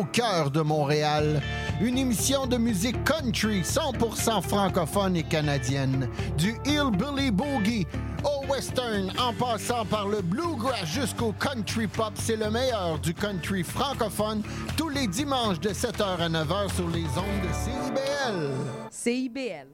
au 0.00 0.04
cœur 0.04 0.50
de 0.50 0.62
Montréal. 0.62 1.42
Une 1.82 1.98
émission 1.98 2.46
de 2.46 2.56
musique 2.56 3.02
country 3.04 3.60
100% 3.60 4.40
francophone 4.42 5.16
et 5.16 5.22
canadienne. 5.22 6.08
Du 6.38 6.54
hillbilly 6.64 7.30
boogie 7.30 7.86
au 8.24 8.46
western 8.50 9.12
en 9.18 9.34
passant 9.34 9.84
par 9.84 10.08
le 10.08 10.22
bluegrass 10.22 10.86
jusqu'au 10.86 11.32
country 11.32 11.86
pop, 11.86 12.12
c'est 12.14 12.36
le 12.36 12.50
meilleur 12.50 12.98
du 12.98 13.12
country 13.12 13.62
francophone 13.62 14.42
tous 14.76 14.88
les 14.88 15.06
dimanches 15.06 15.60
de 15.60 15.70
7h 15.70 16.18
à 16.18 16.28
9h 16.28 16.74
sur 16.74 16.88
les 16.88 17.04
ondes 17.04 17.42
de 17.42 17.52
CIBL. 17.52 18.50
CIBL. 18.90 19.66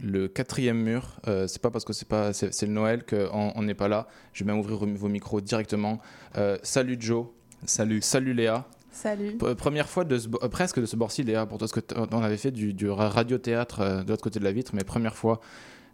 Le 0.00 0.28
quatrième 0.28 0.82
mur, 0.82 1.18
euh, 1.26 1.46
c'est 1.46 1.62
pas 1.62 1.70
parce 1.70 1.84
que 1.84 1.92
c'est 1.92 2.08
pas 2.08 2.32
c'est 2.32 2.52
c'est 2.54 2.66
le 2.66 2.72
Noël 2.72 3.04
qu'on 3.04 3.62
n'est 3.62 3.74
pas 3.74 3.88
là. 3.88 4.06
Je 4.32 4.44
vais 4.44 4.52
même 4.52 4.60
ouvrir 4.60 4.78
vos 4.78 5.08
micros 5.08 5.40
directement. 5.40 5.98
Euh, 6.36 6.58
salut 6.62 6.96
Joe. 7.00 7.26
Salut. 7.64 8.00
Salut 8.02 8.34
Léa. 8.34 8.64
Salut. 9.02 9.36
P- 9.36 9.54
première 9.54 9.88
fois 9.88 10.04
de 10.04 10.18
ce 10.18 10.26
euh, 10.42 10.48
presque 10.48 10.80
de 10.80 10.86
ce 10.86 10.96
bord-ci 10.96 11.22
Léa 11.22 11.46
pour 11.46 11.58
toi 11.58 11.68
parce 11.70 11.80
que 11.84 11.94
on 12.12 12.20
avait 12.22 12.36
fait 12.36 12.50
du, 12.50 12.74
du 12.74 12.90
ra- 12.90 13.08
radio-théâtre 13.08 13.80
euh, 13.80 14.02
de 14.02 14.08
l'autre 14.10 14.22
côté 14.24 14.40
de 14.40 14.44
la 14.44 14.50
vitre, 14.52 14.72
mais 14.74 14.82
première 14.82 15.14
fois 15.14 15.40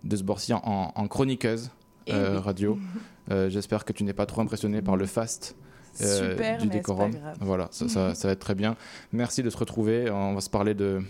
de 0.04 0.16
ce 0.16 0.22
bord-ci 0.22 0.54
en, 0.54 0.60
en 0.94 1.08
chroniqueuse 1.08 1.70
Eh 2.06 2.12
euh, 2.14 2.36
oui. 2.36 2.42
radio. 2.42 2.78
Euh, 3.30 3.48
J'espère 3.48 3.86
que 3.86 3.94
tu 3.94 4.04
n'es 4.04 4.12
pas 4.12 4.26
trop 4.26 4.42
impressionné 4.42 4.82
par 4.82 4.96
le 4.98 5.06
fast. 5.06 5.56
euh, 6.02 6.32
Super, 6.32 6.58
du 6.58 6.66
mais 6.68 6.74
décorum. 6.74 7.10
pas 7.12 7.18
grave. 7.18 7.36
Voilà, 7.40 7.68
ça, 7.70 7.88
ça- 7.88 8.14
ça 8.14 8.28
va 8.28 8.32
être 8.32 8.38
très 8.38 8.54
bien. 8.54 8.76
Merci 9.12 9.42
de 9.42 9.48
se 9.48 9.56
retrouver. 9.56 10.10
On 10.10 10.34
va 10.34 10.42
se 10.42 10.50
parler 10.50 10.74
de, 10.74 11.00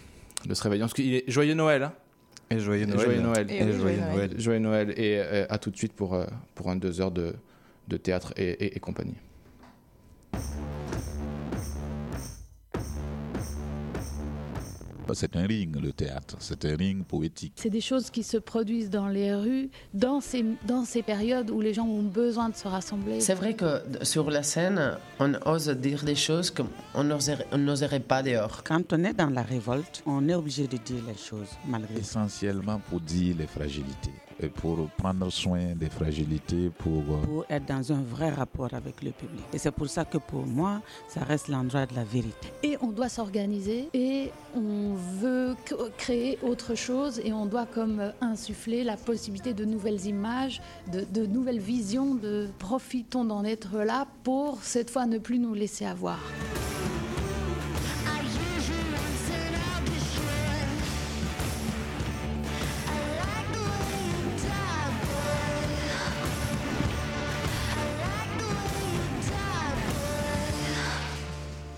de 0.47 0.55
ce 0.55 0.63
réveillon. 0.63 0.85
Parce 0.85 0.95
qu'il 0.95 1.13
est 1.13 1.25
joyeux 1.29 1.55
Noël. 1.55 1.83
hein 1.83 1.93
Et 2.51 2.61
joyeux 2.61 2.87
Noël. 2.87 3.01
Joyeux 3.01 3.21
Noël. 3.21 3.47
Et 3.51 3.57
Et 3.57 3.63
oui, 3.65 3.73
joyeux 3.73 3.79
joyeux 3.81 3.97
Noël. 4.01 4.15
Noël. 4.15 4.41
Joyeux 4.41 4.59
Noël 4.61 4.95
et 4.97 5.19
à 5.51 5.59
tout 5.59 5.71
de 5.73 5.77
suite 5.77 5.93
pour, 5.93 6.17
pour 6.55 6.71
un 6.71 6.77
deux 6.77 7.01
heures 7.01 7.11
de, 7.11 7.35
de 7.89 7.97
théâtre 7.97 8.33
et, 8.37 8.51
et- 8.51 8.77
et 8.77 8.79
compagnie. 8.81 9.17
C'est 15.13 15.37
un 15.37 15.47
ring, 15.47 15.77
le 15.81 15.93
théâtre. 15.93 16.37
C'est 16.41 16.65
un 16.65 16.77
ring 16.77 17.05
poétique. 17.05 17.53
C'est 17.57 17.71
des 17.71 17.81
choses 17.81 18.11
qui 18.11 18.23
se 18.23 18.37
produisent 18.37 18.91
dans 18.91 19.09
les 19.09 19.35
rues, 19.35 19.71
dans 19.93 20.21
ces, 20.21 20.45
dans 20.67 20.85
ces 20.85 21.03
périodes 21.03 21.51
où 21.51 21.61
les 21.61 21.75
gens 21.75 21.87
ont 21.87 22.03
besoin 22.03 22.49
de 22.49 22.55
se 22.55 22.67
rassembler. 22.67 23.21
C'est 23.21 23.35
vrai 23.35 23.55
que 23.55 23.83
sur 24.03 24.31
la 24.31 24.43
scène, 24.43 24.99
on 25.21 25.35
ose 25.47 25.69
dire 25.69 26.05
des 26.05 26.15
choses 26.15 26.51
qu'on 26.51 27.05
n'oserait 27.05 27.47
on 27.53 27.59
n'oserait 27.59 28.01
pas 28.01 28.23
dehors. 28.23 28.63
Quand 28.65 28.93
on 28.93 29.05
est 29.05 29.15
dans 29.15 29.31
la 29.31 29.43
révolte, 29.43 30.03
on 30.07 30.29
est 30.29 30.35
obligé 30.35 30.67
de 30.67 30.77
dire 30.77 31.03
les 31.07 31.17
choses 31.17 31.51
malgré. 31.67 31.99
Essentiellement 31.99 32.81
pour 32.89 33.01
dire 33.01 33.37
les 33.39 33.47
fragilités. 33.47 34.13
Et 34.41 34.49
pour 34.49 34.89
prendre 34.97 35.31
soin 35.31 35.75
des 35.75 35.89
fragilités, 35.89 36.71
pour... 36.79 37.03
euh, 37.11 37.25
Pour 37.27 37.45
être 37.49 37.67
dans 37.67 37.93
un 37.93 38.03
vrai 38.03 38.31
rapport 38.31 38.73
avec 38.75 39.03
le 39.03 39.11
public. 39.13 39.45
Et 39.53 39.59
c'est 39.59 39.71
pour 39.71 39.89
ça 39.89 40.05
que 40.05 40.19
pour 40.19 40.45
moi, 40.47 40.81
ça 41.09 41.21
reste 41.23 41.49
l'endroit 41.49 41.87
de 41.87 41.95
la 41.95 42.05
vérité. 42.05 42.49
Et 42.63 42.77
on 42.81 42.89
doit 42.89 43.09
s'organiser 43.09 43.89
et 43.95 44.31
on 44.57 44.95
veut 45.21 45.55
créer 45.97 46.39
autre 46.43 46.75
chose 46.75 47.21
et 47.25 47.33
on 47.33 47.47
doit 47.47 47.67
comme 47.67 48.01
euh, 48.01 48.11
insuffler 48.21 48.85
la 48.85 48.97
possibilité 48.97 49.55
de 49.55 49.65
nouvelles 49.65 50.05
images, 50.07 50.61
de, 50.93 51.05
de 51.13 51.27
nouvelles 51.27 51.61
visions, 51.61 52.15
de 52.15 52.49
profitons 52.59 53.25
d'en 53.25 53.45
être 53.45 53.79
là 53.79 54.07
pour 54.23 54.63
cette 54.63 54.91
fois 54.91 55.07
ne 55.07 55.19
plus 55.19 55.39
nous 55.39 55.55
laisser 55.55 55.85
avoir. 55.87 56.19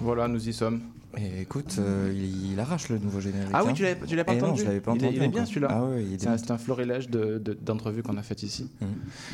Voilà, 0.07 0.29
nous 0.29 0.49
y 0.49 0.53
sommes. 0.53 0.83
Et 1.19 1.43
écoute, 1.43 1.77
euh, 1.81 2.13
il, 2.15 2.53
il 2.53 2.61
arrache 2.61 2.89
le 2.91 2.99
nouveau 2.99 3.21
générique. 3.21 3.51
Ah 3.53 3.65
oui, 3.65 3.71
hein. 3.71 3.75
tu 3.75 3.83
l'avais 3.83 4.07
tu 4.07 4.15
l'avais 4.15 4.25
pas 4.25 4.35
Eh 4.35 4.39
non, 4.39 4.45
entendu 4.47 4.61
je 4.61 4.67
l'avais 4.67 4.81
pas 4.81 4.93
il, 4.93 5.03
est, 5.03 5.07
entendu 5.07 5.17
il 5.17 5.23
est 5.25 5.29
bien 5.29 5.45
celui-là. 5.47 5.69
Ah 5.71 5.99
est 5.99 6.19
C'est 6.21 6.29
un, 6.29 6.39
c'est 6.39 6.51
un 6.53 6.59
florilège 6.59 7.09
de- 7.11 7.39
de- 7.39 7.55
d'entrevues 7.55 8.03
qu'on 8.05 8.17
a 8.17 8.23
faites 8.23 8.43
ici. 8.45 8.71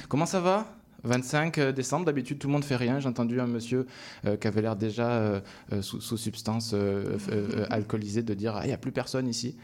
Comment 0.08 0.24
ça 0.26 0.40
va? 0.40 0.66
25 1.04 1.58
décembre, 1.74 2.06
d'habitude 2.06 2.38
tout 2.38 2.46
le 2.46 2.52
monde 2.52 2.64
fait 2.64 2.76
rien. 2.76 3.00
J'ai 3.00 3.08
entendu 3.08 3.38
un 3.40 3.46
monsieur 3.48 3.86
euh, 4.24 4.36
qui 4.36 4.46
avait 4.46 4.62
l'air 4.62 4.76
déjà 4.76 5.08
euh, 5.10 5.40
euh, 5.72 5.82
sous, 5.82 6.00
sous 6.00 6.16
substance 6.16 6.72
euh, 6.72 7.18
euh, 7.30 7.48
euh, 7.56 7.66
alcoolisée 7.70 8.22
de 8.22 8.32
dire 8.32 8.54
Ah, 8.56 8.60
il 8.64 8.68
n'y 8.68 8.72
a 8.72 8.78
plus 8.78 8.92
personne 8.92 9.26
ici. 9.28 9.56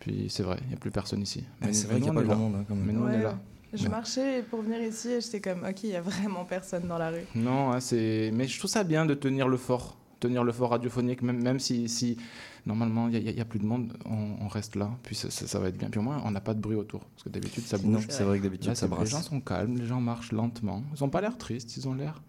Puis 0.00 0.26
c'est 0.30 0.42
vrai, 0.42 0.56
il 0.62 0.68
n'y 0.68 0.74
a 0.74 0.78
plus 0.78 0.90
personne 0.90 1.20
ici. 1.22 1.44
Ah, 1.62 1.66
c'est 1.72 1.86
vrai 1.86 1.96
qu'il 1.98 2.06
y 2.06 2.10
a 2.10 2.12
pas 2.14 2.22
grand 2.22 2.32
là. 2.32 2.38
monde, 2.40 2.54
hein, 2.56 2.64
quand 2.66 2.74
même. 2.74 2.84
Mais 2.86 2.92
nous, 2.94 3.04
on 3.04 3.10
est 3.10 3.22
là. 3.22 3.38
Je 3.74 3.82
Ouais. 3.84 3.88
marchais 3.90 4.42
pour 4.48 4.62
venir 4.62 4.80
ici 4.80 5.08
et 5.10 5.20
j'étais 5.20 5.40
comme, 5.40 5.64
ok, 5.68 5.82
il 5.84 5.90
y 5.90 5.96
a 5.96 6.00
vraiment 6.00 6.44
personne 6.46 6.88
dans 6.88 6.96
la 6.98 7.10
rue. 7.10 7.24
Non, 7.34 7.72
hein, 7.72 7.80
c'est. 7.80 8.30
Mais 8.32 8.48
je 8.48 8.58
trouve 8.58 8.70
ça 8.70 8.82
bien 8.84 9.04
de 9.04 9.12
tenir 9.12 9.48
le 9.48 9.56
fort, 9.58 9.98
tenir 10.20 10.44
le 10.44 10.52
fort 10.52 10.70
radiophonique, 10.70 11.22
même, 11.22 11.42
même 11.42 11.58
si, 11.60 11.88
si 11.88 12.16
normalement 12.64 13.08
il 13.08 13.22
n'y 13.34 13.40
a, 13.40 13.44
plus 13.44 13.58
de 13.58 13.66
monde, 13.66 13.92
on, 14.06 14.36
on 14.44 14.48
reste 14.48 14.74
là, 14.76 14.90
puis 15.02 15.14
ça, 15.14 15.30
ça- 15.30 15.46
ça 15.46 15.58
va 15.58 15.68
être 15.68 15.76
bien. 15.78 15.88
Puis 15.90 16.00
au 16.00 16.02
moins, 16.02 16.20
on 16.24 16.30
n'a 16.30 16.40
pas 16.40 16.54
de 16.54 16.60
bruit 16.60 16.76
autour, 16.76 17.00
parce 17.00 17.22
que 17.24 17.28
d'habitude 17.28 17.64
ça 17.64 17.76
Non, 17.78 17.98
bouge. 17.98 18.06
c'est 18.08 18.24
vrai 18.24 18.38
que 18.38 18.42
d'habitude 18.44 18.74
ça 18.74 18.86
brasse. 18.86 19.04
Les 19.04 19.10
gens 19.10 19.22
sont 19.22 19.40
calmes, 19.40 19.76
les 19.76 19.86
gens 19.86 20.00
marchent 20.00 20.32
lentement. 20.32 20.82
Ils 20.98 21.02
n'ont 21.02 21.10
pas 21.10 21.20
l'air 21.20 21.36
tristes, 21.38 21.76
ils 21.76 21.86
ont 21.88 21.94
l'air, 21.94 22.22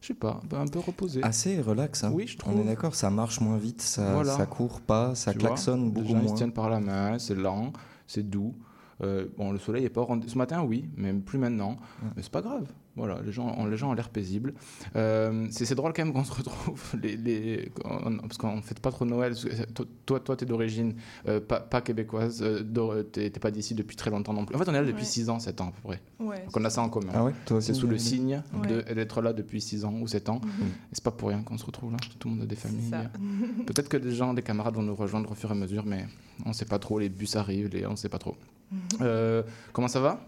je 0.00 0.08
sais 0.08 0.14
pas, 0.14 0.40
un 0.52 0.66
peu 0.66 0.78
reposés. 0.78 1.22
Assez 1.22 1.60
relax. 1.60 2.04
Hein. 2.04 2.10
Oui, 2.14 2.26
je 2.26 2.36
On 2.36 2.38
trouve. 2.38 2.60
est 2.60 2.64
d'accord, 2.64 2.94
ça 2.94 3.10
marche 3.10 3.40
moins 3.40 3.58
vite, 3.58 3.82
ça, 3.82 4.14
Voilà. 4.14 4.36
ça 4.36 4.46
court 4.46 4.80
pas, 4.80 5.14
ça 5.14 5.32
Tu 5.32 5.38
vois, 5.40 5.48
klaxonne 5.48 5.84
Les 5.86 5.90
beaucoup 5.90 6.08
gens 6.08 6.18
ils 6.18 6.22
se 6.22 6.26
moins. 6.28 6.34
tiennent 6.36 6.52
par 6.52 6.70
la 6.70 6.80
main, 6.80 7.18
c'est 7.18 7.34
lent, 7.34 7.72
c'est 8.06 8.28
doux. 8.28 8.54
Euh, 9.02 9.26
bon, 9.36 9.52
le 9.52 9.58
soleil 9.58 9.84
est 9.84 9.88
pas 9.90 10.00
au 10.02 10.04
rendez- 10.04 10.28
Ce 10.28 10.38
matin, 10.38 10.62
oui, 10.62 10.84
mais 10.96 11.12
plus 11.12 11.38
maintenant. 11.38 11.70
Ouais. 12.02 12.08
Mais 12.16 12.22
c'est 12.22 12.30
pas 12.32 12.42
grave. 12.42 12.66
Voilà, 12.94 13.20
les 13.24 13.32
gens, 13.32 13.48
ont- 13.58 13.64
les 13.64 13.78
gens 13.78 13.90
ont 13.90 13.94
l'air 13.94 14.10
paisibles. 14.10 14.52
Euh, 14.96 15.46
c'est 15.50 15.74
drôle 15.74 15.94
quand 15.94 16.04
même 16.04 16.12
qu'on 16.12 16.24
se 16.24 16.32
retrouve, 16.34 16.82
les, 17.02 17.16
les- 17.16 17.72
on- 17.84 18.18
parce 18.18 18.36
qu'on 18.36 18.56
ne 18.56 18.60
fête 18.60 18.80
pas 18.80 18.90
trop 18.90 19.06
Noël. 19.06 19.34
Toi, 19.74 19.86
toi, 20.04 20.20
toi, 20.20 20.36
t'es 20.36 20.44
d'origine 20.44 20.94
euh, 21.26 21.40
pas, 21.40 21.60
pas 21.60 21.80
québécoise. 21.80 22.42
euh, 22.42 23.02
t'es 23.02 23.30
t'es 23.30 23.40
pas 23.40 23.50
d'ici 23.50 23.74
depuis 23.74 23.96
très 23.96 24.10
longtemps 24.10 24.34
non 24.34 24.44
plus. 24.44 24.54
En 24.54 24.58
fait, 24.58 24.68
on 24.68 24.74
est 24.74 24.80
là 24.80 24.84
depuis 24.84 25.00
Ouais. 25.00 25.04
6 25.08 25.30
ans, 25.30 25.38
7 25.38 25.60
ans 25.62 25.68
à 25.68 25.72
peu 25.72 25.88
près. 25.88 26.02
Ouais. 26.20 26.44
Donc 26.44 26.54
on 26.56 26.64
a 26.66 26.70
ça 26.70 26.82
en 26.82 26.90
commun. 26.90 27.12
Ah 27.14 27.24
ouais. 27.24 27.32
C'est 27.60 27.72
sous 27.74 27.86
le 27.86 27.96
signe 27.98 28.42
d'être 28.94 29.22
là 29.22 29.32
depuis 29.32 29.60
6 29.62 29.84
ans 29.86 29.94
ou 30.00 30.06
7 30.06 30.28
ans. 30.28 30.40
Mhm. 30.44 30.66
Et 30.66 30.92
c'est 30.92 31.02
pas 31.04 31.10
pour 31.10 31.30
rien 31.30 31.42
qu'on 31.42 31.56
se 31.56 31.64
retrouve 31.64 31.92
là. 31.92 31.96
Tout 32.18 32.28
le 32.28 32.34
monde 32.34 32.44
a 32.44 32.46
des 32.46 32.56
familles. 32.56 32.90
ça. 32.90 33.04
Peut-être 33.66 33.88
que 33.88 33.96
des 33.96 34.12
gens, 34.12 34.34
des 34.34 34.42
camarades 34.42 34.74
vont 34.74 34.82
nous 34.82 34.94
rejoindre 34.94 35.30
au 35.32 35.34
fur 35.34 35.48
et 35.48 35.52
à 35.52 35.56
mesure, 35.56 35.84
mais 35.86 36.06
on 36.44 36.52
sait 36.52 36.66
pas 36.66 36.78
trop. 36.78 36.98
Les 36.98 37.08
bus 37.08 37.36
arrivent, 37.36 37.68
les... 37.72 37.86
on 37.86 37.96
sait 37.96 38.10
pas 38.10 38.18
trop. 38.18 38.36
Euh, 39.00 39.42
comment 39.72 39.88
ça 39.88 40.00
va? 40.00 40.20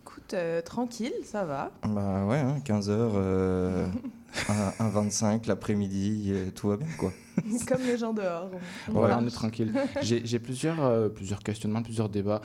Écoute, 0.00 0.34
euh, 0.34 0.62
tranquille, 0.62 1.12
ça 1.24 1.44
va. 1.44 1.70
Bah 1.86 2.24
ouais, 2.26 2.42
15h, 2.64 2.88
euh, 2.90 3.86
un, 4.48 4.84
un 4.84 4.88
25 4.88 5.46
l'après-midi, 5.46 6.32
tout 6.54 6.68
va 6.68 6.76
bien 6.76 6.86
quoi. 6.98 7.12
Comme 7.68 7.82
les 7.82 7.98
gens 7.98 8.12
dehors. 8.14 8.50
On- 8.88 8.92
Voilà, 8.92 9.18
on 9.18 9.26
est 9.26 9.30
tranquille. 9.30 9.72
J'ai 10.00 10.38
plusieurs, 10.38 10.82
euh, 10.82 11.08
plusieurs 11.10 11.40
questionnements, 11.40 11.82
plusieurs 11.82 12.08
débats 12.08 12.40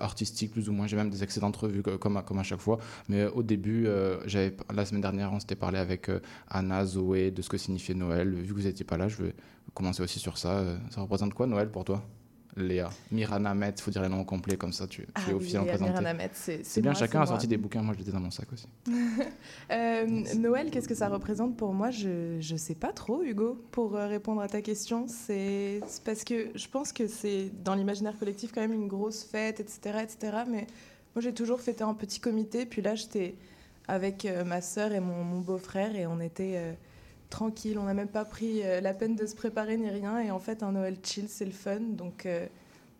artistiques, 0.00 0.52
plus 0.52 0.68
ou 0.68 0.72
moins. 0.72 0.86
J'ai 0.86 0.96
même 0.96 1.10
des 1.10 1.22
excès 1.22 1.40
d'entrevue 1.40 1.82
co- 1.82 1.98
comme, 1.98 2.16
à- 2.16 2.22
comme 2.22 2.38
à 2.38 2.42
chaque 2.44 2.60
fois. 2.60 2.78
Mais 3.08 3.26
au 3.26 3.42
début, 3.42 3.86
euh, 3.86 4.18
j'avais 4.26 4.56
la 4.72 4.84
semaine 4.86 5.02
dernière, 5.02 5.32
on 5.32 5.40
s'était 5.40 5.56
parlé 5.56 5.78
avec 5.78 6.08
euh, 6.08 6.20
Anna, 6.48 6.84
Zoé, 6.84 7.30
de 7.30 7.42
ce 7.42 7.48
que 7.48 7.58
signifiait 7.58 7.94
Noël. 7.94 8.32
Vu 8.32 8.54
que 8.54 8.60
vous 8.60 8.66
n'étiez 8.66 8.84
pas 8.84 8.96
là, 8.96 9.08
je 9.08 9.22
vais 9.22 9.34
commencer 9.74 10.02
aussi 10.02 10.18
sur 10.20 10.38
ça. 10.38 10.62
Ça 10.90 11.00
représente 11.00 11.34
quoi 11.34 11.46
Noël 11.46 11.70
pour 11.70 11.84
toi? 11.84 12.02
Léa, 12.56 12.90
Mirana 13.10 13.52
Metz, 13.54 13.80
il 13.80 13.82
faut 13.82 13.90
dire 13.90 14.02
les 14.02 14.08
noms 14.08 14.20
au 14.20 14.24
complet, 14.24 14.56
comme 14.56 14.72
ça 14.72 14.86
tu, 14.86 15.02
tu 15.02 15.08
Ah 15.14 15.20
es 15.22 15.30
oui, 15.30 15.34
officiellement 15.34 15.66
Léa 15.66 15.74
présentée. 15.76 16.00
Miranamet, 16.00 16.30
c'est 16.34 16.64
C'est 16.64 16.80
bien, 16.80 16.92
moi, 16.92 16.98
chacun 17.00 17.20
a 17.22 17.26
sorti 17.26 17.48
des 17.48 17.56
bouquins. 17.56 17.82
Moi, 17.82 17.94
je 17.94 17.98
l'étais 17.98 18.12
dans 18.12 18.20
mon 18.20 18.30
sac 18.30 18.46
aussi. 18.52 18.68
Euh, 19.70 20.06
Noël, 20.36 20.70
qu'est-ce 20.70 20.86
que 20.88 20.94
ça 20.94 21.08
représente 21.08 21.56
pour 21.56 21.72
moi? 21.72 21.90
Je 21.90 22.38
ne 22.38 22.58
sais 22.58 22.74
pas 22.74 22.92
trop, 22.92 23.22
Hugo, 23.22 23.58
pour 23.72 23.96
euh, 23.96 24.06
répondre 24.06 24.40
à 24.40 24.48
ta 24.48 24.60
question. 24.60 25.06
C'est 25.08 25.80
c'est 25.86 26.04
parce 26.04 26.22
que 26.22 26.48
je 26.54 26.68
pense 26.68 26.92
que 26.92 27.06
c'est 27.08 27.50
dans 27.64 27.74
l'imaginaire 27.74 28.16
collectif 28.18 28.52
quand 28.52 28.60
même 28.60 28.72
une 28.74 28.88
grosse 28.88 29.24
fête, 29.24 29.60
etc. 29.60 29.98
etc. 30.02 30.42
mais 30.48 30.66
moi, 31.14 31.22
j'ai 31.22 31.32
toujours 31.32 31.60
fêté 31.60 31.82
en 31.82 31.94
petit 31.94 32.20
comité. 32.20 32.66
Puis 32.66 32.82
là, 32.82 32.94
j'étais 32.94 33.34
avec 33.88 34.24
euh, 34.26 34.44
ma 34.44 34.60
sœur 34.60 34.92
et 34.92 35.00
mon, 35.00 35.24
mon 35.24 35.40
beau-frère 35.40 35.96
et 35.96 36.06
on 36.06 36.20
était 36.20 36.54
euh, 36.56 36.72
tranquille. 37.34 37.78
On 37.78 37.84
n'a 37.84 37.94
même 37.94 38.08
pas 38.08 38.24
pris 38.24 38.62
euh, 38.62 38.80
la 38.80 38.94
peine 38.94 39.16
de 39.16 39.26
se 39.26 39.34
préparer 39.34 39.76
ni 39.76 39.88
rien. 39.90 40.18
Et 40.20 40.30
en 40.30 40.38
fait, 40.38 40.62
un 40.62 40.72
Noël 40.72 40.96
chill, 41.02 41.26
c'est 41.28 41.44
le 41.44 41.50
fun. 41.52 41.80
Donc, 41.80 42.26
euh, 42.26 42.46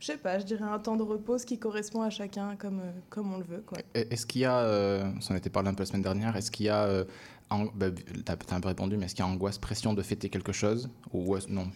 je 0.01 0.07
sais 0.07 0.17
pas, 0.19 0.39
je 0.39 0.45
dirais 0.45 0.65
un 0.65 0.79
temps 0.79 0.97
de 0.97 1.03
repos 1.03 1.39
ce 1.39 1.47
qui 1.47 1.59
correspond 1.59 2.03
à 2.03 2.11
chacun 2.11 2.57
comme, 2.57 2.81
euh, 2.81 2.91
comme 3.11 3.33
on 3.33 3.39
le 3.39 3.45
veut. 3.45 3.63
Quoi. 3.67 3.79
Est-ce 3.95 4.27
qu'il 4.27 4.43
y 4.43 4.45
a, 4.45 4.59
euh, 4.59 5.05
on 5.31 5.35
était 5.37 5.51
parlé 5.51 5.69
un 5.71 5.75
peu 5.75 5.83
la 5.83 5.87
semaine 5.87 6.03
dernière, 6.03 6.37
est-ce 6.37 6.51
qu'il 6.51 6.67
y 6.67 6.69
a, 6.69 6.83
euh, 6.85 7.05
an- 7.51 7.69
bah, 7.75 7.87
t'as 8.25 8.37
t'as 8.37 8.57
un 8.57 8.61
peu 8.61 8.69
répondu, 8.69 8.97
mais 8.99 9.07
est-ce 9.07 9.15
qu'il 9.15 9.25
y 9.25 9.29
a 9.29 9.31
angoisse, 9.31 9.57
pression 9.59 9.95
de 9.95 10.03
fêter 10.03 10.29
quelque 10.29 10.53
chose? 10.53 10.91
Ou 11.15 11.37
non 11.49 11.69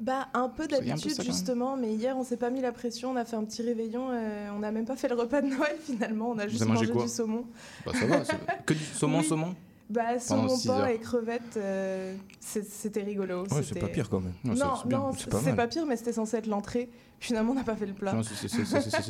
Bah 0.00 0.28
un 0.34 0.48
peu 0.50 0.64
un 0.64 0.66
d'habitude 0.66 1.22
justement, 1.22 1.76
mais 1.76 1.94
hier 1.94 2.16
on 2.18 2.24
s'est 2.24 2.36
pas 2.36 2.50
mis 2.50 2.60
la 2.60 2.72
pression, 2.72 3.10
on 3.12 3.16
a 3.16 3.24
fait 3.24 3.36
un 3.36 3.44
petit 3.44 3.62
réveillon, 3.62 4.08
euh, 4.10 4.50
on 4.54 4.58
n'a 4.58 4.72
même 4.72 4.84
pas 4.84 4.96
fait 4.96 5.08
le 5.08 5.14
repas 5.14 5.40
de 5.40 5.46
Noël 5.46 5.76
finalement, 5.82 6.30
on 6.30 6.38
a 6.38 6.48
juste 6.48 6.66
mangé 6.66 6.86
mangé 6.86 7.04
du 7.06 7.08
saumon. 7.08 7.44
Bah 7.86 7.92
ça 7.94 8.04
va, 8.06 8.18
que 8.66 8.74
du 8.74 8.84
saumon, 8.84 9.18
Oui. 9.20 9.24
saumon? 9.24 9.54
Bah 9.90 10.18
saumon, 10.20 10.56
heures. 10.68 10.86
et 10.86 10.98
crevettes, 10.98 11.56
euh, 11.56 12.14
c'était 12.40 13.02
rigolo. 13.02 13.40
Ouais, 13.42 13.46
c'est 13.50 13.62
c'était- 13.64 13.80
pas 13.80 13.88
pire 13.88 14.08
quand 14.08 14.20
même. 14.20 14.32
Non, 14.44 14.54
c'est- 14.54 14.88
Non, 14.88 15.10
c'est 15.12 15.56
pas 15.56 15.66
pire, 15.66 15.84
mais 15.86 15.96
c'était 15.96 16.12
censé 16.12 16.36
être 16.36 16.46
l'entrée. 16.46 16.88
Finalement, 17.18 17.52
on 17.52 17.54
n'a 17.56 17.64
pas 17.64 17.76
fait 17.76 17.84
le 17.86 17.92
plat. 17.92 18.14
Non, 18.14 18.22
c'est- 18.22 18.48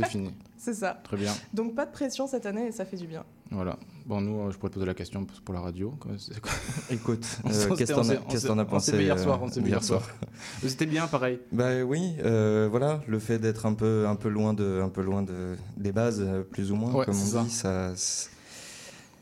fini, 0.08 0.34
C'est 0.56 0.74
ça. 0.74 0.98
très 1.04 1.16
bien. 1.16 1.32
Donc 1.54 1.74
pas 1.76 1.86
de 1.86 1.92
pression 1.92 2.26
cette 2.26 2.44
année 2.44 2.66
et 2.66 2.72
ça 2.72 2.84
fait 2.84 2.96
du 2.96 3.06
bien. 3.06 3.24
Voilà. 3.52 3.78
Bon, 4.06 4.20
nous, 4.20 4.40
euh, 4.40 4.50
je 4.50 4.56
pourrais 4.58 4.70
te 4.70 4.74
poser 4.74 4.86
la 4.86 4.94
question 4.94 5.24
pour- 5.44 5.54
la 5.54 5.60
radio. 5.60 5.94
Écoute, 6.90 7.24
euh, 7.46 7.74
qu'est-ce 7.76 7.92
que 7.92 8.46
t'en 8.48 8.58
as- 8.58 8.64
pensé 8.64 8.96
vu 8.96 9.02
hier 9.04 9.18
soir, 9.18 9.40
on 9.42 9.48
s'est 9.48 9.60
hier 9.60 9.82
soir? 9.84 10.02
C'était 10.66 10.86
bien, 10.86 11.06
pareil. 11.06 11.38
Bah 11.52 11.82
oui, 11.84 12.14
euh, 12.24 12.68
voilà, 12.70 13.00
le 13.06 13.18
fait 13.18 13.38
d'être 13.38 13.66
un 13.66 13.74
peu, 13.74 14.06
un 14.08 14.16
peu 14.16 14.28
loin, 14.28 14.54
de, 14.54 14.80
un 14.82 14.88
peu 14.88 15.02
loin 15.02 15.22
de, 15.22 15.56
des 15.76 15.92
bases, 15.92 16.24
plus 16.50 16.72
ou 16.72 16.76
moins, 16.76 16.92
Ouais, 16.92 17.04
comme 17.04 17.14
on 17.14 17.26
ça. 17.26 17.42
dit, 17.44 17.50
ça, 17.50 17.92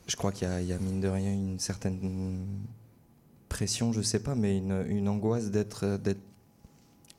je 0.08 0.16
crois 0.16 0.32
qu'il 0.32 0.48
y, 0.48 0.50
a- 0.50 0.60
il 0.60 0.66
y 0.66 0.72
a 0.72 0.78
mine 0.78 1.00
de 1.00 1.08
rien 1.08 1.32
une 1.32 1.58
certaine 1.60 2.44
pression, 3.48 3.92
je 3.92 4.02
sais 4.02 4.20
pas, 4.20 4.34
mais 4.34 4.58
une, 4.58 4.84
une 4.88 5.08
angoisse 5.08 5.50
d'être, 5.50 5.96
d'être, 5.98 6.20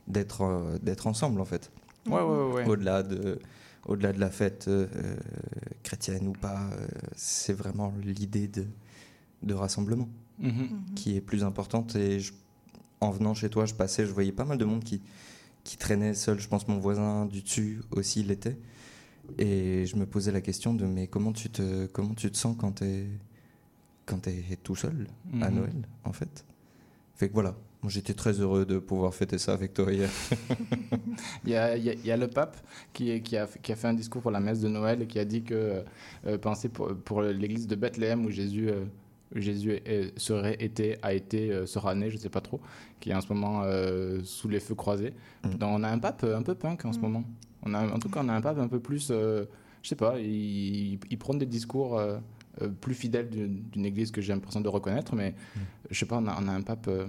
d'être, 0.07 0.41
euh, 0.41 0.77
d'être 0.81 1.07
ensemble 1.07 1.39
en 1.41 1.45
fait. 1.45 1.71
Ouais, 2.07 2.21
ouais, 2.21 2.21
ouais. 2.21 2.53
ouais. 2.53 2.65
Au-delà 2.67 3.03
de, 3.03 3.39
au-delà 3.85 4.13
de 4.13 4.19
la 4.19 4.29
fête 4.29 4.65
euh, 4.67 4.87
chrétienne 5.83 6.27
ou 6.27 6.33
pas, 6.33 6.61
euh, 6.73 6.87
c'est 7.15 7.53
vraiment 7.53 7.93
l'idée 8.03 8.47
de, 8.47 8.65
de 9.43 9.53
rassemblement 9.53 10.09
Mhm. 10.39 10.51
Mhm. 10.51 10.81
qui 10.95 11.15
est 11.17 11.21
plus 11.21 11.43
importante. 11.43 11.95
Et 11.97 12.19
je- 12.21 12.31
en 13.01 13.11
venant 13.11 13.33
chez 13.33 13.49
toi, 13.49 13.65
je 13.65 13.73
passais, 13.73 14.05
je 14.05 14.11
voyais 14.13 14.31
pas 14.31 14.45
mal 14.45 14.57
de 14.57 14.65
monde 14.65 14.83
qui, 14.83 15.01
qui 15.65 15.75
traînait 15.77 16.13
seul. 16.13 16.39
Je 16.39 16.47
pense 16.47 16.63
que 16.63 16.71
mon 16.71 16.79
voisin 16.79 17.25
du 17.25 17.41
dessus 17.41 17.81
aussi 17.91 18.23
l'était. 18.23 18.57
Et 19.37 19.85
je 19.85 19.95
me 19.95 20.05
posais 20.05 20.31
la 20.31 20.41
question 20.41 20.73
de 20.73 20.85
mais 20.85 21.07
comment 21.07 21.31
tu 21.33 21.49
te, 21.49 21.85
comment 21.87 22.13
tu 22.13 22.31
te 22.31 22.37
sens 22.37 22.55
quand 22.59 22.73
tu 22.79 22.83
es, 22.85 23.07
quand 24.05 24.27
es 24.27 24.43
tout 24.63 24.75
seul 24.75 25.07
à 25.41 25.49
Mhm. 25.49 25.55
Noël, 25.55 25.87
en 26.03 26.13
fait? 26.13 26.45
Fait 27.15 27.27
que 27.29 27.33
voilà, 27.33 27.55
moi 27.81 27.89
j'étais 27.91 28.13
très 28.13 28.31
heureux 28.39 28.65
de 28.65 28.79
pouvoir 28.79 29.13
fêter 29.13 29.37
ça 29.37 29.53
avec 29.53 29.73
toi 29.73 29.91
hier. 29.91 30.09
Il 31.45 31.51
y 31.51 31.55
a, 31.55 31.75
il 31.77 31.83
y 31.83 31.89
a- 31.89 31.93
il 31.93 32.05
y 32.05 32.11
a 32.11 32.17
le 32.17 32.27
pape 32.27 32.55
qui, 32.93 33.11
a, 33.11 33.19
qui 33.19 33.71
a 33.71 33.75
fait 33.75 33.87
un 33.87 33.93
discours 33.93 34.21
pour 34.21 34.31
la 34.31 34.39
messe 34.39 34.61
de 34.61 34.67
Noël 34.69 35.01
et 35.01 35.07
qui 35.07 35.19
a 35.19 35.25
dit 35.25 35.43
que 35.43 35.83
euh, 36.25 36.37
penser 36.37 36.69
pour, 36.69 36.95
pour 36.95 37.21
l'église 37.21 37.67
de 37.67 37.75
Bethléem 37.75 38.25
où 38.25 38.29
Jésus, 38.29 38.69
euh, 38.69 38.85
Jésus 39.35 39.71
est- 39.85 40.17
serait 40.17 40.55
été, 40.59 40.97
a 41.01 41.13
été, 41.13 41.51
euh, 41.51 41.65
sera 41.65 41.93
né, 41.95 42.09
je 42.09 42.15
ne 42.15 42.21
sais 42.21 42.29
pas 42.29 42.41
trop, 42.41 42.59
qui 42.99 43.09
est 43.11 43.13
en 43.15 43.21
ce 43.21 43.31
moment 43.33 43.61
euh, 43.63 44.21
sous 44.23 44.47
les 44.47 44.59
feux 44.59 44.75
croisés. 44.75 45.13
Mm. 45.43 45.49
Donc, 45.55 45.69
on 45.71 45.83
a 45.83 45.89
un 45.89 45.99
pape 45.99 46.23
un 46.23 46.41
peu 46.41 46.55
punk 46.55 46.85
en 46.85 46.93
ce 46.93 46.99
Mm. 46.99 47.01
moment. 47.01 47.23
On 47.63 47.73
a, 47.73 47.87
en 47.93 47.99
tout 47.99 48.09
cas, 48.09 48.21
on 48.23 48.29
a 48.29 48.33
un 48.33 48.41
pape 48.41 48.57
un 48.59 48.67
peu 48.67 48.79
plus, 48.79 49.09
euh, 49.11 49.45
je 49.83 49.89
sais 49.89 49.95
pas, 49.95 50.19
il, 50.19 50.99
il 51.09 51.17
prône 51.17 51.39
des 51.39 51.45
discours 51.45 51.97
euh, 51.97 52.17
euh, 52.61 52.69
plus 52.69 52.93
fidèles 52.93 53.29
d'une 53.29 53.85
église 53.85 54.11
que 54.11 54.21
j'ai 54.21 54.33
l'impression 54.33 54.61
de 54.61 54.69
reconnaître, 54.69 55.15
mais 55.15 55.35
je 55.89 55.97
sais 55.99 56.05
pas, 56.05 56.17
on 56.17 56.27
a, 56.27 56.37
on 56.41 56.47
a 56.47 56.51
un 56.51 56.61
pape. 56.61 56.87
euh, 56.87 57.07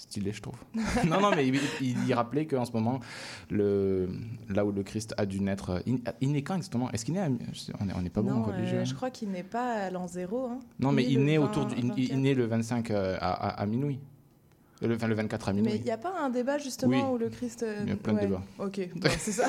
stylé, 0.00 0.30
je 0.30 0.40
trouve. 0.40 0.54
non, 1.08 1.20
non, 1.20 1.30
mais 1.34 1.44
il, 1.48 1.56
il, 1.80 1.96
il 2.06 2.14
rappelait 2.14 2.46
qu'en 2.46 2.64
ce 2.64 2.70
moment, 2.70 3.00
le, 3.50 4.08
là 4.48 4.64
où 4.64 4.70
le 4.70 4.84
Christ 4.84 5.12
a 5.18 5.26
dû 5.26 5.40
naître, 5.40 5.82
il, 5.86 5.98
il 6.20 6.30
naît 6.30 6.42
quand 6.42 6.54
exactement 6.54 6.88
Est-ce 6.92 7.04
qu'il 7.04 7.14
naît 7.14 7.22
à- 7.22 7.28
On 7.96 8.00
n'est 8.02 8.08
pas 8.08 8.22
bon 8.22 8.30
en 8.30 8.42
religieux. 8.44 8.84
je 8.84 8.94
crois 8.94 9.10
qu'il 9.10 9.30
n'est 9.32 9.42
pas 9.42 9.72
à 9.86 9.90
l'an 9.90 10.06
zéro. 10.06 10.46
hein. 10.46 10.60
Non, 10.78 10.92
mais 10.92 11.04
il 11.04 11.24
naît 11.24 11.38
20, 11.38 11.44
autour 11.44 11.66
du, 11.66 11.74
il, 11.76 11.84
il 11.84 11.90
24. 12.10 12.16
naît 12.20 12.34
le 12.34 12.46
25 12.46 12.90
euh, 12.92 13.16
à, 13.20 13.32
à, 13.32 13.48
à 13.60 13.66
minuit. 13.66 13.98
Le, 14.80 14.94
enfin, 14.94 15.08
le 15.08 15.14
24 15.16 15.48
à 15.48 15.52
minuit. 15.52 15.72
Mais 15.72 15.76
il 15.78 15.82
n'y 15.84 15.90
a 15.90 15.98
pas 15.98 16.12
un 16.20 16.30
débat 16.30 16.56
justement 16.58 16.96
Oui. 17.10 17.14
où 17.14 17.18
le 17.18 17.28
Christ. 17.30 17.64
euh, 17.64 17.80
Il 17.82 17.88
y 17.88 17.92
a 17.92 17.96
plein 17.96 18.12
de 18.12 18.18
ouais. 18.18 18.26
débats. 18.26 18.42
Ok, 18.58 18.80
bon, 18.94 19.08
c'est 19.18 19.32
ça. 19.32 19.48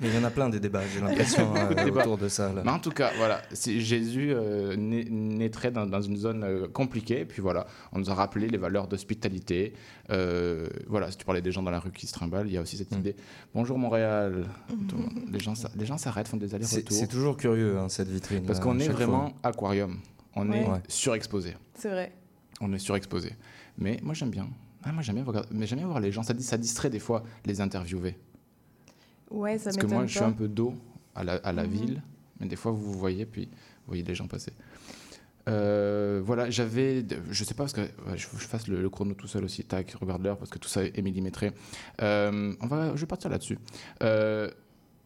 Mais 0.00 0.08
il 0.08 0.14
y 0.14 0.18
en 0.18 0.24
a 0.24 0.30
plein 0.30 0.48
des 0.48 0.60
débats, 0.60 0.80
j'ai 0.92 1.00
l'impression, 1.00 1.54
euh, 1.56 1.90
autour 1.90 2.16
de 2.16 2.28
ça. 2.28 2.50
Là. 2.52 2.62
Mais 2.64 2.70
en 2.70 2.78
tout 2.78 2.90
cas, 2.90 3.10
voilà, 3.18 3.42
Jésus 3.54 4.32
euh, 4.32 4.76
naît- 4.76 5.04
naîtrait 5.10 5.70
dans, 5.70 5.84
dans 5.84 6.00
une 6.00 6.16
zone 6.16 6.42
euh, 6.42 6.68
compliquée. 6.68 7.26
Puis 7.26 7.42
voilà, 7.42 7.66
on 7.92 7.98
nous 7.98 8.10
a 8.10 8.14
rappelé 8.14 8.48
les 8.48 8.56
valeurs 8.56 8.88
d'hospitalité. 8.88 9.74
Euh, 10.10 10.68
voilà, 10.86 11.10
si 11.10 11.18
tu 11.18 11.24
parlais 11.26 11.42
des 11.42 11.52
gens 11.52 11.62
dans 11.62 11.70
la 11.70 11.80
rue 11.80 11.90
qui 11.92 12.06
se 12.06 12.12
trimballent, 12.14 12.46
il 12.48 12.54
y 12.54 12.56
a 12.56 12.62
aussi 12.62 12.78
cette 12.78 12.94
Mm. 12.94 12.98
idée. 13.00 13.16
Bonjour 13.54 13.78
Montréal. 13.78 14.46
Tout- 14.88 14.96
les 15.30 15.38
gens, 15.38 15.52
les 15.76 15.84
gens 15.84 15.98
s'arrêtent, 15.98 16.28
font 16.28 16.36
des 16.38 16.54
allers-retours. 16.54 16.96
c'est 16.96 17.06
toujours 17.08 17.36
curieux, 17.36 17.76
hein, 17.78 17.88
cette 17.90 18.08
vitrine. 18.08 18.44
Parce 18.46 18.58
qu'on 18.58 18.78
est 18.78 18.88
vraiment 18.88 19.28
fois. 19.28 19.50
aquarium. 19.50 19.98
On 20.34 20.48
Ouais. 20.48 20.60
est 20.60 20.90
surexposé. 20.90 21.56
c'est 21.74 21.90
vrai. 21.90 22.12
On 22.62 22.72
est 22.72 22.78
surexposé. 22.78 23.32
Mais 23.80 23.98
moi 24.02 24.14
j'aime 24.14 24.30
bien. 24.30 24.48
Ah, 24.82 24.92
moi 24.92 25.02
j'aime 25.02 25.16
bien, 25.16 25.24
regarder- 25.24 25.48
mais 25.52 25.66
j'aime 25.66 25.78
bien 25.78 25.88
voir 25.88 26.00
les 26.00 26.12
gens. 26.12 26.22
Ça, 26.22 26.32
distrait 26.34 26.90
des 26.90 26.98
fois 27.00 27.22
les 27.44 27.60
interviewer. 27.60 28.16
Ouais, 29.30 29.58
ça 29.58 29.64
Parce 29.64 29.76
que 29.76 29.86
moi 29.86 30.06
je 30.06 30.10
suis 30.12 30.20
un 30.24 30.32
peu 30.32 30.48
dos 30.48 30.74
à 31.14 31.24
la, 31.24 31.34
à 31.36 31.52
la 31.52 31.64
Mhm. 31.64 31.70
ville. 31.70 32.02
Mais 32.40 32.46
des 32.46 32.56
fois 32.56 32.72
vous 32.72 32.92
vous 32.92 32.98
voyez, 32.98 33.26
puis 33.26 33.44
vous 33.46 33.86
voyez 33.88 34.02
les 34.02 34.14
gens 34.14 34.26
passer. 34.26 34.52
Euh, 35.48 36.20
voilà, 36.24 36.50
j'avais. 36.50 37.04
Je 37.30 37.44
sais 37.44 37.54
pas 37.54 37.64
parce 37.64 37.72
que 37.72 37.80
ouais, 37.80 38.16
je, 38.16 38.26
je 38.32 38.46
fasse 38.46 38.68
le, 38.68 38.80
le 38.80 38.90
chrono 38.90 39.14
tout 39.14 39.26
seul 39.26 39.44
aussi. 39.44 39.64
Tac, 39.64 39.90
regarde 40.00 40.22
l'heure 40.22 40.36
parce 40.38 40.50
que 40.50 40.58
tout 40.58 40.68
ça 40.68 40.84
est 40.84 41.02
millimétré. 41.02 41.52
Euh, 42.02 42.54
on 42.60 42.66
va, 42.66 42.94
je 42.94 43.00
vais 43.00 43.06
partir 43.06 43.30
là-dessus. 43.30 43.58
Euh, 44.02 44.50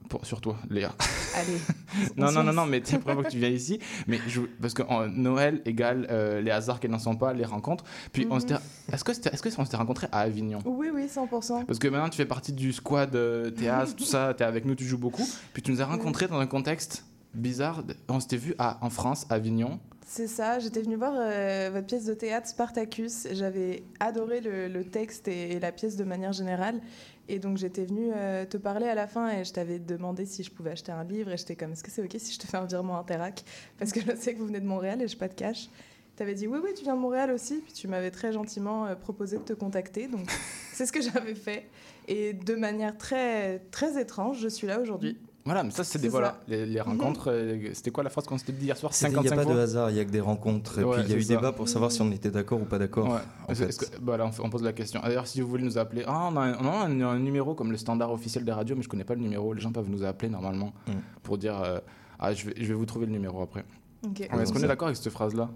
pour, 0.08 0.24
sur 0.26 0.40
toi, 0.40 0.56
Léa. 0.70 0.92
Allez. 1.36 1.58
Non, 2.16 2.26
on 2.28 2.32
non, 2.32 2.42
non, 2.42 2.52
non, 2.52 2.66
mais 2.66 2.80
c'est 2.84 2.94
la 2.94 2.98
première 2.98 3.14
fois 3.20 3.24
que 3.24 3.30
tu 3.30 3.38
viens 3.38 3.48
ici. 3.48 3.78
Mais 4.08 4.18
je, 4.26 4.40
parce 4.60 4.74
que 4.74 4.82
en 4.82 5.06
Noël 5.08 5.62
égale 5.64 6.06
euh, 6.10 6.40
les 6.40 6.50
hasards 6.50 6.80
qu'elles 6.80 6.90
n'en 6.90 6.98
sont 6.98 7.14
pas, 7.16 7.32
les 7.32 7.44
rencontres. 7.44 7.84
Puis 8.12 8.26
on 8.30 8.34
Mhm. 8.34 8.40
s'était- 8.40 8.54
est-ce 8.92 9.04
que 9.04 9.12
c'était- 9.12 9.30
est-ce 9.30 9.42
que 9.42 9.48
on 9.58 9.64
s'était 9.64 9.76
rencontrés 9.76 10.08
à 10.10 10.20
Avignon? 10.20 10.58
Oui, 10.64 10.88
oui, 10.92 11.06
100%. 11.08 11.64
Parce 11.64 11.78
que 11.78 11.86
maintenant 11.88 12.08
tu 12.08 12.16
fais 12.16 12.26
partie 12.26 12.52
du 12.52 12.72
squad 12.72 13.14
euh, 13.14 13.50
théâtre, 13.50 13.94
tout 13.94 14.04
ça, 14.04 14.34
tu 14.36 14.42
es 14.42 14.46
avec 14.46 14.64
nous, 14.64 14.74
tu 14.74 14.84
joues 14.84 14.98
beaucoup. 14.98 15.26
Puis 15.52 15.62
tu 15.62 15.70
nous 15.70 15.80
as 15.82 15.86
rencontrés 15.86 16.26
dans 16.26 16.38
un 16.40 16.46
contexte 16.46 17.04
bizarre. 17.32 17.82
On 18.08 18.18
s'était 18.20 18.36
vu 18.36 18.54
à, 18.58 18.78
en 18.80 18.90
France, 18.90 19.26
à 19.30 19.34
Avignon. 19.34 19.78
C'est 20.06 20.26
ça, 20.26 20.58
j'étais 20.58 20.82
venue 20.82 20.96
voir 20.96 21.14
euh, 21.16 21.70
votre 21.72 21.86
pièce 21.86 22.04
de 22.04 22.12
théâtre 22.12 22.46
Spartacus. 22.46 23.26
J'avais 23.32 23.82
adoré 24.00 24.42
le, 24.42 24.68
le 24.68 24.84
texte 24.84 25.28
et, 25.28 25.52
et 25.52 25.60
la 25.60 25.72
pièce 25.72 25.96
de 25.96 26.04
manière 26.04 26.32
générale. 26.32 26.80
Et 27.28 27.38
donc 27.38 27.56
j'étais 27.56 27.86
venue 27.86 28.10
euh, 28.14 28.44
te 28.44 28.58
parler 28.58 28.86
à 28.86 28.94
la 28.94 29.06
fin 29.06 29.30
et 29.30 29.44
je 29.44 29.52
t'avais 29.52 29.78
demandé 29.78 30.26
si 30.26 30.42
je 30.42 30.50
pouvais 30.50 30.72
acheter 30.72 30.92
un 30.92 31.04
livre. 31.04 31.32
Et 31.32 31.38
j'étais 31.38 31.56
comme, 31.56 31.72
est-ce 31.72 31.82
que 31.82 31.90
c'est 31.90 32.02
OK 32.02 32.14
si 32.18 32.34
je 32.34 32.38
te 32.38 32.46
fais 32.46 32.58
un 32.58 32.66
virement 32.66 32.98
Interac? 32.98 33.44
Parce 33.78 33.92
que 33.92 34.00
je 34.00 34.14
sais 34.14 34.34
que 34.34 34.38
vous 34.38 34.46
venez 34.46 34.60
de 34.60 34.66
Montréal 34.66 35.00
et 35.00 35.08
je 35.08 35.14
n'ai 35.14 35.18
pas 35.18 35.28
de 35.28 35.34
cash. 35.34 35.68
Tu 36.16 36.22
avais 36.22 36.34
dit, 36.34 36.46
oui, 36.46 36.58
oui, 36.62 36.70
tu 36.76 36.84
viens 36.84 36.94
de 36.94 37.00
Montréal 37.00 37.30
aussi. 37.30 37.62
Puis 37.64 37.72
tu 37.72 37.88
m'avais 37.88 38.10
très 38.10 38.30
gentiment 38.30 38.86
euh, 38.86 38.94
proposé 38.94 39.38
de 39.38 39.42
te 39.42 39.54
contacter. 39.54 40.06
Donc 40.06 40.30
c'est 40.72 40.84
ce 40.84 40.92
que 40.92 41.00
j'avais 41.00 41.34
fait. 41.34 41.64
Et 42.08 42.34
de 42.34 42.54
manière 42.54 42.98
très, 42.98 43.60
très 43.70 43.98
étrange, 43.98 44.38
je 44.38 44.48
suis 44.48 44.66
là 44.66 44.80
aujourd'hui. 44.80 45.16
Voilà, 45.46 45.62
mais 45.62 45.70
ça, 45.70 45.84
c'est 45.84 45.98
des 46.00 46.08
voilà, 46.08 46.38
les, 46.48 46.64
les 46.64 46.80
rencontres. 46.80 47.30
euh, 47.30 47.68
C'était 47.74 47.90
quoi 47.90 48.02
la 48.02 48.08
phrase 48.08 48.24
qu'on 48.24 48.38
s'était 48.38 48.52
dit 48.52 48.64
hier 48.64 48.76
soir 48.78 48.92
Il 48.98 49.08
n'y 49.08 49.12
a 49.12 49.16
55 49.16 49.36
pas 49.36 49.42
fois 49.42 49.54
de 49.54 49.58
hasard, 49.60 49.90
il 49.90 49.94
n'y 49.94 50.00
a 50.00 50.04
que 50.06 50.10
des 50.10 50.20
rencontres. 50.20 50.78
Et 50.78 50.84
Ouais, 50.84 50.94
puis 50.96 51.04
il 51.06 51.10
y 51.10 51.14
a 51.14 51.16
eu 51.18 51.22
ça. 51.22 51.34
débat 51.36 51.52
pour 51.52 51.68
savoir 51.68 51.92
si 51.92 52.00
on 52.00 52.10
était 52.12 52.30
d'accord 52.30 52.62
ou 52.62 52.64
pas 52.64 52.78
d'accord. 52.78 53.10
Ouais. 53.48 53.54
bah 54.00 54.16
là, 54.16 54.30
on, 54.42 54.48
pose 54.48 54.62
la 54.62 54.72
question. 54.72 55.00
D'ailleurs, 55.02 55.26
si 55.26 55.42
vous 55.42 55.48
voulez 55.48 55.64
nous 55.64 55.76
appeler, 55.76 56.02
ah, 56.06 56.30
on 56.32 56.36
a, 56.38 56.40
un, 56.40 56.54
on 56.60 56.66
a 56.66 56.86
un- 56.86 57.00
un 57.02 57.18
numéro 57.18 57.54
comme 57.54 57.70
le 57.72 57.76
standard 57.76 58.10
officiel 58.10 58.42
des 58.46 58.52
radios, 58.52 58.74
mais 58.74 58.82
je 58.82 58.88
connais 58.88 59.04
pas 59.04 59.14
le 59.14 59.20
numéro. 59.20 59.52
Les 59.52 59.60
gens 59.60 59.70
peuvent 59.70 59.90
nous 59.90 60.02
appeler 60.02 60.30
normalement 60.30 60.72
Mm. 60.88 60.92
pour 61.22 61.36
dire, 61.36 61.60
euh, 61.62 61.78
ah, 62.18 62.32
je 62.32 62.46
vais, 62.46 62.54
je 62.56 62.64
vais 62.64 62.74
vous 62.74 62.86
trouver 62.86 63.04
le 63.04 63.12
numéro 63.12 63.42
après. 63.42 63.64
Ouais, 64.02 64.42
Est-ce 64.42 64.50
qu'on 64.52 64.60
ça. 64.60 64.64
est 64.64 64.68
d'accord 64.68 64.88
avec 64.88 64.96
cette 64.96 65.12
phrase-là? 65.12 65.50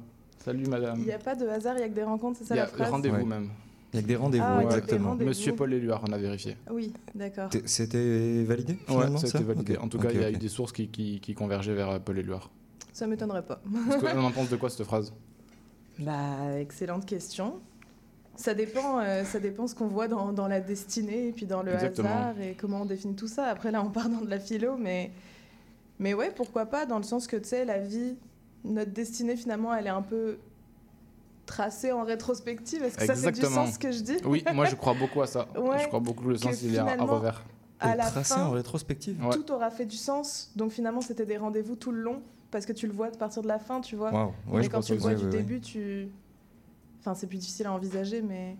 Salut, 0.44 0.67
madame. 0.67 0.99
Il 0.99 1.05
n'y 1.06 1.12
a 1.12 1.19
pas 1.19 1.35
de 1.35 1.46
hasard, 1.49 1.75
il 1.76 1.79
n'y 1.79 1.85
a 1.85 1.88
que 1.88 1.94
des 1.94 2.02
rencontres, 2.05 2.38
c'est 2.40 2.44
ça 2.44 2.55
Il 2.55 2.58
y 2.58 2.61
a 2.61 2.64
la 2.64 2.69
phrase? 2.69 2.90
rendez-vous 2.90 3.17
Ouais. 3.17 3.25
même. 3.25 3.49
Il 3.93 3.96
y 3.96 3.99
a 4.00 4.02
que 4.02 4.08
des 4.08 4.17
rendez-vous, 4.17 4.44
Ah, 4.46 4.58
ouais, 4.58 4.64
exactement. 4.64 5.11
Rendez-vous. 5.11 5.29
Monsieur 5.31 5.55
Paul 5.55 5.73
Éluard, 5.73 6.02
on 6.07 6.12
a 6.12 6.18
vérifié. 6.18 6.57
Oui, 6.71 6.92
d'accord. 7.14 7.49
C'était 7.64 8.45
validé 8.45 8.75
Ouais, 8.75 8.78
finalement, 8.87 9.18
ça 9.18 9.26
a 9.26 9.30
été 9.40 9.45
validé. 9.45 9.76
En 9.78 9.88
tout 9.88 9.99
cas, 9.99 10.11
il 10.11 10.21
y 10.21 10.25
a 10.25 10.30
eu 10.30 10.37
des 10.37 10.49
sources 10.49 10.73
qui, 10.73 10.88
qui, 10.88 11.21
qui 11.21 11.35
convergeaient 11.35 11.75
vers 11.75 11.88
euh, 11.90 11.99
Paul 11.99 12.18
Éluard. 12.18 12.50
Ça 12.92 13.07
m'étonnerait 13.07 13.45
pas. 13.47 13.62
On 14.14 14.25
en 14.25 14.30
pense 14.30 14.50
de 14.50 14.57
quoi 14.57 14.71
cette 14.71 14.85
phrase? 14.87 15.12
Bah, 16.00 16.61
excellente 16.61 17.04
question. 17.07 17.61
Ça 18.37 18.54
dépend, 18.54 19.00
euh, 19.00 19.25
ça 19.25 19.40
dépend 19.40 19.66
ce 19.66 19.75
qu'on 19.75 19.88
voit 19.88 20.07
dans, 20.07 20.33
dans 20.33 20.47
la 20.47 20.61
destinée 20.61 21.26
et 21.26 21.33
puis 21.33 21.45
dans 21.45 21.64
le 21.64 21.73
Exactement. 21.73 22.09
hasard 22.09 22.40
et 22.40 22.54
comment 22.54 22.83
on 22.83 22.85
définit 22.85 23.16
tout 23.16 23.26
ça. 23.26 23.47
Après, 23.47 23.73
là, 23.73 23.83
on 23.83 23.90
part 23.90 24.09
dans 24.09 24.21
de 24.21 24.30
la 24.30 24.38
philo, 24.38 24.76
mais, 24.76 25.11
mais 25.99 26.14
ouais, 26.14 26.30
pourquoi 26.30 26.66
pas, 26.66 26.87
dans 26.87 26.99
le 26.99 27.02
sens 27.02 27.26
que, 27.26 27.37
tu 27.37 27.49
sais, 27.49 27.64
la 27.64 27.78
vie, 27.80 28.14
notre 28.64 28.92
destinée, 28.92 29.35
finalement, 29.35 29.75
elle 29.75 29.87
est 29.88 29.90
un 29.90 30.02
peu 30.02 30.38
tracée 31.49 31.90
en 31.90 32.05
rétrospective. 32.05 32.85
Est-ce 32.85 32.99
que 32.99 33.07
ça 33.07 33.14
fait 33.17 33.33
du 33.33 33.40
sens 33.40 33.75
ce 33.75 33.78
que 33.78 33.90
je 33.90 34.00
dis 34.00 34.19
Oui, 34.25 34.45
moi 34.55 34.67
je 34.67 34.75
crois 34.76 34.95
beaucoup 34.95 35.23
à 35.23 35.26
ça. 35.26 35.49
Ouais, 35.59 35.81
je 35.81 35.88
crois 35.88 35.99
beaucoup 35.99 36.25
que 36.25 36.28
le 36.31 36.37
sens 36.38 36.62
il 36.62 36.75
est 36.75 36.78
à, 36.78 36.97
revers. 36.97 37.43
À 37.81 37.97
la 37.97 38.07
tracé 38.07 38.35
fin, 38.35 38.47
en 38.47 38.50
rétrospective. 38.52 39.25
Ouais. 39.25 39.35
tout 39.35 39.50
aura 39.52 39.71
fait 39.71 39.87
du 39.87 39.97
sens. 39.97 40.50
Donc, 40.57 40.73
finalement, 40.73 41.00
c'était 41.00 41.26
des 41.26 41.37
rendez-vous 41.37 41.76
tout 41.76 41.93
le 41.93 42.00
long 42.00 42.23
parce 42.50 42.67
que 42.67 42.73
tu 42.73 42.87
le 42.87 42.93
vois 42.93 43.07
à 43.07 43.11
partir 43.11 43.43
de 43.43 43.49
la 43.49 43.59
fin, 43.59 43.81
tu 43.81 43.95
vois. 43.97 44.12
Waouh, 44.12 44.33
mais 44.49 44.52
ouais, 44.52 44.69
quand 44.69 44.81
tu 44.81 44.95
le 44.95 44.99
vois 44.99 45.14
du 45.14 45.25
oui, 45.25 45.31
oui. 45.33 45.37
début, 45.38 45.61
tu. 45.61 46.09
Enfin, 47.00 47.14
c'est 47.14 47.26
plus 47.28 47.38
difficile 47.38 47.67
à 47.67 47.73
envisager, 47.73 48.21
mais. 48.23 48.57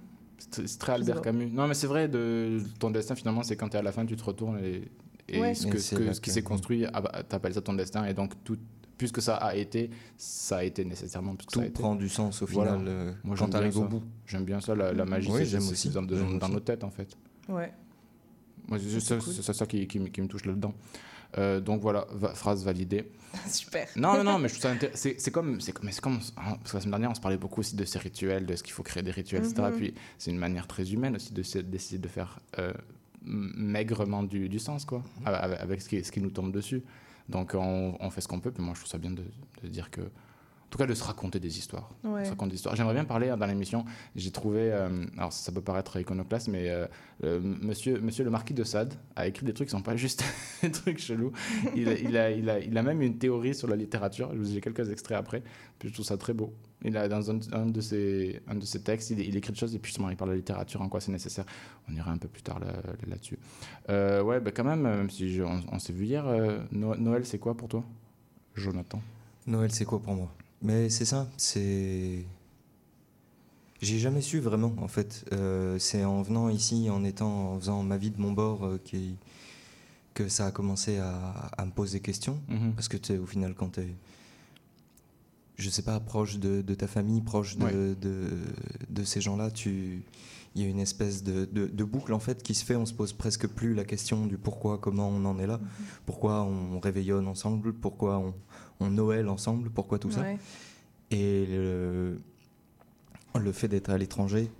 C'est 0.53 0.79
très 0.79 0.93
Albert. 0.93 1.21
Camus. 1.21 1.51
Non, 1.51 1.67
mais 1.67 1.75
c'est 1.75 1.89
vrai, 1.89 2.07
de, 2.09 2.61
ton 2.79 2.91
destin 2.91 3.17
finalement, 3.17 3.43
c'est 3.43 3.57
quand 3.57 3.69
tu 3.69 3.77
es 3.77 3.81
à 3.81 3.83
la 3.83 3.91
fin, 3.91 4.07
tu 4.07 4.15
te 4.15 4.23
retournes 4.23 4.61
et, 4.63 4.89
et 5.29 5.41
Ouais. 5.41 5.55
ce, 5.55 5.67
que, 5.67 5.79
ce, 5.79 5.97
que- 5.97 6.03
là 6.05 6.15
ce 6.15 6.21
qui 6.21 6.31
s'est 6.31 6.43
construit, 6.43 6.87
ah 6.93 7.01
bah, 7.01 7.11
t'appelles 7.29 7.55
ça 7.55 7.61
ton 7.61 7.73
destin. 7.75 8.05
Et 8.05 8.15
donc, 8.15 8.33
tout, 8.45 8.57
puisque 8.99 9.23
ça 9.23 9.37
a 9.37 9.55
été, 9.55 9.91
ça 10.17 10.59
a 10.59 10.65
été 10.65 10.85
nécessairement. 10.85 11.35
Puisque 11.37 11.53
ça 11.53 11.61
a 11.61 11.63
Tout 11.63 11.69
été. 11.71 11.81
prend 11.81 11.95
du 11.95 12.09
sens 12.09 12.43
au 12.43 12.47
Voilà. 12.47 12.73
final 12.75 12.87
euh, 12.89 13.13
Moi, 13.25 13.37
quand 13.39 13.51
j'aime 13.53 13.61
bien 13.61 13.71
au 13.71 13.83
ça. 13.85 13.89
bout. 13.89 14.03
J'aime 14.27 14.45
bien 14.45 14.61
ça, 14.61 14.75
la, 14.75 14.93
la 14.93 15.05
magie, 15.05 15.31
Oui, 15.31 15.39
c'est- 15.39 15.45
j'aime 15.47 15.61
aussi. 15.63 15.77
c'est 15.77 15.95
dans, 15.95 16.07
J'aime 16.07 16.39
dans 16.39 16.47
aussi. 16.47 16.55
nos 16.55 16.61
têtes 16.61 16.85
en 16.85 16.91
fait. 16.91 17.17
Ouais. 17.49 17.73
Moi, 18.67 18.79
c'est 18.79 19.01
ça, 19.01 19.17
cool. 19.17 19.33
ça 19.55 19.67
qui, 19.67 19.87
qui 19.87 19.99
me- 19.99 20.09
qui 20.09 20.21
me 20.21 20.27
touche 20.29 20.45
là-dedans. 20.45 20.75
Euh, 21.37 21.61
donc 21.61 21.83
voilà, 21.83 22.07
va- 22.11 22.35
phrase 22.35 22.65
validée. 22.65 23.11
Super. 23.47 23.87
Non, 23.97 24.15
non, 24.17 24.25
non, 24.25 24.39
mais 24.39 24.49
je 24.49 24.55
trouve 24.59 24.63
ça 24.63 24.75
intér- 24.75 24.91
c'est 24.95 25.31
comme, 25.31 25.61
c'est 25.61 25.73
comme, 25.73 25.85
mais 25.87 25.93
c'est 25.93 26.01
comme, 26.01 26.19
hein, 26.39 26.57
parce 26.59 26.71
que 26.73 26.77
la 26.77 26.81
semaine 26.81 26.91
dernière, 26.93 27.11
on 27.11 27.15
se 27.15 27.21
parlait 27.21 27.37
beaucoup 27.37 27.61
aussi 27.61 27.77
de 27.77 27.85
ces 27.85 27.99
rituels, 27.99 28.47
de 28.47 28.57
ce 28.57 28.63
qu'il 28.63 28.73
faut 28.73 28.83
créer 28.83 29.03
des 29.03 29.11
rituels, 29.11 29.45
etc. 29.45 29.69
Mhm. 29.71 29.77
Puis 29.77 29.95
c'est 30.17 30.31
une 30.31 30.39
manière 30.39 30.67
très 30.67 30.91
humaine 30.93 31.17
aussi 31.17 31.33
de 31.35 31.43
d'essayer 31.63 31.99
de 31.99 32.09
faire 32.09 32.41
euh, 32.59 32.73
maigrement 33.23 34.23
du, 34.23 34.49
du 34.49 34.59
sens, 34.59 34.85
quoi, 34.85 35.03
avec, 35.25 35.61
avec 35.61 35.83
ce, 35.83 35.89
qui, 35.89 36.03
ce 36.03 36.11
qui 36.13 36.21
nous 36.21 36.31
tombe 36.31 36.53
dessus. 36.53 36.83
Donc 37.29 37.53
on, 37.55 37.97
on 38.01 38.11
fait 38.11 38.21
ce 38.21 38.29
qu'on 38.29 38.41
peut. 38.41 38.51
Puis 38.51 38.63
moi, 38.63 38.75
je 38.75 38.81
trouve 38.81 38.91
ça 38.91 38.99
bien 38.99 39.11
de, 39.11 39.23
de 39.63 39.69
dire 39.69 39.91
que 39.91 40.01
en 40.01 40.71
tout 40.71 40.77
cas 40.79 40.87
de 40.87 40.93
se 40.93 41.03
raconter 41.03 41.41
des 41.41 41.57
histoires. 41.59 41.89
Ouais. 42.05 42.27
Se 42.27 42.31
raconter 42.31 42.51
des 42.51 42.57
histoires. 42.57 42.77
J'aimerais 42.77 42.93
bien 42.93 43.07
parler 43.07 43.31
hein, 43.31 43.39
dans 43.39 43.47
l'émission. 43.47 43.87
J'ai 44.15 44.31
trouvé, 44.31 44.71
euh, 44.71 45.07
alors 45.17 45.33
ça 45.33 45.51
peut 45.51 45.63
paraître 45.63 45.99
iconoclaste, 45.99 46.49
mais 46.49 46.69
euh, 46.69 46.87
euh, 47.25 47.41
monsieur, 47.43 47.99
monsieur 48.01 48.23
le 48.23 48.31
marquis 48.31 48.53
de 48.53 48.65
Sade 48.65 48.93
a 49.17 49.27
écrit 49.27 49.47
des 49.47 49.55
trucs 49.55 49.69
qui 49.69 49.73
sont 49.73 49.81
pas 49.81 49.97
juste 49.97 50.23
des 50.63 50.71
trucs 50.71 50.99
chelous. 50.99 51.33
Il, 51.75 51.89
a- 51.89 51.99
il, 51.99 52.17
a, 52.19 52.31
il, 52.31 52.51
a, 52.51 52.59
il 52.61 52.77
a 52.77 52.83
même 52.83 53.01
une 53.01 53.17
théorie 53.17 53.55
sur 53.55 53.67
la 53.67 53.77
littérature. 53.77 54.31
Je 54.35 54.39
vous 54.39 54.57
ai 54.59 54.61
quelques 54.61 54.91
extraits 54.91 55.17
après. 55.17 55.43
Puis 55.79 55.89
je 55.89 55.95
trouve 55.95 56.05
ça 56.05 56.19
très 56.19 56.35
beau. 56.35 56.53
Il 56.85 56.97
a 56.97 57.09
dans 57.09 57.31
un, 57.31 57.39
un 57.53 57.67
de 57.67 57.81
ses 57.81 58.41
un 58.47 58.55
de 58.55 58.65
ses 58.65 58.81
textes, 58.83 59.11
il, 59.11 59.19
il 59.21 59.37
écrit 59.37 59.53
des 59.53 59.59
choses 59.59 59.75
et 59.75 59.79
puis 59.81 59.91
justement 59.91 60.11
il 60.11 60.17
parle 60.17 60.31
de 60.31 60.35
la 60.35 60.39
littérature, 60.39 60.81
en 60.81 60.89
quoi 60.89 61.01
c'est 61.01 61.11
nécessaire. 61.13 61.45
On 61.91 61.95
ira 61.95 62.11
un 62.13 62.19
peu 62.19 62.29
plus 62.29 62.43
tard 62.43 62.61
là- 62.61 62.73
là-dessus. 63.07 63.39
Euh, 63.91 64.23
ouais, 64.23 64.39
bah 64.41 64.53
quand 64.53 64.65
même, 64.65 64.87
euh, 64.87 64.97
même 64.99 65.11
si 65.11 65.33
je- 65.33 65.43
on, 65.43 65.61
on 65.73 65.79
s'est 65.81 65.93
vu 65.93 66.05
hier, 66.07 66.25
euh, 66.27 66.61
No- 66.71 66.95
Noël 66.97 67.27
c'est 67.27 67.39
quoi 67.39 67.57
pour 67.57 67.69
toi, 67.69 67.83
Jonathan 68.55 69.01
Noël, 69.47 69.73
c'est 69.73 69.85
quoi 69.85 69.99
pour 70.01 70.15
moi? 70.15 70.31
Mais 70.63 70.89
c'est 70.91 71.05
ça, 71.05 71.27
c'est. 71.37 72.25
J'ai 73.81 73.99
jamais 73.99 74.21
su 74.21 74.41
vraiment, 74.41 74.75
en 74.79 74.89
fait. 74.89 75.25
Euh, 75.33 75.79
c'est 75.79 76.05
en 76.05 76.23
venant 76.23 76.49
ici, 76.49 76.89
en 76.91 77.05
étant, 77.05 77.53
en 77.55 77.59
faisant 77.61 77.83
ma 77.83 77.97
vie 77.97 78.11
de 78.11 78.21
mon 78.21 78.33
bord, 78.33 78.65
euh, 78.65 78.81
qui... 78.83 79.17
que 80.15 80.29
ça 80.29 80.47
a 80.47 80.51
commencé 80.51 80.99
à, 80.99 81.13
à 81.57 81.65
me 81.65 81.71
poser 81.71 82.01
question. 82.01 82.41
Mhm. 82.49 82.73
Parce 82.75 82.89
que 82.89 82.97
tu 82.97 83.07
sais, 83.13 83.19
au 83.19 83.27
final, 83.27 83.55
quand 83.55 83.75
tu 83.75 83.81
es, 83.81 83.95
je 85.59 85.69
sais 85.71 85.83
pas, 85.83 85.99
proche 86.01 86.39
de, 86.39 86.63
de 86.63 86.75
ta 86.75 86.87
famille, 86.87 87.21
proche 87.21 87.57
de, 87.57 87.65
Ouais. 87.65 87.73
de, 87.73 88.29
de 88.89 89.05
ces 89.05 89.21
gens-là, 89.21 89.51
tu. 89.51 90.03
Il 90.55 90.63
y 90.63 90.65
a 90.65 90.69
une 90.69 90.81
espèce 90.81 91.23
de, 91.23 91.85
boucle 91.85 92.13
en 92.13 92.19
fait 92.19 92.43
qui 92.43 92.55
se 92.55 92.65
fait. 92.65 92.75
On 92.75 92.87
se 92.87 92.95
pose 92.95 93.13
presque 93.13 93.47
plus 93.47 93.75
la 93.75 93.85
question 93.85 94.27
du 94.27 94.39
pourquoi, 94.39 94.79
comment 94.79 95.09
on 95.09 95.25
en 95.25 95.39
est 95.39 95.47
là, 95.47 95.61
pourquoi 96.07 96.43
on 96.43 96.81
réveillonne 96.81 97.29
ensemble, 97.29 97.73
pourquoi 97.75 98.19
on, 98.19 98.35
on 98.81 98.91
Noël 98.91 99.29
ensemble, 99.29 99.71
pourquoi 99.71 99.99
tout 99.99 100.11
ça. 100.11 100.25
Et 101.11 101.47
le, 101.47 102.21
le 103.39 103.53
fait 103.53 103.69
d'être 103.69 103.91
à 103.91 103.99
l'étranger 103.99 104.51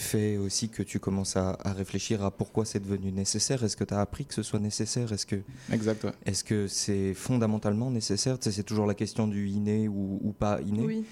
fait 0.00 0.36
aussi 0.36 0.68
que 0.68 0.82
tu 0.82 1.00
commences 1.00 1.36
à, 1.36 1.58
à 1.62 1.72
réfléchir 1.72 2.24
à 2.24 2.30
pourquoi 2.30 2.64
c'est 2.64 2.80
devenu 2.80 3.10
nécessaire? 3.12 3.64
Est-ce 3.64 3.76
que 3.76 3.84
tu 3.84 3.94
as 3.94 4.00
appris 4.00 4.24
que 4.26 4.34
ce 4.34 4.42
soit 4.42 4.60
nécessaire? 4.60 5.12
Est-ce 5.12 5.26
que 5.26 5.42
Exact. 5.72 6.04
ouais. 6.04 6.12
est-ce 6.24 6.44
que 6.44 6.68
c'est 6.68 7.14
fondamentalement 7.14 7.90
nécessaire? 7.90 8.38
Tu 8.38 8.44
sais, 8.44 8.52
C'est 8.52 8.62
toujours 8.62 8.86
la 8.86 8.94
question 8.94 9.26
du 9.26 9.48
inné 9.48 9.88
ou, 9.88 10.20
ou 10.22 10.32
pas 10.32 10.60
inné. 10.62 10.82
Oui. 10.86 11.04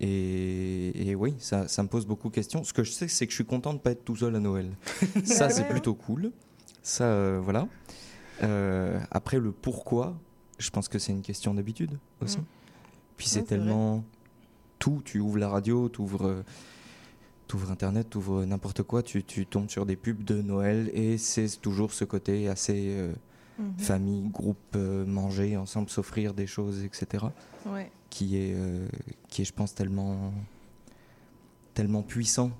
Et, 0.00 1.10
et 1.10 1.14
oui, 1.14 1.34
ça, 1.38 1.68
ça 1.68 1.82
me 1.82 1.88
pose 1.88 2.06
beaucoup 2.06 2.28
de 2.28 2.34
questions. 2.34 2.64
Ce 2.64 2.72
que 2.72 2.84
je 2.84 2.92
sais, 2.92 3.08
c'est 3.08 3.26
que 3.26 3.32
je 3.32 3.36
suis 3.36 3.44
content 3.44 3.74
de 3.74 3.78
pas 3.78 3.90
être 3.90 4.04
tout 4.04 4.16
seul 4.16 4.34
à 4.34 4.40
Noël. 4.40 4.70
ça, 5.24 5.50
c'est 5.50 5.62
ouais. 5.62 5.68
plutôt 5.68 5.94
cool. 5.94 6.32
Ça, 6.82 7.04
euh, 7.04 7.40
voilà. 7.42 7.68
Euh, 8.42 8.98
après, 9.10 9.38
le 9.38 9.52
pourquoi, 9.52 10.16
je 10.58 10.70
pense 10.70 10.88
que 10.88 10.98
c'est 10.98 11.12
une 11.12 11.22
question 11.22 11.52
d'habitude 11.52 11.98
aussi. 12.22 12.38
Puis 13.16 13.28
c'est 13.28 13.40
c'est 13.40 13.46
tellement 13.46 14.04
tout. 14.78 15.02
Tu 15.04 15.20
ouvres 15.20 15.36
la 15.38 15.48
radio, 15.48 15.90
tu 15.90 16.00
ouvres, 16.00 16.42
Internet, 17.70 18.08
tu 18.10 18.18
ouvres 18.18 18.44
n'importe 18.44 18.82
quoi, 18.82 19.02
tu, 19.02 19.22
tu 19.24 19.46
tombes 19.46 19.68
sur 19.70 19.86
des 19.86 19.96
pubs 19.96 20.22
de 20.24 20.40
Noël 20.42 20.90
et 20.94 21.18
c'est 21.18 21.60
toujours 21.60 21.92
ce 21.92 22.04
côté 22.04 22.48
assez 22.48 22.94
euh, 22.96 23.12
Mhm. 23.58 23.78
famille, 23.78 24.22
groupe, 24.28 24.56
euh, 24.76 25.04
manger 25.04 25.56
ensemble, 25.58 25.90
s'offrir 25.90 26.32
des 26.32 26.46
choses, 26.46 26.82
etc 26.84 27.26
Ouais. 27.66 27.90
qui 28.08 28.36
est, 28.38 28.54
euh, 28.54 28.88
qui 29.28 29.42
est 29.42 29.44
je 29.44 29.52
pense, 29.52 29.74
tellement, 29.74 30.32
tellement 31.74 32.02
puissant 32.02 32.52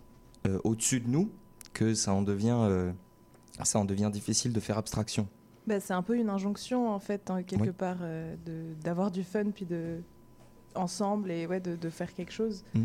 au-dessus 0.65 1.01
de 1.01 1.09
nous 1.09 1.31
que 1.73 1.95
ça 1.95 2.13
en, 2.13 2.23
devient, 2.23 2.93
ça 3.63 3.79
en 3.79 3.85
devient 3.85 4.11
difficile 4.13 4.53
de 4.53 4.61
faire 4.61 4.77
abstraction. 4.79 5.27
Bah, 5.67 5.79
c'est 5.81 5.93
un 5.93 6.03
peu 6.03 6.17
une 6.17 6.31
injonction 6.31 6.91
en 6.91 6.99
fait, 6.99 7.31
hein, 7.31 7.43
quelque 7.43 7.63
Oui. 7.63 7.73
part, 7.73 7.99
d'avoir 8.83 9.11
du 9.11 9.23
fun 9.25 9.45
puis 9.55 9.67
de 9.67 10.01
ensemble 10.75 11.31
et 11.31 11.47
ouais, 11.47 11.61
de, 11.61 11.77
de 11.77 11.91
faire 11.91 12.13
quelque 12.15 12.33
chose. 12.33 12.65
Mm. 12.75 12.85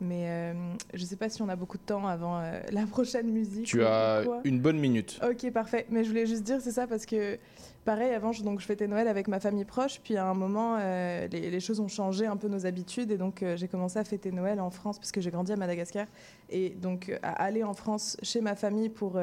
Mais 0.00 0.28
euh, 0.28 0.52
je 0.94 1.04
sais 1.04 1.16
pas 1.16 1.28
si 1.28 1.42
on 1.42 1.48
a 1.48 1.56
beaucoup 1.56 1.76
de 1.76 1.82
temps 1.82 2.06
avant 2.06 2.38
euh, 2.38 2.60
la 2.72 2.86
prochaine 2.86 3.30
musique. 3.30 3.66
Tu 3.66 3.82
as 3.84 4.22
quoi. 4.24 4.40
une 4.44 4.60
bonne 4.60 4.78
minute. 4.78 5.20
Ok, 5.28 5.50
parfait. 5.50 5.86
Mais 5.90 6.04
je 6.04 6.08
voulais 6.08 6.26
juste 6.26 6.44
dire, 6.44 6.60
c'est 6.60 6.70
ça, 6.70 6.86
parce 6.86 7.04
que 7.04 7.38
pareil, 7.84 8.12
avant, 8.12 8.32
je, 8.32 8.44
donc, 8.44 8.60
je 8.60 8.66
fêtais 8.66 8.86
Noël 8.86 9.08
avec 9.08 9.26
ma 9.28 9.40
famille 9.40 9.64
proche, 9.64 10.00
puis 10.04 10.16
à 10.16 10.26
un 10.26 10.34
moment, 10.34 10.76
euh, 10.78 11.26
les, 11.32 11.50
les 11.50 11.60
choses 11.60 11.80
ont 11.80 11.88
changé 11.88 12.26
un 12.26 12.36
peu 12.36 12.48
nos 12.48 12.66
habitudes, 12.66 13.10
et 13.10 13.16
donc 13.16 13.44
j'ai 13.56 13.66
commencé 13.66 13.98
à 13.98 14.04
fêter 14.04 14.30
Noël 14.30 14.60
en 14.60 14.70
France, 14.70 14.98
parce 14.98 15.10
que 15.10 15.20
j'ai 15.20 15.30
grandi 15.30 15.52
à 15.52 15.56
Madagascar, 15.56 16.06
et 16.50 16.70
donc 16.70 17.18
à 17.22 17.30
aller 17.42 17.64
en 17.64 17.72
France 17.72 18.18
chez 18.22 18.42
ma 18.42 18.54
famille 18.54 18.90
pour, 18.90 19.18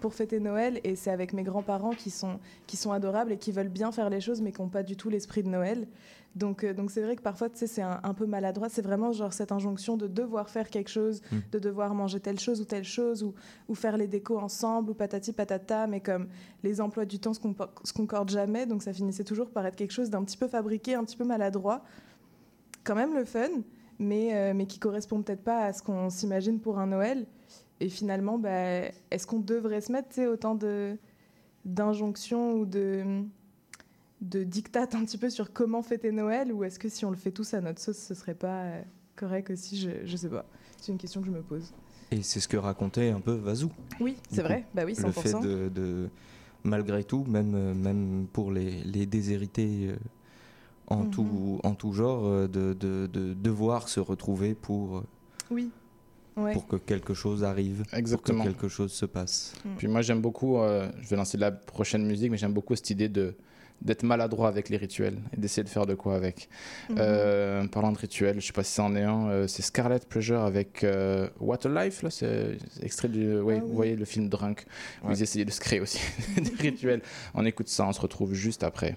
pour 0.00 0.14
fêter 0.14 0.40
Noël, 0.40 0.78
et 0.84 0.94
c'est 0.94 1.10
avec 1.10 1.32
mes 1.32 1.42
grands-parents 1.42 1.92
qui 1.92 2.10
sont, 2.10 2.38
qui 2.66 2.76
sont 2.76 2.92
adorables 2.92 3.32
et 3.32 3.38
qui 3.38 3.50
veulent 3.50 3.68
bien 3.68 3.92
faire 3.92 4.10
les 4.10 4.20
choses, 4.20 4.42
mais 4.42 4.52
qui 4.52 4.60
n'ont 4.60 4.68
pas 4.68 4.82
du 4.82 4.94
tout 4.94 5.08
l'esprit 5.08 5.42
de 5.42 5.48
Noël. 5.48 5.86
Donc 6.34 6.64
euh, 6.64 6.72
donc 6.72 6.90
c'est 6.90 7.02
vrai 7.02 7.14
que 7.16 7.22
parfois, 7.22 7.50
tu 7.50 7.58
sais, 7.58 7.66
c'est 7.66 7.82
un, 7.82 8.00
un 8.02 8.14
peu 8.14 8.24
maladroit, 8.26 8.68
c'est 8.68 8.82
vraiment 8.82 9.12
genre 9.12 9.32
cette 9.32 9.52
injonction 9.52 9.96
de 9.96 10.06
devoir 10.06 10.48
faire 10.48 10.70
quelque 10.70 10.88
chose, 10.88 11.20
Mm. 11.30 11.36
de 11.52 11.58
devoir 11.58 11.94
manger 11.94 12.20
telle 12.20 12.40
chose 12.40 12.60
ou 12.60 12.64
telle 12.64 12.84
chose, 12.84 13.22
ou 13.22 13.34
ou 13.68 13.74
faire 13.74 13.96
les 13.96 14.06
décos 14.06 14.38
ensemble, 14.38 14.90
ou 14.90 14.94
patati 14.94 15.32
patata, 15.32 15.86
mais 15.86 16.00
comme 16.00 16.28
les 16.62 16.80
emplois 16.80 17.04
du 17.04 17.18
temps 17.18 17.34
se, 17.34 17.92
concordent 17.92 18.30
jamais, 18.30 18.66
donc 18.66 18.82
ça 18.82 18.92
finissait 18.92 19.24
toujours 19.24 19.50
par 19.50 19.66
être 19.66 19.76
quelque 19.76 19.92
chose 19.92 20.08
d'un 20.10 20.24
petit 20.24 20.36
peu 20.38 20.48
fabriqué, 20.48 20.94
un 20.94 21.04
petit 21.04 21.16
peu 21.16 21.24
maladroit. 21.24 21.82
Quand 22.84 22.94
même 22.94 23.14
le 23.14 23.24
fun, 23.24 23.48
mais, 23.98 24.34
euh, 24.34 24.54
mais 24.54 24.66
qui 24.66 24.78
correspond 24.78 25.22
peut-être 25.22 25.44
pas 25.44 25.64
à 25.66 25.72
ce 25.72 25.82
qu'on 25.82 26.10
s'imagine 26.10 26.60
pour 26.60 26.78
un 26.78 26.86
Noël. 26.86 27.26
Et 27.80 27.88
finalement, 27.88 28.38
bah, 28.38 28.88
est-ce 29.10 29.26
qu'on 29.26 29.38
devrait 29.40 29.80
se 29.80 29.92
mettre 29.92 30.20
autant 30.22 30.54
de 30.54 30.96
d'injonctions 31.64 32.54
ou 32.54 32.66
de 32.66 33.22
de 34.22 34.44
dictats 34.44 34.88
un 34.92 35.04
petit 35.04 35.18
peu 35.18 35.28
sur 35.30 35.52
comment 35.52 35.82
fêter 35.82 36.12
Noël 36.12 36.52
ou 36.52 36.64
est-ce 36.64 36.78
que 36.78 36.88
si 36.88 37.04
on 37.04 37.10
le 37.10 37.16
fait 37.16 37.32
tous 37.32 37.54
à 37.54 37.60
notre 37.60 37.80
sauce, 37.80 37.98
ce 37.98 38.14
serait 38.14 38.34
pas 38.34 38.62
euh, 38.62 38.82
correct 39.16 39.50
aussi? 39.50 39.78
Je, 39.78 39.90
je 40.04 40.16
sais 40.16 40.28
pas. 40.28 40.44
C'est 40.80 40.92
une 40.92 40.98
question 40.98 41.20
que 41.20 41.26
je 41.26 41.32
me 41.32 41.42
pose. 41.42 41.72
Et 42.10 42.22
c'est 42.22 42.40
ce 42.40 42.48
que 42.48 42.56
racontait 42.56 43.10
un 43.10 43.20
peu 43.20 43.32
Vazou. 43.32 43.70
Oui, 44.00 44.16
c'est 44.30 44.42
vrai. 44.42 44.64
Bah 44.74 44.82
oui, 44.86 44.92
100%. 44.94 45.06
Le 45.06 45.12
fait 45.12 45.40
de, 45.40 45.68
de- 45.68 46.08
malgré 46.62 47.02
tout, 47.04 47.24
même, 47.24 47.54
euh, 47.54 47.74
même 47.74 48.26
pour 48.32 48.52
les, 48.52 48.82
les 48.84 49.06
déshérités 49.06 49.88
euh, 49.88 49.96
en, 50.86 51.04
Mhm. 51.04 51.10
tout, 51.10 51.60
en 51.64 51.74
tout 51.74 51.92
genre, 51.92 52.48
de, 52.48 52.74
de- 52.74 53.08
de 53.12 53.34
devoir 53.34 53.88
se 53.88 53.98
retrouver 53.98 54.54
pour, 54.54 55.02
Oui. 55.50 55.70
Ouais. 56.36 56.52
pour 56.52 56.66
que 56.66 56.76
quelque 56.76 57.12
chose 57.14 57.44
arrive, 57.44 57.82
Exactement. 57.92 58.38
pour 58.44 58.46
que 58.46 58.50
quelque 58.56 58.68
chose 58.68 58.92
se 58.92 59.04
passe. 59.06 59.54
Puis 59.78 59.86
moi 59.88 60.00
j'aime 60.02 60.20
beaucoup, 60.22 60.58
euh, 60.58 60.90
je 61.00 61.08
vais 61.08 61.16
lancer 61.16 61.36
la 61.38 61.50
prochaine 61.52 62.06
musique, 62.06 62.30
mais 62.30 62.38
j'aime 62.38 62.54
beaucoup 62.54 62.74
cette 62.76 62.88
idée 62.90 63.08
de 63.10 63.34
d'être 63.84 64.02
maladroit 64.04 64.48
avec 64.48 64.68
les 64.68 64.76
rituels 64.76 65.18
et 65.36 65.40
d'essayer 65.40 65.64
de 65.64 65.68
faire 65.68 65.86
de 65.86 65.94
quoi 65.94 66.14
avec. 66.14 66.48
Mhm. 66.90 66.96
Euh, 66.98 67.66
parlant 67.68 67.92
de 67.92 67.98
rituels, 67.98 68.40
je 68.40 68.46
sais 68.46 68.52
pas 68.52 68.62
si 68.64 68.72
c'en 68.74 68.94
est 68.96 69.02
un, 69.02 69.28
euh, 69.28 69.46
c'est 69.48 69.62
Scarlet 69.62 69.98
Pleasure 70.08 70.40
avec 70.42 70.84
euh, 70.84 71.28
What 71.40 71.66
a 71.66 71.84
Life, 71.84 72.02
là, 72.02 72.10
c'est 72.10 72.58
c'est 72.70 72.84
extrait 72.84 73.08
du, 73.08 73.38
ouais, 73.40 73.56
Ah 73.58 73.60
vous 73.60 73.68
oui. 73.70 73.74
voyez 73.74 73.96
le 73.96 74.04
film 74.04 74.28
Drunk, 74.28 74.64
où 75.02 75.08
Ouais. 75.08 75.14
ils 75.14 75.22
essayaient 75.22 75.44
de 75.44 75.50
se 75.50 75.60
créer 75.60 75.80
aussi 75.80 76.00
des 76.36 76.54
rituels. 76.62 77.02
On 77.34 77.44
écoute 77.44 77.68
ça, 77.68 77.86
on 77.86 77.92
se 77.92 78.00
retrouve 78.00 78.34
juste 78.34 78.62
après. 78.62 78.96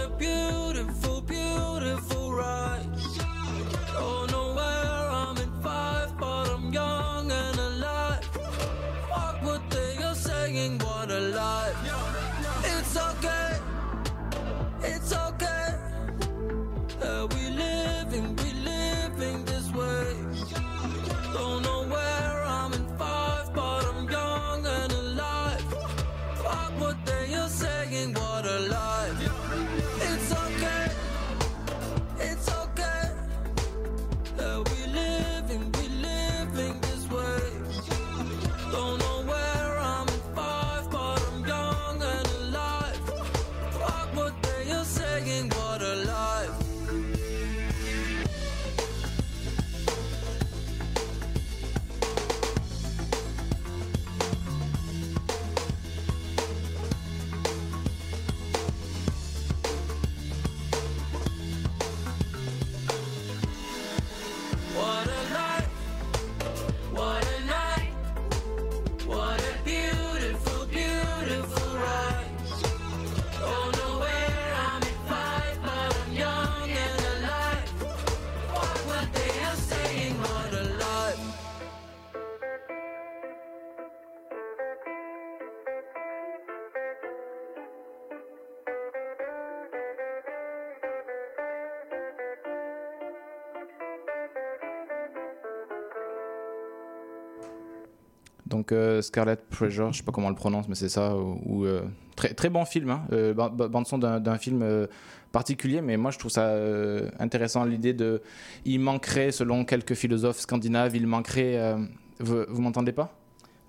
Donc 98.61 98.73
euh, 98.73 99.01
Scarlet 99.01 99.37
Pleasure, 99.49 99.91
je 99.91 99.97
sais 99.97 100.03
pas 100.03 100.11
comment 100.11 100.27
on 100.27 100.29
le 100.29 100.35
prononce, 100.35 100.67
mais 100.67 100.75
c'est 100.75 100.87
ça. 100.87 101.15
Ou, 101.17 101.41
ou, 101.47 101.65
euh, 101.65 101.81
très 102.15 102.31
très 102.35 102.49
bon 102.51 102.63
film, 102.63 102.91
hein, 102.91 103.01
euh, 103.11 103.33
ba- 103.33 103.49
ba- 103.49 103.67
bande 103.67 103.87
son 103.87 103.97
d'un 103.97 104.37
film 104.37 104.61
euh, 104.61 104.85
particulier, 105.31 105.81
mais 105.81 105.97
moi 105.97 106.11
je 106.11 106.19
trouve 106.19 106.29
ça 106.29 106.45
euh, 106.49 107.09
intéressant 107.17 107.63
l'idée 107.65 107.93
de, 107.93 108.21
il 108.65 108.79
manquerait 108.79 109.31
selon 109.31 109.65
quelques 109.65 109.95
philosophes 109.95 110.39
scandinaves, 110.41 110.95
il 110.95 111.07
manquerait. 111.07 111.57
euh, 111.57 111.77
vous 112.19 112.43
vous 112.49 112.61
m'entendez 112.61 112.91
pas? 112.91 113.17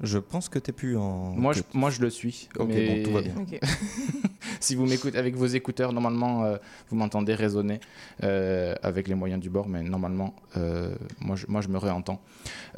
Je 0.02 0.18
pense 0.18 0.50
que 0.50 0.58
t'es 0.58 0.72
plus 0.72 0.98
en. 0.98 1.30
Moi 1.34 1.54
je 1.54 1.62
moi 1.72 1.88
je 1.88 2.02
le 2.02 2.10
suis. 2.10 2.50
Ok, 2.58 2.68
mais 2.68 2.86
bon, 2.86 3.02
tout 3.02 3.12
va 3.12 3.22
bien. 3.22 3.34
Ok. 3.40 3.58
si 4.62 4.74
vous 4.74 4.86
m'écoutez 4.86 5.18
avec 5.18 5.34
vos 5.36 5.46
écouteurs, 5.46 5.92
normalement, 5.92 6.44
euh, 6.44 6.56
vous 6.88 6.96
m'entendez 6.96 7.34
résonner 7.34 7.80
euh, 8.22 8.74
avec 8.82 9.08
les 9.08 9.14
moyens 9.14 9.40
du 9.40 9.50
bord, 9.50 9.68
mais 9.68 9.82
normalement, 9.82 10.34
euh, 10.56 10.94
moi, 11.20 11.36
je, 11.36 11.46
moi, 11.48 11.60
je 11.60 11.68
me 11.68 11.78
réentends. 11.78 12.20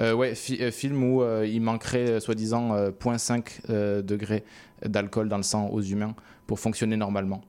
Ouais, 0.01 0.35
fi- 0.35 0.71
film 0.73 1.03
où 1.05 1.23
il 1.45 1.61
manquerait, 1.61 2.19
soi-disant, 2.21 2.75
euh, 2.75 2.91
0.5 2.91 3.61
euh, 3.71 4.03
degrés 4.03 4.45
d'alcool 4.85 5.29
dans 5.29 5.37
le 5.37 5.43
sang 5.43 5.69
aux 5.69 5.83
humains 5.83 6.15
pour 6.47 6.59
fonctionner 6.59 6.97
normalement. 6.97 7.43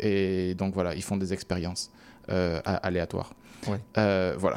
Et 0.00 0.54
donc, 0.54 0.74
voilà, 0.74 0.94
ils 0.94 1.02
font 1.02 1.16
des 1.16 1.32
expériences 1.32 1.90
aléatoires. 2.28 3.34
Ouais. 3.66 3.78
Voilà. 4.38 4.56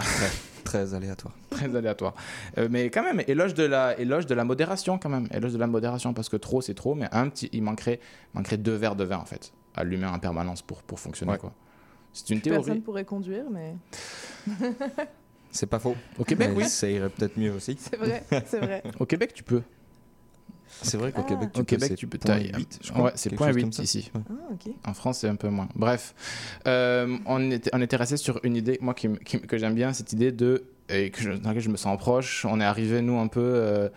Très 0.65 0.93
aléatoire. 0.93 1.33
très 1.49 1.73
aléatoire. 1.75 2.13
Euh, 2.57 2.67
mais 2.69 2.89
quand 2.89 3.03
même, 3.03 3.21
éloge 3.27 3.53
de, 3.53 3.63
la, 3.63 3.97
éloge 3.97 4.25
de 4.25 4.35
la 4.35 4.43
modération 4.43 4.97
quand 4.97 5.07
même. 5.09 5.27
Éloge 5.31 5.53
de 5.53 5.57
la 5.57 5.67
modération 5.67 6.13
parce 6.13 6.27
que 6.27 6.35
trop, 6.37 6.59
c'est 6.59 6.73
trop. 6.73 6.93
Mais 6.95 7.07
un 7.13 7.29
petit, 7.29 7.49
il 7.53 7.63
manquerait, 7.63 7.99
manquerait 8.33 8.57
deux 8.57 8.75
verres 8.75 8.97
de 8.97 9.03
vin 9.05 9.17
en 9.19 9.25
fait 9.25 9.53
à 9.75 9.83
l'humain 9.83 10.11
en 10.11 10.19
permanence 10.19 10.61
pour, 10.61 10.83
pour 10.83 10.99
fonctionner. 10.99 11.33
Ouais. 11.33 11.37
quoi. 11.37 11.53
C'est 12.11 12.29
une 12.31 12.41
Personne 12.41 12.63
théorie. 12.65 12.79
pourrait 12.81 13.05
conduire, 13.05 13.45
mais 13.51 13.75
C'est 15.51 15.67
pas 15.67 15.79
faux. 15.79 15.95
Au 16.17 16.23
Québec, 16.23 16.49
Mais 16.51 16.63
oui. 16.63 16.69
Ça 16.69 16.89
irait 16.89 17.09
peut-être 17.09 17.37
mieux 17.37 17.51
aussi. 17.53 17.77
c'est 17.79 17.95
vrai, 17.97 18.23
c'est 18.45 18.59
vrai. 18.59 18.83
Au 18.99 19.05
Québec, 19.05 19.33
tu 19.33 19.43
peux. 19.43 19.61
C'est 20.81 20.97
vrai 20.97 21.11
qu'au 21.11 21.21
Ah. 21.23 21.27
Québec, 21.29 21.49
tu 21.53 21.59
Au 21.59 21.63
peux, 21.63 21.65
Québec, 21.65 21.87
c'est 21.89 21.95
tu 21.95 22.07
peux. 22.07 22.17
point 22.17 22.35
t'as- 22.37 22.57
8, 22.57 22.79
je 22.83 22.91
crois, 22.91 23.05
Ouais, 23.05 23.11
c'est 23.15 23.33
point 23.35 23.47
chose 23.47 23.55
8 23.55 23.61
comme 23.63 23.71
ça. 23.73 23.83
ici. 23.83 24.11
Ah, 24.15 24.19
ok. 24.51 24.73
En 24.85 24.93
France, 24.93 25.19
c'est 25.19 25.27
un 25.29 25.35
peu 25.35 25.49
moins. 25.49 25.67
Bref, 25.75 26.13
euh, 26.67 27.17
on, 27.25 27.51
était, 27.51 27.69
on 27.73 27.81
était 27.81 27.95
resté 27.95 28.17
sur 28.17 28.39
une 28.43 28.55
idée, 28.55 28.77
moi, 28.81 28.93
qui, 28.93 29.09
que 29.23 29.57
j'aime 29.57 29.73
bien, 29.75 29.93
cette 29.93 30.13
idée 30.13 30.31
de. 30.31 30.63
Et 30.87 31.09
que 31.09 31.19
je, 31.19 31.31
dans 31.31 31.49
laquelle 31.49 31.63
je 31.63 31.69
me 31.69 31.77
sens 31.77 31.97
proche. 31.97 32.45
On 32.47 32.61
est 32.61 32.63
arrivé, 32.63 33.01
nous, 33.01 33.17
un 33.17 33.25
peu, 33.25 33.41
euh, 33.41 33.89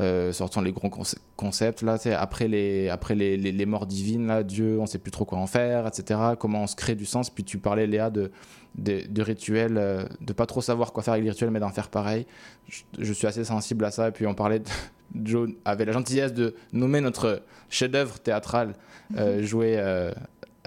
euh, 0.00 0.32
sortant 0.32 0.62
les 0.62 0.72
gros 0.72 0.88
conce- 0.88 1.18
concepts, 1.36 1.82
là, 1.82 1.98
tu 1.98 2.04
sais, 2.04 2.14
après, 2.14 2.48
les, 2.48 2.88
après 2.88 3.14
les, 3.14 3.36
les, 3.36 3.52
les 3.52 3.66
morts 3.66 3.84
divines, 3.84 4.26
là, 4.26 4.42
Dieu, 4.42 4.78
on 4.80 4.86
sait 4.86 4.96
plus 4.96 5.10
trop 5.10 5.26
quoi 5.26 5.36
en 5.36 5.46
faire, 5.46 5.86
etc. 5.86 6.18
Comment 6.38 6.62
on 6.62 6.66
se 6.66 6.74
crée 6.74 6.94
du 6.94 7.04
sens. 7.04 7.28
Puis 7.28 7.44
tu 7.44 7.58
parlais, 7.58 7.86
Léa, 7.86 8.08
de, 8.08 8.30
de, 8.76 9.02
de 9.06 9.22
rituels, 9.22 9.76
euh, 9.76 10.04
de 10.22 10.32
pas 10.32 10.46
trop 10.46 10.62
savoir 10.62 10.94
quoi 10.94 11.02
faire 11.02 11.12
avec 11.12 11.24
les 11.24 11.30
rituels, 11.30 11.50
mais 11.50 11.60
d'en 11.60 11.68
faire 11.68 11.90
pareil. 11.90 12.26
Je, 12.66 12.80
je 12.98 13.12
suis 13.12 13.26
assez 13.26 13.44
sensible 13.44 13.84
à 13.84 13.90
ça. 13.90 14.08
Et 14.08 14.12
puis 14.12 14.26
on 14.26 14.34
parlait, 14.34 14.60
de, 14.60 14.68
Joe 15.14 15.50
avait 15.64 15.84
la 15.84 15.92
gentillesse 15.92 16.32
de 16.32 16.54
nommer 16.72 17.00
notre 17.00 17.42
chef-d'œuvre 17.68 18.18
théâtral 18.20 18.74
euh, 19.16 19.42
joué 19.42 19.76
euh, 19.78 20.10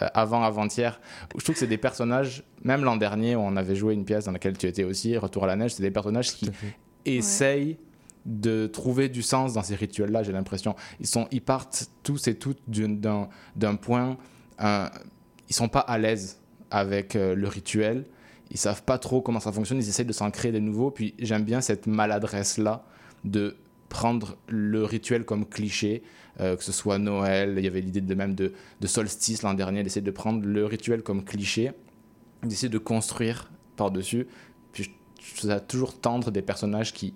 euh, 0.01 0.07
avant 0.13 0.43
avant-hier. 0.43 0.99
Je 1.37 1.43
trouve 1.43 1.55
que 1.55 1.59
c'est 1.59 1.67
des 1.67 1.77
personnages, 1.77 2.43
même 2.63 2.83
l'an 2.83 2.97
dernier, 2.97 3.35
où 3.35 3.39
on 3.39 3.55
avait 3.55 3.75
joué 3.75 3.93
une 3.93 4.05
pièce 4.05 4.25
dans 4.25 4.31
laquelle 4.31 4.57
tu 4.57 4.67
étais 4.67 4.83
aussi, 4.83 5.17
Retour 5.17 5.45
à 5.45 5.47
la 5.47 5.55
neige, 5.55 5.73
c'est 5.75 5.83
des 5.83 5.91
personnages 5.91 6.31
qui 6.33 6.49
essayent 7.05 7.77
de 8.25 8.65
trouver 8.67 9.07
du 9.07 9.21
sens 9.21 9.53
dans 9.53 9.61
ces 9.61 9.75
rituels-là, 9.75 10.23
j'ai 10.23 10.31
l'impression. 10.31 10.75
Ils, 10.99 11.05
sont, 11.07 11.27
ils 11.31 11.41
partent 11.41 11.89
tous 12.03 12.27
et 12.27 12.35
toutes 12.35 12.59
d'un 12.67 13.75
point, 13.75 14.17
un- 14.57 14.89
ils 15.47 15.55
sont 15.55 15.67
pas 15.69 15.81
à 15.81 15.97
l'aise 15.99 16.39
avec 16.71 17.15
euh, 17.15 17.35
le 17.35 17.47
rituel, 17.47 18.05
ils 18.49 18.57
savent 18.57 18.81
pas 18.83 18.97
trop 18.97 19.21
comment 19.21 19.39
ça 19.39 19.51
fonctionne, 19.51 19.77
ils 19.77 19.87
essayent 19.87 20.05
de 20.05 20.11
s'en 20.13 20.31
créer 20.31 20.51
des 20.51 20.59
nouveaux, 20.59 20.89
puis 20.89 21.13
j'aime 21.19 21.43
bien 21.43 21.61
cette 21.61 21.85
maladresse-là 21.87 22.83
de 23.23 23.55
prendre 23.89 24.37
le 24.47 24.83
rituel 24.83 25.25
comme 25.25 25.45
cliché, 25.45 26.03
euh, 26.39 26.55
que 26.55 26.63
ce 26.63 26.71
soit 26.71 26.97
Noël, 26.97 27.55
il 27.57 27.63
y 27.63 27.67
avait 27.67 27.81
l'idée 27.81 28.01
de 28.01 28.15
même 28.15 28.35
de, 28.35 28.53
de 28.81 28.87
solstice 28.87 29.41
l'an 29.43 29.53
dernier, 29.53 29.83
d'essayer 29.83 30.01
de 30.01 30.11
prendre 30.11 30.45
le 30.45 30.65
rituel 30.65 31.01
comme 31.01 31.23
cliché, 31.23 31.71
d'essayer 32.43 32.69
de 32.69 32.77
construire 32.77 33.51
par-dessus. 33.75 34.27
Puis 34.71 34.83
je, 34.83 34.89
je 35.23 35.35
trouve 35.35 35.49
ça 35.49 35.59
toujours 35.59 35.99
tendre 35.99 36.31
des 36.31 36.41
personnages 36.41 36.93
qui 36.93 37.13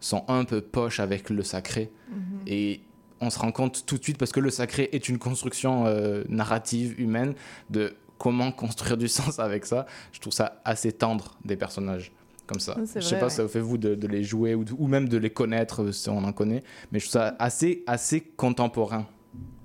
sont 0.00 0.24
un 0.28 0.44
peu 0.44 0.60
poches 0.60 1.00
avec 1.00 1.30
le 1.30 1.42
sacré. 1.42 1.90
Mhm. 2.10 2.40
Et 2.46 2.80
on 3.20 3.30
se 3.30 3.38
rend 3.38 3.52
compte 3.52 3.86
tout 3.86 3.96
de 3.96 4.02
suite, 4.02 4.18
parce 4.18 4.32
que 4.32 4.40
le 4.40 4.50
sacré 4.50 4.88
est 4.92 5.08
une 5.08 5.18
construction 5.18 5.86
euh, 5.86 6.24
narrative 6.28 7.00
humaine, 7.00 7.34
de 7.70 7.94
comment 8.18 8.52
construire 8.52 8.96
du 8.96 9.08
sens 9.18 9.38
avec 9.38 9.66
ça. 9.66 9.86
Je 10.12 10.20
trouve 10.20 10.32
ça 10.32 10.60
assez 10.64 10.92
tendre 10.92 11.36
des 11.44 11.56
personnages 11.56 12.12
comme 12.46 12.60
ça. 12.60 12.76
Je 12.78 12.84
sais 13.00 13.00
vrai, 13.00 13.18
pas 13.20 13.26
ouais. 13.26 13.30
ça 13.30 13.42
vous 13.42 13.48
fait 13.48 13.60
vous 13.60 13.78
de, 13.78 13.94
de 13.94 14.06
les 14.06 14.22
jouer 14.24 14.54
ou, 14.54 14.64
de- 14.64 14.72
ou 14.76 14.86
même 14.86 15.08
de 15.08 15.16
les 15.16 15.30
connaître 15.30 15.82
euh, 15.82 15.92
si 15.92 16.08
on 16.10 16.24
en 16.24 16.32
connaît, 16.32 16.62
mais 16.92 16.98
je 16.98 17.04
trouve 17.06 17.20
ça 17.20 17.36
assez, 17.38 17.82
assez 17.86 18.20
contemporain, 18.20 19.06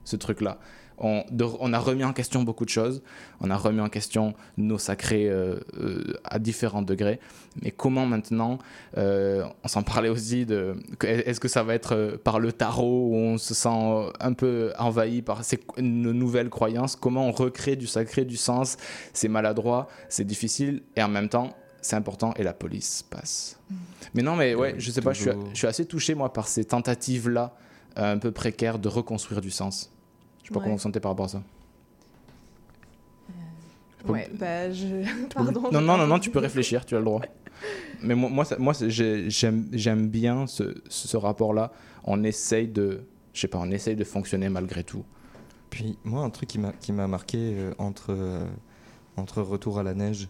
ce 0.03 0.15
truc-là. 0.15 0.57
On, 1.01 1.23
de- 1.31 1.45
on 1.61 1.71
a 1.71 1.79
remis 1.79 2.03
en 2.03 2.11
question 2.11 2.43
beaucoup 2.43 2.65
de 2.65 2.69
choses, 2.69 3.01
on 3.39 3.49
a 3.51 3.55
remis 3.55 3.79
en 3.79 3.87
question 3.87 4.33
nos 4.57 4.77
sacrés 4.77 5.29
euh, 5.29 5.55
euh, 5.79 6.03
à 6.25 6.39
différents 6.39 6.81
degrés, 6.81 7.21
mais 7.61 7.71
comment 7.71 8.05
maintenant, 8.05 8.57
euh, 8.97 9.45
on 9.63 9.69
s'en 9.69 9.81
parlait 9.81 10.09
aussi 10.09 10.45
de, 10.45 10.75
est-ce 11.05 11.39
que 11.39 11.47
ça 11.47 11.63
va 11.63 11.73
être 11.73 12.19
par 12.21 12.41
le 12.41 12.51
tarot 12.51 13.07
où 13.11 13.15
on 13.15 13.37
se 13.37 13.53
sent 13.53 14.11
un 14.19 14.33
peu 14.33 14.73
envahi 14.77 15.21
par 15.21 15.45
ces, 15.45 15.59
nos 15.77 16.11
nouvelles 16.11 16.49
croyances, 16.49 16.97
comment 16.97 17.27
on 17.27 17.31
recrée 17.31 17.77
du 17.77 17.87
sacré, 17.87 18.25
du 18.25 18.35
sens, 18.35 18.75
c'est 19.13 19.29
maladroit, 19.29 19.87
c'est 20.09 20.25
difficile, 20.25 20.83
et 20.97 21.03
en 21.03 21.07
même 21.07 21.29
temps, 21.29 21.55
c'est 21.81 21.95
important, 21.95 22.33
et 22.35 22.43
la 22.43 22.53
police 22.53 23.03
passe. 23.03 23.59
Mais 24.13 24.21
non, 24.21 24.35
mais 24.35 24.55
ouais, 24.55 24.75
je 24.77 24.91
sais 24.91 25.01
pas, 25.01 25.13
je 25.13 25.21
suis, 25.21 25.31
toujours. 25.31 25.49
je 25.53 25.57
suis 25.57 25.67
assez 25.67 25.85
touché, 25.85 26.15
moi, 26.15 26.31
par 26.33 26.47
ces 26.47 26.65
tentatives-là, 26.65 27.55
euh, 27.97 28.13
un 28.13 28.17
peu 28.17 28.31
précaires, 28.31 28.79
de 28.79 28.87
reconstruire 28.87 29.41
du 29.41 29.51
sens. 29.51 29.91
Je 30.43 30.47
sais 30.47 30.53
pas 30.53 30.59
Ouais. 30.59 30.63
comment 30.65 30.75
vous 30.75 30.81
sentez 30.81 30.99
par 30.99 31.11
rapport 31.11 31.25
à 31.25 31.29
ça. 31.29 31.43
peux- 34.05 34.11
Ouais, 34.13 34.29
bah 34.33 34.71
je. 34.71 35.03
Pardon. 35.33 35.69
Non, 35.71 35.81
non, 35.81 36.07
non, 36.07 36.19
tu 36.19 36.29
peux 36.29 36.39
réfléchir, 36.39 36.85
tu 36.85 36.95
as 36.95 36.99
le 36.99 37.05
droit. 37.05 37.21
Mais 38.01 38.15
moi, 38.15 38.29
moi, 38.57 38.73
ça- 38.73 38.87
j'aime 38.89 40.07
bien 40.07 40.47
ce, 40.47 40.81
ce 40.87 41.17
rapport-là. 41.17 41.71
On 42.05 42.23
essaye 42.23 42.67
de, 42.69 43.01
je 43.33 43.41
sais 43.41 43.47
pas, 43.49 43.57
on 43.59 43.69
essaye 43.71 43.95
de 43.97 44.05
fonctionner 44.05 44.47
malgré 44.49 44.83
tout. 44.85 45.03
Puis 45.69 45.97
moi, 46.05 46.23
un 46.23 46.29
truc 46.29 46.47
qui 46.49 46.59
m'a 46.59 46.71
qui 46.71 46.93
m'a 46.93 47.07
marqué 47.07 47.37
euh, 47.37 47.73
entre, 47.77 48.07
euh, 48.11 48.47
entre 49.17 49.41
Retour 49.41 49.77
à 49.79 49.83
la 49.83 49.93
neige 49.93 50.29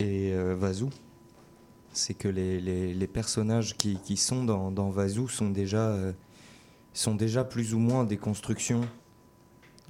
et 0.00 0.32
euh, 0.32 0.54
Vazou, 0.58 0.90
c'est 1.92 2.14
que 2.14 2.28
les, 2.28 2.60
les, 2.60 2.94
les 2.94 3.06
personnages 3.06 3.76
qui, 3.76 3.98
qui 4.02 4.16
sont 4.16 4.44
dans, 4.44 4.70
dans 4.70 4.90
Vazou 4.90 5.28
sont 5.28 5.50
déjà, 5.50 5.88
euh, 5.90 6.12
sont 6.92 7.14
déjà 7.14 7.44
plus 7.44 7.74
ou 7.74 7.78
moins 7.78 8.04
des 8.04 8.16
constructions 8.16 8.82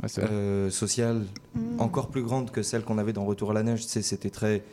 Ouais, 0.02 0.08
euh, 0.18 0.70
sociales 0.70 1.26
Mm. 1.54 1.80
encore 1.80 2.08
plus 2.08 2.22
grandes 2.22 2.50
que 2.50 2.62
celles 2.62 2.82
qu'on 2.82 2.96
avait 2.96 3.12
dans 3.12 3.26
Retour 3.26 3.50
à 3.50 3.54
la 3.54 3.62
neige. 3.62 3.82
Tu 3.82 3.88
sais, 3.88 4.00
c'était 4.02 4.30
très 4.30 4.64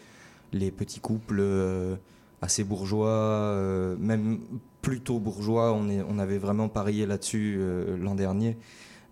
les 0.53 0.71
petits 0.71 1.01
couples 1.01 1.39
euh, 1.41 1.97
assez 2.41 2.63
bourgeois, 2.63 3.09
euh, 3.09 3.95
même 3.99 4.39
plutôt 4.81 5.19
bourgeois. 5.19 5.73
On, 5.73 5.89
est, 5.89 6.01
on 6.09 6.17
avait 6.19 6.37
vraiment 6.37 6.69
parié 6.69 7.05
là-dessus 7.05 7.57
euh, 7.59 7.97
l'an 7.97 8.15
dernier. 8.15 8.57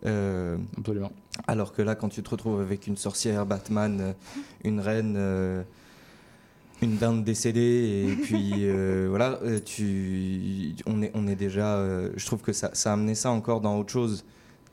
Euh, 0.06 0.58
Absolument. 0.77 1.12
alors 1.45 1.73
que 1.73 1.82
là, 1.82 1.93
quand 1.95 2.08
tu 2.10 2.23
te 2.23 2.30
retrouves 2.30 2.62
avec 2.62 2.88
une 2.88 2.95
sorcière, 2.97 3.45
Batman, 3.45 4.15
une 4.63 4.80
reine, 4.80 5.15
euh, 5.17 5.62
une 6.82 6.98
dinde 6.98 7.24
décédée, 7.24 8.08
et 8.10 8.16
puis 8.24 8.52
euh, 8.66 9.08
voilà, 9.10 9.40
euh, 9.44 9.60
tu, 9.63 10.76
on, 10.86 11.02
est, 11.02 11.12
on 11.13 11.28
est 11.28 11.36
déjà. 11.36 11.78
euh, 11.78 12.12
je 12.16 12.26
trouve 12.26 12.42
que 12.42 12.54
ça, 12.54 12.70
ça 12.74 12.92
a 12.92 12.94
amené 12.94 13.16
ça 13.16 13.32
encore 13.32 13.62
dans 13.62 13.78
autre 13.80 13.92
chose. 13.92 14.26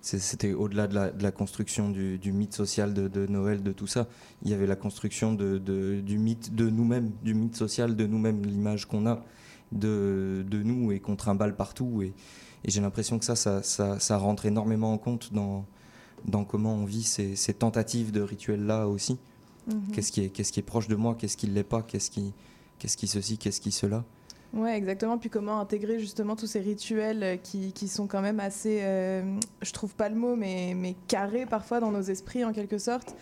C'était 0.03 0.53
au-delà 0.53 0.87
de 0.87 0.95
la, 0.95 1.11
de 1.11 1.23
la 1.23 1.31
construction 1.33 1.89
du, 1.89 2.19
du 2.19 2.31
mythe 2.31 2.53
social 2.53 2.93
de, 2.93 3.09
de 3.09 3.27
Noël, 3.27 3.63
de 3.63 3.73
tout 3.73 3.87
ça. 3.87 4.07
Il 4.43 4.51
y 4.51 4.53
avait 4.55 4.67
la 4.67 4.77
construction 4.77 5.33
de, 5.33 5.57
du 5.57 6.19
mythe 6.19 6.55
de 6.55 6.69
nous-mêmes, 6.69 7.11
du 7.23 7.33
mythe 7.33 7.57
social 7.57 7.97
de 7.97 8.07
nous-mêmes, 8.07 8.43
l'image 8.45 8.85
qu'on 8.85 9.07
a 9.07 9.25
de, 9.73 10.45
de 10.47 10.63
nous 10.63 10.93
et 10.93 11.01
qu'on 11.01 11.17
trimballe 11.17 11.57
partout. 11.57 12.03
Et, 12.03 12.13
et 12.65 12.71
j'ai 12.71 12.83
l'impression 12.83 13.19
que 13.19 13.25
ça, 13.25 13.35
ça, 13.35 13.63
ça, 13.63 13.99
ça 13.99 14.19
rentre 14.19 14.45
énormément 14.45 14.93
en 14.93 14.99
compte 14.99 15.33
dans, 15.33 15.65
dans 16.27 16.45
comment 16.45 16.75
on 16.75 16.85
vit 16.85 17.03
ces, 17.03 17.35
ces 17.35 17.55
tentatives 17.55 18.13
de 18.13 18.21
rituels-là 18.21 18.89
aussi. 18.89 19.19
Mhm. 19.67 19.93
Qu'est-ce 19.93 20.13
qui, 20.13 20.25
est, 20.25 20.29
qu'est-ce 20.29 20.53
qui 20.53 20.61
est 20.61 20.65
proche 20.65 20.89
de 20.89 20.95
moi, 20.97 21.15
qu'est-ce 21.19 21.37
qui 21.37 21.49
ne 21.49 21.55
l'est 21.55 21.63
pas, 21.65 21.83
qu'est-ce 21.83 22.11
qui, 22.11 22.33
ceci, 23.07 23.39
qu'est-ce 23.39 23.61
qui 23.61 23.73
cela? 23.73 24.05
Ouais, 24.53 24.77
exactement. 24.77 25.19
Puis 25.19 25.31
comment 25.31 25.59
intégrer 25.59 25.99
justement 25.99 26.37
tous 26.37 26.47
ces 26.47 26.61
rituels 26.61 27.23
euh, 27.23 27.37
qui, 27.37 27.73
qui 27.73 27.89
sont 27.89 28.07
quand 28.07 28.21
même 28.21 28.39
assez, 28.41 28.81
euh, 28.83 29.37
je 29.63 29.73
trouve 29.73 29.95
pas 29.97 30.09
le 30.09 30.15
mot, 30.15 30.37
mais, 30.37 30.75
mais 30.77 30.95
carrés 31.09 31.45
parfois 31.47 31.81
dans 31.81 31.91
nos 31.91 32.03
esprits 32.03 32.45
en 32.45 32.53
quelque 32.53 32.79
sorte, 32.79 33.17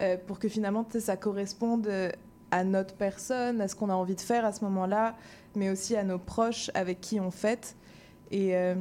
euh, 0.00 0.16
pour 0.26 0.38
que 0.40 0.48
finalement 0.48 0.84
ça 0.98 1.16
corresponde 1.16 1.86
euh, 1.86 2.10
à 2.50 2.64
notre 2.64 2.94
personne, 2.94 3.60
à 3.60 3.68
ce 3.68 3.76
qu'on 3.76 3.90
a 3.90 3.94
envie 3.94 4.16
de 4.16 4.20
faire 4.20 4.44
à 4.44 4.52
ce 4.52 4.64
moment-là, 4.64 5.14
mais 5.54 5.70
aussi 5.70 5.94
à 5.94 6.02
nos 6.02 6.18
proches 6.18 6.70
avec 6.74 7.00
qui 7.00 7.20
on 7.20 7.30
fête. 7.30 7.76
Et, 8.32 8.56
euh, 8.56 8.74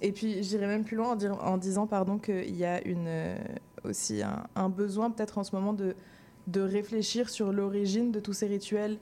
et 0.00 0.12
puis 0.12 0.42
j'irais 0.42 0.68
même 0.68 0.84
plus 0.84 0.96
loin 0.96 1.10
en, 1.12 1.16
dire- 1.16 1.38
en 1.42 1.58
disant 1.58 1.86
pardon 1.86 2.18
qu'il 2.18 2.56
y 2.56 2.64
a 2.64 2.82
une, 2.86 3.36
aussi 3.84 4.22
un, 4.22 4.44
un 4.54 4.68
besoin 4.70 5.10
peut-être 5.10 5.36
en 5.38 5.44
ce 5.44 5.54
moment 5.54 5.72
de, 5.74 5.94
de 6.46 6.60
réfléchir 6.60 7.28
sur 7.28 7.52
l'origine 7.52 8.12
de 8.12 8.20
tous 8.20 8.32
ces 8.32 8.46
rituels 8.46 8.98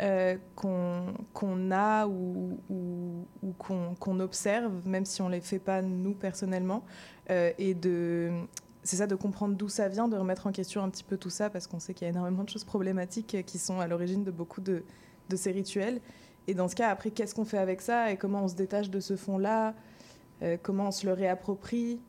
euh, 0.00 0.36
qu'on 0.54 1.70
a 1.70 2.06
ou, 2.06 2.58
ou, 2.70 3.52
qu'on 3.58 4.20
observe, 4.20 4.72
même 4.86 5.04
si 5.04 5.22
on 5.22 5.28
ne 5.28 5.34
les 5.34 5.40
fait 5.40 5.58
pas 5.58 5.82
nous 5.82 6.14
personnellement, 6.14 6.84
euh, 7.30 7.52
et 7.58 7.74
de 7.74 8.30
c'est 8.84 8.96
ça 8.96 9.06
de 9.06 9.14
comprendre 9.14 9.54
d'où 9.54 9.68
ça 9.68 9.88
vient, 9.88 10.08
de 10.08 10.16
remettre 10.16 10.48
en 10.48 10.52
question 10.52 10.82
un 10.82 10.88
petit 10.88 11.04
peu 11.04 11.16
tout 11.16 11.30
ça, 11.30 11.50
parce 11.50 11.66
qu'on 11.68 11.78
sait 11.78 11.94
qu'il 11.94 12.04
y 12.04 12.08
a 12.08 12.10
énormément 12.10 12.42
de 12.42 12.48
choses 12.48 12.64
problématiques 12.64 13.44
qui 13.46 13.58
sont 13.58 13.78
à 13.78 13.86
l'origine 13.86 14.24
de 14.24 14.32
beaucoup 14.32 14.60
de, 14.60 14.82
de 15.28 15.36
ces 15.36 15.52
rituels. 15.52 16.00
Et 16.48 16.54
dans 16.54 16.68
ce 16.68 16.74
cas, 16.74 16.88
après, 16.88 17.10
qu'est-ce 17.10 17.34
qu'on 17.34 17.44
fait 17.44 17.58
avec 17.58 17.80
ça 17.80 18.10
et 18.10 18.16
comment 18.16 18.44
on 18.44 18.48
se 18.48 18.56
détache 18.56 18.90
de 18.90 18.98
ce 18.98 19.16
fond-là, 19.16 19.74
euh, 20.42 20.56
comment 20.60 20.88
on 20.88 20.90
se 20.90 21.06
le 21.06 21.12
réapproprie? 21.12 22.00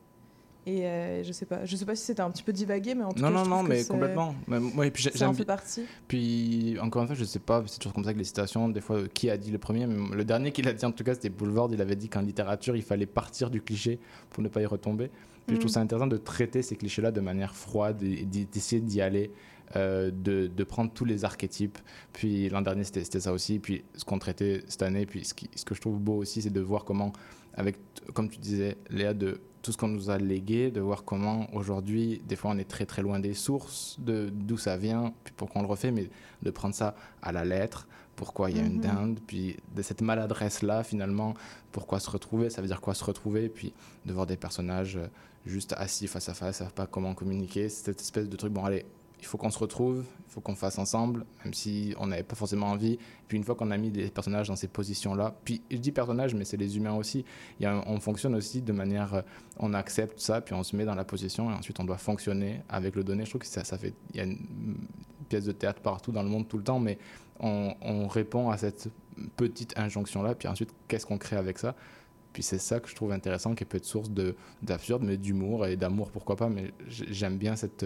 Et 0.66 0.86
euh, 0.86 1.24
je 1.24 1.32
sais 1.34 1.46
pas, 1.46 1.66
je 1.66 1.76
sais 1.76 1.86
pas 1.86 1.96
si 1.96 2.06
c'était 2.06 2.22
un 2.22 2.32
petit 2.32 2.44
peu 2.44 2.54
divagué, 2.54 2.96
mais 2.96 3.04
en 3.04 3.12
tout 3.12 3.22
non, 3.22 3.30
cas, 3.30 3.34
non, 3.34 3.44
je 3.44 3.50
non, 3.50 3.64
mais 3.64 3.84
complètement. 3.86 4.36
Mais 4.48 4.60
moi, 4.60 4.86
et 4.88 4.92
puis 4.92 5.04
ça 5.04 5.28
en 5.30 5.34
fait 5.34 5.44
partie. 5.46 5.84
Puis, 6.08 6.78
encore 6.82 7.02
une 7.02 7.08
fois, 7.08 7.16
je 7.16 7.26
sais 7.26 7.40
pas, 7.40 7.64
c'est 7.68 7.80
toujours 7.80 7.94
comme 7.94 8.04
ça 8.06 8.14
que 8.14 8.18
les 8.18 8.24
citations, 8.24 8.70
des 8.70 8.82
fois, 8.82 8.98
euh, 8.98 9.08
qui 9.14 9.30
a 9.30 9.38
dit 9.38 9.52
le 9.52 9.58
premier, 9.58 9.86
mais 9.88 10.16
le 10.16 10.24
dernier 10.26 10.52
qu'il 10.52 10.68
a 10.68 10.74
dit, 10.74 10.86
en 10.86 10.92
tout 10.92 11.04
cas, 11.04 11.14
c'était 11.16 11.30
Boulevard. 11.30 11.70
Il 11.72 11.82
avait 11.82 11.96
dit 11.96 12.08
qu'en 12.10 12.22
littérature, 12.22 12.76
il 12.76 12.82
fallait 12.84 13.06
partir 13.06 13.50
du 13.50 13.62
cliché 13.62 14.00
pour 14.30 14.42
ne 14.44 14.48
pas 14.48 14.62
y 14.62 14.66
retomber. 14.66 15.10
Puis 15.46 15.56
je 15.56 15.60
trouve 15.60 15.70
Mhm. 15.72 15.74
ça 15.74 15.80
intéressant 15.82 16.08
de 16.08 16.18
traiter 16.18 16.62
ces 16.62 16.76
clichés-là 16.78 17.12
de 17.12 17.20
manière 17.20 17.54
froide 17.56 18.02
et 18.02 18.24
d'essayer 18.26 18.82
d'y 18.82 19.02
aller, 19.02 19.32
euh, 19.76 20.10
de, 20.14 20.48
de 20.48 20.64
prendre 20.64 20.92
tous 20.94 21.04
les 21.04 21.26
archétypes. 21.26 21.78
Puis 22.14 22.48
l'an 22.48 22.62
dernier, 22.62 22.86
c'était 22.86 23.04
c'était 23.04 23.20
ça 23.20 23.34
aussi. 23.34 23.60
Puis 23.60 23.84
ce 23.96 24.06
qu'on 24.06 24.20
traitait 24.20 24.64
cette 24.70 24.84
année, 24.84 25.06
puis 25.06 25.26
ce, 25.26 25.34
qui- 25.34 25.50
ce 25.56 25.66
que 25.66 25.76
je 25.76 25.82
trouve 25.82 26.00
beau 26.00 26.16
aussi, 26.18 26.42
c'est 26.42 26.50
de 26.54 26.62
voir 26.62 26.86
comment, 26.86 27.12
avec, 27.56 27.76
comme 28.14 28.30
tu 28.30 28.40
disais, 28.40 28.78
Léa, 28.90 29.14
de 29.14 29.42
tout 29.64 29.72
ce 29.72 29.78
qu'on 29.78 29.88
nous 29.88 30.10
a 30.12 30.18
légué, 30.20 30.70
de 30.70 30.80
voir 30.82 31.04
comment 31.06 31.48
aujourd'hui, 31.56 32.22
des 32.28 32.36
fois, 32.36 32.52
on 32.52 32.58
est 32.60 32.70
très 32.70 32.86
très 32.86 33.02
loin 33.02 33.20
des 33.20 33.34
sources, 33.34 33.96
de 34.00 34.30
d'où 34.32 34.58
ça 34.58 34.78
vient, 34.78 35.14
puis 35.24 35.34
pourquoi 35.36 35.62
on 35.62 35.64
le 35.64 35.70
refait, 35.70 35.90
mais 35.92 36.10
de 36.44 36.52
prendre 36.52 36.76
ça 36.76 36.96
à 37.22 37.32
la 37.32 37.46
lettre, 37.46 37.88
pourquoi 38.16 38.52
il 38.52 38.58
y 38.58 38.60
a 38.60 38.64
une 38.64 38.76
Mhm. 38.76 38.82
dinde, 38.82 39.20
puis 39.26 39.56
de 39.76 39.82
cette 39.82 40.02
maladresse-là, 40.02 40.84
finalement, 40.84 41.34
pourquoi 41.72 42.00
se 42.00 42.10
retrouver, 42.10 42.50
ça 42.52 42.62
veut 42.62 42.68
dire 42.68 42.82
quoi 42.82 42.94
se 42.94 43.04
retrouver, 43.06 43.48
puis 43.50 43.74
de 44.06 44.14
voir 44.14 44.28
des 44.28 44.38
personnages 44.38 44.98
euh, 44.98 45.08
juste 45.46 45.74
assis 45.78 46.08
face 46.08 46.30
à 46.30 46.34
face, 46.34 46.58
savent 46.58 46.74
pas 46.74 46.86
comment 46.86 47.14
communiquer, 47.16 47.70
cette 47.70 48.02
espèce 48.02 48.30
de 48.30 48.36
truc, 48.36 48.52
bon 48.54 48.66
allez, 48.66 48.86
il 49.24 49.26
faut 49.26 49.38
qu'on 49.38 49.50
se 49.50 49.58
retrouve, 49.58 50.04
il 50.28 50.32
faut 50.34 50.42
qu'on 50.42 50.54
fasse 50.54 50.78
ensemble, 50.78 51.26
même 51.46 51.54
si 51.54 51.96
on 51.98 52.08
n'avait 52.08 52.24
pas 52.24 52.36
forcément 52.36 52.68
envie. 52.68 53.00
Puis 53.30 53.38
une 53.38 53.46
fois 53.46 53.56
qu'on 53.56 53.72
a 53.72 53.78
mis 53.78 53.90
des 53.90 54.10
personnages 54.10 54.50
dans 54.50 54.58
ces 54.58 54.68
positions-là, 54.68 55.34
puis 55.46 55.62
je 55.72 55.78
dis 55.78 55.94
personnages, 55.94 56.36
mais 56.36 56.44
c'est 56.44 56.58
les 56.58 56.76
humains 56.76 56.94
aussi, 56.94 57.24
on 57.62 58.02
fonctionne 58.02 58.36
aussi 58.36 58.62
de 58.62 58.74
manière, 58.74 59.14
euh, 59.14 59.22
on 59.60 59.74
accepte 59.74 60.20
ça, 60.20 60.42
puis 60.42 60.54
on 60.54 60.64
se 60.64 60.76
met 60.76 60.84
dans 60.84 60.94
la 60.94 61.06
position, 61.06 61.50
et 61.50 61.54
ensuite 61.54 61.80
on 61.80 61.86
doit 61.86 61.98
fonctionner 61.98 62.60
avec 62.68 62.98
le 62.98 63.06
donné. 63.06 63.24
Je 63.24 63.30
trouve 63.30 63.42
que 63.42 63.48
ça, 63.48 63.64
fait, 63.78 63.94
y 64.14 64.20
a 64.20 64.24
une 64.24 64.76
pièce 65.30 65.46
de 65.46 65.54
théâtre 65.54 65.82
partout 65.82 66.12
dans 66.12 66.22
le 66.24 66.30
monde 66.30 66.46
tout 66.50 66.58
le 66.58 66.64
temps, 66.66 66.80
mais 66.80 66.98
on, 67.40 67.74
on 67.82 68.08
répond 68.10 68.50
à 68.50 68.58
cette 68.58 68.90
petite 69.38 69.74
injonction-là, 69.80 70.36
puis 70.36 70.50
ensuite 70.50 70.74
qu'est-ce 70.90 71.06
qu'on 71.06 71.18
crée 71.18 71.38
avec 71.38 71.60
ça? 71.60 71.76
Puis 72.34 72.44
c'est 72.44 72.58
ça 72.58 72.82
que 72.82 72.90
je 72.90 72.96
trouve 72.96 73.14
intéressant, 73.14 73.56
qui 73.56 73.64
peut 73.64 73.78
être 73.78 73.86
source 73.86 74.10
de- 74.10 74.36
d'absurde, 74.62 75.04
mais 75.06 75.16
d'humour 75.16 75.66
et 75.66 75.78
d'amour, 75.78 76.12
pourquoi 76.12 76.36
pas. 76.36 76.50
Mais 76.50 76.74
j'aime 76.90 77.38
bien 77.38 77.56
cette, 77.56 77.86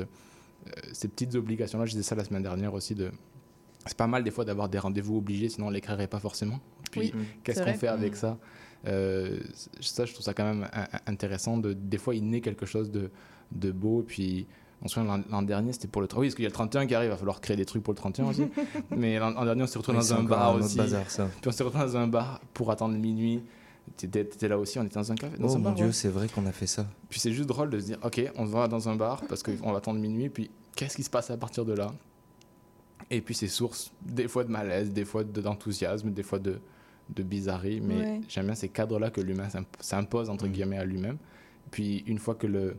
ces 0.94 1.08
petites 1.08 1.36
obligations-là. 1.36 1.86
Je 1.86 1.92
disais 1.92 2.04
ça 2.04 2.16
la 2.16 2.24
semaine 2.24 2.44
dernière 2.44 2.74
aussi. 2.74 2.96
De... 2.96 3.12
C'est 3.86 3.98
pas 3.98 4.08
mal 4.08 4.24
des 4.24 4.32
fois 4.32 4.46
d'avoir 4.46 4.70
des 4.70 4.80
rendez-vous 4.80 5.18
obligés, 5.18 5.50
sinon 5.50 5.68
on 5.68 5.70
les 5.72 5.82
créerait 5.82 6.08
pas 6.08 6.20
forcément. 6.20 6.60
Puis 6.92 7.12
Oui, 7.14 7.14
qu'est-ce 7.44 7.62
qu'on 7.64 7.74
fait 7.74 7.88
avec 7.88 8.14
Mm. 8.14 8.16
ça? 8.16 8.38
Euh, 8.88 9.40
Ça, 9.82 10.06
je 10.06 10.14
trouve 10.14 10.24
ça 10.24 10.34
quand 10.34 10.44
même 10.46 10.68
intéressant. 11.06 11.58
De, 11.58 11.74
des 11.74 11.98
fois, 11.98 12.16
il 12.16 12.28
naît 12.30 12.42
quelque 12.42 12.66
chose 12.66 12.92
de, 12.92 13.10
de 13.52 13.72
beau. 13.72 14.04
Puis 14.08 14.46
on 14.82 14.88
se 14.88 14.94
souvient, 14.96 15.24
l'an- 15.30 15.42
dernier, 15.42 15.74
c'était 15.74 15.88
pour 15.88 16.02
le... 16.02 16.08
Oui, 16.16 16.28
parce 16.28 16.36
qu'il 16.36 16.44
y 16.44 16.46
a 16.46 16.50
le 16.50 16.54
31 16.54 16.86
qui 16.86 16.94
arrive, 16.96 17.08
il 17.08 17.12
va 17.12 17.18
falloir 17.18 17.42
créer 17.42 17.58
des 17.58 17.66
trucs 17.66 17.82
pour 17.84 17.94
le 17.94 17.98
31 17.98 18.26
aussi. 18.30 18.44
Mais 18.96 19.18
l'an 19.20 19.44
dernier, 19.44 19.64
on 19.64 19.68
s'est 19.68 19.80
retrouvé 19.80 19.98
Oui, 20.00 20.08
dans 20.10 20.16
un 20.16 20.24
bar 20.24 20.56
un 20.56 20.60
aussi. 20.60 20.78
bazar, 20.78 21.10
ça. 21.10 21.26
Puis 21.42 21.48
on 21.48 21.52
s'est 21.52 21.64
retrouvé 21.64 21.84
dans 21.86 21.98
un 21.98 22.08
bar 22.08 22.40
pour 22.54 22.70
attendre 22.72 22.96
minuit. 22.96 23.42
T'étais 23.96 24.22
étais 24.22 24.48
là 24.48 24.60
aussi, 24.60 24.78
on 24.80 24.84
était 24.84 24.96
dans 24.96 25.12
un 25.12 25.16
café. 25.16 25.38
Dans 25.38 25.48
Oh 25.48 25.52
un 25.56 25.58
mon 25.58 25.64
bar, 25.66 25.74
dieu, 25.76 25.86
ouais. 25.88 25.92
c'est 25.92 26.10
vrai 26.10 26.28
qu'on 26.28 26.46
a 26.46 26.52
fait 26.52 26.68
ça. 26.68 26.86
Puis 27.10 27.20
c'est 27.20 27.32
juste 27.32 27.48
drôle 27.48 27.70
de 27.70 27.80
se 27.80 27.86
dire, 27.86 27.98
ok, 28.04 28.32
on 28.36 28.46
va 28.46 28.68
dans 28.68 28.90
un 28.90 28.96
bar 28.96 29.24
parce 29.28 29.42
qu'on 29.44 29.72
va 29.72 29.78
attendre 29.78 30.00
minuit, 30.00 30.30
puis 30.30 30.52
qu'est-ce 30.76 30.96
qui 30.98 31.04
se 31.04 31.10
passe 31.10 31.30
à 31.32 31.38
partir 31.38 31.66
de 31.66 31.74
là? 31.74 31.92
Et 33.10 33.22
puis 33.22 33.34
c'est 33.34 33.48
source 33.48 33.92
des 34.02 34.28
fois 34.28 34.44
de 34.44 34.50
malaise, 34.52 34.92
des 34.92 35.06
fois 35.06 35.24
de- 35.24 35.42
d'enthousiasme, 35.42 36.12
des 36.12 36.24
fois 36.24 36.40
de, 36.40 36.60
de 37.16 37.24
bizarrerie, 37.24 37.80
mais 37.82 37.96
Ouais. 38.00 38.22
j'aime 38.28 38.48
bien 38.48 38.56
ces 38.56 38.70
cadres-là 38.70 39.10
que 39.10 39.22
l'humain 39.22 39.50
s'imp- 39.50 39.78
s'impose, 39.80 40.30
entre 40.30 40.48
guillemets, 40.48 40.78
à 40.78 40.86
lui-même. 40.86 41.18
Puis 41.72 42.04
une 42.08 42.20
fois 42.20 42.36
que 42.36 42.48
le, 42.48 42.76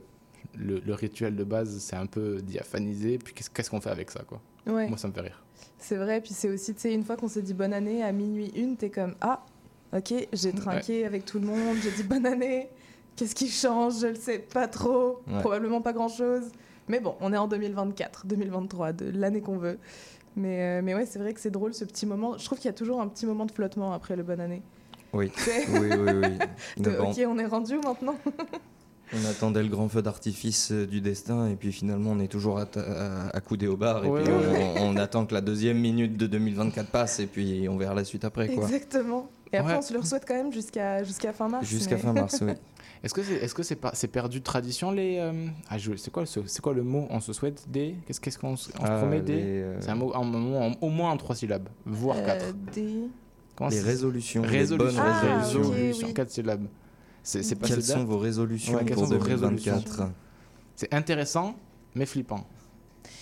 le, 0.56 0.80
le 0.80 0.94
rituel 0.94 1.34
de 1.34 1.44
base 1.44 1.78
s'est 1.78 1.96
un 1.96 2.06
peu 2.06 2.40
diaphanisé, 2.42 3.18
puis 3.18 3.32
qu'est-ce 3.34 3.48
qu'est-ce 3.50 3.70
qu'on 3.70 3.80
fait 3.80 3.90
avec 3.90 4.10
ça, 4.10 4.22
quoi? 4.24 4.40
Ouais. 4.66 4.86
Moi, 4.88 4.98
ça 4.98 5.08
me 5.08 5.12
fait 5.14 5.22
rire. 5.22 5.42
C'est 5.78 5.96
vrai, 5.96 6.20
puis 6.20 6.34
c'est 6.34 6.50
aussi, 6.50 6.74
tu 6.74 6.80
sais, 6.80 6.92
une 6.94 7.04
fois 7.04 7.16
qu'on 7.16 7.28
s'est 7.28 7.42
dit 7.42 7.54
bonne 7.54 7.72
année, 7.72 8.02
à 8.02 8.12
minuit 8.12 8.50
une, 8.54 8.76
t'es 8.76 8.90
comme 8.90 9.14
Ah, 9.20 9.44
ok, 9.96 10.14
j'ai 10.32 10.52
trinqué 10.52 11.04
avec 11.06 11.24
tout 11.24 11.38
le 11.38 11.46
monde, 11.46 11.76
j'ai 11.82 11.90
dit 11.90 12.02
bonne 12.02 12.26
année, 12.26 12.68
qu'est-ce 13.16 13.34
qui 13.34 13.48
change 13.48 14.00
Je 14.00 14.06
le 14.08 14.14
sais 14.14 14.38
pas 14.38 14.68
trop, 14.68 15.20
Ouais. 15.30 15.40
probablement 15.40 15.80
pas 15.80 15.92
grand-chose. 15.92 16.44
Mais 16.88 17.00
bon, 17.00 17.14
on 17.20 17.32
est 17.32 17.36
en 17.36 17.48
2024, 17.48 18.26
2023, 18.26 18.92
de 18.92 19.10
l'année 19.18 19.40
qu'on 19.42 19.58
veut. 19.58 19.78
Mais, 20.36 20.78
euh, 20.78 20.82
mais 20.82 20.94
ouais, 20.94 21.04
c'est 21.04 21.18
vrai 21.18 21.34
que 21.34 21.40
c'est 21.40 21.50
drôle 21.50 21.74
ce 21.74 21.84
petit 21.84 22.06
moment. 22.06 22.38
Je 22.38 22.44
trouve 22.44 22.58
qu'il 22.58 22.68
y 22.68 22.70
a 22.70 22.74
toujours 22.74 23.00
un 23.00 23.08
petit 23.08 23.26
moment 23.26 23.44
de 23.44 23.52
flottement 23.52 23.92
après 23.92 24.16
le 24.16 24.22
bonne 24.22 24.40
année. 24.40 24.62
Oui, 25.12 25.32
oui, 25.46 25.64
oui. 25.80 25.90
oui. 26.06 26.38
de, 26.82 26.90
ok, 26.98 27.20
on 27.26 27.38
est 27.38 27.46
rendu 27.46 27.74
maintenant? 27.78 28.16
On 29.14 29.24
attendait 29.30 29.62
le 29.62 29.68
grand 29.68 29.88
feu 29.88 30.02
d'artifice 30.02 30.70
euh, 30.72 30.86
du 30.86 31.00
destin 31.00 31.48
et 31.48 31.56
puis 31.56 31.72
finalement 31.72 32.10
on 32.10 32.20
est 32.20 32.28
toujours 32.28 32.58
à- 32.58 32.66
accoudé 33.32 33.66
au 33.66 33.76
bar 33.76 34.04
et 34.04 34.08
Ouais, 34.08 34.22
puis 34.22 34.32
ouais, 34.32 34.72
on, 34.78 34.88
on 34.90 34.96
attend 34.96 35.24
que 35.24 35.32
la 35.34 35.40
deuxième 35.40 35.78
minute 35.78 36.16
de 36.16 36.26
2024 36.26 36.90
passe 36.90 37.18
et 37.20 37.26
puis 37.26 37.66
on 37.70 37.76
verra 37.78 37.94
la 37.94 38.04
suite 38.04 38.24
après 38.24 38.48
quoi. 38.48 38.64
Exactement. 38.64 39.30
Et 39.52 39.56
après, 39.56 39.72
Ouais. 39.72 39.78
on 39.78 39.82
se 39.82 39.94
le 39.94 40.02
souhaite 40.02 40.24
quand 40.28 40.34
même 40.34 40.52
jusqu'à 40.52 41.02
jusqu'à 41.04 41.32
fin 41.32 41.48
mars. 41.48 41.66
Jusqu'à 41.66 41.94
mais- 41.96 42.02
fin 42.02 42.12
mars, 42.12 42.38
oui. 42.46 42.52
Est-ce 43.02 43.14
que 43.14 43.22
c'est 43.22 43.36
est 43.36 43.46
-ce 43.46 43.90
c'est 43.94 44.08
perdu 44.08 44.40
de 44.40 44.44
tradition 44.44 44.90
les 44.90 45.18
euh, 45.20 45.46
ah, 45.70 45.76
c'est 45.96 46.10
quoi 46.10 46.24
c'est 46.26 46.60
quoi 46.60 46.74
le 46.74 46.82
mot 46.82 47.06
on 47.10 47.20
se 47.20 47.32
souhaite 47.32 47.64
des 47.70 47.94
qu'est-ce 48.06 48.20
qu'est-ce 48.20 48.38
qu'on 48.38 48.56
se 48.56 48.70
Ah, 48.82 48.98
promet 48.98 49.20
des 49.20 49.34
euh, 49.62 49.76
c'est 49.80 49.90
un 49.90 49.94
mot, 49.94 50.12
un 50.14 50.24
mot 50.24 50.56
en- 50.56 50.72
au 50.80 50.88
moins 50.90 51.12
en 51.12 51.16
trois 51.16 51.36
syllabes 51.36 51.68
voire 51.86 52.16
Euh, 52.18 52.26
quatre 52.26 52.52
des... 52.74 53.04
Comment 53.56 53.70
Les 53.70 53.76
c'est- 53.76 53.82
résolutions, 53.86 54.42
les 54.42 54.48
résolutions 54.48 55.00
bonnes 55.02 55.12
Ah, 55.14 55.38
résolutions. 55.44 56.08
oui. 56.08 56.14
quatre 56.14 56.30
syllabes 56.32 56.66
c'est 57.22 57.42
c'est 57.42 57.56
pas 57.56 57.66
Quelles 57.66 57.82
sont 57.82 58.04
vos 58.04 58.18
résolutions 58.18 58.74
Ouais, 58.74 58.84
pour 58.84 59.06
sont 59.06 59.14
vos 59.16 59.22
résolutions? 59.24 59.72
2024 59.76 60.10
c'est 60.76 60.92
intéressant 60.94 61.56
mais 61.94 62.06
flippant 62.06 62.46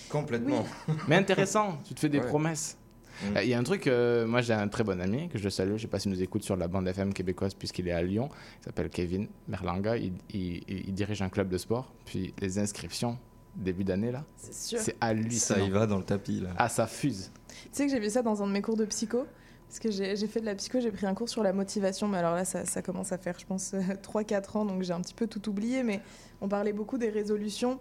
Complètement. 0.09 0.65
mais 1.07 1.15
intéressant 1.15 1.79
tu 1.85 1.93
te 1.93 1.99
fais 1.99 2.09
des 2.09 2.19
Ouais. 2.19 2.27
promesses 2.27 2.77
Mm. 3.19 3.37
Euh, 3.37 3.43
Il 3.45 3.49
y 3.49 3.55
a 3.55 3.57
un 3.57 3.63
truc, 3.63 3.87
euh, 3.87 4.27
moi 4.27 4.41
j'ai 4.41 4.53
un 4.53 4.67
très 4.67 4.83
bon 4.83 5.01
ami 5.01 5.27
que 5.27 5.39
je 5.39 5.49
salue, 5.49 5.77
je 5.77 5.81
sais 5.81 5.87
pas 5.87 5.97
s'il 5.97 6.11
nous 6.11 6.21
écoute 6.21 6.43
sur 6.43 6.55
la 6.55 6.67
bande 6.67 6.87
FM 6.87 7.11
québécoise 7.15 7.55
puisqu'il 7.55 7.87
est 7.87 7.91
à 7.91 8.03
Lyon, 8.03 8.29
il 8.61 8.65
s'appelle 8.65 8.89
Kevin 8.89 9.27
Merlanga, 9.47 9.97
il, 9.97 10.13
il- 10.31 10.61
il 10.67 10.93
dirige 10.93 11.23
un 11.23 11.29
club 11.29 11.49
de 11.49 11.57
sport, 11.57 11.91
puis 12.05 12.31
les 12.39 12.59
inscriptions 12.59 13.17
début 13.55 13.83
d'année 13.83 14.11
là, 14.11 14.23
C'est 14.35 14.53
sûr. 14.53 14.79
c'est 14.79 14.95
à 15.01 15.13
lui 15.15 15.33
Ça 15.39 15.59
y 15.59 15.67
va 15.71 15.87
dans 15.87 15.97
le 15.97 16.03
tapis 16.03 16.41
là. 16.41 16.49
Ah 16.59 16.69
ça 16.69 16.85
fuse. 16.85 17.31
Tu 17.49 17.55
sais 17.71 17.85
que 17.87 17.91
j'ai 17.91 17.99
vu 17.99 18.11
ça 18.11 18.21
dans 18.21 18.43
un 18.43 18.45
de 18.45 18.51
mes 18.51 18.61
cours 18.61 18.77
de 18.77 18.85
psycho 18.85 19.25
Parce 19.67 19.79
que 19.79 19.91
j'ai 19.91 20.15
fait 20.27 20.39
de 20.39 20.45
la 20.45 20.55
psycho, 20.55 20.79
j'ai 20.79 20.91
pris 20.91 21.05
un 21.05 21.13
cours 21.13 21.27
sur 21.27 21.43
la 21.43 21.51
motivation, 21.51 22.07
mais 22.07 22.17
alors 22.17 22.35
là, 22.35 22.45
ça, 22.45 22.65
ça 22.65 22.81
commence 22.81 23.11
à 23.11 23.17
faire, 23.17 23.37
je 23.37 23.45
pense, 23.45 23.73
3-4 24.03 24.57
ans, 24.59 24.65
donc 24.65 24.81
j'ai 24.83 24.93
un 24.93 25.01
petit 25.01 25.13
peu 25.13 25.27
tout 25.27 25.49
oublié, 25.49 25.83
mais 25.83 25.99
on 26.41 26.47
parlait 26.47 26.71
beaucoup 26.73 26.97
des 26.97 27.09
résolutions 27.09 27.79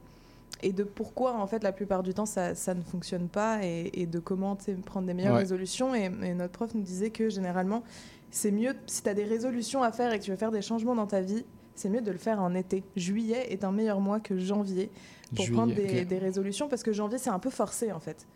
et 0.63 0.73
de 0.73 0.83
pourquoi, 0.85 1.35
en 1.37 1.47
fait, 1.47 1.63
la 1.63 1.71
plupart 1.73 2.03
du 2.03 2.13
temps, 2.13 2.27
ça, 2.27 2.55
ça 2.55 2.75
ne 2.75 2.83
fonctionne 2.83 3.29
pas 3.29 3.61
et, 3.63 3.91
et 3.95 4.07
de 4.07 4.19
comment 4.19 4.57
prendre 4.85 5.07
des 5.07 5.15
meilleures 5.15 5.35
Ouais. 5.35 5.41
résolutions. 5.41 5.95
Et, 5.95 6.07
et 6.07 6.35
notre 6.35 6.53
prof 6.53 6.75
nous 6.75 6.83
disait 6.83 7.11
que 7.11 7.29
généralement, 7.29 7.83
c'est 8.31 8.51
mieux, 8.51 8.75
si 8.87 9.03
tu 9.03 9.09
as 9.09 9.15
des 9.15 9.25
résolutions 9.25 9.83
à 9.83 9.93
faire 9.93 10.13
et 10.13 10.19
que 10.19 10.25
tu 10.25 10.31
veux 10.31 10.37
faire 10.37 10.51
des 10.53 10.63
changements 10.63 10.95
dans 10.97 11.07
ta 11.07 11.21
vie, 11.21 11.45
c'est 11.75 11.89
mieux 11.91 12.01
de 12.01 12.11
le 12.11 12.19
faire 12.19 12.41
en 12.41 12.55
été. 12.55 12.83
Juillet 12.97 13.53
est 13.53 13.63
un 13.65 13.71
meilleur 13.71 14.01
mois 14.01 14.19
que 14.19 14.39
janvier 14.39 14.91
pour 15.35 15.45
Juillet, 15.45 15.57
prendre 15.57 15.75
des 15.75 16.19
résolutions 16.19 16.69
parce 16.69 16.83
que 16.83 16.93
janvier, 16.93 17.19
c'est 17.19 17.31
un 17.31 17.39
peu 17.39 17.51
forcé, 17.51 17.93
en 17.93 18.01
fait. 18.01 18.27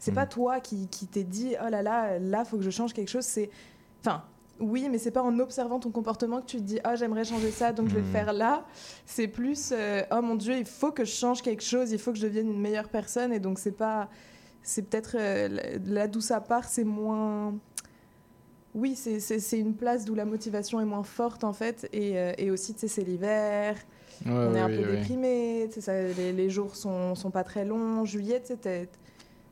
C'est 0.00 0.10
Mm. 0.10 0.14
pas 0.14 0.26
toi 0.26 0.60
qui, 0.60 0.88
qui 0.88 1.06
t'es 1.06 1.22
dit 1.24 1.54
oh 1.64 1.68
là 1.70 1.82
là 1.82 2.18
là 2.18 2.44
faut 2.44 2.56
que 2.56 2.62
je 2.64 2.70
change 2.70 2.92
quelque 2.94 3.08
chose 3.10 3.24
c'est 3.24 3.50
enfin 4.00 4.24
oui 4.58 4.88
mais 4.90 4.98
c'est 4.98 5.10
pas 5.10 5.22
en 5.22 5.38
observant 5.38 5.78
ton 5.78 5.90
comportement 5.90 6.40
que 6.40 6.46
tu 6.46 6.56
te 6.56 6.62
dis 6.62 6.80
ah 6.84 6.96
j'aimerais 6.96 7.24
changer 7.24 7.50
ça 7.50 7.72
donc 7.72 7.88
je 7.90 7.94
vais 7.94 8.00
le 8.00 8.06
Mm. 8.06 8.12
faire 8.12 8.32
là 8.32 8.64
c'est 9.06 9.28
plus 9.28 9.72
euh, 9.72 10.02
oh 10.10 10.22
mon 10.22 10.34
dieu 10.36 10.56
il 10.56 10.64
faut 10.64 10.90
que 10.90 11.04
je 11.04 11.12
change 11.12 11.42
quelque 11.42 11.62
chose 11.62 11.92
il 11.92 11.98
faut 11.98 12.12
que 12.12 12.18
je 12.18 12.22
devienne 12.26 12.48
une 12.50 12.60
meilleure 12.60 12.88
personne 12.88 13.30
et 13.32 13.40
donc 13.40 13.58
c'est 13.58 13.72
pas 13.72 14.08
c'est 14.62 14.82
peut-être 14.82 15.16
euh, 15.18 15.48
là- 15.86 16.08
d'où 16.08 16.20
ça 16.20 16.40
part 16.40 16.64
c'est 16.64 16.84
moins 16.84 17.54
oui 18.74 18.94
c'est- 18.96 19.58
une 19.58 19.74
place 19.74 20.04
d'où 20.04 20.14
la 20.14 20.24
motivation 20.24 20.80
est 20.80 20.84
moins 20.84 21.02
forte 21.02 21.44
en 21.44 21.52
fait 21.52 21.88
et, 21.92 22.18
euh, 22.18 22.32
et 22.38 22.50
aussi 22.50 22.72
tu 22.74 22.80
sais 22.80 22.88
c'est 22.88 23.02
l'hiver 23.04 23.76
Ouais, 24.26 24.32
on 24.32 24.54
est 24.54 24.60
un 24.60 24.68
peu 24.68 24.76
oui, 24.86 24.96
déprimé, 24.98 25.70
ça, 25.78 25.94
les, 26.02 26.34
les 26.34 26.50
jours 26.50 26.76
sont, 26.76 27.14
sont 27.14 27.30
pas 27.30 27.42
très 27.42 27.64
longs. 27.64 28.04
Juillet, 28.04 28.42
tu 28.46 28.52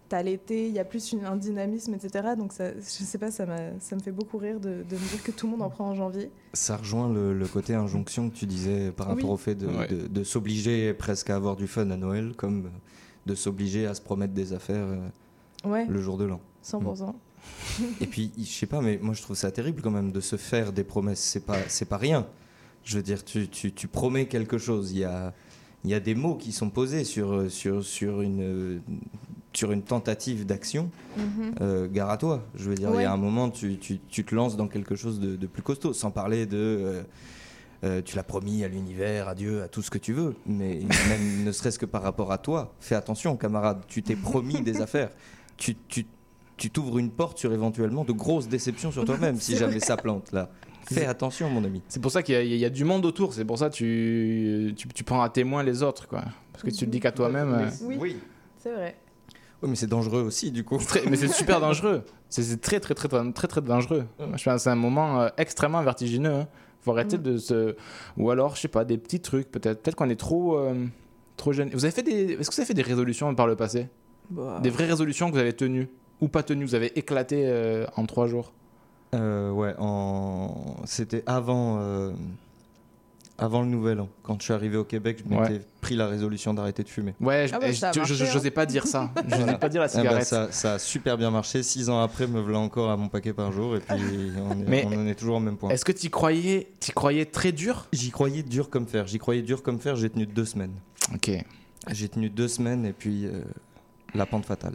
t'as- 0.08 0.22
l'été, 0.22 0.66
il 0.68 0.72
y 0.74 0.78
a 0.78 0.84
plus 0.84 1.12
une- 1.12 1.24
un 1.24 1.36
dynamisme, 1.36 1.94
etc. 1.94 2.28
Donc, 2.36 2.52
ça, 2.52 2.72
je 2.74 2.80
sais 2.80 3.18
pas, 3.18 3.30
ça, 3.30 3.46
m'a- 3.46 3.78
ça 3.80 3.94
me 3.96 4.00
fait 4.00 4.12
beaucoup 4.12 4.38
rire 4.38 4.60
de, 4.60 4.82
de 4.88 4.94
me 4.96 5.10
dire 5.10 5.22
que 5.22 5.30
tout 5.30 5.46
le 5.46 5.52
monde 5.52 5.62
en 5.62 5.70
prend 5.70 5.88
en 5.88 5.94
janvier. 5.94 6.30
Ça 6.54 6.76
rejoint 6.76 7.12
le, 7.12 7.32
le 7.34 7.46
côté 7.46 7.74
injonction 7.74 8.30
que 8.30 8.34
tu 8.36 8.46
disais 8.46 8.90
par 8.92 9.06
rapport 9.08 9.24
Oui. 9.30 9.34
au 9.34 9.36
fait 9.36 9.54
de, 9.54 9.66
Ouais. 9.66 9.88
de- 9.88 10.06
de 10.06 10.24
s'obliger 10.24 10.92
presque 10.94 11.30
à 11.30 11.36
avoir 11.36 11.56
du 11.56 11.66
fun 11.66 11.90
à 11.90 11.96
Noël, 11.96 12.32
comme 12.36 12.70
de 13.26 13.34
s'obliger 13.34 13.86
à 13.86 13.94
se 13.94 14.00
promettre 14.00 14.32
des 14.34 14.52
affaires 14.52 14.86
euh, 14.86 15.08
Ouais, 15.68 15.86
le 15.86 16.00
jour 16.00 16.16
de 16.18 16.24
l'an. 16.24 16.40
100%. 16.62 17.14
Et 18.00 18.06
puis, 18.06 18.30
je 18.38 18.44
sais 18.44 18.66
pas, 18.66 18.80
mais 18.80 18.98
moi 19.02 19.14
je 19.14 19.22
trouve 19.22 19.36
ça 19.36 19.50
terrible 19.50 19.80
quand 19.82 19.90
même 19.90 20.12
de 20.12 20.20
se 20.20 20.36
faire 20.36 20.72
des 20.72 20.84
promesses. 20.84 21.20
C'est 21.20 21.44
pas, 21.44 21.58
c'est 21.68 21.84
pas 21.88 21.96
rien. 21.96 22.26
Je 22.84 22.96
veux 22.96 23.02
dire, 23.02 23.24
tu, 23.24 23.48
tu, 23.48 23.72
tu 23.72 23.86
promets 23.88 24.26
quelque 24.26 24.56
chose. 24.58 24.92
Il 24.92 24.98
y 24.98 25.04
a, 25.04 25.34
il 25.84 25.90
y 25.90 25.94
a 25.94 26.00
des 26.00 26.14
mots 26.14 26.34
qui 26.36 26.52
sont 26.52 26.70
posés 26.70 27.04
sur, 27.04 27.50
sur, 27.50 27.84
sur, 27.84 28.22
une, 28.22 28.80
sur 29.52 29.72
une 29.72 29.82
tentative 29.82 30.46
d'action. 30.46 30.90
Mhm. 31.16 31.54
Euh, 31.60 31.88
gare 31.88 32.10
à 32.10 32.16
toi. 32.16 32.44
Je 32.54 32.68
veux 32.70 32.74
dire, 32.74 32.90
il 32.92 32.96
Ouais. 32.96 33.02
y 33.02 33.06
a 33.06 33.12
un 33.12 33.16
moment, 33.16 33.50
tu, 33.50 33.78
tu, 33.78 33.98
tu 34.08 34.24
te 34.24 34.34
lances 34.34 34.56
dans 34.56 34.68
quelque 34.68 34.94
chose 34.94 35.18
de, 35.20 35.36
de 35.36 35.46
plus 35.46 35.62
costaud, 35.62 35.92
sans 35.92 36.10
parler 36.10 36.46
de. 36.46 36.56
euh, 36.56 37.02
euh, 37.84 38.02
tu 38.04 38.16
l'as 38.16 38.24
promis 38.24 38.64
à 38.64 38.68
l'univers, 38.68 39.28
à 39.28 39.34
Dieu, 39.36 39.62
à 39.62 39.68
tout 39.68 39.82
ce 39.82 39.90
que 39.90 39.98
tu 39.98 40.12
veux, 40.12 40.34
mais 40.46 40.80
même 41.08 41.44
ne 41.44 41.52
serait-ce 41.52 41.78
que 41.78 41.86
par 41.86 42.02
rapport 42.02 42.32
à 42.32 42.38
toi, 42.38 42.74
fais 42.80 42.96
attention, 42.96 43.36
camarade, 43.36 43.82
tu 43.86 44.02
t'es 44.02 44.16
promis 44.16 44.60
des 44.62 44.80
affaires. 44.82 45.10
Tu 45.56 45.76
tu- 45.88 46.06
tu 46.56 46.70
t'ouvres 46.70 46.98
une 46.98 47.10
porte 47.12 47.38
sur 47.38 47.52
éventuellement 47.52 48.04
de 48.04 48.10
grosses 48.12 48.48
déceptions 48.48 48.90
sur 48.90 49.04
toi-même 49.04 49.36
si 49.40 49.56
jamais 49.56 49.74
vrai. 49.76 49.80
ça 49.80 49.96
plante 49.96 50.32
là. 50.32 50.50
Fais 50.90 51.04
attention, 51.06 51.48
mon 51.50 51.62
ami. 51.62 51.82
C'est 51.88 52.00
pour 52.02 52.10
ça 52.10 52.22
qu'il 52.24 52.34
y, 52.34 52.38
a- 52.38 52.42
il 52.42 52.56
y 52.56 52.64
a 52.64 52.70
du 52.70 52.82
monde 52.84 53.04
autour. 53.06 53.32
C'est 53.32 53.44
pour 53.44 53.58
ça 53.58 53.70
que 53.70 53.74
tu, 53.74 54.74
tu, 54.76 54.88
tu 54.88 55.04
prends 55.04 55.22
à 55.22 55.28
témoin 55.28 55.62
les 55.62 55.82
autres, 55.84 56.08
quoi. 56.08 56.24
Parce 56.52 56.64
que 56.64 56.70
tu 56.70 56.84
te 56.86 56.90
dis 56.90 56.98
qu'à 56.98 57.12
toi-même. 57.12 57.52
euh, 57.54 57.70
Oui, 57.82 58.16
c'est 58.56 58.72
vrai. 58.72 58.96
Oui, 59.62 59.70
mais 59.70 59.76
c'est 59.76 59.86
dangereux 59.88 60.22
aussi, 60.22 60.50
du 60.52 60.64
coup. 60.64 60.78
très- 60.78 61.04
mais 61.08 61.16
c'est 61.16 61.28
super 61.28 61.60
dangereux. 61.68 62.02
C'est 62.28 62.60
très, 62.60 62.78
très, 62.80 62.94
très, 62.94 63.08
très, 63.08 63.32
très, 63.32 63.48
très 63.48 63.60
dangereux. 63.60 64.04
Je 64.20 64.24
pense 64.24 64.42
que 64.44 64.58
c'est 64.58 64.70
un 64.70 64.74
moment 64.76 65.20
euh, 65.20 65.28
extrêmement 65.36 65.82
vertigineux. 65.82 66.32
hein. 66.32 66.48
Faut 66.82 66.92
arrêter 66.92 67.18
Mm. 67.18 67.22
de 67.22 67.36
se. 67.38 67.76
Ou 68.16 68.30
alors, 68.30 68.54
je 68.54 68.60
sais 68.62 68.68
pas, 68.68 68.84
des 68.84 68.98
petits 68.98 69.20
trucs, 69.20 69.50
peut-être. 69.50 69.82
Peut-être 69.82 69.96
qu'on 69.96 70.08
est 70.10 70.16
trop. 70.20 70.56
euh, 70.58 70.86
trop 71.36 71.52
jeune. 71.52 71.70
Vous 71.70 71.84
avez 71.84 71.92
fait 71.92 72.02
des. 72.04 72.32
Est-ce 72.34 72.48
que 72.50 72.54
vous 72.54 72.60
avez 72.60 72.66
fait 72.66 72.74
des 72.74 72.82
résolutions 72.82 73.34
par 73.34 73.46
le 73.48 73.56
passé? 73.56 73.88
Bah, 74.30 74.60
Des 74.62 74.70
vraies 74.70 74.86
résolutions 74.86 75.28
que 75.28 75.32
vous 75.34 75.40
avez 75.40 75.52
tenues 75.54 75.88
Ou 76.20 76.28
pas 76.28 76.42
tenues 76.42 76.64
Vous 76.64 76.74
avez 76.74 76.96
éclaté 76.98 77.42
euh, 77.46 77.86
en 77.96 78.04
trois 78.06 78.26
jours? 78.26 78.52
Euh, 79.14 79.50
ouais, 79.50 79.74
en... 79.78 80.76
c'était 80.84 81.22
avant, 81.26 81.78
euh, 81.80 82.12
avant 83.40 83.62
le 83.62 83.68
nouvel 83.68 84.00
an. 84.00 84.08
Quand 84.24 84.36
je 84.40 84.44
suis 84.44 84.52
arrivé 84.52 84.76
au 84.76 84.82
Québec, 84.84 85.22
je 85.24 85.28
m'étais 85.30 85.52
Ouais. 85.52 85.60
pris 85.80 85.94
la 85.94 86.08
résolution 86.08 86.52
d'arrêter 86.54 86.82
de 86.82 86.88
fumer. 86.88 87.14
Ouais, 87.20 87.46
je, 87.46 87.54
Ah 87.54 87.60
bah, 87.60 87.70
je- 87.70 87.84
hein. 87.86 87.92
j'osais 88.04 88.50
pas 88.50 88.66
dire 88.66 88.84
ça. 88.86 89.10
Je 89.16 89.28
Voilà. 89.28 89.44
n'osais 89.46 89.58
pas 89.58 89.68
dire 89.68 89.80
la 89.80 89.86
Ah 89.86 89.94
bah, 89.94 90.00
cigarette. 90.00 90.26
ça, 90.26 90.50
ça 90.50 90.72
a 90.74 90.78
super 90.80 91.16
bien 91.16 91.30
marché. 91.30 91.62
Six 91.62 91.88
ans 91.88 92.00
après, 92.02 92.26
me 92.26 92.40
voilà 92.40 92.58
encore 92.58 92.90
à 92.90 92.96
mon 92.96 93.08
paquet 93.08 93.32
par 93.32 93.52
jour. 93.52 93.76
Et 93.76 93.80
puis, 93.80 93.94
on, 94.50 94.60
est- 94.60 94.64
Mais 94.68 94.84
on 94.86 94.92
en 95.00 95.06
est 95.06 95.14
toujours 95.14 95.36
au 95.36 95.40
même 95.40 95.56
point. 95.56 95.70
Est-ce 95.70 95.84
que 95.84 95.92
tu 95.92 96.10
croyais, 96.10 96.68
t'y 96.80 96.90
croyais 96.90 97.26
très 97.26 97.52
dur? 97.52 97.86
J'y 97.92 98.10
croyais 98.10 98.42
dur 98.42 98.70
comme 98.70 98.86
fer. 98.88 99.06
J'y 99.06 99.18
croyais 99.18 99.42
dur 99.42 99.62
comme 99.62 99.78
fer. 99.78 99.94
J'ai 99.94 100.10
tenu 100.10 100.26
deux 100.26 100.44
semaines. 100.44 100.74
Ok. 101.14 101.28
Est-ce 101.28 101.44
J'ai 101.92 102.08
tenu 102.08 102.28
deux 102.30 102.48
semaines 102.48 102.84
et 102.84 102.92
puis 102.92 103.26
euh, 103.26 103.40
la 104.14 104.26
pente 104.26 104.46
fatale. 104.46 104.74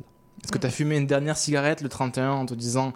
que 0.51 0.57
tu 0.57 0.65
as 0.65 0.69
fumé 0.69 0.95
une 0.97 1.05
dernière 1.07 1.37
cigarette 1.37 1.81
le 1.81 1.89
31 1.89 2.31
en 2.31 2.45
te 2.45 2.53
disant 2.53 2.93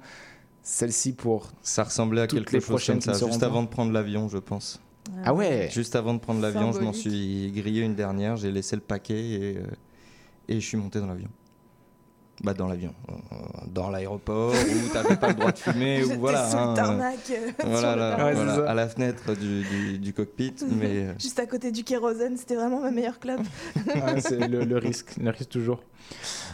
celle-ci 0.63 1.12
pour. 1.13 1.49
Ça 1.62 1.84
ressemblait 1.84 2.21
à 2.21 2.27
Toutes 2.27 2.39
quelque 2.39 2.53
les 2.53 2.60
chose 2.62 2.69
prochaines 2.69 2.99
comme 3.03 3.13
ça. 3.13 3.25
Juste 3.27 3.43
avant 3.43 3.63
de 3.63 3.67
prendre 3.67 3.91
l'avion, 3.91 4.27
je 4.30 4.38
pense. 4.38 4.80
Ah 5.26 5.34
ouais 5.34 5.70
Juste 5.72 5.96
avant 5.96 6.13
de 6.13 6.20
prendre 6.20 6.41
l'avion, 6.41 6.72
je 6.72 6.80
m'en 6.80 6.93
suis 6.93 7.52
grillé 7.52 7.82
une 7.84 7.96
dernière. 7.96 8.36
J'ai 8.38 8.52
laissé 8.52 8.76
le 8.76 8.82
paquet 8.82 9.20
et, 9.20 9.58
euh, 9.58 9.63
et 10.48 10.60
je 10.60 10.65
suis 10.65 10.78
monté 10.78 11.00
dans 11.00 11.08
l'avion. 11.08 11.30
Bah 12.43 12.54
dans 12.54 12.67
l'avion, 12.67 12.93
Euh, 13.10 13.15
dans 13.74 13.89
l'aéroport 13.89 14.54
où 14.54 14.93
t'avais 14.93 15.15
pas 15.15 15.30
le 15.30 15.34
droit 15.34 15.52
de 15.52 15.58
fumer 15.58 16.04
ou 16.04 16.20
voilà. 16.20 16.48
sous 16.48 16.56
hein, 16.58 16.76
euh, 17.32 17.52
Voilà, 17.65 17.96
là. 17.96 18.26
Ouais, 18.26 18.34
voilà, 18.36 18.70
à 18.70 18.74
la 18.76 18.88
fenêtre 18.88 19.34
du, 19.36 19.63
du- 19.63 19.98
du 19.98 20.13
cockpit, 20.13 20.54
mais 20.70 20.86
euh, 21.08 21.13
Juste 21.17 21.39
à 21.39 21.48
côté 21.48 21.72
du 21.72 21.84
kérosène, 21.84 22.38
c'était 22.38 22.54
vraiment 22.56 22.80
ma 22.80 22.91
meilleure 22.91 23.17
club. 23.20 23.39
C'est 24.20 24.48
le, 24.48 24.65
le 24.65 24.78
risque, 24.78 25.15
le 25.20 25.32
risque 25.32 25.50
toujours. 25.50 25.82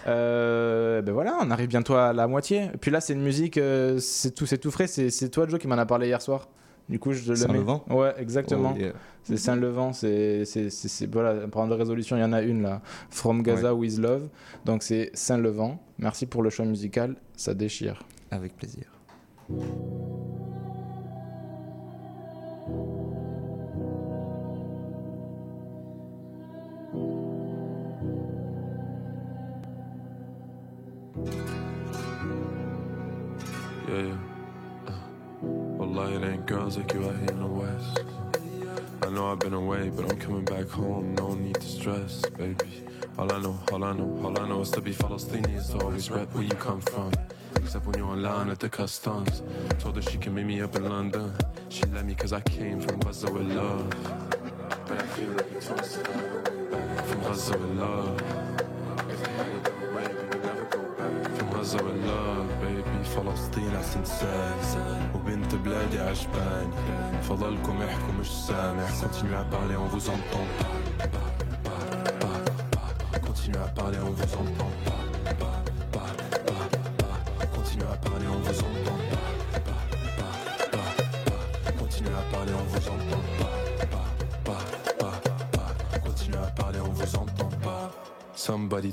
Euh, 0.08 1.02
ben 1.02 1.12
voilà, 1.12 1.38
on 1.42 1.52
arrive 1.52 1.68
bientôt 1.68 1.96
à 1.96 2.13
la 2.13 2.28
moitié. 2.28 2.70
Puis 2.80 2.89
là, 2.89 3.02
c'est 3.02 3.13
une 3.13 3.22
musique, 3.22 3.58
euh, 3.58 4.00
c'est 4.00 4.32
tout, 4.34 4.46
c'est 4.46 4.58
tout 4.58 4.72
frais. 4.72 4.88
C'est, 4.88 5.10
c'est 5.10 5.30
toi, 5.30 5.48
Joe, 5.50 5.60
qui 5.60 5.68
m'en 5.68 5.78
a 5.78 5.86
parlé 5.86 6.08
hier 6.08 6.22
soir. 6.22 6.48
Du 6.89 7.00
coup, 7.00 7.13
je 7.13 7.24
le 7.24 7.30
mets. 7.32 7.36
Saint-Levant 7.38 7.86
Ouais, 7.89 8.13
exactement. 8.17 8.74
oh, 8.76 8.80
yeah. 8.80 8.91
C'est 9.24 9.38
Saint-Levant, 9.38 9.93
c'est, 9.93 10.43
c'est, 10.46 10.69
c'est, 10.69 10.89
c'est- 10.89 11.12
voilà, 11.12 11.48
parlant 11.48 11.69
de 11.69 11.76
résolution, 11.76 12.17
il 12.17 12.19
y 12.19 12.24
en 12.24 12.34
a 12.34 12.41
une 12.41 12.62
là. 12.62 12.82
From 13.10 13.41
Gaza 13.41 13.74
with 13.74 13.98
Love. 13.98 14.28
Donc 14.65 14.84
c'est 14.84 15.10
Saint-Levant. 15.13 15.80
Merci 15.98 16.26
pour 16.26 16.43
le 16.43 16.50
choix 16.50 16.65
musical, 16.65 17.15
ça 17.38 17.54
déchire. 17.54 18.04
avec 18.32 18.56
plaisir. 18.58 18.86
Yeah, 33.88 34.02
yeah. 34.08 34.33
It 35.95 36.23
ain't 36.23 36.47
girls 36.47 36.75
like 36.75 36.91
you 36.93 37.06
out 37.08 37.15
here 37.17 37.29
in 37.29 37.39
the 37.39 37.45
West. 37.45 38.01
I 39.03 39.10
know 39.10 39.32
I've 39.32 39.38
been 39.38 39.53
away, 39.53 39.89
but 39.89 40.12
I'm 40.12 40.17
coming 40.17 40.43
back 40.43 40.67
home. 40.67 41.13
No 41.13 41.36
need 41.36 41.53
to 41.56 41.62
stress, 41.62 42.25
baby. 42.36 42.84
All 43.17 43.32
I 43.32 43.39
know, 43.39 43.60
all 43.71 43.84
I 43.84 43.93
know, 43.93 44.21
all 44.23 44.39
I 44.39 44.47
know 44.49 44.62
is 44.62 44.71
to 44.71 44.82
be 44.82 44.93
Palestinian 44.93 45.51
is 45.51 45.69
to 45.69 45.77
always 45.77 46.10
rep 46.10 46.34
where 46.34 46.43
you 46.43 46.56
come 46.56 46.82
from. 46.82 47.12
Except 47.58 47.86
when 47.86 47.99
you're 47.99 48.08
on 48.08 48.23
line 48.23 48.49
at 48.49 48.60
the 48.60 48.69
customs. 48.69 49.43
Told 49.77 49.95
her 49.97 50.01
she 50.01 50.17
can 50.17 50.34
meet 50.34 50.45
me 50.45 50.62
up 50.62 50.75
in 50.75 50.89
London. 50.89 51.32
She 51.69 51.84
let 51.86 52.06
me 52.06 52.15
cause 52.15 52.34
I 52.34 52.41
came 52.41 52.82
from 52.82 52.99
Gaza 52.99 53.32
with 53.32 53.47
love. 53.51 53.89
But 54.88 54.99
I 54.99 55.06
feel 55.06 55.29
like 55.29 55.51
you 55.51 55.60
all 55.69 56.71
back. 56.71 57.06
From 57.06 57.21
Gaza 57.21 57.58
with 57.58 57.77
love. 57.77 58.21
If 59.10 59.27
I 59.27 59.32
had 59.32 59.47
it 59.47 59.93
way, 59.93 60.08
we 60.08 60.23
would 60.27 60.43
never 60.43 60.65
go 60.65 60.82
back. 60.97 61.38
From 61.38 61.49
Gaza 61.51 61.84
with 61.84 62.06
love. 62.06 62.62
فلسطين 63.12 63.77
أحسن 63.77 64.05
سالي 64.05 65.11
وبنت 65.14 65.55
بلادي 65.55 65.99
عجباني 65.99 66.73
فضلكم 67.23 67.83
احكوا 67.83 68.12
مش 68.21 68.31
سامع 68.31 68.88
Continuez 68.88 69.37
à 69.37 69.44
parler, 69.44 69.77
on 69.77 69.87
vous 69.87 70.09
entend 70.09 70.47
pas. 70.59 71.05
Pas, 71.14 71.31
pas, 71.66 71.83
pas, 72.23 72.38
pas. 73.12 73.18
Continuez 73.27 73.59
à 73.59 73.68
parler, 73.68 73.99
on 74.09 74.11
vous 74.11 74.35
entend 74.42 74.71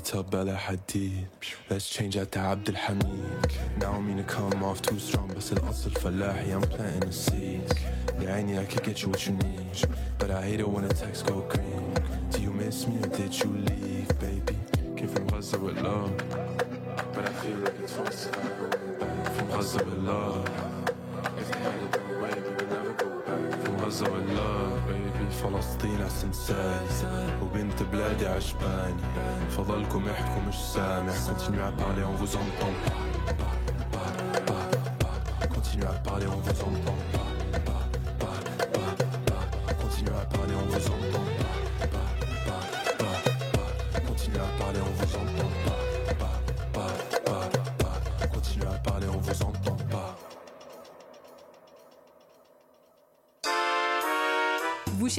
tell 0.00 0.22
Bella 0.22 0.54
Hadid 0.54 1.26
Let's 1.68 1.90
change 1.90 2.14
that 2.14 2.32
to 2.32 2.38
Abdul 2.38 2.76
Hamid 2.76 3.52
Now 3.78 3.92
I 3.92 4.00
mean 4.00 4.16
to 4.16 4.22
come 4.22 4.64
off 4.64 4.80
too 4.80 4.98
strong 4.98 5.28
بس 5.28 5.52
الأصل 5.52 5.90
فلاحي 5.90 6.54
I'm 6.54 6.62
planting 6.62 7.00
the 7.00 7.12
seeds 7.12 7.74
Yeah, 8.18 8.36
I 8.36 8.42
need 8.42 8.56
I 8.56 8.64
could 8.64 8.82
get 8.82 9.02
you 9.02 9.10
what 9.10 9.26
you 9.26 9.34
need 9.34 9.76
But 10.18 10.30
I 10.30 10.40
hate 10.40 10.60
it 10.60 10.68
when 10.68 10.88
the 10.88 10.94
text 10.94 11.26
go 11.26 11.42
green 11.42 11.92
Do 12.30 12.40
you 12.40 12.52
miss 12.52 12.88
me 12.88 12.96
or 13.04 13.08
did 13.08 13.38
you 13.38 13.50
leave, 13.68 14.08
baby? 14.18 14.56
Came 14.96 15.08
from 15.08 15.26
Gaza 15.26 15.58
with 15.58 15.78
love 15.82 16.16
But 17.12 17.28
I 17.28 17.32
feel 17.42 17.58
like 17.58 17.78
it's 17.78 17.92
forced 17.92 18.32
to 18.32 18.38
go 18.38 18.68
back 18.98 19.34
From 19.34 19.46
Gaza 19.48 19.84
with 19.84 19.98
love 19.98 20.89
back 23.90 23.90
From 23.90 23.90
Gaza 23.90 24.04
with 24.10 24.30
love, 24.30 24.86
baby 24.88 25.06
فلسطين 25.42 26.02
أحسن 26.02 26.32
سالي 26.32 27.38
وبنت 27.42 27.82
بلادي 27.82 28.26
عجباني 28.26 29.02
فضلكم 29.50 30.08
احكوا 30.08 30.42
مش 30.48 30.54
سامع 30.54 31.12
Continuez 31.12 31.62
à 31.62 31.72
parler, 31.72 32.02
on 32.04 32.12
vous 32.12 32.36
entend 32.36 32.74
pas. 32.84 33.32
Pas, 33.40 33.54
pas, 33.92 34.10
pas, 34.46 34.66
pas. 35.40 35.46
Continuez 35.54 35.86
à 35.86 35.98
parler, 36.08 36.26
on 36.26 36.36
vous 36.36 36.50
entend 36.50 36.98
pas. 37.12 37.18
Pas, 37.18 37.19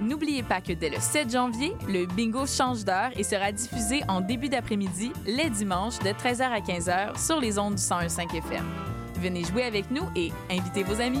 N'oubliez 0.00 0.42
pas 0.42 0.60
que 0.60 0.72
dès 0.72 0.90
le 0.90 0.98
7 0.98 1.30
janvier, 1.30 1.72
le 1.88 2.06
bingo 2.06 2.46
change 2.46 2.84
d'heure 2.84 3.10
et 3.16 3.22
sera 3.22 3.52
diffusé 3.52 4.02
en 4.08 4.20
début 4.20 4.48
d'après-midi, 4.48 5.12
les 5.26 5.50
dimanches, 5.50 5.98
de 6.00 6.10
13h 6.10 6.42
à 6.42 6.60
15h 6.60 7.24
sur 7.24 7.40
les 7.40 7.58
ondes 7.58 7.76
du 7.76 7.82
101.5 7.82 8.36
FM. 8.36 8.64
Venez 9.20 9.44
jouer 9.44 9.64
avec 9.64 9.90
nous 9.90 10.04
et 10.16 10.32
invitez 10.50 10.82
vos 10.82 11.00
amis. 11.00 11.20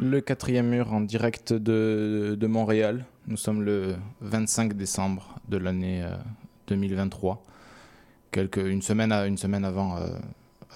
Le 0.00 0.20
quatrième 0.20 0.68
mur 0.68 0.92
en 0.92 1.00
direct 1.00 1.52
de, 1.52 2.36
de 2.38 2.46
Montréal. 2.46 3.04
Nous 3.26 3.36
sommes 3.36 3.62
le 3.62 3.96
25 4.20 4.74
décembre 4.74 5.34
de 5.48 5.56
l'année 5.56 6.02
euh, 6.04 6.14
2023. 6.68 7.42
Quelques, 8.30 8.58
une, 8.58 8.82
semaine 8.82 9.10
à, 9.10 9.26
une 9.26 9.38
semaine 9.38 9.64
avant, 9.64 9.96
euh, 9.96 10.06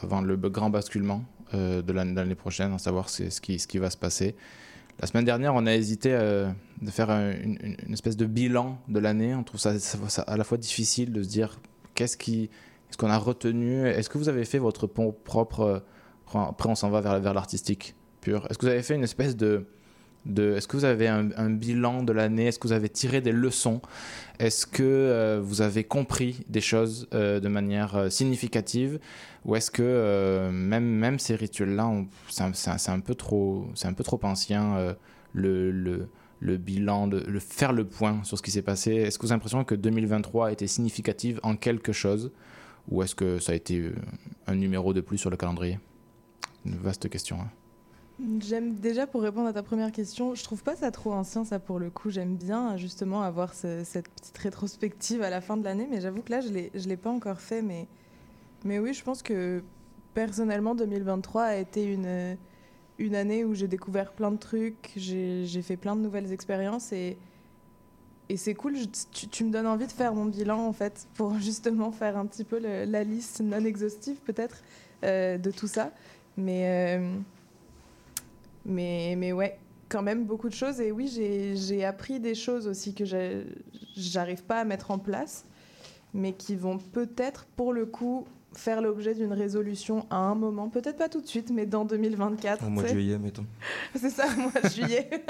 avant 0.02 0.20
le 0.22 0.36
grand 0.36 0.70
basculement 0.70 1.22
euh, 1.54 1.82
de 1.82 1.92
l'année 1.92 2.34
prochaine, 2.34 2.72
à 2.72 2.78
savoir 2.78 3.08
ce 3.08 3.40
qui, 3.40 3.58
ce 3.58 3.66
qui 3.68 3.78
va 3.78 3.90
se 3.90 3.96
passer. 3.96 4.34
La 5.00 5.06
semaine 5.06 5.24
dernière, 5.24 5.54
on 5.54 5.66
a 5.66 5.74
hésité 5.74 6.12
euh, 6.12 6.50
de 6.80 6.90
faire 6.90 7.10
un- 7.10 7.30
une, 7.32 7.76
espèce 7.92 8.16
de 8.16 8.26
bilan 8.26 8.78
de 8.88 8.98
l'année. 8.98 9.34
On 9.34 9.44
trouve 9.44 9.60
ça, 9.60 9.72
à 10.26 10.36
la 10.36 10.44
fois 10.44 10.58
difficile 10.58 11.12
de 11.12 11.22
se 11.22 11.28
dire 11.28 11.60
qu'est-ce 11.94 12.16
qui, 12.16 12.44
est-ce 12.90 12.98
qu'on 12.98 13.10
a 13.10 13.18
retenu? 13.18 13.86
Est-ce 13.86 14.10
que 14.10 14.18
vous 14.18 14.28
avez 14.28 14.44
fait 14.44 14.58
votre 14.58 14.86
pon- 14.88 15.14
propre. 15.24 15.60
euh, 15.60 15.78
Après, 16.34 16.68
on 16.68 16.74
s'en 16.74 16.90
va 16.90 17.00
vers, 17.00 17.20
vers 17.20 17.34
l'artistique? 17.34 17.94
Est-ce 18.30 18.58
que 18.58 18.66
vous 18.66 18.72
avez 18.72 18.82
fait 18.82 18.94
une 18.94 19.02
espèce 19.02 19.36
de. 19.36 19.64
de 20.26 20.54
est-ce 20.54 20.68
que 20.68 20.76
vous 20.76 20.84
avez 20.84 21.08
un, 21.08 21.50
bilan 21.50 22.02
de 22.02 22.12
l'année? 22.12 22.46
Est-ce 22.46 22.58
que 22.58 22.68
vous 22.68 22.72
avez 22.72 22.88
tiré 22.88 23.20
des 23.20 23.32
leçons? 23.32 23.80
Est-ce 24.38 24.66
que 24.66 24.82
euh, 24.82 25.40
vous 25.42 25.60
avez 25.60 25.84
compris 25.84 26.44
des 26.48 26.60
choses 26.60 27.08
euh, 27.14 27.40
de 27.40 27.48
manière 27.48 27.96
euh, 27.96 28.10
significative? 28.10 29.00
Ou 29.44 29.56
est-ce 29.56 29.70
que 29.70 30.50
même, 30.52 30.84
même 30.84 31.18
ces 31.18 31.34
rituels-là, 31.34 31.90
c'est 32.28 32.90
un, 32.90 33.00
peu 33.00 33.14
trop, 33.16 33.66
un 33.82 33.92
peu 33.92 34.04
trop 34.04 34.20
ancien 34.22 34.94
le, 35.32 35.72
le, 35.72 36.08
le 36.38 36.56
bilan, 36.58 37.08
de, 37.08 37.24
le 37.26 37.40
faire 37.40 37.72
le 37.72 37.84
point 37.84 38.22
sur 38.22 38.38
ce 38.38 38.42
qui 38.42 38.52
s'est 38.52 38.62
passé? 38.62 38.92
Est-ce 38.92 39.18
que 39.18 39.26
vous 39.26 39.32
avez 39.32 39.38
l'impression 39.38 39.64
que 39.64 39.74
2023 39.74 40.46
a 40.46 40.52
été 40.52 40.68
significative 40.68 41.40
en 41.42 41.56
quelque 41.56 41.92
chose? 41.92 42.30
Ou 42.88 43.02
est-ce 43.02 43.16
que 43.16 43.40
ça 43.40 43.50
a 43.50 43.56
été 43.56 43.90
un 44.46 44.54
numéro 44.54 44.92
de 44.92 45.00
plus 45.00 45.18
sur 45.18 45.30
le 45.30 45.36
calendrier? 45.36 45.80
Une 46.64 46.76
vaste 46.76 47.08
question. 47.08 47.40
hein. 47.40 47.50
J'aime 48.40 48.74
déjà 48.76 49.06
pour 49.06 49.22
répondre 49.22 49.48
à 49.48 49.52
ta 49.52 49.62
première 49.62 49.90
question, 49.90 50.34
je 50.34 50.44
trouve 50.44 50.62
pas 50.62 50.76
ça 50.76 50.90
trop 50.90 51.12
ancien 51.12 51.44
ça 51.44 51.58
pour 51.58 51.78
le 51.78 51.90
coup. 51.90 52.10
J'aime 52.10 52.36
bien 52.36 52.76
justement 52.76 53.22
avoir 53.22 53.54
ce- 53.54 53.82
cette 53.84 54.08
petite 54.10 54.38
rétrospective 54.38 55.22
à 55.22 55.30
la 55.30 55.40
fin 55.40 55.56
de 55.56 55.64
l'année, 55.64 55.88
mais 55.90 56.00
j'avoue 56.00 56.22
que 56.22 56.30
là 56.30 56.40
je 56.40 56.48
l'ai 56.50 56.70
je 56.74 56.88
l'ai 56.88 56.96
pas 56.96 57.10
encore 57.10 57.40
fait. 57.40 57.62
Mais 57.62 57.88
mais 58.64 58.78
oui, 58.78 58.94
je 58.94 59.02
pense 59.02 59.22
que 59.22 59.62
personnellement 60.14 60.74
2023 60.74 61.42
a 61.44 61.56
été 61.56 61.84
une 61.84 62.36
une 62.98 63.14
année 63.16 63.44
où 63.44 63.54
j'ai 63.54 63.68
découvert 63.68 64.12
plein 64.12 64.30
de 64.30 64.36
trucs, 64.36 64.92
j'ai 64.96 65.62
fait 65.62 65.76
plein 65.76 65.96
de 65.96 66.02
nouvelles 66.02 66.32
expériences 66.32 66.92
et 66.92 67.16
et 68.28 68.36
c'est 68.36 68.54
cool. 68.54 68.74
tu, 69.12 69.44
me 69.44 69.50
donnes 69.50 69.66
envie 69.66 69.86
de 69.86 69.92
faire 69.92 70.14
mon 70.14 70.24
bilan 70.26 70.58
en 70.66 70.72
fait 70.72 71.06
pour 71.14 71.38
justement 71.38 71.92
faire 71.92 72.16
un 72.16 72.26
petit 72.26 72.44
peu 72.44 72.58
la 72.58 73.04
liste 73.04 73.40
non 73.40 73.64
exhaustive 73.64 74.20
peut-être 74.24 74.62
euh, 75.04 75.38
de 75.38 75.50
tout 75.50 75.66
ça, 75.66 75.92
mais 76.36 76.98
euh, 76.98 77.16
mais, 78.64 79.14
mais 79.16 79.32
ouais, 79.32 79.58
quand 79.88 80.02
même 80.02 80.24
beaucoup 80.24 80.48
de 80.48 80.54
choses. 80.54 80.80
Et 80.80 80.92
oui, 80.92 81.08
j'ai 81.56 81.84
appris 81.84 82.20
des 82.20 82.34
choses 82.34 82.66
aussi 82.66 82.94
que 82.94 83.04
j'arrive 83.96 84.42
pas 84.44 84.60
à 84.60 84.64
mettre 84.64 84.90
en 84.90 84.98
place, 84.98 85.44
mais 86.14 86.32
qui 86.32 86.54
vont 86.56 86.78
peut-être, 86.78 87.46
pour 87.56 87.72
le 87.72 87.86
coup, 87.86 88.26
faire 88.54 88.82
l'objet 88.82 89.14
d'une 89.14 89.32
résolution 89.32 90.04
à 90.10 90.16
un 90.16 90.34
moment. 90.34 90.68
Peut-être 90.68 90.98
pas 90.98 91.08
tout 91.08 91.20
de 91.20 91.26
suite, 91.26 91.50
mais 91.50 91.64
dans 91.66 91.84
2024. 91.84 92.66
Au 92.66 92.70
mois 92.70 92.82
de 92.82 92.88
juillet, 92.88 93.18
mettons. 93.18 93.46
C'est 93.94 94.10
ça, 94.10 94.26
au 94.36 94.40
mois 94.40 94.60
de 94.62 94.68
juillet. 94.68 95.08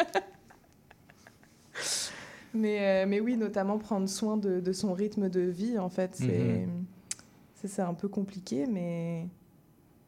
mais, 2.55 3.05
euh, 3.05 3.07
mais 3.09 3.21
oui, 3.21 3.37
notamment 3.37 3.79
prendre 3.79 4.09
soin 4.09 4.37
de, 4.37 4.61
de 4.61 4.73
son 4.73 4.92
rythme 4.92 5.29
de 5.29 5.40
vie, 5.40 5.79
en 5.79 5.88
fait. 5.88 6.11
C'est 6.14 6.66
Mhm. 6.66 6.85
c'est 7.64 7.83
un 7.83 7.95
peu 7.95 8.09
compliqué, 8.09 8.66
mais 8.66 9.27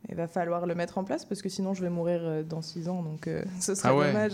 il 0.08 0.14
va 0.16 0.26
falloir 0.28 0.66
le 0.66 0.74
mettre 0.74 0.98
en 0.98 1.04
place 1.04 1.24
parce 1.24 1.40
que 1.42 1.48
sinon 1.48 1.72
je 1.74 1.82
vais 1.82 1.88
mourir 1.90 2.20
euh, 2.22 2.42
dans 2.42 2.60
6 2.62 2.88
ans, 2.88 3.02
donc 3.02 3.26
euh, 3.26 3.42
ce 3.60 3.74
serait 3.74 3.88
Ah 3.88 3.96
ouais. 3.96 4.06
dommage. 4.08 4.32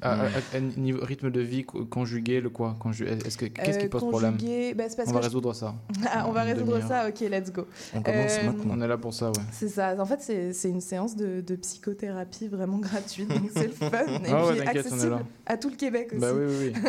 À, 0.00 0.12
à- 0.26 0.26
à 0.54 0.60
niveau 0.76 1.04
rythme 1.04 1.30
de 1.30 1.40
vie 1.40 1.64
co- 1.64 1.84
conjugué, 1.84 2.40
le 2.40 2.50
quoi? 2.50 2.76
Conju- 2.80 3.06
Est-ce 3.06 3.36
que 3.36 3.46
qu'est-ce 3.46 3.78
qui 3.78 3.86
Euh, 3.86 3.88
pose 3.88 4.02
problème? 4.08 4.34
conjugué, 4.34 4.74
bah, 4.74 4.84
c'est 4.88 4.96
parce 4.96 5.08
On 5.08 5.12
va 5.12 5.20
je- 5.20 5.26
résoudre 5.26 5.52
ça. 5.54 5.74
Ah, 6.10 6.26
on 6.28 6.32
va 6.32 6.42
résoudre 6.42 6.80
ça, 6.86 7.08
ok, 7.08 7.20
let's 7.20 7.52
go. 7.52 7.66
On 7.94 8.02
commence 8.02 8.38
Euh, 8.38 8.46
maintenant. 8.46 8.74
On 8.76 8.80
est 8.80 8.88
là 8.88 8.96
pour 8.98 9.12
ça, 9.12 9.28
ouais. 9.28 9.42
C'est 9.52 9.68
ça. 9.68 9.94
En 9.98 10.06
fait, 10.06 10.52
c'est 10.54 10.68
une 10.70 10.80
séance 10.80 11.16
de, 11.16 11.40
de 11.40 11.56
psychothérapie 11.56 12.48
vraiment 12.48 12.78
gratuite, 12.78 13.28
donc 13.28 13.50
c'est 13.52 13.66
le 13.66 13.72
fun. 13.72 13.88
Et 13.90 14.30
Ah 14.30 14.46
ouais, 14.46 14.52
puis 14.56 14.58
t'inquiète, 14.64 14.64
on 14.64 14.64
est 14.64 14.78
accessible 14.78 15.10
là. 15.10 15.22
à 15.46 15.56
tout 15.56 15.70
le 15.70 15.76
Québec 15.76 16.08
aussi. 16.12 16.20
Bah 16.20 16.32
oui, 16.34 16.44
oui, 16.46 16.72
oui. 16.74 16.80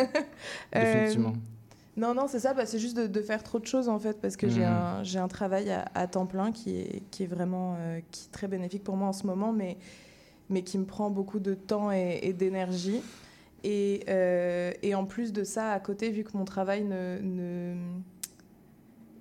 Euh, 0.76 0.94
Définitivement. 0.94 1.32
Non, 2.00 2.14
non, 2.14 2.26
c'est 2.28 2.38
ça. 2.40 2.54
Bah, 2.54 2.64
c'est 2.64 2.78
juste 2.78 2.96
de, 2.96 3.06
de 3.06 3.20
faire 3.20 3.42
trop 3.42 3.58
de 3.58 3.66
choses 3.66 3.88
en 3.90 3.98
fait, 3.98 4.20
parce 4.22 4.36
que 4.36 4.48
j'ai 4.48 4.64
Mhm. 4.64 4.72
un, 4.72 5.02
j'ai 5.04 5.18
un 5.18 5.28
travail 5.28 5.70
à, 5.70 5.84
à 5.94 6.06
temps 6.06 6.24
plein 6.26 6.50
qui 6.50 6.78
est, 6.80 7.02
qui 7.10 7.24
est 7.24 7.26
vraiment 7.26 7.76
euh, 7.78 8.00
qui 8.10 8.26
est 8.26 8.32
très 8.32 8.48
bénéfique 8.48 8.82
pour 8.84 8.96
moi 8.96 9.08
en 9.08 9.12
ce 9.12 9.26
moment, 9.26 9.52
mais, 9.52 9.76
mais 10.48 10.62
qui 10.62 10.78
me 10.78 10.86
prend 10.86 11.10
beaucoup 11.10 11.40
de 11.40 11.52
temps 11.54 11.92
et, 11.92 12.20
et 12.22 12.32
d'énergie. 12.32 13.02
Et, 13.64 14.04
euh, 14.08 14.72
et 14.82 14.94
en 14.94 15.04
plus 15.04 15.32
de 15.34 15.44
ça, 15.44 15.72
à 15.72 15.80
côté, 15.80 16.10
vu 16.10 16.24
que 16.24 16.34
mon 16.34 16.46
travail 16.46 16.84
ne, 16.84 17.18
ne- 17.22 17.76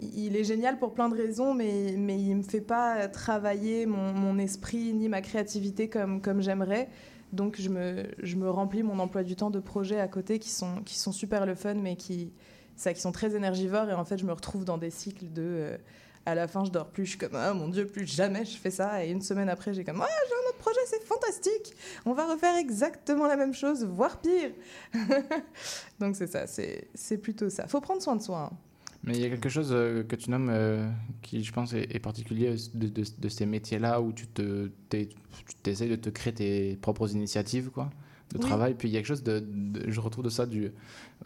il 0.02 0.38
est 0.38 0.46
génial 0.46 0.80
pour 0.80 0.94
plein 0.94 1.10
de 1.10 1.16
raisons, 1.16 1.54
mais, 1.54 1.96
mais 1.98 2.18
il 2.18 2.36
me 2.38 2.44
fait 2.44 2.62
pas 2.62 3.10
travailler 3.10 3.86
mon, 3.86 4.14
mon 4.14 4.38
esprit 4.40 4.94
ni 4.94 5.10
ma 5.10 5.22
créativité 5.22 5.90
comme, 5.90 6.22
comme 6.22 6.42
j'aimerais. 6.42 6.88
Donc 7.34 7.58
je 7.60 7.68
me, 7.70 8.06
je 8.24 8.38
me 8.38 8.50
remplis 8.50 8.82
mon 8.82 8.98
emploi 9.00 9.24
du 9.24 9.36
temps 9.36 9.52
de 9.52 9.60
projets 9.60 10.00
à 10.00 10.08
côté 10.08 10.40
qui 10.40 10.50
sont, 10.50 10.82
qui 10.86 10.98
sont 10.98 11.12
super 11.12 11.46
le 11.46 11.54
fun, 11.54 11.74
mais 11.76 11.98
qui, 11.98 12.32
ça, 12.80 12.94
qui 12.94 13.02
sont 13.02 13.12
très 13.12 13.36
énergivores. 13.36 13.90
Et 13.90 13.94
en 13.94 14.06
fait, 14.06 14.18
je 14.18 14.26
me 14.26 14.34
retrouve 14.34 14.66
dans 14.66 14.78
des 14.78 14.90
cycles 14.90 15.32
de... 15.32 15.42
euh, 15.42 15.78
à 16.26 16.36
la 16.36 16.48
fin, 16.48 16.64
je 16.66 16.72
dors 16.72 16.88
plus. 16.88 17.06
Je 17.06 17.10
suis 17.12 17.18
comme, 17.20 17.36
ah 17.36 17.54
mon 17.54 17.70
Dieu, 17.70 17.88
plus 17.88 18.06
jamais 18.06 18.46
je 18.46 18.58
fais 18.58 18.72
ça. 18.72 19.04
Et 19.06 19.10
une 19.10 19.22
semaine 19.22 19.50
après, 19.50 19.74
j'ai 19.74 19.84
comme, 19.84 20.02
ah, 20.02 20.08
j'ai 20.28 20.34
un 20.34 20.50
autre 20.50 20.58
projet, 20.60 20.80
c'est 20.86 21.04
fantastique. 21.04 21.74
On 22.06 22.14
va 22.14 22.32
refaire 22.32 22.56
exactement 22.58 23.28
la 23.28 23.36
même 23.36 23.54
chose, 23.54 23.84
voire 23.86 24.18
pire. 24.20 24.52
Donc 26.00 26.16
c'est 26.16 26.28
ça, 26.28 26.46
c'est 26.48 27.18
plutôt 27.18 27.50
ça. 27.50 27.68
Faut 27.68 27.82
prendre 27.82 28.02
soin 28.02 28.16
de 28.16 28.22
soi. 28.22 28.50
hein. 28.52 28.58
Mais 29.04 29.14
il 29.16 29.22
y 29.22 29.26
a 29.26 29.30
quelque 29.30 29.48
chose 29.50 29.70
euh, 29.72 30.04
que 30.04 30.16
tu 30.18 30.30
nommes 30.30 30.50
euh, 30.52 30.86
qui, 31.22 31.42
je 31.44 31.54
pense, 31.54 31.74
est, 31.74 32.00
particulier 32.00 32.54
de, 32.74 33.30
ces 33.30 33.46
métiers-là 33.46 34.02
où 34.02 34.12
tu 34.12 34.28
te, 34.28 34.70
t'es- 34.90 35.10
tu 35.64 35.70
essayes 35.70 35.90
de 35.90 35.96
te 35.96 36.10
créer 36.10 36.34
tes 36.34 36.76
propres 36.82 37.10
initiatives, 37.12 37.70
quoi, 37.70 37.90
de 38.34 38.38
Oui. 38.38 38.46
travail. 38.46 38.76
Puis 38.76 38.88
il 38.90 38.92
y 38.92 38.96
a 38.96 39.00
quelque 39.00 39.08
chose 39.08 39.24
de, 39.24 39.40
de- 39.40 39.90
je 39.90 40.00
retrouve 40.00 40.24
de 40.24 40.30
ça 40.30 40.46
du 40.46 40.72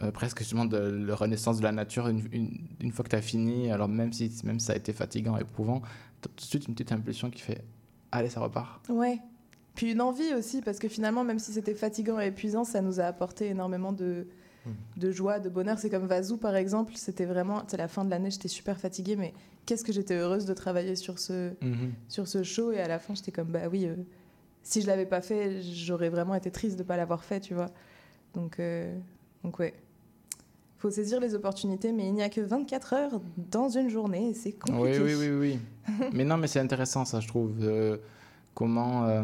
euh, 0.02 0.10
presque 0.10 0.38
justement 0.38 0.64
de 0.64 0.76
la 0.76 1.14
renaissance 1.14 1.58
de 1.58 1.62
la 1.62 1.72
nature 1.72 2.08
une, 2.08 2.22
une- 2.32 2.58
une 2.80 2.92
fois 2.92 3.04
que 3.04 3.10
tu 3.10 3.16
as 3.16 3.22
fini. 3.22 3.70
Alors 3.70 3.88
même 3.88 4.12
si 4.12 4.30
même 4.44 4.58
si 4.58 4.66
ça 4.66 4.72
a 4.72 4.76
été 4.76 4.92
fatigant, 4.92 5.36
éprouvant, 5.36 5.82
t'as 6.20 6.28
tout 6.30 6.36
de 6.36 6.40
suite 6.48 6.66
une 6.68 6.74
petite 6.74 6.92
impulsion 6.92 7.30
qui 7.30 7.40
fait, 7.42 7.62
allez, 8.12 8.28
ça 8.30 8.40
repart. 8.40 8.88
Ouais. 8.88 9.18
Puis 9.74 9.90
une 9.92 10.00
envie 10.00 10.32
aussi, 10.34 10.62
parce 10.62 10.78
que 10.78 10.88
finalement, 10.88 11.24
même 11.24 11.38
si 11.40 11.52
c'était 11.52 11.74
fatigant 11.74 12.20
et 12.20 12.28
épuisant, 12.28 12.64
ça 12.64 12.80
nous 12.80 13.00
a 13.00 13.04
apporté 13.04 13.48
énormément 13.48 13.92
de, 13.92 14.26
de 14.96 15.10
joie, 15.10 15.40
de 15.40 15.48
bonheur. 15.48 15.78
C'est 15.80 15.90
comme 15.90 16.06
Vazou, 16.06 16.36
par 16.36 16.54
exemple. 16.54 16.92
C'était 16.94 17.24
vraiment, 17.24 17.64
c'est 17.66 17.76
la 17.76 17.88
fin 17.88 18.04
de 18.04 18.10
l'année, 18.10 18.30
j'étais 18.30 18.46
super 18.48 18.78
fatiguée, 18.78 19.16
mais 19.16 19.34
qu'est-ce 19.66 19.82
que 19.84 19.92
j'étais 19.92 20.14
heureuse 20.14 20.44
de 20.46 20.54
travailler 20.54 20.94
sur 20.94 21.18
ce, 21.18 21.50
sur 22.08 22.28
ce 22.28 22.44
show. 22.44 22.70
Et 22.70 22.78
à 22.78 22.86
la 22.86 23.00
fin, 23.00 23.14
j'étais 23.16 23.32
comme, 23.32 23.48
bah 23.48 23.62
oui, 23.68 23.86
euh, 23.86 23.96
si 24.64 24.82
je 24.82 24.86
l'avais 24.88 25.06
pas 25.06 25.20
fait, 25.20 25.62
j'aurais 25.62 26.08
vraiment 26.08 26.34
été 26.34 26.50
triste 26.50 26.76
de 26.78 26.82
pas 26.82 26.96
l'avoir 26.96 27.22
fait, 27.22 27.38
tu 27.38 27.54
vois. 27.54 27.70
Donc, 28.34 28.58
euh, 28.58 28.98
donc 29.44 29.58
ouais. 29.60 29.74
Faut 30.78 30.90
saisir 30.90 31.18
les 31.20 31.34
opportunités, 31.34 31.92
mais 31.92 32.08
il 32.08 32.12
n'y 32.14 32.22
a 32.22 32.28
que 32.28 32.40
24 32.42 32.92
heures 32.92 33.20
dans 33.50 33.68
une 33.70 33.88
journée, 33.88 34.30
et 34.30 34.34
c'est 34.34 34.52
compliqué. 34.52 34.98
Oui, 35.00 35.14
oui, 35.14 35.28
oui, 35.30 35.58
oui. 36.00 36.08
mais 36.12 36.24
non, 36.24 36.36
mais 36.36 36.46
c'est 36.48 36.60
intéressant, 36.60 37.04
ça, 37.04 37.20
je 37.20 37.28
trouve. 37.28 37.52
euh, 37.62 37.96
comment. 38.54 39.06
euh, 39.06 39.22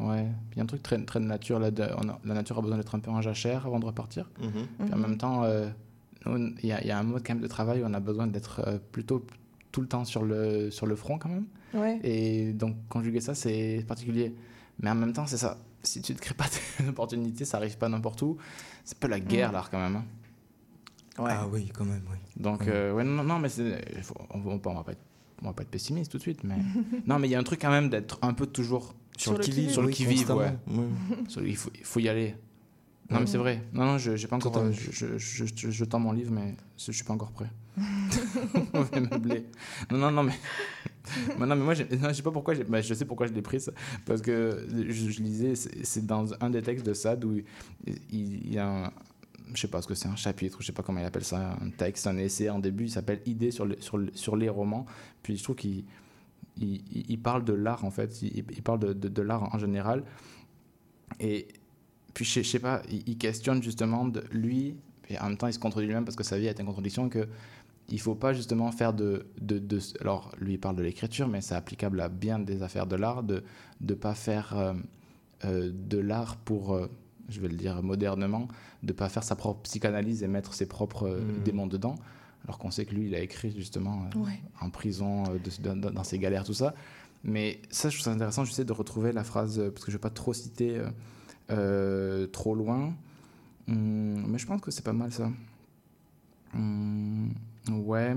ouais, 0.00 0.26
il 0.52 0.56
y 0.56 0.60
a 0.60 0.62
un 0.62 0.66
truc 0.66 0.82
très, 0.82 1.02
très 1.04 1.20
de 1.20 1.24
nature. 1.24 1.58
Là, 1.58 1.70
de- 1.70 1.86
on 2.02 2.08
a- 2.08 2.18
la 2.24 2.34
nature 2.34 2.58
a 2.58 2.62
besoin 2.62 2.76
d'être 2.76 2.94
un 2.94 2.98
peu 2.98 3.10
en 3.10 3.22
jachère 3.22 3.64
avant 3.66 3.78
de 3.80 3.86
repartir. 3.86 4.28
Mhm. 4.40 4.50
Puis 4.84 4.92
en 4.94 4.98
même 4.98 5.16
temps, 5.16 5.44
euh, 5.44 5.68
il 6.26 6.54
y, 6.64 6.66
y 6.68 6.90
a 6.90 6.98
un 6.98 7.02
mode 7.04 7.22
quand 7.26 7.34
même 7.34 7.42
de 7.42 7.48
travail 7.48 7.82
où 7.82 7.86
on 7.86 7.94
a 7.94 8.00
besoin 8.00 8.26
d'être 8.26 8.62
euh, 8.66 8.78
plutôt 8.92 9.24
tout 9.72 9.80
le 9.80 9.86
temps 9.88 10.04
sur 10.04 10.24
le, 10.24 10.70
sur 10.70 10.86
le 10.86 10.96
front, 10.96 11.18
quand 11.18 11.28
même. 11.30 11.46
Ouais. 11.74 12.00
Et 12.04 12.52
donc, 12.52 12.76
conjuguer 12.90 13.20
ça, 13.20 13.34
c'est 13.34 13.84
particulier. 13.88 14.34
Mais 14.80 14.90
en 14.90 14.94
même 14.94 15.12
temps, 15.12 15.26
c'est 15.26 15.36
ça. 15.38 15.58
Si 15.82 16.02
tu 16.02 16.12
ne 16.12 16.18
crées 16.18 16.34
pas 16.34 16.46
tes 16.78 16.88
opportunités, 16.88 17.44
ça 17.44 17.56
arrive 17.58 17.78
pas 17.78 17.88
n'importe 17.88 18.22
où. 18.22 18.36
C'est 18.84 18.96
un 18.96 19.00
peu 19.00 19.08
la 19.08 19.20
guerre, 19.20 19.50
Mm. 19.50 19.52
l'art, 19.52 19.70
quand 19.70 19.78
même. 19.78 19.96
hein. 19.96 20.04
Ah 21.18 21.46
oui, 21.50 21.70
quand 21.72 21.84
même, 21.86 22.02
oui. 22.10 22.18
Donc, 22.36 22.66
euh, 22.68 22.92
ouais, 22.92 23.04
non, 23.04 23.24
non, 23.24 23.38
mais 23.38 23.48
faut- 23.48 24.14
on, 24.30 24.38
va- 24.40 24.50
on 24.70 24.74
va 24.74 24.84
pas 24.84 24.92
être, 24.92 25.00
on 25.42 25.46
va 25.46 25.52
pas 25.54 25.62
être 25.62 25.70
pessimiste 25.70 26.10
tout 26.10 26.18
de 26.18 26.22
suite, 26.22 26.44
mais 26.44 26.56
non, 27.06 27.18
mais 27.18 27.26
il 27.28 27.30
y 27.30 27.34
a 27.34 27.38
un 27.38 27.42
truc 27.42 27.60
quand 27.62 27.70
même 27.70 27.88
d'être 27.88 28.18
un 28.22 28.34
peu 28.34 28.46
toujours 28.46 28.94
sur, 29.16 29.30
Sur 29.30 29.32
le 29.32 29.38
le 29.38 29.44
qui 29.44 29.50
qui-vive. 29.52 29.70
sur 29.70 29.80
le 29.82 29.88
Oui, 29.88 29.94
qui 29.94 30.04
vive, 30.04 30.18
constamment. 30.26 30.40
ouais. 30.40 30.56
Ouais. 30.76 30.88
Sur 31.28 31.40
le- 31.40 31.48
il 31.48 31.56
faut, 31.56 31.70
il 31.74 31.84
faut 31.84 32.00
y 32.00 32.08
aller. 32.10 32.34
Non, 33.08 33.20
mais 33.20 33.26
c'est 33.26 33.38
vrai. 33.38 33.62
Non, 33.72 33.84
non, 33.86 33.98
je 33.98 34.16
j'ai 34.16 34.26
pas 34.28 34.36
encore. 34.36 34.56
Euh, 34.58 34.72
Je, 34.72 35.16
je, 35.16 35.44
je, 35.46 35.70
je 35.70 35.84
tends 35.84 36.00
mon 36.00 36.10
livre, 36.12 36.32
mais 36.32 36.54
je 36.76 36.90
suis 36.92 37.04
pas 37.04 37.14
encore 37.14 37.30
prêt. 37.30 37.48
Mauvais 38.74 39.00
meublé. 39.00 39.46
Non, 39.90 39.98
non, 39.98 40.10
non, 40.10 40.22
mais. 40.24 40.34
Non, 41.38 41.46
mais 41.46 41.56
moi, 41.56 41.74
non, 41.74 42.08
je 42.08 42.14
sais 42.14 42.22
pas 42.22 42.30
pourquoi. 42.30 42.54
bah, 42.68 42.80
je 42.80 42.94
sais 42.94 43.04
pourquoi 43.04 43.26
je 43.26 43.32
l'ai 43.32 43.42
pris, 43.42 43.60
ça. 43.60 43.72
Parce 44.04 44.20
que 44.22 44.66
je, 44.68 45.22
lisais, 45.22 45.54
c'est 45.54 46.06
dans 46.06 46.32
un 46.42 46.50
des 46.50 46.62
textes 46.62 46.86
de 46.86 46.94
Sade 46.94 47.24
où 47.24 47.40
il, 48.10 48.52
y 48.52 48.58
a 48.58 48.86
un. 48.86 48.92
Je 49.54 49.60
sais 49.60 49.68
pas 49.68 49.80
ce 49.80 49.86
que 49.86 49.94
c'est 49.94 50.08
un 50.08 50.16
chapitre, 50.16 50.58
je 50.60 50.66
sais 50.66 50.72
pas 50.72 50.82
comment 50.82 51.00
il 51.00 51.04
appelle 51.04 51.24
ça, 51.24 51.56
un 51.60 51.70
texte, 51.70 52.08
un 52.08 52.16
essai 52.16 52.50
en 52.50 52.58
début, 52.58 52.84
il 52.84 52.90
s'appelle 52.90 53.20
Idées 53.26 53.52
sur, 53.52 53.68
sur, 53.78 54.00
sur 54.12 54.36
les 54.36 54.48
romans. 54.48 54.86
Puis 55.22 55.36
je 55.36 55.44
trouve 55.44 55.54
qu'il 55.54 55.84
il, 56.58 57.20
parle 57.22 57.44
de 57.44 57.52
l'art 57.52 57.84
en 57.84 57.90
fait, 57.90 58.22
il, 58.22 58.44
parle 58.62 58.80
de, 58.80 58.92
de, 58.92 59.22
l'art 59.22 59.54
en 59.54 59.58
général. 59.58 60.02
Et 61.20 61.48
puis 62.14 62.24
je 62.24 62.42
je 62.42 62.48
sais 62.48 62.58
pas, 62.58 62.82
il, 62.90 63.18
questionne 63.18 63.62
justement 63.62 64.06
de 64.06 64.24
lui, 64.32 64.76
et 65.08 65.18
en 65.18 65.28
même 65.28 65.36
temps 65.36 65.46
il 65.46 65.52
se 65.52 65.58
contredit 65.58 65.86
lui-même 65.86 66.04
parce 66.04 66.16
que 66.16 66.24
sa 66.24 66.38
vie 66.38 66.48
a 66.48 66.50
été 66.50 66.62
une 66.62 66.66
contradiction, 66.66 67.08
que 67.08 67.28
il 67.88 68.00
faut 68.00 68.14
pas 68.14 68.32
justement 68.32 68.70
faire 68.72 68.92
de, 68.92 69.26
de, 69.40 69.58
de- 69.58 69.80
alors 70.00 70.32
lui 70.40 70.54
il 70.54 70.58
parle 70.58 70.76
de 70.76 70.82
l'écriture, 70.82 71.28
mais 71.28 71.40
c'est 71.40 71.54
applicable 71.54 72.00
à 72.00 72.08
bien 72.08 72.38
des 72.38 72.62
affaires 72.62 72.86
de 72.86 72.96
l'art, 72.96 73.22
de 73.22 73.42
ne 73.80 73.94
pas 73.94 74.14
faire 74.14 74.56
euh, 74.56 74.74
euh, 75.44 75.70
de 75.72 75.98
l'art 75.98 76.36
pour, 76.36 76.74
euh, 76.74 76.88
je 77.28 77.40
vais 77.40 77.48
le 77.48 77.56
dire 77.56 77.82
modernement, 77.82 78.48
de 78.82 78.92
pas 78.92 79.08
faire 79.08 79.22
sa 79.24 79.36
propre 79.36 79.60
psychanalyse 79.62 80.22
et 80.22 80.28
mettre 80.28 80.54
ses 80.54 80.66
propres 80.66 81.08
Mhm. 81.08 81.42
démons 81.44 81.66
dedans. 81.66 81.94
Alors 82.44 82.58
qu'on 82.58 82.70
sait 82.70 82.84
que 82.86 82.94
lui, 82.94 83.06
il 83.06 83.14
a 83.14 83.20
écrit 83.20 83.52
justement 83.56 84.04
euh, 84.14 84.18
Ouais. 84.20 84.40
en 84.60 84.70
prison, 84.70 85.24
euh, 85.24 85.38
de- 85.38 85.74
dans, 85.80 85.90
dans 85.90 86.04
ses 86.04 86.18
galères, 86.18 86.44
tout 86.44 86.54
ça. 86.54 86.74
Mais 87.24 87.60
ça, 87.70 87.88
je 87.88 87.96
trouve 87.96 88.04
ça 88.04 88.12
intéressant, 88.12 88.44
j'essaie 88.44 88.64
de 88.64 88.72
retrouver 88.72 89.12
la 89.12 89.24
phrase, 89.24 89.58
parce 89.72 89.84
que 89.84 89.90
je 89.90 89.96
ne 89.96 89.98
vais 89.98 90.02
pas 90.02 90.10
trop 90.10 90.32
citer 90.32 90.78
euh, 90.78 90.88
euh, 91.50 92.26
trop 92.28 92.54
loin. 92.54 92.94
Hum, 93.68 94.26
mais 94.28 94.38
je 94.38 94.46
pense 94.46 94.60
que 94.60 94.70
c'est 94.70 94.84
pas 94.84 94.92
mal 94.92 95.10
ça. 95.12 95.28
Hum, 96.54 97.32
ouais. 97.70 98.16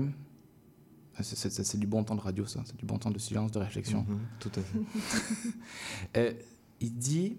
C'est- 1.22 1.50
C'est 1.64 1.78
du 1.78 1.86
bon 1.86 2.02
temps 2.02 2.14
de 2.14 2.20
radio, 2.20 2.46
ça. 2.46 2.62
C'est 2.64 2.76
du 2.76 2.86
bon 2.86 2.96
temps 2.98 3.10
de 3.10 3.18
silence, 3.18 3.52
de 3.52 3.58
réflexion. 3.58 4.06
Mhm, 4.08 4.20
tout 4.38 4.50
à 4.56 4.60
fait. 4.62 4.78
Euh, 6.16 6.32
il 6.80 6.96
dit 6.96 7.36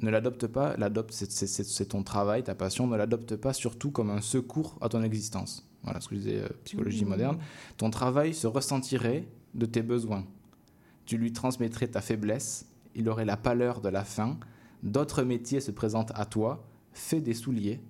ne 0.00 0.10
l'adopte 0.10 0.46
pas, 0.46 0.76
l'adopte, 0.76 1.12
c'est- 1.12 1.30
c'est 1.32 1.46
c'est- 1.48 1.64
c'est 1.64 1.86
ton 1.86 2.02
travail, 2.04 2.44
ta 2.44 2.54
passion, 2.54 2.86
ne 2.86 2.96
l'adopte 2.96 3.34
pas 3.36 3.52
surtout 3.52 3.90
comme 3.90 4.10
un 4.10 4.20
secours 4.20 4.78
à 4.80 4.88
ton 4.88 5.02
existence. 5.02 5.66
Voilà 5.82 6.00
ce 6.00 6.08
que 6.08 6.14
je 6.16 6.20
disais, 6.20 6.38
euh, 6.42 6.48
psychologie 6.64 7.04
Mmh. 7.04 7.08
moderne. 7.08 7.38
Ton 7.78 7.90
travail 7.90 8.34
se 8.34 8.46
ressentirait 8.46 9.26
de 9.54 9.66
tes 9.66 9.82
besoins. 9.82 10.24
Tu 11.06 11.16
lui 11.18 11.32
transmettrais 11.32 11.88
ta 11.88 12.00
faiblesse, 12.00 12.66
il 12.94 13.08
aurait 13.08 13.24
la 13.24 13.36
pâleur 13.36 13.80
de 13.80 13.88
la 13.88 14.04
faim. 14.04 14.38
D'autres 14.82 15.22
métiers 15.24 15.60
se 15.60 15.70
présentent 15.72 16.12
à 16.14 16.26
toi, 16.26 16.64
fais 16.92 17.20
des 17.20 17.34
souliers 17.34 17.80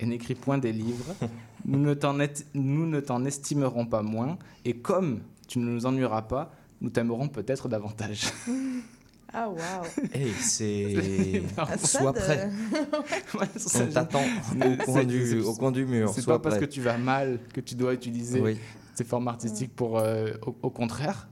et 0.00 0.06
n'écris 0.06 0.34
point 0.34 0.58
des 0.58 0.72
livres. 0.72 1.14
nous 1.64 1.78
ne 1.78 1.94
t'en 1.94 2.18
est- 2.20 2.46
nous 2.54 2.86
ne 2.86 3.00
t'en 3.00 3.24
estimerons 3.24 3.86
pas 3.86 4.02
moins, 4.02 4.38
et 4.64 4.74
comme 4.76 5.20
tu 5.46 5.58
ne 5.58 5.64
nous 5.66 5.86
ennuieras 5.86 6.22
pas, 6.22 6.52
nous 6.80 6.90
t'aimerons 6.90 7.28
peut-être 7.28 7.68
davantage. 7.68 8.26
Ah, 9.30 9.46
waouh. 9.46 9.84
Hey, 10.14 10.32
c'est. 10.40 11.42
Ah, 11.58 11.76
Sois 11.76 12.12
de- 12.12 12.18
prêt. 12.18 12.50
Ouais, 13.38 13.46
ça, 13.56 13.84
On 13.84 13.92
t'attend 13.92 14.22
au 14.22 14.82
coin 14.86 15.00
c'est- 15.00 15.04
du, 15.04 15.40
au 15.42 15.52
coin 15.54 15.70
du 15.70 15.84
mur. 15.84 16.08
C'est 16.14 16.22
Sois 16.22 16.40
pas 16.40 16.48
parce 16.48 16.58
que 16.58 16.64
tu 16.64 16.80
vas 16.80 16.96
mal 16.96 17.38
que 17.52 17.60
tu 17.60 17.74
dois 17.74 17.92
utiliser 17.92 18.40
Oui. 18.40 18.56
ces 18.94 19.04
formes 19.04 19.28
artistiques 19.28 19.76
pour. 19.76 19.98
euh, 19.98 20.30
au, 20.46 20.56
au 20.62 20.70
contraire. 20.70 21.28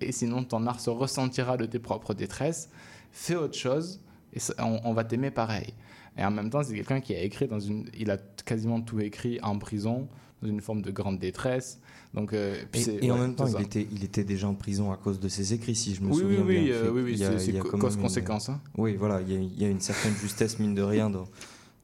Et 0.00 0.12
sinon, 0.12 0.44
ton 0.44 0.64
art 0.68 0.78
se 0.78 0.90
ressentira 0.90 1.56
de 1.56 1.66
tes 1.66 1.80
propres 1.80 2.14
détresses. 2.14 2.68
Fais 3.10 3.34
autre 3.34 3.56
chose 3.58 4.00
et 4.32 4.38
ça- 4.38 4.54
on, 4.60 4.78
on 4.84 4.92
va 4.94 5.02
t'aimer 5.02 5.32
pareil. 5.32 5.74
Et 6.16 6.24
en 6.24 6.30
même 6.30 6.50
temps, 6.50 6.62
c'est 6.62 6.74
quelqu'un 6.74 7.00
qui 7.00 7.14
a 7.14 7.22
écrit 7.22 7.48
dans 7.48 7.58
une. 7.60 7.88
Il 7.98 8.10
a 8.10 8.16
quasiment 8.44 8.80
tout 8.80 9.00
écrit 9.00 9.40
en 9.42 9.58
prison, 9.58 10.08
dans 10.42 10.48
une 10.48 10.60
forme 10.60 10.82
de 10.82 10.90
grande 10.90 11.18
détresse. 11.18 11.80
Donc, 12.12 12.32
euh, 12.32 12.54
Et, 13.02 13.10
en 13.10 13.18
même 13.18 13.34
temps, 13.34 13.46
il 13.48 13.60
était, 13.60 13.88
il 13.90 14.04
était 14.04 14.22
déjà 14.22 14.46
en 14.46 14.54
prison 14.54 14.92
à 14.92 14.96
cause 14.96 15.18
de 15.18 15.26
ses 15.28 15.52
écrits, 15.54 15.74
si 15.74 15.94
je 15.96 16.02
me 16.02 16.10
Oui, 16.10 16.14
oui, 16.14 16.20
souviens 16.22 16.44
oui, 16.44 16.64
bien. 16.66 16.72
euh, 16.74 16.90
oui, 16.92 17.02
oui, 17.02 17.10
qu'il 17.12 17.20
y 17.22 17.24
a- 17.24 17.38
c'est- 17.38 17.58
cause-conséquence, 17.58 18.46
une- 18.48 18.54
hein. 18.54 18.60
Oui, 18.78 18.94
voilà, 18.94 19.20
il 19.22 19.32
y, 19.32 19.36
a, 19.36 19.40
il 19.40 19.60
y 19.62 19.64
a 19.64 19.68
une 19.68 19.80
certaine 19.80 20.14
justesse, 20.14 20.60
mine 20.60 20.74
de 20.76 20.82
rien, 20.82 21.10
dans, 21.10 21.24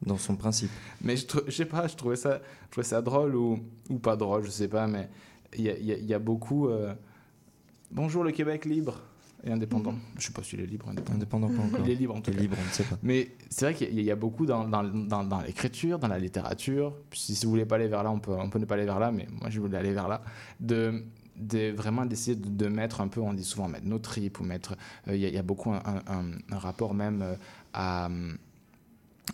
dans 0.06 0.16
son 0.18 0.36
principe. 0.36 0.70
Mais 1.02 1.16
je, 1.16 1.26
je 1.46 1.50
sais 1.50 1.64
pas, 1.64 1.88
je 1.88 1.96
trouvais 1.96 2.14
ça, 2.14 2.40
je 2.66 2.70
trouvais 2.70 2.86
ça 2.86 3.02
drôle 3.02 3.34
ou, 3.34 3.58
ou 3.88 3.98
pas 3.98 4.14
drôle, 4.14 4.44
je 4.44 4.50
sais 4.50 4.68
pas, 4.68 4.86
mais 4.86 5.08
il 5.58 5.62
y 5.64 5.70
a, 5.70 5.76
il 5.76 5.84
y 5.86 5.92
a- 5.92 5.98
il 5.98 6.06
y 6.06 6.14
a 6.14 6.20
beaucoup. 6.20 6.68
euh, 6.68 6.94
Bonjour 7.90 8.22
le 8.22 8.30
Québec 8.30 8.66
libre 8.66 9.02
et 9.44 9.50
indépendant. 9.52 9.94
Je 10.18 10.26
sais 10.26 10.32
pas 10.32 10.42
s'il 10.42 10.60
est 10.60 10.66
libre 10.66 10.86
ou 10.86 10.90
indépendant. 10.90 11.16
Indépendant, 11.16 11.48
pas 11.48 11.62
encore. 11.62 11.80
Il 11.86 11.90
est 11.90 11.94
libre 11.94 12.14
en 12.16 12.20
tout 12.20 12.30
Il 12.30 12.34
est 12.34 12.36
cas. 12.36 12.42
libre, 12.42 12.56
on 12.60 12.64
ne 12.66 12.70
sait 12.72 12.84
pas. 12.84 12.98
Mais 13.02 13.30
c'est 13.48 13.64
vrai 13.66 13.74
qu'il 13.74 13.86
y 13.94 13.98
a- 13.98 14.00
il 14.00 14.04
y 14.06 14.10
a 14.10 14.16
beaucoup 14.16 14.46
dans, 14.46 14.68
dans, 14.68 14.82
dans, 14.82 15.24
dans 15.24 15.40
l'écriture, 15.40 15.98
dans 15.98 16.08
la 16.08 16.18
littérature. 16.18 16.94
Si 17.12 17.34
vous 17.44 17.50
voulez 17.50 17.64
pas 17.66 17.76
aller 17.76 17.88
vers 17.88 18.02
là, 18.02 18.10
on 18.10 18.18
peut, 18.20 18.32
on 18.32 18.50
peut 18.50 18.58
ne 18.58 18.64
pas 18.66 18.74
aller 18.74 18.84
vers 18.84 18.98
là, 18.98 19.10
mais 19.12 19.26
moi 19.40 19.50
je 19.50 19.60
voulais 19.60 19.78
aller 19.78 19.92
vers 19.92 20.08
là. 20.08 20.22
De, 20.58 21.04
de 21.36 21.70
vraiment 21.70 22.04
d'essayer 22.04 22.36
de, 22.36 22.48
de 22.48 22.66
mettre 22.68 23.00
un 23.00 23.08
peu, 23.08 23.20
on 23.20 23.32
dit 23.32 23.44
souvent 23.44 23.66
mettre 23.68 23.86
nos 23.86 23.98
tripes 23.98 24.40
ou 24.40 24.44
mettre. 24.44 24.76
euh, 25.08 25.16
Il 25.16 25.20
y, 25.22 25.24
a- 25.24 25.28
il 25.28 25.34
y 25.34 25.38
a 25.38 25.42
beaucoup 25.42 25.72
un, 25.72 25.82
un- 26.06 26.32
un 26.50 26.58
rapport 26.58 26.92
même 26.94 27.22
euh, 27.22 27.34
à. 27.72 28.08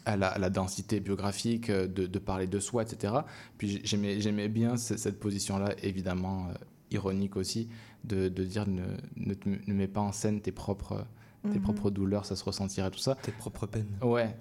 À 0.05 0.17
la, 0.17 0.29
à 0.29 0.39
la 0.39 0.51
densité 0.51 1.01
biographique, 1.01 1.71
euh, 1.71 1.87
de, 1.87 2.07
de 2.07 2.19
parler 2.19 2.47
de 2.47 2.61
soi, 2.61 2.83
etc. 2.83 3.15
Puis 3.57 3.81
j'ai- 3.83 4.21
j'aimais 4.21 4.49
bien 4.49 4.77
ce- 4.77 4.97
cette 4.99 5.19
position-là, 5.19 5.71
évidemment 5.83 6.49
euh, 6.51 6.55
ironique 6.91 7.37
aussi, 7.37 7.69
de, 8.07 8.29
de 8.29 8.45
dire 8.45 8.67
ne, 8.67 8.83
ne, 9.17 9.35
te- 9.35 9.49
ne 9.49 9.75
mets 9.75 9.89
pas 9.89 10.01
en 10.01 10.13
scène 10.13 10.41
tes 10.41 10.53
propres, 10.53 11.05
tes 11.43 11.59
Mhm. 11.59 11.63
propres 11.63 11.91
douleurs, 11.91 12.25
ça 12.25 12.37
se 12.37 12.45
ressentira, 12.45 12.91
tout 12.91 12.99
ça. 12.99 13.17
Tes 13.23 13.33
propres 13.33 13.67
peines. 13.67 13.97
Ouais. 14.03 14.35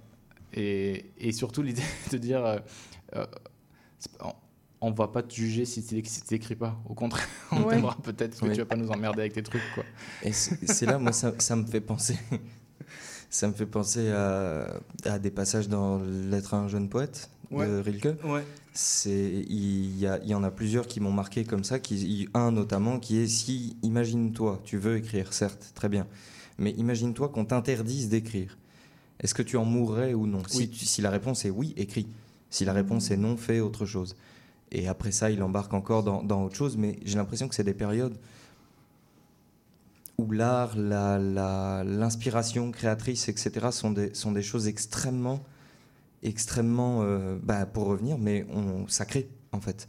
Et, 0.54 1.06
et 1.18 1.32
surtout 1.32 1.62
l'idée 1.62 1.82
de 2.12 2.18
dire 2.18 2.46
euh, 2.46 2.58
euh, 3.16 3.26
on, 4.22 4.32
on 4.82 4.92
va 4.92 5.08
pas 5.08 5.24
te 5.24 5.34
juger 5.34 5.66
si 5.66 5.84
tu 5.84 6.02
si 6.06 6.22
t'écris 6.24 6.56
pas. 6.56 6.80
Au 6.88 6.94
contraire, 6.94 7.28
on 7.52 7.64
Ouais. 7.64 7.76
t'aimera 7.76 7.96
peut-être 8.02 8.40
que 8.40 8.48
tu 8.54 8.60
vas 8.60 8.66
pas 8.66 8.76
nous 8.76 8.90
emmerder 8.90 9.22
avec 9.22 9.34
tes 9.34 9.44
trucs. 9.44 9.62
Quoi. 9.74 9.84
Et 10.24 10.32
c'est 10.32 10.86
là, 10.86 10.98
moi, 10.98 11.12
ça, 11.12 11.34
ça 11.40 11.56
me 11.56 11.66
fait 11.66 11.82
penser. 11.82 12.18
Ça 13.28 13.48
me 13.50 13.54
fait 13.54 13.66
penser 13.66 14.12
à, 14.12 14.80
à 15.04 15.20
des 15.20 15.32
passages 15.32 15.68
dans 15.68 16.00
L'être 16.00 16.54
à 16.54 16.58
un 16.58 16.68
jeune 16.70 16.88
poète 16.88 17.30
Ouais. 17.52 17.68
de 17.68 17.78
Rilke. 17.80 18.08
Ouais. 18.24 18.44
Il 19.06 19.98
y, 20.00 20.06
a- 20.08 20.20
il 20.24 20.30
y 20.30 20.34
en 20.34 20.44
a 20.44 20.52
plusieurs 20.52 20.88
qui 20.88 21.00
m'ont 21.00 21.12
marqué 21.12 21.44
comme 21.46 21.64
ça. 21.64 21.80
Qui, 21.80 22.28
un 22.34 22.52
notamment 22.52 23.00
qui 23.00 23.18
est 23.18 23.28
si 23.28 23.78
imagine-toi, 23.84 24.62
tu 24.64 24.78
veux 24.78 24.98
écrire, 24.98 25.32
certes, 25.34 25.72
très 25.76 25.90
bien, 25.90 26.08
mais 26.58 26.72
imagine-toi 26.72 27.30
qu'on 27.30 27.46
t'interdise 27.46 28.10
d'écrire. 28.10 28.58
Est-ce 29.20 29.34
que 29.34 29.42
tu 29.44 29.56
en 29.58 29.66
mourrais 29.66 30.14
ou 30.14 30.28
non? 30.28 30.42
Si, 30.48 30.70
tu- 30.70 30.86
si 30.86 31.02
la 31.02 31.10
réponse 31.10 31.46
est 31.46 31.50
oui, 31.50 31.74
écris. 31.78 32.08
Si 32.50 32.66
la 32.66 32.74
réponse 32.74 33.12
est 33.12 33.18
non, 33.18 33.38
fais 33.38 33.60
autre 33.62 33.86
chose. 33.86 34.16
Et 34.72 34.88
après 34.88 35.12
ça, 35.12 35.30
il 35.32 35.42
embarque 35.42 35.74
encore 35.74 36.04
dans, 36.04 36.22
dans 36.24 36.44
autre 36.44 36.56
chose, 36.56 36.76
mais 36.76 37.00
j'ai 37.06 37.16
l'impression 37.18 37.48
que 37.48 37.56
c'est 37.56 37.64
des 37.64 37.74
périodes 37.74 38.18
où 40.18 40.32
l'art, 40.32 40.76
la- 40.78 41.18
la- 41.20 41.84
l'inspiration 41.86 42.72
créatrice, 42.72 43.28
etc., 43.30 43.68
sont 43.72 43.92
des, 43.92 44.14
sont 44.14 44.32
des 44.32 44.42
choses 44.44 44.68
extrêmement, 44.68 45.44
extrêmement, 46.26 47.02
euh, 47.04 47.38
bah, 47.42 47.66
pour 47.66 47.86
revenir, 47.88 48.18
mais 48.18 48.46
on, 48.52 48.88
sacrées, 48.88 49.30
en 49.52 49.62
fait. 49.62 49.88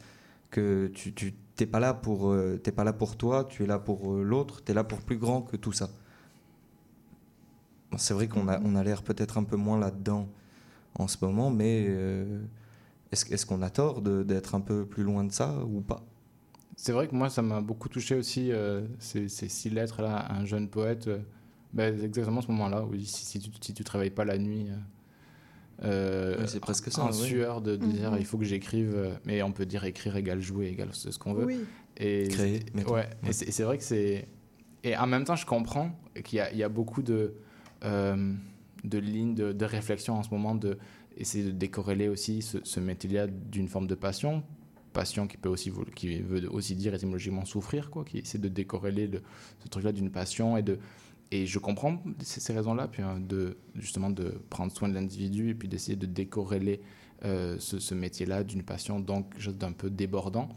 Que 0.51 0.87
tu 0.93 1.13
tu- 1.13 1.33
t'es 1.57 1.65
pas, 1.67 1.79
là 1.81 1.93
pour, 1.93 2.31
euh, 2.31 2.59
t'es 2.63 2.71
pas 2.71 2.83
là 2.85 2.93
pour 2.93 3.17
toi, 3.17 3.45
tu 3.45 3.63
es 3.63 3.67
là 3.67 3.79
pour 3.79 4.13
euh, 4.13 4.23
l'autre, 4.23 4.63
tu 4.63 4.71
es 4.71 4.75
là 4.75 4.83
pour 4.85 5.01
plus 5.01 5.17
grand 5.17 5.41
que 5.43 5.57
tout 5.57 5.73
ça. 5.73 5.89
Bon, 7.91 7.97
C'est 7.97 8.13
vrai 8.13 8.27
qu'on 8.27 8.47
a, 8.47 8.59
on 8.61 8.75
a 8.75 8.83
l'air 8.83 9.03
peut-être 9.03 9.37
un 9.37 9.43
peu 9.43 9.55
moins 9.55 9.79
là-dedans 9.79 10.27
en 10.95 11.07
ce 11.09 11.17
moment, 11.23 11.51
mais 11.51 11.85
euh, 11.89 12.43
est-ce 13.11 13.33
est-ce 13.33 13.45
qu'on 13.45 13.61
a 13.63 13.69
tort 13.71 14.01
de- 14.01 14.23
d'être 14.23 14.55
un 14.55 14.61
peu 14.61 14.85
plus 14.87 15.03
loin 15.03 15.23
de 15.25 15.31
ça 15.33 15.63
ou 15.65 15.81
pas? 15.81 16.05
C'est 16.75 16.91
vrai 16.91 17.07
que 17.07 17.15
moi, 17.15 17.29
ça 17.29 17.41
m'a 17.41 17.61
beaucoup 17.61 17.89
touché 17.89 18.15
aussi, 18.15 18.51
ces, 18.99 19.27
ces 19.29 19.49
six 19.49 19.69
lettres-là, 19.69 20.17
à 20.17 20.35
un 20.37 20.45
jeune 20.45 20.69
poète. 20.69 21.09
c'est 21.75 22.03
exactement 22.03 22.41
ce 22.41 22.47
moment-là, 22.51 22.83
où 22.85 22.95
si, 22.97 23.25
si 23.25 23.39
tu, 23.39 23.49
si 23.61 23.73
tu 23.73 23.83
te 23.83 23.91
réveilles 23.91 24.11
pas 24.11 24.25
la 24.25 24.37
nuit, 24.37 24.67
euh, 25.83 26.35
Oui, 26.39 26.45
c'est 26.47 26.59
presque 26.59 26.91
ça, 26.91 27.03
en 27.03 27.11
oui. 27.11 27.13
sueur, 27.27 27.61
de, 27.61 27.75
de 27.75 27.85
dire 27.85 28.11
Mhm. 28.11 28.17
il 28.19 28.25
faut 28.25 28.37
que 28.37 28.45
j'écrive, 28.45 28.93
euh, 28.95 29.11
mais 29.25 29.41
on 29.43 29.51
peut 29.51 29.65
dire 29.65 29.83
écrire 29.85 30.15
égale 30.15 30.41
jouer 30.41 30.67
égale 30.67 30.89
ce 30.91 31.11
ce 31.11 31.19
qu'on 31.19 31.33
veut. 31.33 31.45
Oui. 31.45 31.59
Et 31.97 32.27
Créer, 32.29 32.59
mettons. 32.73 32.93
ouais, 32.93 33.07
Ouais. 33.23 33.29
et 33.29 33.33
c'est 33.33 33.63
vrai 33.63 33.77
que 33.77 33.83
c'est. 33.83 34.27
Et 34.83 34.95
en 34.95 35.07
même 35.07 35.23
temps, 35.23 35.35
je 35.35 35.45
comprends 35.45 35.91
qu'il 36.23 36.37
y, 36.37 36.39
a- 36.39 36.51
il 36.51 36.57
y 36.57 36.63
a 36.63 36.69
beaucoup 36.69 37.01
de, 37.01 37.33
euh, 37.83 38.33
de 38.83 38.97
lignes 38.99 39.35
de, 39.35 39.51
de 39.51 39.65
réflexion 39.65 40.15
en 40.15 40.23
ce 40.23 40.29
moment, 40.29 40.55
de 40.55 40.77
essayer 41.17 41.43
de 41.43 41.51
décorréler 41.51 42.07
aussi 42.09 42.41
ce, 42.43 42.59
ce 42.63 42.79
métier-là 42.79 43.27
d'une 43.27 43.67
forme 43.67 43.87
de 43.87 43.95
passion. 43.95 44.43
Passion 44.93 45.27
qui 45.27 45.37
peut 45.37 45.49
aussi 45.49 45.71
qui 45.95 46.21
veut 46.21 46.47
aussi 46.51 46.75
dire 46.75 46.93
étymologiquement 46.93 47.45
souffrir, 47.45 47.89
quoi, 47.91 48.03
qui 48.03 48.19
essaie 48.19 48.37
de 48.39 48.47
décorréler 48.47 49.07
le- 49.07 49.21
ce 49.63 49.67
truc-là 49.67 49.91
d'une 49.91 50.09
passion 50.11 50.57
et 50.57 50.63
de. 50.63 50.79
Et 51.31 51.45
je 51.45 51.59
comprends 51.59 52.01
ces, 52.21 52.53
raisons-là, 52.53 52.87
puis 52.87 53.03
hein, 53.03 53.19
de 53.19 53.57
justement 53.75 54.09
de 54.09 54.41
prendre 54.49 54.71
soin 54.71 54.87
de 54.87 54.93
l'individu 54.93 55.49
et 55.49 55.55
puis 55.55 55.67
d'essayer 55.67 55.97
de 55.97 56.05
décorréler 56.05 56.81
euh, 57.25 57.57
ce, 57.59 57.93
métier-là 57.93 58.43
d'une 58.43 58.63
passion, 58.63 58.99
donc 58.99 59.33
quelque 59.33 59.49
d'un 59.49 59.73
peu 59.73 59.89
débordant. 59.89 60.49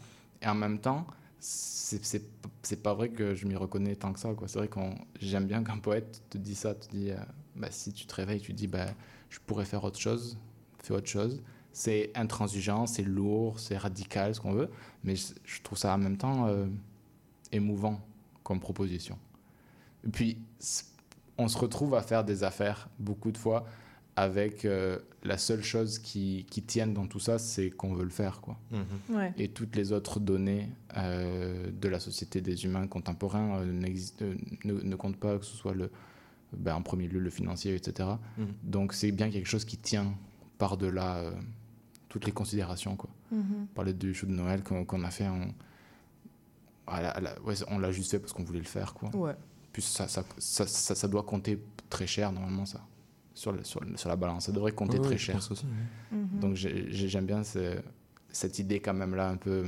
Et 0.42 0.46
en 0.46 0.54
même 0.54 0.78
temps, 0.78 1.06
c'est 1.40 2.82
pas 2.82 2.94
vrai 2.94 3.08
que 3.08 3.34
je 3.34 3.46
m'y 3.46 3.56
reconnais 3.56 3.96
tant 3.96 4.12
que 4.12 4.20
ça. 4.20 4.28
C'est 4.46 4.58
vrai 4.58 4.68
que 4.68 4.78
j'aime 5.20 5.46
bien 5.46 5.64
qu'un 5.64 5.78
poète 5.78 6.22
te 6.30 6.38
dit 6.38 6.54
ça, 6.54 6.74
te 6.74 6.88
dit, 6.88 7.10
euh, 7.10 7.16
bah, 7.56 7.68
si 7.70 7.92
tu 7.92 8.06
te 8.06 8.14
réveilles, 8.14 8.40
tu 8.40 8.52
dis, 8.52 8.68
bah, 8.68 8.86
je 9.28 9.38
pourrais 9.44 9.64
faire 9.64 9.82
autre 9.82 9.98
chose, 9.98 10.38
faire 10.78 10.98
autre 10.98 11.08
chose. 11.08 11.42
C'est 11.72 12.12
intransigeant, 12.14 12.86
c'est 12.86 13.02
lourd, 13.02 13.58
c'est 13.58 13.76
radical, 13.76 14.34
ce 14.34 14.40
qu'on 14.40 14.52
veut, 14.52 14.70
mais 15.02 15.16
je, 15.16 15.28
je 15.44 15.62
trouve 15.62 15.78
ça 15.78 15.94
en 15.94 15.98
même 15.98 16.16
temps 16.16 16.46
euh, 16.46 16.66
émouvant 17.52 18.00
comme 18.42 18.60
proposition. 18.60 19.16
Et 20.06 20.08
puis, 20.08 20.38
on 21.38 21.48
se 21.48 21.58
retrouve 21.58 21.94
à 21.94 22.02
faire 22.02 22.24
des 22.24 22.44
affaires 22.44 22.88
beaucoup 22.98 23.32
de 23.32 23.38
fois 23.38 23.66
avec 24.16 24.64
euh, 24.64 24.98
la 25.22 25.38
seule 25.38 25.62
chose 25.62 25.98
qui, 25.98 26.44
qui 26.50 26.62
tienne 26.62 26.92
dans 26.92 27.06
tout 27.06 27.20
ça, 27.20 27.38
c'est 27.38 27.70
qu'on 27.70 27.94
veut 27.94 28.04
le 28.04 28.10
faire, 28.10 28.40
quoi. 28.40 28.58
Ouais. 29.08 29.32
Et 29.38 29.48
toutes 29.48 29.76
les 29.76 29.92
autres 29.92 30.20
données 30.20 30.68
euh, 30.96 31.70
de 31.70 31.88
la 31.88 32.00
société 32.00 32.40
des 32.40 32.64
humains 32.64 32.86
contemporains 32.86 33.60
euh, 33.60 33.82
euh, 34.22 34.34
ne, 34.64 34.72
ne 34.74 34.96
comptent 34.96 35.16
pas, 35.16 35.38
que 35.38 35.44
ce 35.46 35.56
soit 35.56 35.74
le, 35.74 35.90
ben, 36.54 36.74
en 36.74 36.82
premier 36.82 37.06
lieu 37.08 37.20
le 37.20 37.30
financier, 37.30 37.74
etc. 37.74 38.08
Mhm. 38.36 38.46
Donc 38.64 38.92
c'est 38.92 39.12
bien 39.12 39.30
quelque 39.30 39.48
chose 39.48 39.64
qui 39.64 39.78
tient 39.78 40.12
par-delà 40.58 41.18
euh, 41.18 41.30
toutes 42.10 42.26
les 42.26 42.32
considérations. 42.32 42.96
Quoi. 42.96 43.10
Mhm. 43.32 43.68
Parler 43.74 43.94
du 43.94 44.12
show 44.12 44.26
de 44.26 44.32
Noël 44.32 44.62
qu'on 44.64 45.04
a 45.04 45.10
fait, 45.10 45.28
on, 45.28 45.54
à 46.86 47.00
la- 47.00 47.10
à 47.10 47.20
la- 47.20 47.40
ouais, 47.42 47.54
on 47.68 47.78
l'a 47.78 47.92
juste 47.92 48.10
fait 48.10 48.18
parce 48.18 48.32
qu'on 48.32 48.42
voulait 48.44 48.58
le 48.58 48.64
faire. 48.66 48.92
Quoi. 48.94 49.14
Ouais. 49.16 49.34
Puis 49.72 49.82
ça, 49.82 50.08
ça, 50.08 50.24
ça, 50.38 50.66
ça- 50.66 50.94
ça 50.94 51.08
doit 51.08 51.22
compter 51.22 51.60
très 51.88 52.06
cher 52.06 52.32
normalement, 52.32 52.66
ça, 52.66 52.80
sur, 53.34 53.52
le- 53.52 53.62
sur, 53.64 53.80
le- 53.80 53.96
sur 53.96 54.08
la 54.08 54.16
balance. 54.16 54.46
Ça 54.46 54.52
devrait 54.52 54.72
compter 54.72 54.98
très 55.00 55.16
je 55.18 55.24
cher. 55.24 55.36
aussi, 55.50 55.64
Mhm. 56.12 56.40
Donc 56.40 56.54
j'ai- 56.56 56.90
j'ai- 56.92 57.08
j'aime 57.08 57.26
bien 57.26 57.42
ce- 57.44 57.80
cette 58.32 58.58
idée 58.58 58.80
quand 58.80 58.94
même 58.94 59.14
là 59.14 59.28
un 59.28 59.36
peu 59.36 59.64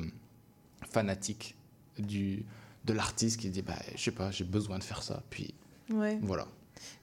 fanatique 0.90 1.56
du, 1.98 2.44
de 2.84 2.92
l'artiste 2.92 3.40
qui 3.40 3.48
dit 3.50 3.62
bah, 3.62 3.74
je 3.94 4.00
sais 4.02 4.10
pas, 4.10 4.30
j'ai 4.30 4.44
besoin 4.44 4.78
de 4.78 4.84
faire 4.84 5.02
ça. 5.02 5.22
Puis 5.30 5.54
Ouais. 5.92 6.18
voilà. 6.22 6.46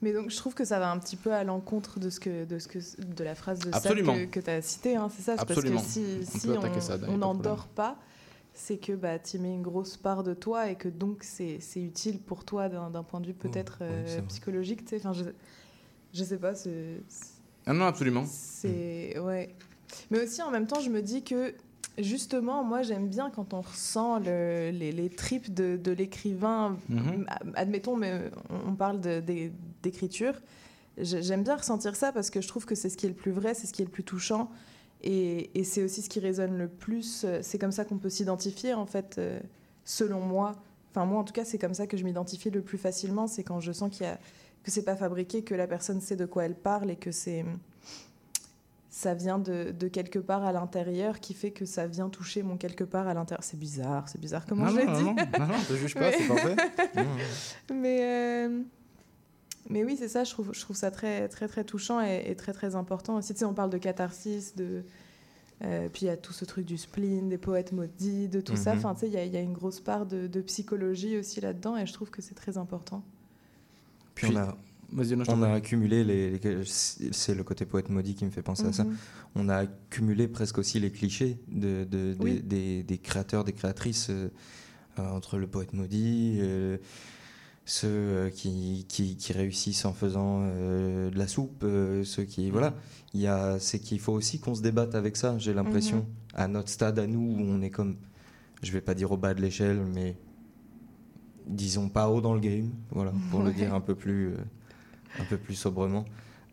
Mais 0.02 0.12
donc 0.12 0.30
je 0.30 0.36
trouve 0.36 0.52
que 0.54 0.64
ça 0.64 0.78
va 0.78 0.90
un 0.90 0.98
petit 0.98 1.16
peu 1.16 1.32
à 1.32 1.42
l'encontre 1.42 1.98
de 1.98 2.10
ce 2.10 2.20
que 2.20 2.44
de 2.44 2.58
ce 2.58 2.68
que 2.68 2.78
de 3.02 3.24
la 3.24 3.34
phrase 3.34 3.60
de 3.60 3.70
Absolument. 3.72 4.14
que, 4.30 4.40
tu 4.40 4.50
as 4.50 4.60
cité 4.60 4.96
hein, 4.96 5.08
c'est 5.14 5.22
ça? 5.22 5.36
Parce 5.36 5.58
que 5.62 5.78
si, 5.78 6.04
On 6.34 6.38
si 6.38 6.48
on 7.08 7.16
n'endort 7.16 7.66
pas 7.68 7.96
c'est 8.54 8.78
que 8.78 8.92
bah 8.92 9.18
tu 9.18 9.38
mets 9.38 9.52
une 9.54 9.62
grosse 9.62 9.96
part 9.96 10.22
de 10.22 10.34
toi 10.34 10.70
et 10.70 10.74
que 10.76 10.88
donc 10.88 11.22
c'est 11.22 11.58
utile 11.76 12.18
pour 12.18 12.44
toi 12.44 12.68
d'un 12.68 13.02
point 13.02 13.20
de 13.20 13.26
vue 13.26 13.34
peut-être 13.34 13.78
euh, 13.82 14.20
psychologique 14.28 14.80
enfin 14.94 15.12
je 15.12 15.24
je 16.12 16.24
sais 16.24 16.38
pas 16.38 16.52
Ah 17.66 17.72
non, 17.72 17.84
absolument. 17.86 18.24
c'est 18.26 19.18
ouais. 19.20 19.54
Mais 20.10 20.22
aussi 20.24 20.42
en 20.42 20.50
même 20.50 20.66
temps, 20.66 20.80
je 20.80 20.90
me 20.90 21.00
dis 21.02 21.22
que 21.22 21.54
justement, 21.98 22.64
moi 22.64 22.82
j'aime 22.82 23.08
bien 23.08 23.30
quand 23.30 23.54
on 23.54 23.60
ressent 23.60 24.18
le- 24.18 24.70
les, 24.70 24.90
les 24.92 25.08
tripes 25.08 25.54
de, 25.54 25.76
de 25.76 25.92
l'écrivain. 25.92 26.76
Mhm. 26.88 27.26
Admettons, 27.54 27.96
mais 27.96 28.30
on, 28.66 28.74
parle 28.74 29.00
d'écriture. 29.82 30.34
J'ai- 30.98 31.22
J'aime 31.22 31.44
bien 31.44 31.56
ressentir 31.56 31.94
ça 31.96 32.10
parce 32.12 32.30
que 32.30 32.40
je 32.40 32.48
trouve 32.48 32.66
que 32.66 32.74
c'est 32.74 32.88
ce 32.88 32.96
qui 32.96 33.06
est 33.06 33.10
le 33.10 33.14
plus 33.14 33.32
vrai, 33.32 33.54
c'est 33.54 33.66
ce 33.68 33.72
qui 33.72 33.82
est 33.82 33.84
le 33.84 33.90
plus 33.90 34.04
touchant. 34.04 34.50
Et, 35.02 35.58
et 35.58 35.64
c'est 35.64 35.82
aussi 35.82 36.02
ce 36.02 36.08
qui 36.08 36.20
résonne 36.20 36.58
le 36.58 36.68
plus. 36.68 37.26
C'est 37.42 37.58
comme 37.58 37.72
ça 37.72 37.84
qu'on 37.84 37.98
peut 37.98 38.10
s'identifier, 38.10 38.74
en 38.74 38.86
fait, 38.86 39.16
euh, 39.18 39.40
selon 39.84 40.20
moi. 40.20 40.52
Enfin, 40.90 41.06
moi, 41.06 41.20
en 41.20 41.24
tout 41.24 41.32
cas, 41.32 41.44
c'est 41.44 41.58
comme 41.58 41.74
ça 41.74 41.86
que 41.86 41.96
je 41.96 42.04
m'identifie 42.04 42.50
le 42.50 42.62
plus 42.62 42.78
facilement. 42.78 43.26
C'est 43.26 43.44
quand 43.44 43.60
je 43.60 43.72
sens 43.72 43.90
qu'il 43.90 44.06
y 44.06 44.08
a, 44.08 44.18
que 44.62 44.70
c'est 44.70 44.84
pas 44.84 44.96
fabriqué, 44.96 45.42
que 45.42 45.54
la 45.54 45.66
personne 45.66 46.00
sait 46.00 46.16
de 46.16 46.26
quoi 46.26 46.44
elle 46.44 46.54
parle 46.56 46.90
et 46.90 46.96
que 46.96 47.12
c'est 47.12 47.44
ça 48.90 49.14
vient 49.14 49.38
de, 49.38 49.70
de 49.70 49.88
quelque 49.88 50.18
part 50.18 50.44
à 50.44 50.52
l'intérieur 50.52 51.20
qui 51.20 51.32
fait 51.32 51.52
que 51.52 51.64
ça 51.64 51.86
vient 51.86 52.08
toucher 52.08 52.42
mon 52.42 52.56
quelque 52.56 52.82
part 52.82 53.06
à 53.06 53.14
l'intérieur. 53.14 53.44
C'est 53.44 53.58
bizarre, 53.58 54.08
c'est 54.08 54.20
bizarre 54.20 54.44
comment 54.46 54.64
Non, 54.64 54.72
je 54.72 54.76
l'ai 54.78 54.84
non, 54.86 54.92
dit. 54.98 55.04
non, 55.04 55.14
non, 55.14 55.46
non, 55.46 55.54
te 55.66 55.74
juge 55.74 55.94
pas, 55.94 56.10
c'est 56.18 56.26
parfait. 56.26 56.56
Mais, 57.72 58.00
euh, 58.02 58.62
mais 59.70 59.84
oui, 59.84 59.96
c'est 59.98 60.08
ça, 60.08 60.24
je 60.24 60.30
trouve, 60.30 60.50
je 60.52 60.60
trouve 60.60 60.76
ça 60.76 60.90
très, 60.90 61.28
très, 61.28 61.48
très 61.48 61.64
touchant 61.64 62.00
et, 62.02 62.24
et 62.26 62.36
très, 62.36 62.52
très 62.52 62.74
important 62.74 63.16
aussi. 63.16 63.32
Tu 63.32 63.38
sais, 63.40 63.44
on 63.46 63.54
parle 63.54 63.70
de 63.70 63.78
catharsis, 63.78 64.54
de. 64.56 64.82
euh, 65.64 65.88
puis 65.92 66.02
il 66.02 66.06
y 66.06 66.10
a 66.10 66.16
tout 66.16 66.32
ce 66.32 66.44
truc 66.44 66.66
du 66.66 66.76
spleen, 66.76 67.28
des 67.28 67.38
poètes 67.38 67.72
maudits, 67.72 68.28
de 68.28 68.40
tout 68.40 68.56
ça. 68.56 68.72
Mhm. 68.72 68.78
Enfin, 68.78 68.94
tu 68.94 69.00
sais, 69.00 69.06
il 69.08 69.12
y, 69.14 69.16
a- 69.16 69.24
il 69.24 69.32
y 69.32 69.36
a 69.36 69.40
une 69.40 69.52
grosse 69.52 69.80
part 69.80 70.06
de, 70.06 70.26
de 70.26 70.40
psychologie 70.42 71.16
aussi 71.16 71.40
là-dedans 71.40 71.76
et 71.76 71.86
je 71.86 71.92
trouve 71.92 72.10
que 72.10 72.20
c'est 72.22 72.34
très 72.34 72.58
important. 72.58 73.02
Puis, 74.14 74.26
Puis- 74.28 74.36
on 74.36 74.40
a, 74.40 74.56
non, 74.92 75.24
on 75.28 75.42
a 75.42 75.52
accumulé 75.52 76.02
les, 76.02 76.30
les- 76.38 76.64
c'est 76.64 77.34
le 77.34 77.44
côté 77.44 77.64
poète 77.64 77.88
maudit 77.90 78.14
qui 78.16 78.24
me 78.24 78.30
fait 78.30 78.42
penser 78.42 78.64
à 78.66 78.72
ça. 78.72 78.84
Mhm. 78.84 78.96
On 79.36 79.48
a 79.48 79.56
accumulé 79.58 80.26
presque 80.26 80.58
aussi 80.58 80.80
les 80.80 80.90
clichés 80.90 81.38
de, 81.48 81.84
de- 81.84 82.14
des- 82.14 82.16
Oui. 82.24 82.40
des, 82.42 82.82
des 82.82 82.98
créateurs, 82.98 83.44
des 83.44 83.52
créatrices 83.52 84.08
euh, 84.10 84.28
euh, 84.98 85.08
entre 85.10 85.38
le 85.38 85.46
poète 85.46 85.72
maudit, 85.74 86.38
euh, 86.40 86.76
ceux 87.64 87.86
euh, 87.88 88.30
qui, 88.30 88.84
qui, 88.88 89.16
qui 89.16 89.32
réussissent 89.32 89.84
en 89.84 89.92
faisant 89.92 90.40
euh, 90.42 91.10
de 91.10 91.18
la 91.18 91.28
soupe, 91.28 91.62
euh, 91.64 92.02
ceux 92.04 92.24
qui 92.24 92.50
voilà. 92.50 92.74
Il 93.14 93.20
y 93.20 93.26
a, 93.26 93.58
c'est 93.58 93.78
qu'il 93.78 94.00
faut 94.00 94.12
aussi 94.12 94.38
qu'on 94.40 94.54
se 94.54 94.62
débatte 94.62 94.94
avec 94.94 95.16
ça. 95.16 95.36
J'ai 95.38 95.54
l'impression 95.54 95.98
Mhm. 95.98 96.04
à 96.34 96.48
notre 96.48 96.68
stade 96.68 96.98
à 96.98 97.06
nous 97.06 97.20
où 97.20 97.40
on 97.40 97.60
est 97.62 97.70
comme, 97.70 97.96
je 98.62 98.72
vais 98.72 98.80
pas 98.80 98.94
dire 98.94 99.10
au 99.12 99.16
bas 99.16 99.34
de 99.34 99.40
l'échelle, 99.40 99.80
mais 99.94 100.16
disons 101.46 101.88
pas 101.88 102.08
haut 102.08 102.20
dans 102.20 102.34
le 102.34 102.40
game, 102.40 102.70
voilà, 102.90 103.12
pour 103.30 103.42
le 103.42 103.52
dire 103.52 103.74
un 103.74 103.80
peu 103.80 103.94
plus, 103.94 104.28
euh, 104.28 104.36
un 105.18 105.24
peu 105.24 105.36
plus 105.36 105.54
sobrement. 105.54 106.04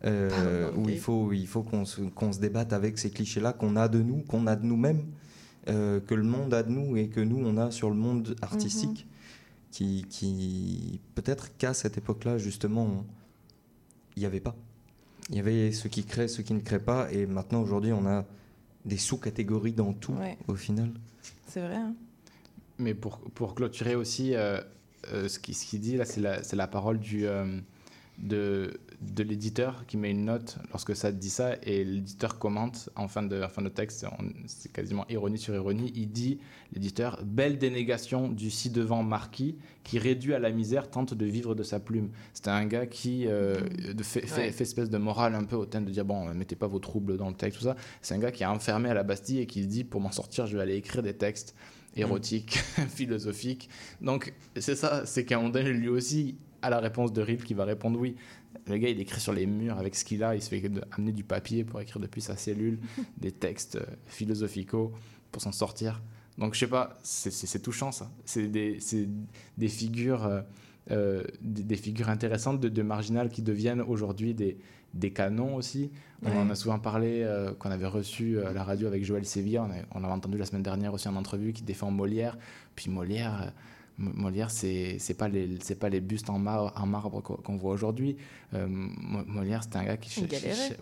Où 0.06 0.90
il 0.90 1.00
faut, 1.00 1.34
il 1.34 1.48
faut 1.48 1.64
qu'on 1.64 1.84
se, 1.86 2.02
qu'on 2.02 2.32
se 2.32 2.40
débatte 2.40 2.72
avec 2.74 2.98
ces 3.00 3.10
clichés-là 3.10 3.54
qu'on 3.54 3.76
a 3.76 3.88
de 3.88 4.02
nous, 4.02 4.18
qu'on 4.28 4.46
a 4.48 4.56
de 4.56 4.66
nous-mêmes, 4.66 5.04
que 5.66 6.14
le 6.14 6.24
monde 6.24 6.54
a 6.54 6.64
de 6.64 6.70
nous 6.72 6.96
et 6.98 7.10
que 7.10 7.20
nous 7.20 7.40
on 7.44 7.58
a 7.58 7.72
sur 7.72 7.90
le 7.90 7.96
monde 7.96 8.36
artistique, 8.42 9.06
Mhm. 9.10 9.17
Qui, 9.78 10.06
qui 10.10 11.00
peut-être 11.14 11.56
qu'à 11.58 11.76
cette 11.76 12.00
époque-là 12.00 12.40
justement, 12.40 13.06
il 14.16 14.22
n'y 14.22 14.26
avait 14.26 14.40
pas. 14.40 14.56
Il 15.30 15.36
y 15.36 15.40
avait 15.40 15.72
ceux 15.72 15.88
qui 15.90 16.04
créent, 16.04 16.28
ceux 16.28 16.42
qui 16.42 16.56
ne 16.56 16.62
créent 16.62 16.80
pas, 16.84 17.12
et 17.12 17.28
maintenant 17.28 17.62
aujourd'hui 17.62 17.94
on 17.94 18.08
a 18.08 18.26
des 18.86 18.98
sous-catégories 18.98 19.74
dans 19.74 19.94
tout 19.94 20.14
Ouais. 20.14 20.36
au 20.48 20.56
final. 20.56 20.90
C'est 21.48 21.62
vrai. 21.62 21.76
hein. 21.76 21.94
Mais 22.80 22.96
pour, 22.96 23.20
pour 23.20 23.54
clôturer 23.54 23.94
aussi, 23.94 24.34
euh, 24.34 24.60
euh, 25.14 25.28
ce 25.28 25.38
qu'il 25.38 25.54
ce 25.54 25.66
qu'il 25.68 25.80
dit 25.82 25.96
là, 25.98 26.06
c'est 26.06 26.22
la, 26.22 26.42
c'est 26.42 26.56
la 26.56 26.68
parole 26.68 26.98
du, 26.98 27.28
euh, 27.28 27.60
de, 28.18 28.80
de 29.02 29.22
l'éditeur 29.22 29.86
qui 29.86 29.96
met 29.96 30.10
une 30.10 30.26
note 30.26 30.58
lorsque 30.72 30.96
ça 30.96 31.12
dit 31.12 31.30
ça, 31.30 31.56
et 31.62 31.84
l'éditeur 31.84 32.40
commente 32.40 32.90
en 32.96 33.08
fin 33.08 33.22
de, 33.22 33.44
en 33.44 33.50
fin 33.50 33.62
de 33.62 33.70
texte, 33.70 34.06
c'est 34.48 34.72
quasiment 34.72 35.06
ironie 35.08 35.38
sur 35.38 35.54
ironie, 35.54 35.92
il 35.96 36.12
dit, 36.12 36.40
l'éditeur, 36.74 37.22
belle 37.24 37.60
dénégation 37.60 38.28
du 38.28 38.50
ci-devant 38.50 39.04
marquis 39.04 39.58
qui 39.84 40.00
réduit 40.00 40.34
à 40.34 40.40
la 40.40 40.50
misère 40.52 40.90
tente 40.90 41.14
de 41.14 41.26
vivre 41.26 41.54
de 41.54 41.62
sa 41.62 41.80
plume. 41.80 42.10
C'était 42.34 42.50
un 42.50 42.66
gars 42.66 42.88
qui 42.88 43.28
euh, 43.28 43.60
fait, 44.02 44.26
fait, 44.26 44.42
Ouais. 44.42 44.52
fait 44.52 44.64
espèce 44.64 44.90
de 44.90 44.98
morale 44.98 45.36
un 45.36 45.44
peu 45.44 45.56
hautaine 45.56 45.86
de 45.86 45.92
dire, 45.92 46.04
bon, 46.04 46.34
mettez 46.34 46.56
pas 46.56 46.68
vos 46.68 46.80
troubles 46.80 47.18
dans 47.18 47.30
le 47.30 47.36
texte, 47.36 47.60
tout 47.60 47.66
ça. 47.66 47.76
C'est 48.02 48.16
un 48.16 48.20
gars 48.20 48.32
qui 48.32 48.44
est 48.44 48.48
enfermé 48.48 48.90
à 48.90 48.96
la 48.96 49.04
Bastille 49.04 49.40
et 49.40 49.46
qui 49.46 49.62
se 49.62 49.68
dit, 49.68 49.84
pour 49.84 50.02
m'en 50.02 50.12
sortir, 50.12 50.48
je 50.48 50.58
vais 50.58 50.64
aller 50.64 50.76
écrire 50.76 51.04
des 51.04 51.14
textes 51.14 51.56
érotiques, 51.96 52.58
philosophiques. 52.90 53.70
Donc, 54.02 54.34
c'est 54.58 54.76
ça, 54.76 55.06
c'est 55.06 55.24
qu'à 55.24 55.36
un 55.36 55.38
moment 55.40 55.52
donné, 55.52 55.72
lui 55.72 55.90
aussi, 55.90 56.38
à 56.62 56.70
la 56.70 56.80
réponse 56.80 57.14
de 57.14 57.22
Rip 57.22 57.44
qui 57.44 57.54
va 57.54 57.66
répondre 57.66 58.00
oui. 58.00 58.16
Le 58.70 58.78
gars, 58.78 58.90
il 58.90 59.00
écrit 59.00 59.20
sur 59.22 59.34
les 59.34 59.46
murs 59.46 59.78
avec 59.78 59.96
ce 59.96 60.04
qu'il 60.06 60.24
a, 60.24 60.36
il 60.36 60.42
se 60.42 60.50
fait 60.50 60.64
amener 60.92 61.12
du 61.12 61.24
papier 61.24 61.64
pour 61.64 61.80
écrire 61.82 62.00
depuis 62.02 62.22
sa 62.22 62.36
cellule 62.36 62.80
des 63.18 63.32
textes 63.32 63.78
euh, 63.78 63.86
philosophicaux 64.08 64.92
pour 65.32 65.42
s'en 65.42 65.52
sortir. 65.52 66.02
Donc, 66.38 66.54
je 66.54 66.60
sais 66.60 66.68
pas, 66.68 66.98
c'est- 67.04 67.60
touchant 67.62 67.92
ça. 67.92 68.12
C'est 68.26 68.48
des, 68.48 68.80
figures. 69.68 70.26
euh, 70.26 70.42
euh, 70.92 71.24
des, 71.42 71.64
des 71.64 71.76
figures 71.76 72.10
intéressantes 72.10 72.60
de, 72.62 72.70
de 72.70 72.82
marginal 72.82 73.30
qui 73.30 73.42
deviennent 73.42 73.82
aujourd'hui 73.82 74.34
des, 74.34 74.58
des 74.94 75.12
canons 75.12 75.56
aussi. 75.56 75.92
On 76.24 76.30
Ouais. 76.30 76.38
en 76.38 76.50
a 76.50 76.56
souvent 76.56 76.80
parlé, 76.80 77.22
euh, 77.24 77.54
qu'on 77.54 77.72
avait 77.72 77.88
reçu 77.88 78.40
à 78.42 78.54
la 78.54 78.64
radio 78.64 78.88
avec 78.88 79.04
Joël 79.04 79.26
Sévilla. 79.26 79.64
On, 79.64 79.72
a- 79.72 79.84
on 79.96 80.00
l'avait 80.00 80.14
entendu 80.14 80.38
la 80.38 80.46
semaine 80.46 80.64
dernière 80.64 80.94
aussi 80.94 81.08
en 81.10 81.16
entrevue 81.16 81.52
qui 81.54 81.64
défend 81.64 81.92
Molière. 81.92 82.38
Puis 82.76 82.90
Molière, 82.90 83.52
Molière, 84.00 84.52
c'est 84.52 84.98
c'est 85.00 85.16
pas 85.16 85.28
les 85.28 85.58
c'est 85.62 85.80
pas 85.80 85.90
les 85.90 86.02
bustes 86.02 86.30
en, 86.30 86.38
mar- 86.38 86.72
en 86.80 86.86
marbre 86.86 87.22
qu'on 87.22 87.56
voit 87.58 87.72
aujourd'hui. 87.74 88.16
Euh, 88.54 88.68
Mo- 88.70 89.26
Molière, 89.26 89.64
c'était 89.64 89.78
un 89.78 89.86
gars 89.86 89.98
qui 89.98 90.10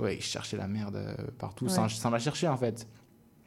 ouais, 0.02 0.20
cherchait 0.20 0.58
la 0.58 0.68
merde 0.68 0.98
euh, 0.98 1.16
partout 1.38 1.66
Ouais. 1.66 1.72
sans, 1.72 1.88
sans 1.88 2.10
la 2.10 2.20
chercher 2.20 2.48
en 2.50 2.58
fait. 2.58 2.88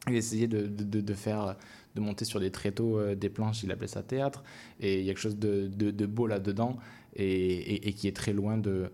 Il 0.08 0.14
essayait 0.16 0.46
de, 0.46 0.66
de, 0.66 1.00
de- 1.02 1.14
faire 1.14 1.54
de 1.94 2.00
monter 2.00 2.24
sur 2.24 2.40
des 2.40 2.50
tréteaux 2.50 2.98
euh, 2.98 3.14
des 3.14 3.28
planches, 3.28 3.62
il 3.62 3.70
appelait 3.70 3.88
ça 3.88 4.02
théâtre. 4.02 4.42
Et 4.80 5.00
il 5.00 5.04
y 5.04 5.10
a 5.10 5.12
quelque 5.12 5.20
chose 5.20 5.38
de, 5.38 5.66
de- 5.66 6.06
beau 6.06 6.26
là-dedans 6.26 6.78
et, 7.14 7.24
et- 7.26 7.88
et 7.88 7.92
qui 7.92 8.08
est 8.08 8.16
très 8.16 8.32
loin 8.32 8.56
de, 8.56 8.90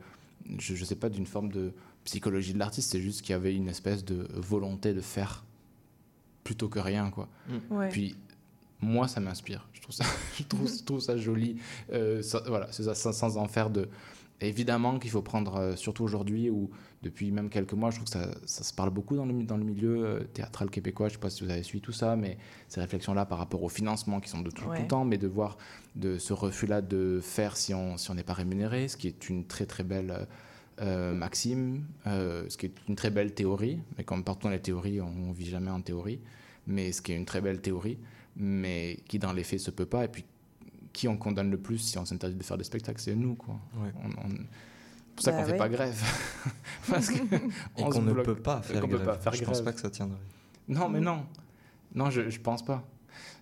je, 0.59 0.75
je 0.75 0.85
sais 0.85 0.97
pas, 0.97 1.09
d'une 1.09 1.27
forme 1.27 1.53
de 1.53 1.73
psychologie 2.05 2.53
de 2.53 2.59
l'artiste. 2.59 2.91
C'est 2.91 3.01
juste 3.01 3.23
qu'il 3.23 3.31
y 3.31 3.37
avait 3.37 3.55
une 3.55 3.69
espèce 3.69 4.05
de 4.05 4.27
volonté 4.35 4.93
de 4.93 5.01
faire 5.01 5.45
plutôt 6.43 6.69
que 6.69 6.79
rien, 6.81 7.11
quoi. 7.11 7.29
Ouais. 7.71 7.89
Puis 7.91 8.17
moi, 8.85 9.09
ça 9.09 9.21
m'inspire. 9.21 9.67
Je 9.73 9.81
trouve 9.81 9.95
ça, 9.95 10.05
je 10.39 10.43
trouve, 10.45 10.69
je 10.69 10.83
trouve 10.85 11.01
ça 11.01 11.17
joli. 11.17 11.57
Euh, 11.93 12.23
ça- 12.23 12.43
voilà, 12.47 12.69
c'est 12.71 12.83
ça, 12.85 12.95
sans, 12.95 13.37
en 13.37 13.49
faire 13.49 13.71
de. 13.71 13.89
Évidemment 14.41 14.99
qu'il 14.99 15.11
faut 15.11 15.23
prendre, 15.23 15.57
euh, 15.57 15.77
surtout 15.77 16.03
aujourd'hui 16.05 16.51
ou 16.51 16.69
depuis 17.03 17.31
même 17.31 17.49
quelques 17.49 17.73
mois, 17.73 17.91
je 17.91 17.97
trouve 17.97 18.07
que 18.07 18.13
ça, 18.13 18.29
ça 18.45 18.65
se 18.65 18.75
parle 18.75 18.91
beaucoup 18.91 19.15
dans 19.17 19.25
le, 19.25 19.45
dans 19.45 19.57
le 19.57 19.63
milieu 19.65 20.05
euh, 20.05 20.21
théâtral 20.25 20.71
québécois. 20.71 21.09
Je 21.09 21.13
ne 21.13 21.17
sais 21.19 21.21
pas 21.21 21.31
si 21.31 21.45
vous 21.45 21.51
avez 21.51 21.63
suivi 21.63 21.81
tout 21.81 21.93
ça, 21.93 22.17
mais 22.17 22.37
ces 22.69 22.81
réflexions-là 22.81 23.27
par 23.27 23.39
rapport 23.39 23.63
au 23.63 23.69
financement 23.69 24.21
qui 24.21 24.29
sont 24.29 24.43
de 24.43 24.51
tout, 24.51 24.65
le 24.69 24.87
temps, 24.89 25.05
mais 25.05 25.19
de 25.19 25.29
voir 25.29 25.57
de 25.95 26.19
ce 26.19 26.33
refus-là 26.33 26.83
de 26.83 27.21
faire 27.23 27.57
si 27.57 27.73
on 27.75 27.97
si 27.97 28.11
on 28.11 28.15
n'est 28.15 28.25
pas 28.25 28.33
rémunéré, 28.35 28.89
ce 28.89 28.97
qui 28.97 29.07
est 29.07 29.29
une 29.29 29.47
très 29.47 29.67
très 29.67 29.85
belle 29.85 30.27
euh, 30.81 31.15
Maxime, 31.15 31.85
euh, 32.09 32.45
ce 32.49 32.57
qui 32.57 32.67
est 32.67 32.75
une 32.89 32.97
très 32.97 33.11
belle 33.11 33.33
théorie, 33.33 33.79
mais 33.97 34.03
comme 34.05 34.25
partout 34.25 34.49
dans 34.49 34.53
les 34.53 34.61
théories, 34.61 35.01
on 35.01 35.29
ne 35.29 35.33
vit 35.33 35.49
jamais 35.49 35.71
en 35.71 35.81
théorie, 35.81 36.19
mais 36.67 36.91
ce 36.91 37.01
qui 37.01 37.13
est 37.13 37.17
une 37.17 37.25
très 37.27 37.41
belle 37.41 37.61
théorie, 37.61 37.99
mais 38.37 38.99
qui 39.09 39.19
dans 39.19 39.33
les 39.33 39.45
faits 39.45 39.61
se 39.61 39.71
peut 39.71 39.87
pas. 39.87 40.05
Et 40.05 40.09
puis, 40.09 40.25
qui 40.93 41.09
on 41.09 41.17
condamne 41.17 41.51
le 41.51 41.59
plus 41.59 41.79
si 41.79 41.99
on 41.99 42.05
s'interdit 42.05 42.37
de 42.37 42.43
faire 42.43 42.59
des 42.59 42.65
spectacles? 42.65 43.01
C'est 43.01 43.15
nous, 43.15 43.35
quoi. 43.35 43.55
Ouais. 43.77 43.91
On- 44.03 44.27
on- 44.29 44.31
C'est 44.31 45.15
pour 45.17 45.25
ça 45.25 45.31
Bah 45.33 45.39
qu'on 45.39 45.45
fait 45.47 45.53
ouais. 45.53 45.59
pas 45.59 45.69
grève. 45.69 46.03
Parce 46.91 47.09
que 47.09 47.15
Et 47.79 47.83
qu'on 47.83 48.03
ne 48.03 48.13
bloque- 48.13 48.25
peut 48.25 48.35
pas 48.37 48.61
faire 48.63 48.81
peut 48.81 48.87
grève. 48.89 49.05
pas 49.07 49.17
faire 49.19 49.33
je 49.35 49.45
pense 49.45 49.53
grève. 49.55 49.65
pas 49.65 49.73
que 49.73 49.81
ça 49.81 49.91
tiendrait. 49.91 50.19
Non, 50.69 50.89
mais 50.89 51.01
non. 51.01 51.25
Non, 51.95 52.11
je, 52.11 52.29
je 52.31 52.41
pense 52.41 52.65
pas. 52.65 52.85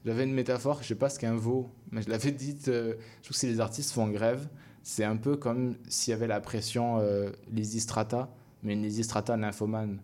J'avais 0.04 0.24
une 0.24 0.34
métaphore, 0.34 0.82
je 0.82 0.88
sais 0.88 0.94
pas 0.96 1.08
ce 1.08 1.18
qu'un 1.18 1.34
veau, 1.36 1.70
mais 1.90 2.02
je 2.02 2.10
l'avais 2.10 2.32
dite. 2.32 2.68
euh, 2.68 2.94
je 3.20 3.24
trouve 3.24 3.32
que 3.34 3.38
si 3.38 3.46
les 3.46 3.60
artistes 3.60 3.92
font 3.92 4.08
grève, 4.08 4.48
c'est 4.82 5.04
un 5.04 5.16
peu 5.16 5.36
comme 5.36 5.76
s'il 5.88 6.10
y 6.10 6.14
avait 6.14 6.26
la 6.26 6.40
pression 6.40 6.98
euh, 6.98 7.30
Lysistrata, 7.52 8.28
mais 8.62 8.72
une 8.74 8.82
Lysistrata 8.82 9.36
nymphomane. 9.36 9.98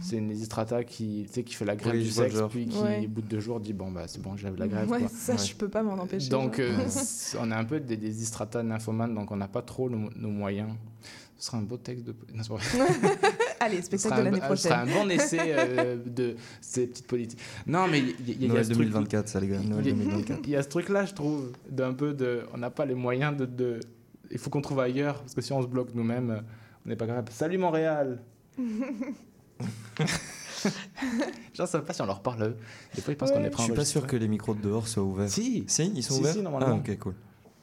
C'est 0.00 0.16
une 0.16 0.28
Lysistrata 0.28 0.84
qui, 0.84 1.24
tu 1.28 1.32
sais, 1.34 1.42
qui 1.42 1.54
fait 1.54 1.64
la 1.64 1.74
grève 1.74 1.94
Oui, 1.94 2.02
du 2.04 2.10
sexe, 2.10 2.36
puis 2.50 2.66
qui, 2.68 2.78
Ouais. 2.78 3.02
au 3.04 3.08
bout 3.08 3.22
de 3.22 3.26
deux 3.26 3.40
jours, 3.40 3.58
dit 3.58 3.72
Bon, 3.72 3.90
bah, 3.90 4.04
c'est 4.06 4.20
bon, 4.22 4.36
j'avais 4.36 4.56
la 4.58 4.68
grève. 4.68 4.88
Ouais, 4.90 5.00
quoi. 5.00 5.08
ça, 5.08 5.32
Ouais. 5.32 5.38
je 5.38 5.54
peux 5.56 5.68
pas 5.68 5.82
m'en 5.82 5.94
empêcher. 5.94 6.28
Donc, 6.28 6.58
euh, 6.58 6.76
on 7.40 7.50
a 7.50 7.56
un 7.56 7.64
peu 7.64 7.80
des 7.80 7.96
Lysistrata 7.96 8.62
nymphomanes, 8.62 9.14
donc 9.14 9.30
on 9.32 9.36
n'a 9.36 9.48
pas 9.48 9.62
trop 9.62 9.88
nos, 9.90 10.10
nos 10.14 10.28
moyens. 10.28 10.70
Ce 11.36 11.46
sera 11.46 11.58
un 11.58 11.62
beau 11.62 11.76
texte 11.78 12.04
de. 12.04 12.14
Non, 12.34 12.42
c'est 12.42 12.48
pas 12.76 12.84
vrai. 12.84 13.18
Allez, 13.60 13.76
Ce 13.78 13.82
spectacle 13.86 14.18
de 14.18 14.22
l'année 14.24 14.40
Ce 14.40 14.44
prochaine. 14.44 14.70
sera 14.70 14.80
un 14.82 14.86
bon 14.86 15.10
essai 15.10 15.38
euh, 15.42 15.96
de 16.04 16.36
ces 16.60 16.86
petites 16.86 17.06
politiques. 17.06 17.40
Non, 17.66 17.86
mais 17.88 18.00
il 18.00 18.06
y, 18.06 18.10
a- 18.10 18.14
il 18.34 18.42
y 18.42 18.44
a 18.44 18.48
Noël 18.48 18.64
ce 18.64 18.70
truc- 18.72 18.86
2024, 18.86 19.28
ça 19.28 19.40
les 19.40 19.48
gars. 19.48 19.58
Noël 19.60 19.86
il 19.86 19.88
y 19.88 19.92
a- 19.92 20.04
2024. 20.04 20.40
Il 20.44 20.50
y 20.50 20.56
a 20.56 20.62
ce 20.62 20.68
truc-là, 20.68 21.06
je 21.06 21.14
trouve, 21.14 21.52
d'un 21.70 21.92
peu 21.94 22.12
de. 22.12 22.42
On 22.54 22.58
n'a 22.58 22.70
pas 22.70 22.84
les 22.86 22.94
moyens 22.94 23.36
de. 23.36 23.46
de- 23.46 23.80
il 24.30 24.38
faut 24.38 24.50
qu'on 24.50 24.60
trouve 24.60 24.80
ailleurs, 24.80 25.20
parce 25.22 25.34
que 25.34 25.40
si 25.40 25.52
on 25.52 25.62
se 25.62 25.66
bloque 25.66 25.94
nous-mêmes, 25.94 26.30
euh, 26.30 26.40
on 26.84 26.88
n'est 26.90 26.96
pas 26.96 27.06
grave. 27.06 27.24
Salut 27.30 27.58
Montréal 27.58 28.20
Genre, 31.54 31.68
ça 31.68 31.78
pas 31.80 31.92
si 31.92 32.02
on 32.02 32.06
leur 32.06 32.20
parle. 32.20 32.42
eux. 32.42 32.56
Des 32.94 33.00
fois, 33.00 33.12
ils 33.12 33.16
pensent 33.16 33.30
qu'on 33.32 33.40
est 33.40 33.44
Je 33.46 33.50
prêt 33.50 33.64
suis 33.64 33.72
pas 33.72 33.84
sûr 33.84 34.06
que 34.06 34.16
les 34.16 34.28
micros 34.28 34.54
de 34.54 34.60
dehors 34.60 34.88
soient 34.88 35.02
ouverts. 35.02 35.28
Si 35.30 35.64
Si, 35.68 35.92
ils 35.94 36.02
sont 36.02 36.14
Si, 36.14 36.20
ouverts 36.20 36.32
si, 36.34 36.42
normalement. 36.42 36.80
Ah, 36.84 36.90
ok, 36.90 36.98
cool. 36.98 37.14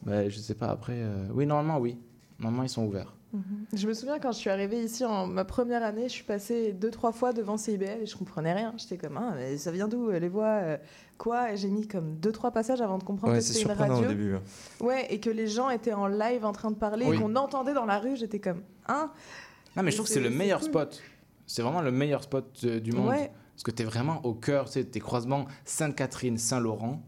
bah, 0.03 0.29
Je 0.29 0.37
sais 0.39 0.55
pas, 0.55 0.67
après. 0.69 0.93
euh, 0.95 1.27
Oui, 1.33 1.45
normalement, 1.45 1.79
oui. 1.79 1.97
Normalement, 2.39 2.63
ils 2.63 2.69
sont 2.69 2.83
ouverts. 2.85 3.13
Mhm. 3.33 3.41
Je 3.73 3.87
me 3.87 3.93
souviens 3.93 4.17
quand 4.19 4.31
je 4.31 4.37
suis 4.37 4.49
arrivée 4.49 4.81
ici 4.81 5.03
en 5.03 5.27
ma 5.27 5.43
première 5.43 5.83
année, 5.83 6.03
je 6.03 6.13
suis 6.13 6.23
passée 6.23 6.71
deux 6.71 6.89
trois 6.91 7.11
fois 7.11 7.33
devant 7.33 7.57
CIBL 7.57 8.03
et 8.03 8.05
je 8.05 8.15
comprenais 8.15 8.53
rien. 8.53 8.73
J'étais 8.77 8.97
comme 8.97 9.17
ah 9.17 9.33
mais 9.35 9.57
ça 9.57 9.71
vient 9.73 9.89
d'où 9.89 10.09
euh, 10.09 10.19
les 10.19 10.29
voix 10.29 10.45
euh, 10.61 10.77
quoi? 11.17 11.51
Et 11.51 11.57
j'ai 11.57 11.67
mis 11.69 11.85
comme 11.85 12.15
deux 12.15 12.31
trois 12.31 12.51
passages 12.51 12.79
avant 12.79 12.97
de 12.97 13.03
comprendre 13.03 13.33
Ouais, 13.33 13.39
que 13.39 13.43
c'était 13.45 13.63
une 13.63 13.71
radio. 13.77 14.05
au 14.05 14.07
début. 14.07 14.35
Ouais 14.79 15.07
et 15.13 15.19
que 15.19 15.29
les 15.29 15.47
gens 15.47 15.69
étaient 15.69 15.91
en 15.91 16.07
live 16.07 16.45
en 16.45 16.53
train 16.53 16.71
de 16.71 16.77
parler 16.77 17.05
Oui. 17.07 17.17
et 17.17 17.19
qu'on 17.19 17.35
entendait 17.35 17.73
dans 17.73 17.85
la 17.85 17.99
rue. 17.99 18.15
J'étais 18.15 18.39
comme 18.39 18.61
hein? 18.87 19.11
Non, 19.75 19.83
mais 19.83 19.91
je 19.91 19.97
trouve 19.97 20.07
que 20.07 20.13
c'est 20.13 20.21
le 20.21 20.29
meilleur 20.29 20.61
c'est 20.63 20.71
cool. 20.71 20.83
spot. 20.83 21.01
C'est 21.47 21.61
vraiment 21.61 21.81
le 21.81 21.91
meilleur 21.91 22.23
spot 22.23 22.59
euh, 22.63 22.79
du 22.79 22.91
monde. 22.91 23.09
ouais 23.09 23.31
Parce 23.53 23.63
que 23.63 23.71
tu 23.71 23.83
es 23.83 23.85
vraiment 23.85 24.23
au 24.25 24.33
cœur, 24.33 24.69
tu 24.69 24.83
tes 24.85 24.99
croisements 24.99 25.45
Sainte-Catherine, 25.63 26.37
Saint-Laurent, 26.37 27.01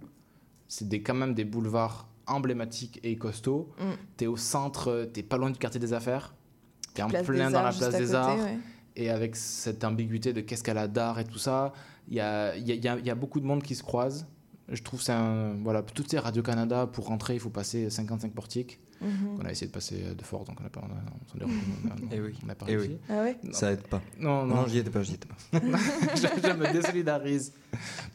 c'est 0.67 0.87
des, 0.87 1.01
quand 1.01 1.13
même 1.15 1.33
des 1.33 1.45
boulevards 1.45 2.07
emblématiques 2.27 2.99
et 3.03 3.17
costauds. 3.17 3.69
Mm. 3.79 3.83
Tu 4.17 4.23
es 4.25 4.27
au 4.27 4.37
centre, 4.37 5.09
tu 5.13 5.23
pas 5.23 5.37
loin 5.37 5.49
du 5.49 5.57
quartier 5.57 5.79
des 5.79 5.93
affaires. 5.93 6.33
Tu 6.93 7.01
es 7.01 7.03
en 7.03 7.07
Place 7.09 7.25
plein 7.25 7.49
dans 7.51 7.61
la 7.63 7.71
place 7.71 7.93
des 7.95 8.03
côté, 8.05 8.15
arts. 8.15 8.37
ouais. 8.37 8.57
Et 8.95 9.09
avec 9.09 9.35
cette 9.35 9.83
ambiguïté 9.83 10.33
de 10.33 10.41
qu'est-ce 10.41 10.63
qu'elle 10.63 10.77
a 10.79 10.87
d'art 10.87 11.19
et 11.19 11.23
tout 11.23 11.37
ça, 11.37 11.71
il 12.07 12.15
y 12.15 12.19
a, 12.19 12.55
il 12.55 12.67
y, 12.67 12.71
a, 12.71 12.75
il 12.75 12.83
y 12.83 12.87
a- 12.87 12.97
il 12.97 13.05
y 13.05 13.09
a 13.11 13.15
beaucoup 13.15 13.39
de 13.39 13.45
monde 13.45 13.61
qui 13.63 13.75
se 13.75 13.83
croise. 13.83 14.25
Je 14.69 14.81
trouve 14.81 14.99
que 14.99 15.05
c'est 15.05 15.13
un. 15.13 15.53
Voilà, 15.63 15.81
toutes 15.83 16.09
ces 16.09 16.19
Radio-Canada, 16.19 16.87
pour 16.87 17.05
rentrer, 17.07 17.35
il 17.35 17.39
faut 17.39 17.49
passer 17.51 17.89
55 17.89 18.33
portiques. 18.33 18.79
Mhm. 19.01 19.37
On 19.39 19.45
a 19.45 19.51
essayé 19.51 19.67
de 19.67 19.71
passer 19.71 19.95
de 20.17 20.23
force, 20.23 20.45
donc 20.47 20.57
on 20.61 20.65
a 20.65 20.69
pas. 20.69 20.81
On, 20.83 20.87
a, 20.91 20.97
on 21.21 21.27
s'en 21.31 21.37
est 21.39 21.43
rendu- 21.43 21.55
on 21.85 21.89
a- 21.89 22.09
Eh 22.15 22.19
oui. 22.21 22.33
on 22.45 22.49
a 22.49 22.55
pas 22.55 22.65
Eh 22.67 22.75
réussi. 22.75 22.89
oui. 22.93 22.97
Ah 23.09 23.21
ouais 23.21 23.37
Non. 23.43 23.53
Ça 23.53 23.71
aide 23.71 23.83
pas. 23.83 24.01
Non, 24.19 24.45
non, 24.45 24.55
Non, 24.55 24.67
j'y 24.67 24.79
étais 24.79 24.89
pas, 24.89 25.03
j'y 25.03 25.13
étais 25.13 25.27
pas. 25.27 25.59
je, 26.15 26.21
je 26.21 26.53
me 26.53 26.71
désolidarise. 26.73 27.53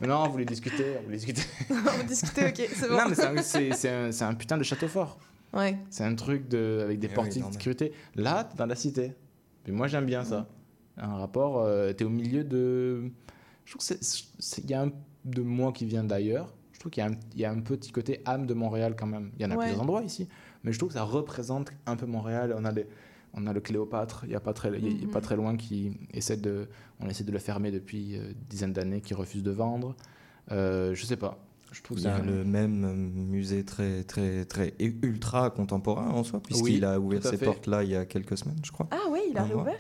Mais 0.01 0.07
non, 0.09 0.25
on 0.25 0.29
voulait 0.29 0.45
discuter, 0.45 0.97
on 1.01 1.05
voulait 1.05 1.17
discuter. 1.19 1.43
on 1.71 2.07
discutait 2.07 2.49
ok 2.49 2.69
c'est 2.75 2.89
bon. 2.89 2.97
Non, 2.97 3.09
mais 3.09 3.15
c'est 3.15 3.27
un, 3.27 3.43
c'est- 3.43 3.73
c'est 3.75 3.89
un- 3.91 4.13
c'est 4.13 4.25
un 4.25 4.35
putain 4.35 4.59
de 4.59 4.63
château 4.65 4.89
fort. 4.89 5.19
Ouais 5.53 5.79
C'est 5.91 6.05
un 6.05 6.15
truc 6.15 6.49
de, 6.49 6.81
avec 6.83 6.99
des 6.99 7.07
Eh 7.07 7.11
oui, 7.11 7.15
portiques 7.15 7.47
de 7.47 7.53
sécurité. 7.53 7.93
Là, 8.15 8.45
t'es 8.45 8.57
dans 8.57 8.67
la 8.67 8.75
cité. 8.75 9.13
Puis 9.65 9.73
moi, 9.73 9.87
j'aime 9.87 10.07
bien 10.07 10.25
ça. 10.25 10.49
Un 10.97 11.17
rapport, 11.17 11.61
euh, 11.61 11.93
t'es 11.93 12.05
au 12.05 12.09
milieu 12.11 12.43
de. 12.45 13.11
Je 13.65 13.71
trouve 13.73 13.87
que 13.87 13.95
c'est- 14.03 14.03
c'est- 14.39 14.63
il 14.65 14.71
y 14.71 14.75
a 14.75 14.83
un 14.83 14.91
de 15.25 15.43
moi 15.43 15.73
qui 15.73 15.85
vient 15.87 16.05
d'ailleurs. 16.05 16.53
Je 16.73 16.81
trouve 16.81 16.91
qu'il 16.91 17.03
y, 17.05 17.07
a 17.07 17.11
un- 17.11 17.17
il 17.35 17.41
y 17.41 17.45
a 17.45 17.51
un 17.53 17.61
petit 17.61 17.93
côté 17.93 18.21
âme 18.25 18.45
de 18.47 18.55
Montréal 18.55 18.97
quand 18.99 19.07
même. 19.07 19.31
Il 19.37 19.43
y 19.43 19.45
en 19.45 19.51
a 19.53 19.55
Ouais. 19.55 19.65
plusieurs 19.67 19.83
endroits 19.83 20.03
ici. 20.03 20.27
Mais 20.65 20.73
je 20.73 20.79
trouve 20.79 20.89
que 20.91 20.95
ça 20.95 21.03
représente 21.05 21.73
un 21.87 21.97
peu 21.97 22.07
Montréal. 22.07 22.55
On 22.59 22.65
a, 22.65 22.73
les- 22.73 22.87
on 23.35 23.47
a 23.47 23.53
le 23.53 23.61
Cléopâtre, 23.61 24.21
il 24.25 24.31
n'y 24.31 24.35
a, 24.35 24.41
pas 24.41 24.53
très- 24.53 24.71
y 24.71 24.75
a- 24.75 24.79
il 24.79 25.03
y 25.03 25.05
a 25.05 25.09
pas 25.09 25.19
Mhm. 25.19 25.25
très 25.25 25.37
loin, 25.37 25.57
qui 25.57 25.97
essaie 26.13 26.37
de, 26.37 26.69
on 27.01 27.09
essaie 27.09 27.25
de 27.25 27.33
le 27.33 27.39
fermer 27.39 27.71
depuis 27.71 28.17
euh, 28.19 28.33
dizaines 28.49 28.73
d'années, 28.73 29.01
qui 29.01 29.15
refuse 29.15 29.43
de 29.43 29.51
vendre. 29.51 29.97
Euh, 30.51 30.95
je 30.95 31.05
sais 31.07 31.17
pas. 31.17 31.39
Je 31.73 31.81
trouve 31.83 31.99
Il 31.99 32.05
y 32.05 32.07
a 32.07 32.19
le 32.19 32.45
même 32.45 33.11
musée 33.31 33.65
très, 33.65 34.05
très, 34.05 34.45
très 34.45 34.75
ultra 34.79 35.49
contemporain 35.49 36.11
en 36.11 36.23
soi, 36.23 36.41
puisqu'il 36.41 36.65
Oui, 36.81 36.85
a 36.85 37.01
ouvert 37.01 37.25
ses 37.25 37.39
portes 37.39 37.67
là 37.67 37.83
il 37.83 37.89
y 37.91 37.97
a 37.97 38.05
quelques 38.05 38.37
semaines, 38.37 38.59
je 38.63 38.71
crois. 38.73 38.89
ah 38.91 39.09
ouais 39.11 39.21
il 39.31 39.39
a 39.39 39.45
réouvert? 39.45 39.79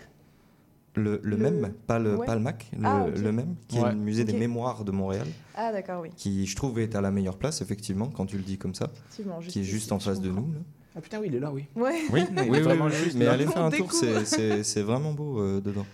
Le, 0.95 1.21
le 1.23 1.31
Le- 1.31 1.37
même, 1.39 1.73
pas 1.87 1.99
le, 1.99 2.17
Ouais. 2.17 2.27
pas 2.27 2.35
le 2.35 2.41
MAC, 2.43 2.71
le, 2.77 2.85
Ah, 2.85 3.07
le 3.09 3.33
même, 3.33 3.55
qui 3.67 3.79
Ouais. 3.81 3.89
est 3.89 3.93
le 3.93 3.99
musée 3.99 4.25
des 4.25 4.35
mémoires 4.35 4.85
de 4.85 4.93
Montréal, 4.93 5.27
ah 5.55 5.73
d'accord 5.73 6.03
oui 6.03 6.11
qui 6.17 6.45
je 6.47 6.55
trouve 6.55 6.79
est 6.81 6.95
à 6.95 7.01
la 7.01 7.11
meilleure 7.11 7.39
place, 7.39 7.63
effectivement, 7.63 8.09
quand 8.09 8.27
tu 8.27 8.37
le 8.37 8.43
dis 8.43 8.59
comme 8.59 8.75
ça, 8.75 8.91
effectivement 9.07 9.39
qui 9.41 9.61
est 9.61 9.65
juste 9.65 9.91
en 9.93 9.99
face 9.99 10.21
de 10.21 10.29
nous. 10.31 10.53
là. 10.53 10.59
Ah 10.95 11.01
putain, 11.01 11.19
oui, 11.21 11.29
il 11.31 11.35
est 11.37 11.41
là, 11.41 11.51
oui. 11.51 11.65
ouais 11.77 11.95
Oui, 12.13 12.21
oui, 12.51 12.61
vraiment 12.61 12.85
oui, 12.87 12.93
juste 12.93 13.17
mais 13.17 13.27
allez 13.27 13.47
faire 13.47 13.63
un 13.65 13.71
tour, 13.71 13.91
c'est- 13.93 14.27
c'est 14.27 14.63
c'est 14.63 14.83
vraiment 14.83 15.15
beau 15.15 15.41
euh, 15.41 15.61
dedans. 15.63 15.87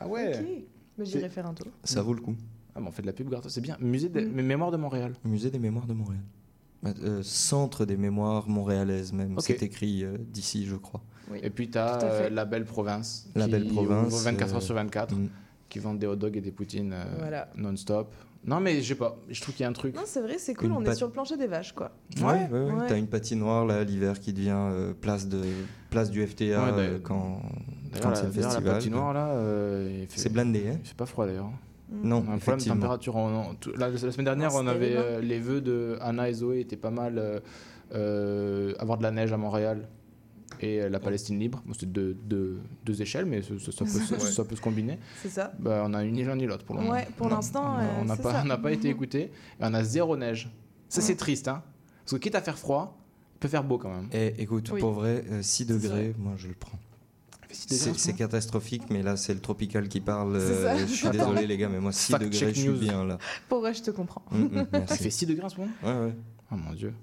Ah 0.00 0.06
ouais. 0.08 0.38
ok 0.38 0.46
mais 0.96 1.04
j'irai 1.04 1.28
faire 1.28 1.46
un 1.46 1.52
tour 1.54 1.66
Ça 1.84 2.00
vaut 2.02 2.14
le 2.14 2.20
coup. 2.22 2.34
Ah, 2.74 2.80
mais 2.80 2.88
on 2.88 2.90
fait 2.92 3.02
de 3.02 3.06
la 3.06 3.12
pub 3.12 3.28
gratos, 3.28 3.52
c'est 3.52 3.60
bien. 3.60 3.76
Musée 3.80 4.08
des 4.08 4.22
Mm. 4.24 4.40
Mémoires 4.42 4.70
de 4.70 4.76
Montréal. 4.78 5.12
Musée 5.24 5.50
des 5.50 5.58
mémoires 5.58 5.86
de 5.86 5.92
Montréal. 5.92 6.22
Euh, 6.86 7.22
centre 7.24 7.84
des 7.84 7.96
mémoires 7.96 8.48
montréalaises 8.48 9.12
même, 9.12 9.32
Ok. 9.34 9.42
c'est 9.46 9.62
écrit 9.64 10.04
euh, 10.04 10.16
d'ici, 10.18 10.64
je 10.64 10.76
crois. 10.76 11.02
oui 11.30 11.40
Et 11.42 11.50
puis 11.50 11.68
tu 11.68 11.76
as 11.78 12.30
la 12.30 12.44
belle 12.44 12.64
province. 12.64 13.28
La 13.34 13.46
qui 13.46 13.50
Belle 13.50 13.66
Province, 13.66 14.06
ouvre 14.14 14.22
24 14.22 14.50
euh, 14.50 14.54
heures 14.54 14.62
sur 14.62 14.74
24, 14.76 15.14
Mm. 15.14 15.28
qui 15.68 15.78
vendent 15.80 15.98
des 15.98 16.06
hot 16.06 16.14
dogs 16.16 16.36
et 16.36 16.40
des 16.40 16.52
poutines 16.52 16.92
euh, 16.92 17.04
Voilà. 17.18 17.48
non-stop. 17.56 18.14
Non, 18.46 18.60
mais 18.60 18.80
je 18.80 18.86
sais 18.88 18.94
pas, 18.94 19.18
je 19.28 19.40
trouve 19.40 19.56
qu'il 19.56 19.64
y 19.64 19.66
a 19.66 19.68
un 19.68 19.72
truc. 19.72 19.96
non 19.96 20.02
c'est 20.06 20.20
vrai 20.22 20.38
c'est 20.38 20.54
cool 20.54 20.66
Une 20.66 20.72
on 20.76 20.84
est 20.84 20.94
sur 20.94 21.08
le 21.08 21.12
plancher 21.12 21.36
des 21.36 21.48
vaches 21.48 21.72
quoi 21.72 21.90
Ouais, 22.20 22.24
ouais, 22.24 22.48
ouais. 22.50 22.70
Ouais. 22.72 22.86
T'as 22.88 22.96
une 22.96 23.08
patinoire 23.08 23.66
là 23.66 23.82
l'hiver 23.82 24.20
qui 24.20 24.32
devient 24.32 24.52
euh, 24.54 24.94
place 24.94 25.26
de 25.26 25.42
place 25.90 26.08
du 26.10 26.24
FTA 26.24 26.44
euh, 26.44 26.98
quand 27.02 27.42
quand 28.00 28.10
la, 28.10 28.14
c'est 28.14 28.26
le 28.26 28.30
d'ailleurs, 28.30 28.48
la 28.48 28.50
festival. 28.52 28.74
patinoire 28.74 29.12
là, 29.14 29.26
euh, 29.30 29.98
il 30.02 30.06
fait, 30.06 30.20
c'est 30.20 30.28
blindé 30.32 30.68
hein. 30.68 30.78
il 30.80 30.86
fait 30.86 30.96
pas 30.96 31.06
froid 31.06 31.26
d'ailleurs. 31.26 31.50
Non, 31.90 32.18
un 32.18 32.20
problème 32.22 32.38
de 32.38 32.42
effectivement. 32.42 32.74
température. 32.76 33.16
On- 33.16 33.50
on- 33.50 33.54
tout- 33.54 33.72
la, 33.76 33.88
la 33.90 33.98
semaine 33.98 34.24
dernière, 34.24 34.50
Non, 34.52 34.58
on 34.60 34.66
avait 34.66 34.94
euh, 34.96 35.20
les 35.20 35.40
vœux 35.40 35.60
de 35.60 35.96
Anna 36.00 36.28
et 36.28 36.34
Zoé 36.34 36.60
étaient 36.60 36.76
pas 36.76 36.90
mal. 36.90 37.18
euh, 37.18 37.40
euh, 37.94 38.74
avoir 38.78 38.98
de 38.98 39.02
la 39.02 39.10
neige 39.10 39.32
à 39.32 39.38
Montréal 39.38 39.88
et 40.60 40.88
la 40.88 41.00
Palestine 41.00 41.38
libre. 41.38 41.62
Bon, 41.64 41.72
C'était 41.72 41.86
deux, 41.86 42.14
deux, 42.24 42.58
deux 42.84 43.00
échelles, 43.00 43.24
mais 43.24 43.40
ça, 43.42 43.54
ça- 43.58 43.72
ça 43.72 43.84
peut, 43.84 43.90
ça- 43.90 44.18
ça 44.18 44.44
peut 44.44 44.56
se 44.56 44.60
combiner. 44.60 44.98
c'est 45.22 45.30
ça 45.30 45.52
Bah, 45.58 45.82
on 45.86 45.94
a 45.94 46.04
ni 46.04 46.22
l'un 46.24 46.36
ni 46.36 46.46
l'autre 46.46 46.64
pour 46.64 46.74
le 46.76 46.82
moment. 46.82 46.92
ouais 46.92 47.06
pour 47.16 47.28
l'instant 47.30 47.78
on 48.00 48.04
n'a 48.04 48.16
c'est 48.16 48.22
pas, 48.22 48.44
on 48.44 48.68
été 48.68 48.88
écouté. 48.90 49.20
Et 49.22 49.30
on 49.60 49.72
a 49.72 49.82
zéro 49.84 50.16
neige. 50.16 50.50
Ça, 50.90 51.00
c'est 51.00 51.16
triste. 51.16 51.48
Hein 51.48 51.62
Parce 52.04 52.12
que 52.12 52.16
quitte 52.18 52.34
à 52.34 52.42
faire 52.42 52.58
froid, 52.58 52.98
il 53.36 53.38
peut 53.40 53.48
faire 53.48 53.64
beau 53.64 53.78
quand 53.78 53.90
même. 53.90 54.08
Et 54.12 54.34
écoute, 54.42 54.70
Oui. 54.72 54.80
pour 54.80 54.92
vrai, 54.92 55.24
euh, 55.30 55.42
6 55.42 55.64
C'est 55.66 55.72
degrés, 55.72 56.14
moi 56.18 56.32
je 56.36 56.48
le 56.48 56.54
prends. 56.54 56.78
C'est 57.66 58.12
catastrophique, 58.14 58.84
mais 58.90 59.02
là 59.02 59.16
c'est 59.16 59.34
le 59.34 59.40
tropical 59.40 59.88
qui 59.88 60.00
parle. 60.00 60.36
Euh, 60.36 60.78
je 60.86 60.92
suis 60.94 61.08
désolé 61.12 61.46
les 61.46 61.56
gars, 61.56 61.68
mais 61.68 61.80
moi 61.80 61.92
6 61.92 62.12
Fact 62.12 62.24
degrés, 62.24 62.54
je 62.54 62.60
suis 62.60 62.68
news. 62.68 62.78
bien 62.78 63.04
là. 63.04 63.18
pour 63.48 63.60
vrai 63.60 63.74
je 63.74 63.82
te 63.82 63.90
comprends 63.90 64.22
Mm, 64.30 64.44
mm, 64.44 64.66
Il 64.90 64.96
fait 64.96 65.10
6 65.10 65.26
degrés 65.26 65.44
en 65.44 65.48
ce 65.48 65.56
moment? 65.60 65.72
Ouais, 65.82 65.92
ouais. 66.06 66.14
Oh 66.52 66.56
mon 66.56 66.72
dieu. 66.72 66.94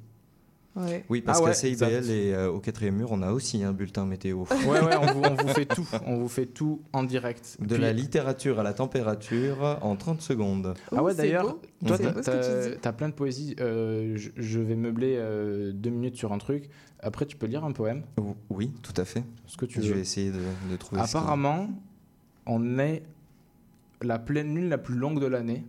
Ouais 0.75 1.05
Oui, 1.09 1.21
parce 1.21 1.39
Ah 1.39 1.41
ouais, 1.43 1.49
qu'à 1.49 1.53
CIBL 1.55 1.83
exact. 1.85 2.09
et 2.09 2.33
euh, 2.33 2.49
au 2.51 2.59
quatrième 2.59 2.95
mur, 2.95 3.09
on 3.11 3.21
a 3.21 3.31
aussi 3.31 3.63
un 3.63 3.71
bulletin 3.73 4.05
météo. 4.05 4.43
Ouais, 4.67 4.79
ouais, 4.81 4.95
on 5.01 5.05
vous, 5.13 5.21
on 5.23 5.35
vous 5.35 5.47
fait 5.49 5.65
tout. 5.65 5.87
On 6.05 6.17
vous 6.17 6.27
fait 6.27 6.45
tout 6.45 6.81
en 6.93 7.03
direct. 7.03 7.57
De 7.59 7.73
Puis- 7.75 7.81
la 7.83 7.93
littérature 7.93 8.59
à 8.59 8.63
la 8.63 8.73
température 8.73 9.79
en 9.81 9.95
30 9.95 10.21
secondes. 10.21 10.73
Ah 10.95 11.03
ouais, 11.03 11.13
d'ailleurs, 11.15 11.57
toi, 11.85 11.97
tu 11.97 12.77
t'as 12.81 12.91
plein 12.93 13.09
de 13.09 13.13
poésie. 13.13 13.55
Euh, 13.59 14.13
je, 14.17 14.29
je 14.35 14.59
vais 14.59 14.75
meubler 14.75 15.15
euh, 15.17 15.71
deux 15.73 15.89
minutes 15.89 16.15
sur 16.17 16.33
un 16.33 16.37
truc. 16.37 16.69
Après, 17.01 17.25
tu 17.25 17.35
peux 17.37 17.45
lire 17.45 17.63
un 17.63 17.71
poème, 17.71 18.01
Ou- 18.19 18.35
Oui, 18.49 18.71
tout 18.81 18.93
à 18.99 19.05
fait. 19.05 19.23
ce 19.45 19.57
que 19.57 19.65
tu 19.65 19.81
Je 19.81 19.87
veux. 19.89 19.95
vais 19.95 20.01
essayer 20.01 20.31
de, 20.31 20.39
de 20.71 20.75
trouver. 20.77 21.01
Apparemment, 21.01 21.69
on 22.47 22.79
est 22.79 23.03
la 24.01 24.17
pleine 24.19 24.55
lune 24.55 24.69
la 24.69 24.77
plus 24.77 24.95
longue 24.95 25.19
de 25.19 25.27
l'année. 25.27 25.63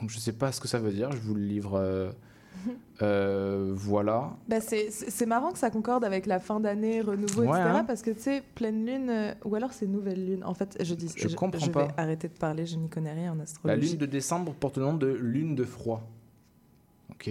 Donc, 0.00 0.10
je 0.10 0.18
sais 0.18 0.32
pas 0.32 0.50
ce 0.52 0.60
que 0.60 0.68
ça 0.68 0.78
veut 0.78 0.92
dire. 0.92 1.10
Je 1.12 1.18
vous 1.18 1.34
le 1.34 1.42
livre. 1.42 2.12
Euh, 3.02 3.72
voilà. 3.74 4.30
Bah, 4.48 4.56
c'est 4.60 5.26
marrant 5.26 5.52
que 5.52 5.58
ça 5.58 5.70
concorde 5.70 6.04
avec 6.04 6.26
la 6.26 6.38
fin 6.40 6.60
d'année, 6.60 7.00
renouveau, 7.00 7.42
Ouais, 7.42 7.48
etc. 7.58 7.62
hein. 7.76 7.84
Parce 7.84 8.02
que 8.02 8.10
tu 8.10 8.20
sais, 8.20 8.42
pleine 8.54 8.84
lune, 8.84 9.08
euh, 9.10 9.32
ou 9.44 9.54
alors 9.54 9.72
c'est 9.72 9.86
nouvelle 9.86 10.24
lune. 10.26 10.44
En 10.44 10.54
fait, 10.54 10.76
je 10.82 10.94
dis, 10.94 11.10
Je 11.16 11.34
comprends 11.34 11.58
je 11.64 11.70
pas. 11.70 11.86
vais 11.86 11.92
arrêter 11.96 12.28
de 12.28 12.34
parler, 12.34 12.66
je 12.66 12.76
n'y 12.76 12.88
connais 12.88 13.12
rien 13.12 13.32
en 13.32 13.36
La 13.36 13.42
astrologie. 13.44 13.88
lune 13.90 13.98
de 13.98 14.06
décembre 14.06 14.52
porte 14.54 14.76
le 14.76 14.84
nom 14.84 14.94
de 14.94 15.06
lune 15.08 15.54
de 15.54 15.64
froid. 15.64 16.02
Ok. 17.12 17.30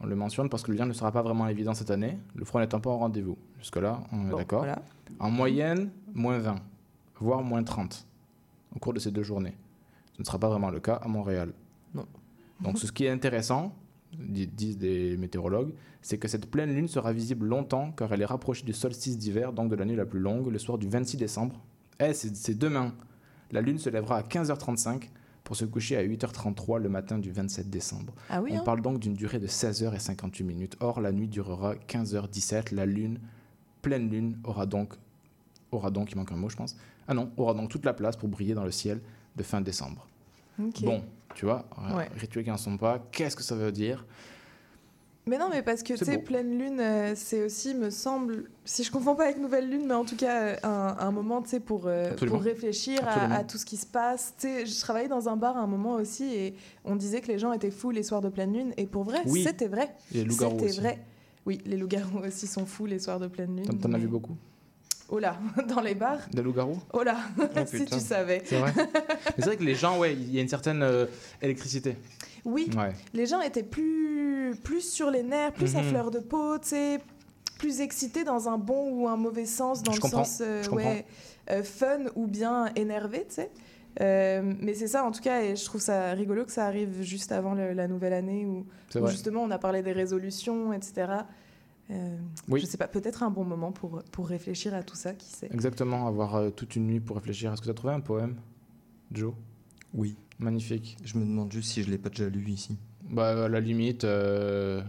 On 0.00 0.06
le 0.06 0.14
mentionne 0.14 0.48
parce 0.48 0.62
que 0.62 0.70
le 0.70 0.78
lien 0.78 0.86
ne 0.86 0.92
sera 0.92 1.10
pas 1.10 1.22
vraiment 1.22 1.48
évident 1.48 1.74
cette 1.74 1.90
année, 1.90 2.18
le 2.36 2.44
froid 2.44 2.60
n'étant 2.60 2.80
pas 2.80 2.90
au 2.90 2.98
rendez-vous. 2.98 3.36
Jusque-là, 3.58 4.00
on 4.12 4.26
est 4.28 4.30
Bon, 4.30 4.36
d'accord. 4.36 4.60
voilà. 4.60 4.80
En 5.18 5.28
moyenne, 5.30 5.90
moins 6.14 6.38
20, 6.38 6.54
voire 7.18 7.42
moins 7.42 7.64
30 7.64 8.06
au 8.76 8.78
cours 8.78 8.92
de 8.92 9.00
ces 9.00 9.10
deux 9.10 9.24
journées. 9.24 9.56
Ce 10.14 10.22
ne 10.22 10.24
sera 10.24 10.38
pas 10.38 10.48
vraiment 10.48 10.70
le 10.70 10.78
cas 10.78 10.94
à 10.96 11.08
Montréal. 11.08 11.52
Non. 11.94 12.06
Donc 12.60 12.78
ce 12.78 12.90
qui 12.92 13.04
est 13.06 13.10
intéressant, 13.10 13.72
disent 14.16 14.78
des 14.78 15.16
météorologues, 15.16 15.72
c'est 16.02 16.18
que 16.18 16.28
cette 16.28 16.50
pleine 16.50 16.74
lune 16.74 16.88
sera 16.88 17.12
visible 17.12 17.46
longtemps 17.46 17.92
car 17.92 18.12
elle 18.12 18.22
est 18.22 18.26
rapprochée 18.26 18.64
du 18.64 18.72
solstice 18.72 19.18
d'hiver, 19.18 19.52
donc 19.52 19.70
de 19.70 19.76
la 19.76 19.84
nuit 19.84 19.96
la 19.96 20.06
plus 20.06 20.20
longue, 20.20 20.50
le 20.50 20.58
soir 20.58 20.78
du 20.78 20.88
26 20.88 21.16
décembre. 21.16 21.60
Eh, 22.00 22.14
c'est 22.14 22.34
c'est 22.36 22.56
demain. 22.56 22.94
La 23.50 23.60
lune 23.60 23.78
se 23.78 23.90
lèvera 23.90 24.18
à 24.18 24.22
15h35 24.22 25.08
pour 25.44 25.56
se 25.56 25.64
coucher 25.64 25.96
à 25.96 26.04
8h33 26.04 26.78
le 26.78 26.88
matin 26.90 27.18
du 27.18 27.32
27 27.32 27.70
décembre. 27.70 28.12
Ah 28.28 28.42
oui, 28.42 28.50
On 28.52 28.58
hein. 28.58 28.62
parle 28.64 28.82
donc 28.82 28.98
d'une 28.98 29.14
durée 29.14 29.38
de 29.38 29.46
16h58 29.46 30.42
minutes. 30.44 30.76
Or, 30.80 31.00
la 31.00 31.10
nuit 31.12 31.28
durera 31.28 31.74
15h17. 31.74 32.74
La 32.74 32.84
lune, 32.84 33.18
pleine 33.80 34.10
lune, 34.10 34.38
aura 34.44 34.66
donc, 34.66 34.92
aura 35.72 35.90
donc, 35.90 36.12
il 36.12 36.16
manque 36.18 36.32
un 36.32 36.36
mot, 36.36 36.50
je 36.50 36.56
pense. 36.56 36.76
Ah 37.06 37.14
non, 37.14 37.30
aura 37.38 37.54
donc 37.54 37.70
toute 37.70 37.86
la 37.86 37.94
place 37.94 38.16
pour 38.16 38.28
briller 38.28 38.52
dans 38.52 38.64
le 38.64 38.70
ciel 38.70 39.00
de 39.36 39.42
fin 39.42 39.62
décembre. 39.62 40.06
Bon, 40.82 41.02
tu 41.34 41.44
vois, 41.44 41.64
Ouais. 41.94 42.08
rituels 42.16 42.44
qui 42.44 42.50
n'en 42.50 42.56
sont 42.56 42.76
pas. 42.76 42.98
Qu'est-ce 43.12 43.36
que 43.36 43.42
ça 43.42 43.54
veut 43.54 43.72
dire? 43.72 44.04
Mais 45.26 45.36
non, 45.36 45.50
mais 45.50 45.60
parce 45.62 45.82
que 45.82 45.92
tu 45.92 46.04
sais, 46.06 46.16
pleine 46.16 46.58
lune, 46.58 46.80
euh, 46.80 47.12
c'est 47.14 47.44
aussi, 47.44 47.74
me 47.74 47.90
semble, 47.90 48.44
si 48.64 48.82
je 48.82 48.90
confonds 48.90 49.14
pas 49.14 49.24
avec 49.24 49.36
nouvelle 49.38 49.68
lune, 49.68 49.84
mais 49.86 49.92
en 49.92 50.06
tout 50.06 50.16
cas, 50.16 50.40
euh, 50.42 50.56
un, 50.62 50.96
un 50.98 51.10
moment, 51.10 51.42
tu 51.42 51.50
sais, 51.50 51.60
pour, 51.60 51.82
euh, 51.86 52.14
pour 52.14 52.40
réfléchir 52.40 53.00
à, 53.06 53.44
tout 53.44 53.58
ce 53.58 53.66
qui 53.66 53.76
se 53.76 53.84
passe. 53.84 54.32
Tu 54.38 54.46
sais, 54.48 54.64
je 54.66 54.80
travaillais 54.80 55.08
dans 55.08 55.28
un 55.28 55.36
bar 55.36 55.58
à 55.58 55.60
un 55.60 55.66
moment 55.66 55.96
aussi 55.96 56.24
et 56.34 56.54
on 56.86 56.96
disait 56.96 57.20
que 57.20 57.28
les 57.28 57.38
gens 57.38 57.52
étaient 57.52 57.70
fous 57.70 57.90
les 57.90 58.02
soirs 58.04 58.22
de 58.22 58.30
pleine 58.30 58.54
lune. 58.54 58.72
Et 58.78 58.86
pour 58.86 59.04
vrai, 59.04 59.18
Oui. 59.26 59.42
c'était 59.44 59.68
vrai. 59.68 59.94
Et 60.14 60.18
les 60.18 60.24
loups-garous 60.24 60.58
C'était 60.60 60.70
aussi. 60.70 60.80
vrai. 60.80 60.98
Oui, 61.44 61.60
les 61.66 61.76
loups-garous 61.76 62.20
aussi 62.26 62.46
sont 62.46 62.64
fous 62.64 62.86
les 62.86 62.98
soirs 62.98 63.20
de 63.20 63.26
pleine 63.26 63.54
lune. 63.54 63.66
T'en- 63.66 63.76
T'en 63.76 63.90
as 63.90 63.92
mais- 63.92 63.98
vu 63.98 64.08
beaucoup? 64.08 64.36
Oh 65.10 65.18
là, 65.18 65.38
dans 65.68 65.80
les 65.80 65.94
bars 65.94 66.20
Des 66.32 66.42
loups-garous 66.42 66.78
Oh 66.92 67.02
là, 67.02 67.16
Oh, 67.40 67.44
si 67.66 67.84
tu 67.86 67.98
savais. 68.00 68.42
C'est 68.44 68.58
vrai 68.58 68.72
c'est 69.36 69.44
vrai 69.44 69.56
que 69.56 69.64
les 69.64 69.74
gens, 69.74 69.98
ouais, 69.98 70.12
il 70.14 70.34
y 70.34 70.38
a 70.38 70.42
une 70.42 70.48
certaine 70.48 70.82
euh, 70.82 71.06
électricité. 71.40 71.96
Oui, 72.44 72.70
Ouais. 72.76 72.92
les 73.14 73.26
gens 73.26 73.40
étaient 73.40 73.62
plus, 73.62 74.54
plus 74.62 74.82
sur 74.82 75.10
les 75.10 75.22
nerfs, 75.22 75.52
plus 75.52 75.74
à 75.76 75.80
Mhm. 75.82 75.84
fleur 75.88 76.10
de 76.10 76.18
peau, 76.18 76.58
tu 76.58 76.68
sais, 76.68 77.00
plus 77.58 77.80
excités 77.80 78.22
dans 78.24 78.48
un 78.48 78.58
bon 78.58 78.90
ou 78.92 79.08
un 79.08 79.16
mauvais 79.16 79.46
sens, 79.46 79.82
dans 79.82 79.92
Je 79.92 79.96
le 79.96 80.02
comprends, 80.02 80.24
sens 80.24 80.42
euh, 80.44 80.68
ouais, 80.70 81.04
euh, 81.50 81.62
fun 81.62 82.00
ou 82.14 82.26
bien 82.26 82.66
énervé, 82.76 83.26
tu 83.28 83.36
sais. 83.36 83.50
Euh, 84.00 84.42
mais 84.60 84.74
c'est 84.74 84.86
ça 84.86 85.04
en 85.04 85.10
tout 85.10 85.20
cas, 85.22 85.40
et 85.42 85.56
je 85.56 85.64
trouve 85.64 85.80
ça 85.80 86.12
rigolo 86.12 86.44
que 86.44 86.52
ça 86.52 86.66
arrive 86.66 87.02
juste 87.02 87.32
avant 87.32 87.54
le- 87.54 87.72
la 87.72 87.88
nouvelle 87.88 88.12
année 88.12 88.46
où, 88.46 88.64
justement 89.08 89.42
on 89.42 89.50
a 89.50 89.58
parlé 89.58 89.82
des 89.82 89.90
résolutions, 89.92 90.72
etc. 90.72 91.06
Euh, 91.90 92.16
Oui. 92.48 92.60
Je 92.60 92.66
sais 92.66 92.76
pas, 92.76 92.88
peut-être 92.88 93.22
un 93.22 93.30
bon 93.30 93.44
moment 93.44 93.72
pour, 93.72 94.02
pour 94.12 94.28
réfléchir 94.28 94.74
à 94.74 94.82
tout 94.82 94.96
ça, 94.96 95.14
qui 95.14 95.26
sait. 95.28 95.48
Exactement, 95.52 96.06
avoir 96.06 96.36
euh, 96.36 96.50
toute 96.50 96.76
une 96.76 96.86
nuit 96.86 97.00
pour 97.00 97.16
réfléchir. 97.16 97.52
Est-ce 97.52 97.60
que 97.60 97.66
tu 97.66 97.70
as 97.70 97.74
trouvé 97.74 97.92
un 97.94 98.00
poème, 98.00 98.36
Joe? 99.12 99.32
Oui. 99.94 100.16
Magnifique. 100.38 100.96
Je 101.04 101.16
me 101.18 101.24
demande 101.24 101.50
juste 101.50 101.70
si 101.70 101.82
je 101.82 101.90
l'ai 101.90 101.98
pas 101.98 102.10
déjà 102.10 102.28
lu 102.28 102.44
ici. 102.48 102.76
Bah, 103.10 103.44
à 103.46 103.48
la 103.48 103.58
limite, 103.58 104.04
euh, 104.04 104.80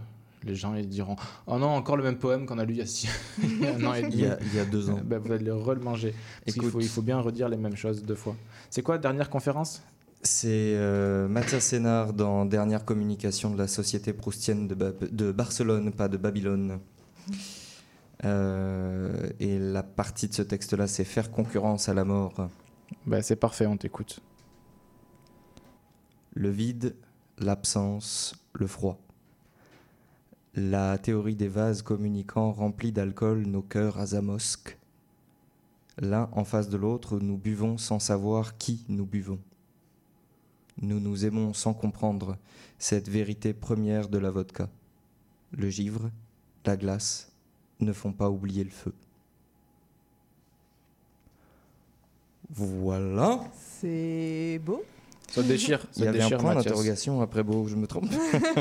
les 0.44 0.54
gens 0.54 0.74
ils 0.74 0.88
diront 0.88 1.16
Oh 1.46 1.58
non, 1.58 1.68
encore 1.70 1.96
le 1.96 2.04
même 2.04 2.18
poème 2.18 2.46
qu'on 2.46 2.58
a 2.58 2.64
lu 2.64 2.74
il 2.74 2.78
y 2.78 2.82
a, 2.82 2.86
six... 2.86 3.08
il 3.42 3.60
y 3.60 3.66
a 3.66 3.74
un 3.74 3.84
an 3.84 3.94
et 3.94 4.02
demi. 4.02 4.12
Il 4.14 4.20
y 4.20 4.26
a, 4.26 4.38
il 4.40 4.54
y 4.54 4.58
a 4.60 4.64
deux 4.64 4.90
ans. 4.90 5.00
Bah, 5.02 5.18
vous 5.18 5.32
allez 5.32 5.44
le 5.44 5.54
remanger. 5.54 6.14
Parce 6.44 6.54
qu'il 6.54 6.62
Écoute. 6.62 6.72
faut, 6.72 6.80
il 6.80 6.88
faut 6.88 7.02
bien 7.02 7.18
redire 7.18 7.48
les 7.48 7.56
mêmes 7.56 7.76
choses 7.76 8.02
deux 8.04 8.14
fois. 8.14 8.36
C'est 8.68 8.82
quoi, 8.82 8.98
dernière 8.98 9.28
conférence? 9.30 9.82
C'est 10.22 10.74
euh, 10.76 11.28
Mathias 11.28 11.64
Sénard 11.64 12.12
dans 12.12 12.44
Dernière 12.44 12.84
communication 12.84 13.50
de 13.50 13.56
la 13.56 13.66
Société 13.66 14.12
proustienne 14.12 14.68
de, 14.68 15.32
Barcelone, 15.32 15.92
pas 15.92 16.08
de 16.08 16.18
Babylone. 16.18 16.78
Euh, 18.26 19.30
et 19.40 19.58
la 19.58 19.82
partie 19.82 20.28
de 20.28 20.34
ce 20.34 20.42
texte-là, 20.42 20.86
c'est 20.86 21.04
faire 21.04 21.30
concurrence 21.30 21.88
à 21.88 21.94
la 21.94 22.04
mort. 22.04 22.50
bah, 23.06 23.22
C'est 23.22 23.36
parfait, 23.36 23.64
on 23.64 23.78
t'écoute. 23.78 24.20
Le 26.34 26.50
vide, 26.50 26.94
l'absence, 27.38 28.34
le 28.52 28.66
froid. 28.66 29.00
La 30.54 30.98
théorie 30.98 31.36
des 31.36 31.48
vases 31.48 31.80
communicants 31.80 32.52
remplis 32.52 32.92
d'alcool 32.92 33.46
nos 33.46 33.62
cœurs 33.62 33.98
azamosques. 33.98 34.76
L'un 35.98 36.28
en 36.32 36.44
face 36.44 36.68
de 36.68 36.76
l'autre, 36.76 37.18
nous 37.20 37.38
buvons 37.38 37.78
sans 37.78 38.00
savoir 38.00 38.58
qui 38.58 38.84
nous 38.88 39.06
buvons. 39.06 39.38
Nous 40.80 41.00
nous 41.00 41.24
aimons 41.24 41.52
sans 41.52 41.74
comprendre 41.74 42.36
cette 42.78 43.08
vérité 43.08 43.52
première 43.52 44.08
de 44.08 44.18
la 44.18 44.30
vodka. 44.30 44.68
Le 45.52 45.68
givre, 45.68 46.10
la 46.64 46.76
glace 46.76 47.32
ne 47.80 47.92
font 47.92 48.12
pas 48.12 48.30
oublier 48.30 48.64
le 48.64 48.70
feu. 48.70 48.94
Voilà. 52.50 53.40
C'est 53.54 54.60
beau. 54.64 54.84
Ça 55.30 55.42
déchire. 55.42 55.86
Il 55.96 56.04
y 56.04 56.08
avait 56.08 56.20
un 56.22 56.28
point 56.30 56.54
Mathias. 56.54 56.64
d'interrogation 56.64 57.20
après 57.22 57.42
beau, 57.42 57.66
je 57.68 57.76
me 57.76 57.86
trompe. 57.86 58.06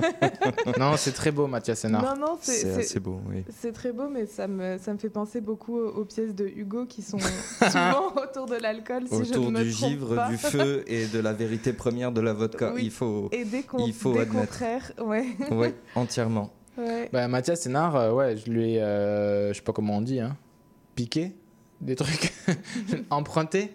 non, 0.80 0.94
c'est 0.98 1.12
très 1.14 1.32
beau, 1.32 1.48
Mathias 1.48 1.80
Sénard. 1.80 2.04
Non, 2.16 2.28
non, 2.28 2.38
c'est 2.42 2.52
C'est 2.54 2.74
c'est- 2.74 2.80
assez 2.82 3.00
beau, 3.00 3.20
oui. 3.30 3.44
C'est 3.60 3.72
très 3.72 3.92
beau, 3.92 4.08
mais 4.10 4.26
ça 4.26 4.48
me, 4.48 4.78
ça 4.78 4.94
me 4.94 4.98
fait 5.00 5.10
penser 5.10 5.42
beaucoup 5.42 5.78
aux, 5.78 5.90
aux 6.02 6.06
pièces 6.06 6.36
de 6.36 6.46
Hugo 6.48 6.86
qui 6.86 7.02
sont 7.02 7.18
souvent 7.72 8.14
autour 8.22 8.46
de 8.46 8.56
l'alcool, 8.62 9.04
si 9.08 9.16
je 9.26 9.32
Autour 9.32 9.52
ne 9.52 9.60
me 9.60 9.64
du 9.64 9.72
trompe 9.72 9.90
givre, 9.90 10.16
pas. 10.16 10.30
du 10.30 10.38
feu 10.38 10.84
et 10.88 11.08
de 11.08 11.20
la 11.20 11.34
vérité 11.34 11.74
première 11.74 12.12
de 12.12 12.22
la 12.22 12.34
vodka. 12.34 12.72
Oui. 12.76 12.82
Il 12.86 12.92
faut. 12.92 13.30
Et 13.32 13.46
des, 13.46 13.66
il 13.80 13.94
faut 13.94 14.14
des 14.14 14.20
admettre. 14.20 14.40
contraires, 14.52 14.92
ouais. 15.04 15.26
Oui, 15.52 15.68
entièrement. 15.96 16.52
Ouais. 16.78 17.10
Bah, 17.12 17.28
Mathias 17.28 17.62
Sénard, 17.62 17.96
euh, 17.96 18.12
ouais, 18.14 18.38
je 18.38 18.50
lui 18.52 18.76
ai, 18.76 18.82
euh, 18.82 19.50
je 19.50 19.56
sais 19.58 19.64
pas 19.64 19.74
comment 19.74 19.98
on 19.98 20.02
dit, 20.02 20.20
hein, 20.20 20.38
piqué? 20.96 21.34
Des 21.82 21.96
trucs, 21.96 22.34
emprunté? 23.10 23.72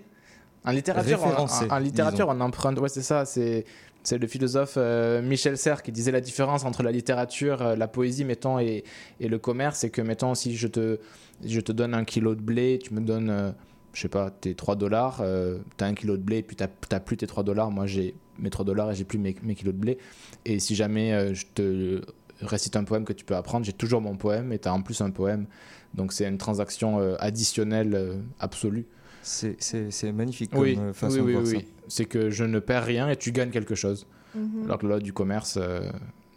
En 0.65 0.71
littérature, 0.73 1.23
en, 1.23 1.47
en 1.47 1.79
littérature, 1.79 2.29
on 2.29 2.41
emprunte. 2.41 2.79
Ouais, 2.79 2.89
c'est 2.89 3.03
ça. 3.03 3.25
C'est 3.25 3.65
c'est 4.05 4.19
le 4.19 4.27
philosophe 4.27 4.75
euh, 4.77 5.23
Michel 5.23 5.57
Serres 5.57 5.83
qui 5.83 5.91
disait 5.91 6.13
la 6.13 6.21
différence 6.21 6.65
entre 6.65 6.83
la 6.83 6.93
littérature, 6.93 7.63
euh, 7.63 7.75
la 7.75 7.89
poésie, 7.89 8.25
mettons, 8.25 8.59
et, 8.59 8.85
et 9.19 9.29
le 9.29 9.39
commerce, 9.39 9.79
c'est 9.79 9.91
que, 9.91 10.03
mettons, 10.03 10.35
si 10.35 10.55
je 10.57 10.69
te, 10.69 10.99
je 11.43 11.61
te 11.61 11.73
donne 11.73 11.95
un 11.95 12.05
kilo 12.05 12.35
de 12.35 12.43
blé, 12.43 12.79
tu 12.83 12.93
me 12.93 13.01
donnes, 13.01 13.31
euh, 13.31 13.51
je 13.95 14.03
sais 14.03 14.09
pas, 14.09 14.31
tes 14.31 14.55
3 14.55 14.77
dollars, 14.77 15.21
euh, 15.23 15.59
tu 15.79 15.85
as 15.85 15.87
un 15.87 15.95
kilo 15.95 16.19
de 16.19 16.23
blé, 16.23 16.43
puis 16.43 16.55
tu 16.55 16.65
n'as 16.65 17.01
plus 17.01 17.17
tes 17.17 17.27
3 17.27 17.45
dollars, 17.45 17.71
moi 17.71 17.87
j'ai 17.87 18.15
mes 18.39 18.51
3 18.51 18.67
dollars 18.67 18.91
et 18.91 18.95
j'ai 18.95 19.05
plus 19.05 19.19
mes, 19.19 19.35
mes 19.43 19.55
kilos 19.55 19.75
de 19.75 19.81
blé. 19.81 19.99
Et 20.45 20.59
si 20.61 20.75
jamais 20.75 21.35
je 21.35 21.47
te 21.55 22.03
récite 22.43 22.77
un 22.77 22.85
poème 22.85 23.05
que 23.05 23.15
tu 23.15 23.25
peux 23.25 23.37
apprendre, 23.37 23.65
j'ai 23.65 23.73
toujours 23.73 24.03
mon 24.03 24.17
poème 24.17 24.53
et 24.53 24.59
tu 24.59 24.69
as 24.69 24.75
en 24.75 24.83
plus 24.83 25.01
un 25.01 25.11
poème. 25.11 25.47
Donc 25.95 26.13
c'est 26.13 26.29
une 26.29 26.37
transaction 26.37 26.99
additionnelle 27.21 28.19
absolue. 28.41 28.87
C'est- 29.25 29.57
C'est 29.59 29.91
c'est 29.91 30.13
magnifique 30.13 30.51
comme 30.51 30.61
Oui, 30.61 30.79
euh, 30.79 30.93
façon 30.93 31.17
oui, 31.17 31.21
oui, 31.23 31.27
de 31.29 31.33
voir 31.33 31.45
oui, 31.45 31.51
ça. 31.51 31.57
oui. 31.59 31.65
C'est 31.89 32.05
que 32.05 32.31
je 32.31 32.45
ne 32.45 32.59
perds 32.59 32.85
rien 32.85 33.09
et 33.09 33.17
tu 33.17 33.33
gagnes 33.33 33.51
quelque 33.51 33.75
chose. 33.75 34.07
Mhm. 34.35 34.65
Alors 34.65 34.79
que 34.79 34.87
là, 34.87 34.99
du 35.01 35.13
commerce. 35.13 35.59
euh, 35.61 35.91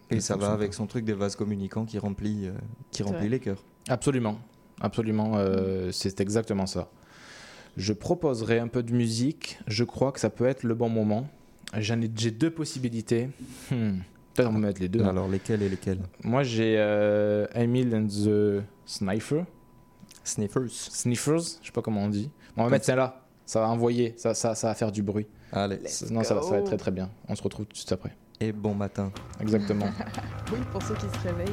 Et 0.10 0.16
ne 0.16 0.20
ça 0.22 0.38
va 0.38 0.52
avec 0.54 0.74
son 0.74 0.88
truc 0.88 1.04
des 1.04 1.14
vases 1.14 1.36
communicants 1.36 1.86
qui 1.86 2.00
remplit, 2.00 2.48
euh, 2.48 2.52
qui 2.92 3.04
remplit 3.04 3.28
les 3.30 3.40
cœurs. 3.40 3.64
Absolument. 3.90 4.40
Absolument. 4.80 5.34
euh, 5.36 5.92
c'est 5.92 6.22
exactement 6.22 6.66
ça. 6.66 6.90
Je 7.76 7.94
proposerai 7.94 8.60
un 8.60 8.68
peu 8.70 8.84
de 8.84 8.94
musique. 8.94 9.60
Je 9.68 9.84
crois 9.84 10.12
que 10.12 10.20
ça 10.20 10.30
peut 10.30 10.46
être 10.46 10.64
le 10.64 10.74
bon 10.76 10.90
moment. 10.90 11.28
J'en 11.78 12.00
ai, 12.02 12.10
j'ai 12.16 12.32
deux 12.32 12.50
possibilités. 12.52 13.30
Hmm. 13.70 14.00
Peut-être 14.34 14.50
on 14.50 14.54
va 14.54 14.60
mettre 14.60 14.80
les 14.82 14.88
deux. 14.88 15.02
hein. 15.02 15.08
Alors 15.10 15.28
lesquels 15.28 15.62
et 15.64 15.70
lesquels 15.70 16.00
Moi, 16.24 16.44
j'ai 16.44 16.76
euh, 16.78 17.48
Emile 17.56 17.94
and 17.96 18.08
the 18.08 18.64
Sniper. 18.86 19.46
Sniffers. 20.24 20.70
Sniffers, 20.70 21.40
je 21.62 21.68
sais 21.68 21.72
pas 21.74 21.82
comment 21.82 22.04
on 22.04 22.10
dit. 22.10 22.30
On 22.58 22.64
va 22.64 22.70
mettre 22.70 22.86
celle-là. 22.86 23.22
Ça 23.46 23.62
va 23.62 23.70
envoyer, 23.70 24.14
ça, 24.18 24.34
ça, 24.34 24.56
ça 24.56 24.68
va 24.68 24.74
faire 24.76 24.92
du 24.92 25.04
bruit. 25.04 25.28
Allez. 25.54 25.80
non, 26.12 26.24
ça 26.24 26.34
va, 26.36 26.42
ça 26.42 26.50
va 26.50 26.58
être 26.58 26.66
très 26.66 26.78
très 26.78 26.92
bien. 26.92 27.10
On 27.30 27.36
se 27.36 27.42
retrouve 27.42 27.66
tout 27.66 27.74
de 27.74 27.78
suite 27.78 27.92
après. 27.92 28.12
Et 28.40 28.52
bon 28.52 28.74
matin. 28.74 29.12
Exactement. 29.40 29.88
Oui, 30.52 30.60
pour 30.72 30.82
ceux 30.82 30.96
qui 30.96 31.02
se 31.02 31.28
réveillent. 31.28 31.52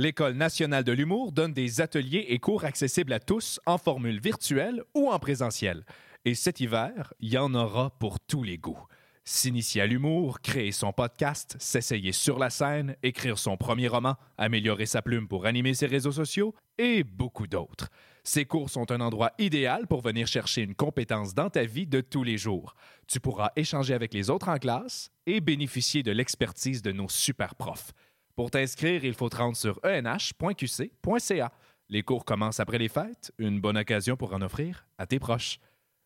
L'École 0.00 0.34
nationale 0.34 0.84
de 0.84 0.92
l'humour 0.92 1.32
donne 1.32 1.52
des 1.52 1.80
ateliers 1.80 2.26
et 2.28 2.38
cours 2.38 2.64
accessibles 2.64 3.12
à 3.12 3.18
tous 3.18 3.58
en 3.66 3.78
formule 3.78 4.20
virtuelle 4.20 4.84
ou 4.94 5.10
en 5.10 5.18
présentiel. 5.18 5.84
Et 6.24 6.36
cet 6.36 6.60
hiver, 6.60 7.12
il 7.18 7.30
y 7.30 7.36
en 7.36 7.52
aura 7.52 7.90
pour 7.98 8.20
tous 8.20 8.44
les 8.44 8.58
goûts. 8.58 8.86
S'initier 9.24 9.80
à 9.80 9.88
l'humour, 9.88 10.40
créer 10.40 10.70
son 10.70 10.92
podcast, 10.92 11.56
s'essayer 11.58 12.12
sur 12.12 12.38
la 12.38 12.48
scène, 12.48 12.94
écrire 13.02 13.40
son 13.40 13.56
premier 13.56 13.88
roman, 13.88 14.14
améliorer 14.36 14.86
sa 14.86 15.02
plume 15.02 15.26
pour 15.26 15.46
animer 15.46 15.74
ses 15.74 15.86
réseaux 15.86 16.12
sociaux 16.12 16.54
et 16.78 17.02
beaucoup 17.02 17.48
d'autres. 17.48 17.88
Ces 18.22 18.44
cours 18.44 18.70
sont 18.70 18.92
un 18.92 19.00
endroit 19.00 19.32
idéal 19.40 19.88
pour 19.88 20.02
venir 20.02 20.28
chercher 20.28 20.62
une 20.62 20.76
compétence 20.76 21.34
dans 21.34 21.50
ta 21.50 21.64
vie 21.64 21.88
de 21.88 22.00
tous 22.00 22.22
les 22.22 22.38
jours. 22.38 22.76
Tu 23.08 23.18
pourras 23.18 23.50
échanger 23.56 23.94
avec 23.94 24.14
les 24.14 24.30
autres 24.30 24.48
en 24.48 24.58
classe 24.58 25.10
et 25.26 25.40
bénéficier 25.40 26.04
de 26.04 26.12
l'expertise 26.12 26.82
de 26.82 26.92
nos 26.92 27.08
super 27.08 27.56
profs. 27.56 27.92
Pour 28.38 28.52
t'inscrire, 28.52 29.04
il 29.04 29.14
faut 29.14 29.28
te 29.28 29.36
rendre 29.36 29.56
sur 29.56 29.80
enh.qc.ca. 29.84 31.52
Les 31.88 32.02
cours 32.04 32.24
commencent 32.24 32.60
après 32.60 32.78
les 32.78 32.86
fêtes, 32.86 33.32
une 33.36 33.60
bonne 33.60 33.76
occasion 33.76 34.16
pour 34.16 34.32
en 34.32 34.42
offrir 34.42 34.86
à 34.96 35.08
tes 35.08 35.18
proches. 35.18 35.58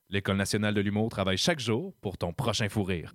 L'École 0.08 0.38
nationale 0.38 0.72
de 0.72 0.80
l'humour 0.80 1.10
travaille 1.10 1.36
chaque 1.36 1.60
jour 1.60 1.92
pour 2.00 2.16
ton 2.16 2.32
prochain 2.32 2.70
fou 2.70 2.84
rire. 2.84 3.14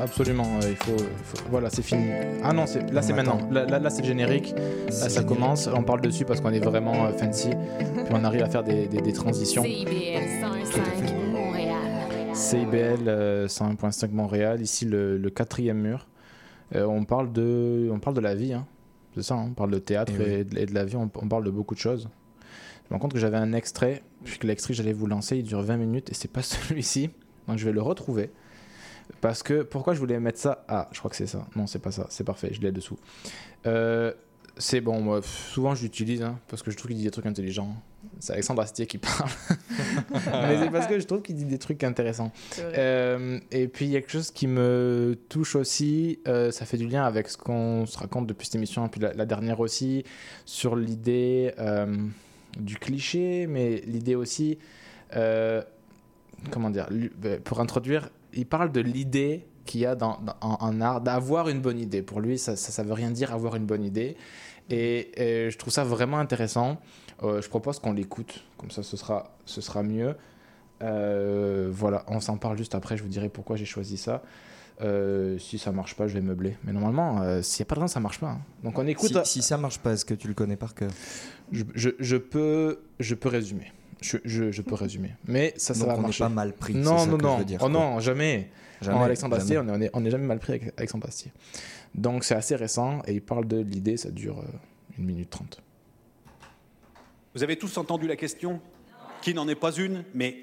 Absolument, 0.00 0.44
euh, 0.62 0.68
il, 0.70 0.76
faut, 0.76 0.92
il 0.96 1.24
faut- 1.24 1.44
Voilà, 1.50 1.70
c'est 1.70 1.82
fini. 1.82 2.06
Ah 2.44 2.52
non, 2.52 2.66
c'est- 2.66 2.90
là 2.92 3.02
c'est 3.02 3.12
maintenant. 3.12 3.40
Là, 3.50 3.64
là, 3.66 3.78
là, 3.78 3.90
c'est 3.90 4.02
le 4.02 4.08
générique. 4.08 4.54
Là 4.86 4.92
ça 5.08 5.22
commence. 5.24 5.68
On 5.68 5.82
parle 5.82 6.00
dessus 6.00 6.24
parce 6.24 6.40
qu'on 6.40 6.50
est 6.52 6.60
vraiment 6.64 7.06
euh, 7.06 7.12
fancy. 7.12 7.50
Puis 7.78 8.12
on 8.12 8.24
arrive 8.24 8.42
à 8.42 8.48
faire 8.48 8.62
des, 8.64 8.86
des- 8.86 9.00
des 9.00 9.12
transitions. 9.12 9.62
CIBL 9.62 10.40
105 10.40 11.14
Montréal. 11.32 12.34
CIBL 12.34 13.08
euh, 13.08 13.46
101.5 13.48 14.10
Montréal, 14.12 14.60
ici 14.60 14.84
le, 14.84 15.16
le 15.18 15.30
quatrième 15.30 15.78
mur. 15.78 16.06
Euh, 16.74 16.84
on, 16.84 17.04
parle 17.04 17.32
de, 17.32 17.88
on 17.92 17.98
parle 17.98 18.14
de 18.16 18.20
la 18.20 18.34
vie, 18.34 18.52
hein. 18.52 18.66
c'est 19.14 19.22
ça, 19.22 19.34
hein. 19.34 19.46
on 19.48 19.54
parle 19.54 19.70
de 19.70 19.78
théâtre 19.78 20.12
Eh 20.16 20.22
oui. 20.22 20.30
et, 20.32 20.44
de, 20.44 20.58
et 20.58 20.66
de 20.66 20.74
la 20.74 20.84
vie, 20.84 20.96
on, 20.96 21.10
on 21.14 21.28
parle 21.28 21.44
de 21.44 21.50
beaucoup 21.50 21.74
de 21.74 21.80
choses. 21.80 22.08
Je 22.88 22.94
me 22.94 22.96
rends 22.96 23.00
compte 23.00 23.12
que 23.14 23.18
j'avais 23.18 23.38
un 23.38 23.52
extrait, 23.54 24.02
puisque 24.24 24.44
l'extrait 24.44 24.72
que 24.74 24.76
j'allais 24.76 24.92
vous 24.92 25.06
lancer, 25.06 25.38
il 25.38 25.44
dure 25.44 25.62
20 25.62 25.78
minutes 25.78 26.10
et 26.10 26.14
c'est 26.14 26.30
pas 26.30 26.42
celui-ci, 26.42 27.10
donc 27.48 27.56
je 27.58 27.64
vais 27.64 27.72
le 27.72 27.80
retrouver. 27.82 28.30
Parce 29.20 29.42
que, 29.42 29.62
pourquoi 29.62 29.94
je 29.94 29.98
voulais 29.98 30.20
mettre 30.20 30.38
ça? 30.38 30.64
Ah, 30.68 30.88
je 30.92 30.98
crois 30.98 31.10
que 31.10 31.16
c'est 31.16 31.26
ça. 31.26 31.46
Non, 31.56 31.66
c'est 31.66 31.78
pas 31.78 31.90
ça, 31.90 32.06
c'est 32.10 32.24
parfait, 32.24 32.50
je 32.52 32.60
l'ai 32.60 32.72
dessous. 32.72 32.98
Euh, 33.66 34.12
c'est 34.56 34.80
bon, 34.80 35.00
moi, 35.00 35.20
souvent 35.22 35.74
je 35.74 35.82
l'utilise, 35.82 36.22
hein, 36.22 36.38
parce 36.48 36.62
que 36.62 36.70
je 36.70 36.76
trouve 36.76 36.88
qu'il 36.88 36.98
dit 36.98 37.04
des 37.04 37.10
trucs 37.10 37.26
intelligents. 37.26 37.74
C'est 38.20 38.32
Alexandre 38.32 38.62
Astier 38.62 38.86
qui 38.86 38.98
parle. 38.98 39.30
Mais 40.10 40.58
c'est 40.58 40.70
parce 40.70 40.86
que 40.86 40.98
je 40.98 41.06
trouve 41.06 41.22
qu'il 41.22 41.36
dit 41.36 41.44
des 41.44 41.58
trucs 41.58 41.82
intéressants. 41.84 42.32
Euh, 42.60 43.38
et 43.50 43.68
puis 43.68 43.86
il 43.86 43.90
y 43.92 43.96
a 43.96 44.00
quelque 44.00 44.12
chose 44.12 44.30
qui 44.30 44.46
me 44.46 45.16
touche 45.28 45.56
aussi, 45.56 46.20
euh, 46.26 46.50
ça 46.50 46.64
fait 46.64 46.76
du 46.76 46.86
lien 46.86 47.04
avec 47.04 47.28
ce 47.28 47.36
qu'on 47.36 47.86
se 47.86 47.98
raconte 47.98 48.26
depuis 48.26 48.46
cette 48.46 48.56
émission, 48.56 48.86
et 48.86 48.88
puis 48.88 49.00
la, 49.00 49.12
la 49.14 49.26
dernière 49.26 49.60
aussi, 49.60 50.04
sur 50.44 50.76
l'idée 50.76 51.54
du 52.58 52.76
cliché, 52.76 53.46
mais 53.46 53.82
l'idée 53.86 54.14
aussi, 54.14 54.58
euh, 55.16 55.62
comment 56.50 56.70
dire, 56.70 56.88
euh, 57.24 57.38
pour 57.42 57.60
introduire, 57.60 58.10
il 58.34 58.46
parle 58.46 58.72
de 58.72 58.80
l'idée 58.80 59.46
qu'il 59.64 59.80
y 59.80 59.86
a 59.86 59.94
dans, 59.94 60.18
dans- 60.20 60.36
en, 60.40 60.56
en 60.60 60.80
art, 60.80 61.00
d'avoir 61.00 61.48
une 61.48 61.60
bonne 61.60 61.78
idée. 61.78 62.02
Pour 62.02 62.20
lui, 62.20 62.38
ça, 62.38 62.56
ça, 62.56 62.72
ça 62.72 62.82
veut 62.82 62.92
rien 62.94 63.10
dire 63.10 63.32
avoir 63.34 63.56
une 63.56 63.66
bonne 63.66 63.84
idée. 63.84 64.16
Et, 64.70 65.46
et 65.46 65.50
je 65.50 65.58
trouve 65.58 65.72
ça 65.72 65.84
vraiment 65.84 66.18
intéressant. 66.18 66.78
Euh, 67.22 67.40
je 67.42 67.48
propose 67.48 67.78
qu'on 67.78 67.92
l'écoute, 67.92 68.44
comme 68.58 68.70
ça 68.70 68.82
ce 68.82 68.96
sera, 68.96 69.34
ce 69.44 69.60
sera 69.60 69.82
mieux. 69.82 70.14
Euh, 70.82 71.68
voilà, 71.70 72.04
on 72.08 72.20
s'en 72.20 72.36
parle 72.36 72.56
juste 72.56 72.74
après, 72.74 72.96
je 72.96 73.02
vous 73.02 73.08
dirai 73.08 73.28
pourquoi 73.28 73.56
j'ai 73.56 73.64
choisi 73.64 73.96
ça. 73.96 74.22
Euh, 74.80 75.36
si 75.38 75.58
ça 75.58 75.72
marche 75.72 75.96
pas, 75.96 76.06
je 76.06 76.14
vais 76.14 76.20
meubler. 76.20 76.56
Mais 76.64 76.72
normalement, 76.72 77.20
euh, 77.22 77.42
s'il 77.42 77.62
n'y 77.62 77.66
a 77.66 77.68
pas 77.68 77.74
de 77.74 77.80
raison, 77.80 77.92
ça 77.92 77.98
marche 78.00 78.20
pas. 78.20 78.28
hein. 78.28 78.40
Donc 78.62 78.78
on 78.78 78.86
écoute. 78.86 79.24
Si, 79.24 79.32
si 79.40 79.42
ça 79.42 79.58
marche 79.58 79.80
pas, 79.80 79.92
est-ce 79.94 80.04
que 80.04 80.14
tu 80.14 80.28
le 80.28 80.34
connais 80.34 80.56
par 80.56 80.74
cœur? 80.74 80.90
Je, 81.50 81.64
je- 81.74 81.90
je 81.98 82.16
peux, 82.16 82.78
je 83.00 83.14
peux 83.16 83.28
résumer. 83.28 83.72
Je, 84.00 84.18
je- 84.24 84.52
je 84.52 84.62
peux 84.62 84.74
résumer. 84.74 85.10
Mais 85.26 85.54
ça, 85.56 85.74
ça 85.74 85.80
Donc 85.80 85.88
va 85.88 85.94
on 85.94 85.96
n'est 85.98 86.02
marcher. 86.04 86.24
pas 86.24 86.28
mal 86.28 86.52
pris, 86.52 86.74
Non, 86.74 86.98
ça 86.98 87.06
non, 87.06 87.16
que 87.16 87.22
je 87.22 87.26
non. 87.26 87.38
veux 87.38 87.44
dire, 87.44 87.58
oh 87.62 87.68
non, 87.68 87.98
jamais. 88.00 88.48
Jamais, 88.80 88.96
En 88.96 89.02
Alexandre 89.02 89.36
Astier, 89.36 89.56
jamais. 89.56 89.72
on 89.72 89.80
est- 89.80 89.90
on 89.94 90.00
est, 90.00 90.02
on 90.02 90.04
est 90.04 90.10
jamais 90.10 90.26
mal 90.26 90.38
pris 90.38 90.52
avec 90.52 90.72
Alexandre 90.76 91.08
Astier. 91.08 91.32
Donc 91.94 92.22
c'est 92.22 92.36
assez 92.36 92.54
récent 92.54 93.00
et 93.06 93.14
il 93.14 93.22
parle 93.22 93.46
de 93.48 93.58
l'idée, 93.58 93.96
ça 93.96 94.10
dure 94.10 94.38
euh, 94.38 94.44
une 94.98 95.04
minute 95.04 95.30
trente. 95.30 95.60
Vous 97.34 97.42
avez 97.42 97.56
tous 97.56 97.76
entendu 97.76 98.06
la 98.06 98.16
question? 98.16 98.60
Qui 99.22 99.34
n'en 99.34 99.48
est 99.48 99.54
pas 99.56 99.72
une, 99.72 100.04
mais. 100.14 100.36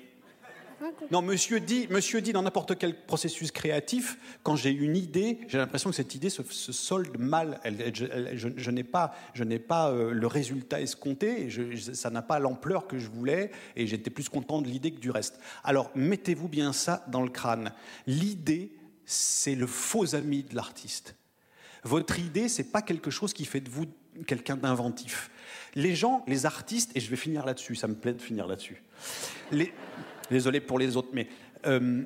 Non, 1.12 1.22
monsieur 1.22 1.60
dit, 1.60 1.88
monsieur 1.90 2.22
dit 2.22 2.34
dans 2.34 2.42
n'importe 2.42 2.78
quel 2.78 3.06
processus 3.06 3.52
créatif, 3.52 4.18
quand 4.44 4.56
j'ai 4.56 4.72
une 4.72 4.96
idée, 4.96 5.40
j'ai 5.48 5.58
l'impression 5.58 5.90
que 5.90 5.96
cette 5.96 6.16
idée 6.16 6.30
se, 6.30 6.44
solde 6.44 7.18
mal. 7.18 7.60
Je 7.64 8.72
n'ai 8.72 8.84
pas, 8.84 9.14
je 9.34 9.44
pas 9.58 9.90
euh, 9.90 10.12
le 10.12 10.28
résultat 10.28 10.82
escompté, 10.82 11.50
ça 11.94 12.10
n'a 12.10 12.22
pas 12.22 12.40
l'ampleur 12.40 12.88
que 12.88 12.98
je 12.98 13.10
voulais, 13.10 13.52
et 13.76 13.88
j'étais 13.88 14.10
plus 14.10 14.30
content 14.30 14.62
de 14.62 14.68
l'idée 14.68 14.92
que 14.92 15.00
du 15.00 15.12
reste. 15.12 15.40
Alors, 15.64 15.92
mettez-vous 15.96 16.48
bien 16.48 16.74
ça 16.74 17.06
dans 17.08 17.22
le 17.22 17.30
crâne. 17.30 17.72
L'idée, 18.08 18.72
c'est 19.06 19.56
le 19.56 19.68
faux 19.68 20.16
ami 20.16 20.44
de 20.44 20.56
l'artiste. 20.56 21.16
Votre 21.84 22.20
idée, 22.20 22.50
c'est 22.50 22.72
pas 22.72 22.82
quelque 22.82 23.12
chose 23.12 23.34
qui 23.34 23.46
fait 23.46 23.62
de 23.62 23.70
vous 23.70 23.86
quelqu'un 24.28 24.58
d'inventif. 24.58 25.30
Les 25.76 25.96
gens, 25.96 26.24
les 26.28 26.46
artistes, 26.46 26.92
et 26.96 27.00
je 27.00 27.10
vais 27.10 27.16
finir 27.16 27.46
là-dessus, 27.46 27.76
ça 27.76 27.88
me 27.88 27.96
plaît 27.96 28.14
de 28.14 28.22
finir 28.22 28.48
là-dessus. 28.48 28.82
Désolé 30.30 30.60
pour 30.60 30.80
les 30.80 30.98
autres, 30.98 31.10
mais 31.14 31.28
euh, 31.66 32.04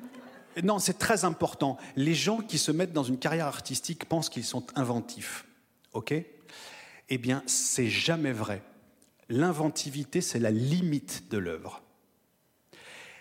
non, 0.62 0.78
c'est 0.78 0.98
très 0.98 1.24
important. 1.24 1.76
Les 1.96 2.14
gens 2.14 2.38
qui 2.38 2.58
se 2.58 2.72
mettent 2.72 2.92
dans 2.92 3.02
une 3.02 3.18
carrière 3.18 3.46
artistique 3.46 4.06
pensent 4.06 4.28
qu'ils 4.28 4.44
sont 4.44 4.66
inventifs. 4.74 5.46
OK? 5.92 6.14
Eh 7.08 7.18
bien, 7.18 7.42
c'est 7.46 7.88
jamais 7.88 8.32
vrai. 8.32 8.62
L'inventivité, 9.28 10.20
c'est 10.20 10.38
la 10.38 10.50
limite 10.50 11.30
de 11.30 11.38
l'œuvre. 11.38 11.82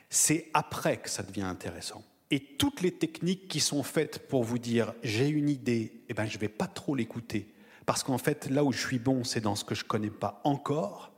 C'est 0.09 0.49
après 0.53 0.97
que 0.97 1.09
ça 1.09 1.23
devient 1.23 1.43
intéressant. 1.43 2.03
Et 2.31 2.39
toutes 2.39 2.81
les 2.81 2.91
techniques 2.91 3.47
qui 3.47 3.59
sont 3.59 3.83
faites 3.83 4.27
pour 4.27 4.43
vous 4.43 4.59
dire 4.59 4.93
j'ai 5.03 5.27
une 5.27 5.49
idée, 5.49 6.03
eh 6.09 6.13
ben, 6.13 6.25
je 6.25 6.35
ne 6.35 6.41
vais 6.41 6.49
pas 6.49 6.67
trop 6.67 6.95
l'écouter. 6.95 7.53
Parce 7.85 8.03
qu'en 8.03 8.19
fait, 8.19 8.49
là 8.49 8.63
où 8.63 8.71
je 8.71 8.85
suis 8.85 8.99
bon, 8.99 9.23
c'est 9.23 9.41
dans 9.41 9.55
ce 9.55 9.63
que 9.63 9.73
je 9.73 9.83
ne 9.83 9.87
connais 9.87 10.11
pas 10.11 10.41
encore. 10.43 11.11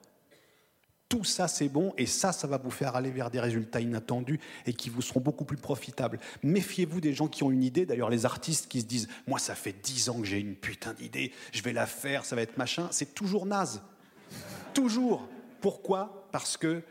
Tout 1.12 1.26
ça, 1.26 1.50
c'est 1.50 1.68
bon, 1.68 1.94
et 1.98 2.06
ça, 2.06 2.32
ça 2.32 2.48
va 2.48 2.58
vous 2.58 2.72
faire 2.72 2.96
aller 2.96 3.12
vers 3.12 3.30
des 3.30 3.42
résultats 3.42 3.82
inattendus 3.82 4.40
et 4.66 4.72
qui 4.72 4.90
vous 4.90 5.02
seront 5.02 5.20
beaucoup 5.20 5.44
plus 5.44 5.58
profitables. 5.58 6.22
Méfiez-vous 6.42 7.02
des 7.02 7.12
gens 7.12 7.28
qui 7.28 7.44
ont 7.44 7.52
une 7.52 7.64
idée, 7.64 7.86
d'ailleurs 7.86 8.10
les 8.10 8.26
artistes 8.26 8.70
qui 8.70 8.80
se 8.80 8.86
disent 8.86 9.10
«Moi, 9.28 9.38
ça 9.38 9.54
fait 9.54 9.76
dix 9.84 10.08
ans 10.08 10.22
que 10.22 10.26
j'ai 10.26 10.40
une 10.40 10.56
putain 10.56 10.94
d'idée, 10.94 11.34
je 11.52 11.62
vais 11.64 11.74
la 11.74 11.86
faire, 11.86 12.24
ça 12.24 12.38
va 12.38 12.42
être 12.42 12.58
machin», 12.58 12.88
c'est 12.92 13.14
toujours 13.14 13.46
naze. 13.46 13.82
Toujours. 14.74 15.28
Pourquoi? 15.60 16.30
Parce 16.32 16.56
que 16.56 16.82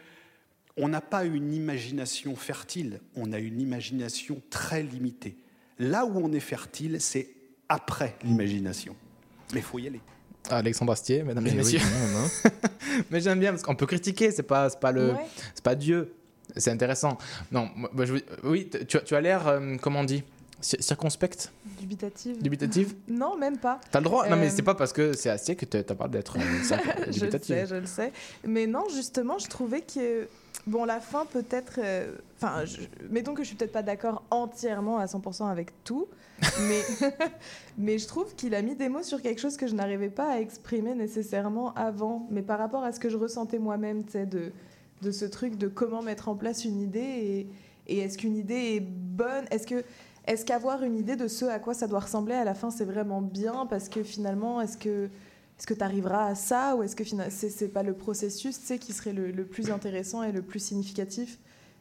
on 0.76 0.88
n'a 0.88 1.00
pas 1.00 1.24
une 1.24 1.54
imagination 1.54 2.36
fertile, 2.36 3.00
on 3.16 3.32
a 3.32 3.38
une 3.38 3.58
imagination 3.58 4.42
très 4.50 4.82
limitée. 4.82 5.38
Là 5.78 6.04
où 6.04 6.18
on 6.22 6.30
est 6.32 6.40
fertile, 6.40 7.00
c'est 7.00 7.30
après 7.70 8.18
l'imagination. 8.22 8.94
Mais 9.54 9.60
il 9.60 9.64
faut 9.64 9.78
y 9.78 9.86
aller. 9.86 10.02
Alexandre 10.48 10.92
Astier, 10.92 11.22
mesdames 11.22 11.46
et 11.46 11.50
Eh 11.50 11.52
oui, 11.52 11.58
messieurs. 11.58 11.78
même, 11.80 12.52
Mais 13.10 13.20
j'aime 13.20 13.38
bien 13.40 13.50
parce 13.50 13.62
qu'on 13.62 13.74
peut 13.76 13.86
critiquer, 13.86 14.30
c'est 14.30 14.42
pas, 14.42 14.70
c'est 14.70 14.80
pas 14.80 14.92
le, 14.92 15.10
Ouais. 15.10 15.26
c'est 15.54 15.62
pas 15.64 15.74
Dieu. 15.74 16.14
C'est 16.56 16.70
intéressant. 16.70 17.16
Non, 17.52 17.68
je, 17.98 18.14
oui, 18.42 18.68
t- 18.68 18.84
tu, 18.84 18.96
as- 18.96 19.00
tu 19.02 19.14
as 19.14 19.20
l'air, 19.20 19.46
euh, 19.46 19.76
comment 19.80 20.00
on 20.00 20.04
dit, 20.04 20.24
Cir- 20.60 20.82
circonspect, 20.82 21.50
Dubitative. 21.78 22.42
dubitative. 22.42 22.94
Non, 23.08 23.36
même 23.36 23.56
pas. 23.58 23.80
T'as 23.90 24.00
le 24.00 24.04
droit. 24.04 24.28
Non, 24.28 24.36
mais 24.36 24.48
Euh, 24.48 24.52
c'est 24.54 24.62
pas 24.62 24.74
parce 24.74 24.92
que 24.92 25.12
c'est 25.14 25.30
Astier 25.30 25.56
que 25.56 25.64
t'as 25.64 25.94
pas 25.94 26.08
d'être 26.08 26.36
euh, 26.36 26.40
je 27.10 27.24
le 27.24 27.38
sais, 27.40 27.66
je 27.66 27.74
le 27.76 27.86
sais. 27.86 28.12
Mais 28.44 28.66
non, 28.66 28.84
justement, 28.94 29.38
je 29.38 29.48
trouvais 29.48 29.80
que. 29.80 30.28
Bon, 30.66 30.84
la 30.84 31.00
fin, 31.00 31.24
peut-être. 31.26 31.78
euh, 31.82 32.12
Enfin, 32.42 32.64
mettons 33.10 33.34
que 33.34 33.42
je 33.42 33.48
suis 33.48 33.56
peut-être 33.56 33.72
pas 33.72 33.82
d'accord 33.82 34.22
entièrement 34.30 34.98
à 34.98 35.06
100% 35.06 35.50
avec 35.50 35.72
tout. 35.84 36.06
Mais, 36.68 36.80
mais 37.76 37.98
je 37.98 38.06
trouve 38.06 38.34
qu'il 38.34 38.54
a 38.54 38.62
mis 38.62 38.74
des 38.74 38.88
mots 38.88 39.02
sur 39.02 39.20
quelque 39.20 39.38
chose 39.40 39.58
que 39.58 39.66
je 39.66 39.74
n'arrivais 39.74 40.08
pas 40.08 40.32
à 40.32 40.38
exprimer 40.40 40.94
nécessairement 40.94 41.74
avant. 41.74 42.26
Mais 42.30 42.40
par 42.40 42.58
rapport 42.58 42.82
à 42.82 42.92
ce 42.92 43.00
que 43.00 43.10
je 43.10 43.18
ressentais 43.18 43.58
moi-même, 43.58 44.04
tu 44.06 44.12
sais, 44.12 44.24
de, 44.24 44.50
de 45.02 45.10
ce 45.10 45.26
truc 45.26 45.56
de 45.58 45.68
comment 45.68 46.00
mettre 46.00 46.30
en 46.30 46.34
place 46.36 46.64
une 46.64 46.80
idée 46.80 46.98
et, 47.00 47.46
et 47.88 47.98
est-ce 47.98 48.16
qu'une 48.16 48.36
idée 48.36 48.76
est 48.76 48.80
bonne? 48.80 49.44
Est-ce 49.50 49.66
que. 49.66 49.84
Est-ce 50.26 50.44
qu'avoir 50.44 50.82
une 50.82 50.96
idée 50.96 51.16
de 51.16 51.28
ce 51.28 51.44
à 51.46 51.58
quoi 51.58 51.74
ça 51.74 51.86
doit 51.86 52.00
ressembler 52.00 52.34
à 52.34 52.44
la 52.44 52.54
fin, 52.54 52.70
c'est 52.70 52.84
vraiment 52.84 53.20
bien 53.22 53.66
Parce 53.66 53.88
que 53.88 54.02
finalement, 54.02 54.60
est-ce 54.60 54.76
que 54.76 55.08
est-ce 55.58 55.66
que 55.66 55.74
tu 55.74 55.82
arriveras 55.84 56.26
à 56.26 56.34
ça 56.34 56.74
ou 56.76 56.82
est-ce 56.82 56.96
que 56.96 57.04
c'est 57.04 57.50
c'est 57.50 57.68
pas 57.68 57.82
le 57.82 57.92
processus 57.92 58.58
qui 58.80 58.92
serait 58.92 59.12
le, 59.12 59.30
le 59.30 59.44
plus 59.44 59.70
intéressant 59.70 60.22
et 60.22 60.32
le 60.32 60.40
plus 60.42 60.58
significatif? 60.60 61.38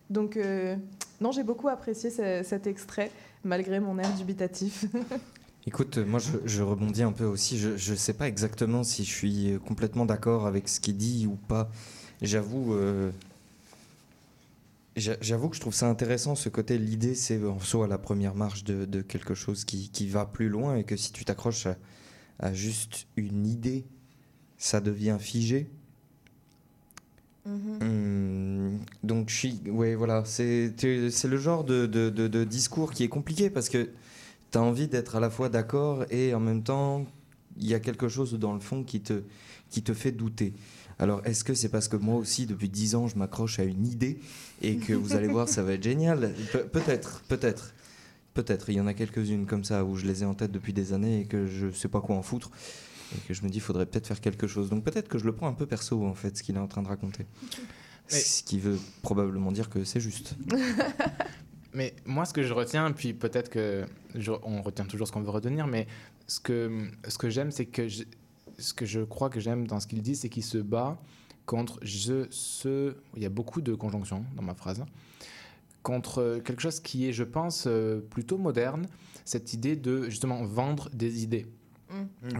Donc, 0.09 0.35
euh, 0.37 0.75
non, 1.21 1.31
j'ai 1.31 1.43
beaucoup 1.43 1.69
apprécié 1.69 2.09
ce- 2.09 2.41
cet 2.43 2.67
extrait, 2.67 3.11
malgré 3.43 3.79
mon 3.79 3.97
air 3.99 4.11
dubitatif. 4.15 4.85
Écoute, 5.67 5.97
moi 5.97 6.19
je, 6.45 6.61
rebondis 6.63 7.03
un 7.03 7.11
peu 7.11 7.25
aussi. 7.25 7.57
Je 7.59 7.91
ne 7.91 7.95
sais 7.97 8.13
pas 8.13 8.27
exactement 8.27 8.83
si 8.83 9.03
je 9.03 9.11
suis 9.13 9.59
complètement 9.67 10.05
d'accord 10.05 10.47
avec 10.47 10.67
ce 10.67 10.79
qu'il 10.79 10.97
dit 10.97 11.27
ou 11.27 11.35
pas. 11.35 11.69
J'avoue, 12.21 12.73
euh, 12.73 13.11
j'avoue 14.99 15.49
que 15.49 15.55
je 15.55 15.61
trouve 15.61 15.73
ça 15.73 15.89
intéressant 15.89 16.35
ce 16.35 16.49
côté. 16.49 16.77
L'idée, 16.77 17.15
c'est 17.15 17.43
en 17.45 17.59
soi 17.59 17.87
la 17.87 17.97
première 17.97 18.35
marche 18.35 18.63
de, 18.63 18.85
de 18.85 19.01
quelque 19.01 19.33
chose 19.35 19.65
qui, 19.65 19.89
qui 19.89 20.07
va 20.07 20.25
plus 20.25 20.49
loin 20.49 20.75
et 20.77 20.83
que 20.83 20.95
si 20.97 21.11
tu 21.11 21.25
t'accroches 21.25 21.65
à, 21.67 21.77
à 22.39 22.53
juste 22.53 23.07
une 23.17 23.45
idée, 23.47 23.85
ça 24.57 24.81
devient 24.81 25.17
figé. 25.19 25.69
Hum, 27.81 28.79
donc 29.03 29.29
je 29.29 29.35
suis, 29.35 29.61
ouais, 29.67 29.95
voilà, 29.95 30.23
c'est 30.25 30.73
le 30.83 31.37
genre 31.37 31.63
de, 31.63 31.85
de- 31.85 32.09
de- 32.09 32.27
de 32.27 32.43
discours 32.43 32.91
qui 32.91 33.03
est 33.03 33.07
compliqué 33.09 33.49
parce 33.49 33.69
que 33.69 33.89
tu 34.51 34.57
as 34.57 34.61
envie 34.61 34.87
d'être 34.87 35.15
à 35.15 35.19
la 35.19 35.29
fois 35.29 35.49
d'accord 35.49 36.05
et 36.11 36.33
en 36.33 36.39
même 36.39 36.63
temps 36.63 37.05
il 37.57 37.67
y 37.67 37.73
a 37.73 37.79
quelque 37.79 38.07
chose 38.09 38.33
dans 38.33 38.53
le 38.53 38.59
fond 38.59 38.83
qui 38.83 39.01
te, 39.01 39.23
qui 39.69 39.83
te 39.83 39.93
fait 39.93 40.11
douter. 40.11 40.53
Alors 40.99 41.21
est-ce 41.25 41.43
que 41.45 41.53
c'est 41.53 41.69
parce 41.69 41.87
que 41.87 41.95
moi 41.95 42.15
aussi 42.15 42.45
depuis 42.45 42.67
10 42.69 42.95
ans 42.95 43.07
je 43.07 43.17
m'accroche 43.17 43.59
à 43.59 43.63
une 43.63 43.87
idée 43.87 44.19
et 44.61 44.75
que 44.77 44.93
vous 44.93 45.15
allez 45.15 45.27
voir 45.29 45.47
ça 45.47 45.63
va 45.63 45.73
être 45.73 45.83
génial? 45.83 46.33
Pe- 46.51 46.67
Peut-être, 46.67 47.21
peut-être. 47.27 47.73
Peut-être, 48.33 48.69
il 48.69 48.75
y 48.75 48.81
en 48.81 48.87
a 48.87 48.93
quelques-unes 48.93 49.45
comme 49.45 49.63
ça 49.63 49.83
où 49.83 49.95
je 49.95 50.05
les 50.05 50.23
ai 50.23 50.25
en 50.25 50.33
tête 50.35 50.51
depuis 50.51 50.71
des 50.73 50.93
années 50.93 51.21
et 51.21 51.25
que 51.25 51.47
je 51.47 51.71
sais 51.71 51.87
pas 51.87 51.99
quoi 52.01 52.15
en 52.15 52.21
foutre 52.21 52.51
et 53.15 53.27
que 53.27 53.33
je 53.33 53.41
me 53.43 53.49
dis 53.49 53.59
faudrait 53.59 53.85
peut-être 53.85 54.07
faire 54.07 54.21
quelque 54.21 54.45
chose. 54.47 54.69
Donc 54.69 54.83
peut-être 54.83 55.07
que 55.07 55.17
je 55.17 55.25
le 55.25 55.33
prends 55.33 55.47
un 55.47 55.53
peu 55.53 55.65
perso 55.65 56.05
en 56.05 56.13
fait 56.13 56.37
ce 56.37 56.43
qu'il 56.43 56.55
est 56.55 56.59
en 56.59 56.67
train 56.67 56.83
de 56.83 56.87
raconter. 56.89 57.25
Ce 58.07 58.43
qui 58.43 58.59
veut 58.59 58.77
probablement 59.01 59.51
dire 59.51 59.69
que 59.69 59.83
c'est 59.83 59.99
juste. 59.99 60.35
Mais 61.73 61.93
moi, 62.05 62.25
ce 62.25 62.33
que 62.33 62.41
je 62.43 62.51
retiens, 62.53 62.91
puis 62.91 63.13
peut-être 63.13 63.49
que 63.49 63.85
je- 64.15 64.31
on 64.43 64.61
retient 64.63 64.85
toujours 64.85 65.07
ce 65.07 65.11
qu'on 65.11 65.21
veut 65.21 65.29
retenir, 65.29 65.67
mais 65.67 65.85
ce 66.27 66.39
que, 66.39 66.87
ce 67.07 67.17
que 67.19 67.29
j'aime, 67.29 67.51
c'est 67.51 67.67
que 67.67 67.87
ce 68.59 68.73
que 68.73 68.85
je 68.85 69.01
crois 69.01 69.29
que 69.29 69.39
j'aime 69.39 69.67
dans 69.67 69.79
ce 69.79 69.87
qu'il 69.87 70.01
dit, 70.01 70.15
c'est 70.15 70.29
qu'il 70.29 70.43
se 70.43 70.57
bat 70.57 70.97
contre 71.45 71.79
je, 71.81 72.27
ce. 72.29 72.95
Il 73.15 73.23
y 73.23 73.25
a 73.25 73.29
beaucoup 73.29 73.61
de 73.61 73.73
conjonctions 73.73 74.23
dans 74.35 74.43
ma 74.43 74.53
phrase. 74.53 74.83
Contre 75.81 76.41
quelque 76.43 76.61
chose 76.61 76.79
qui 76.79 77.07
est, 77.07 77.13
je 77.13 77.23
pense, 77.23 77.65
euh, 77.65 78.01
plutôt 78.01 78.37
moderne, 78.37 78.85
cette 79.25 79.53
idée 79.53 79.75
de 79.75 80.09
justement 80.09 80.43
vendre 80.43 80.89
des 80.93 81.23
idées. 81.23 81.45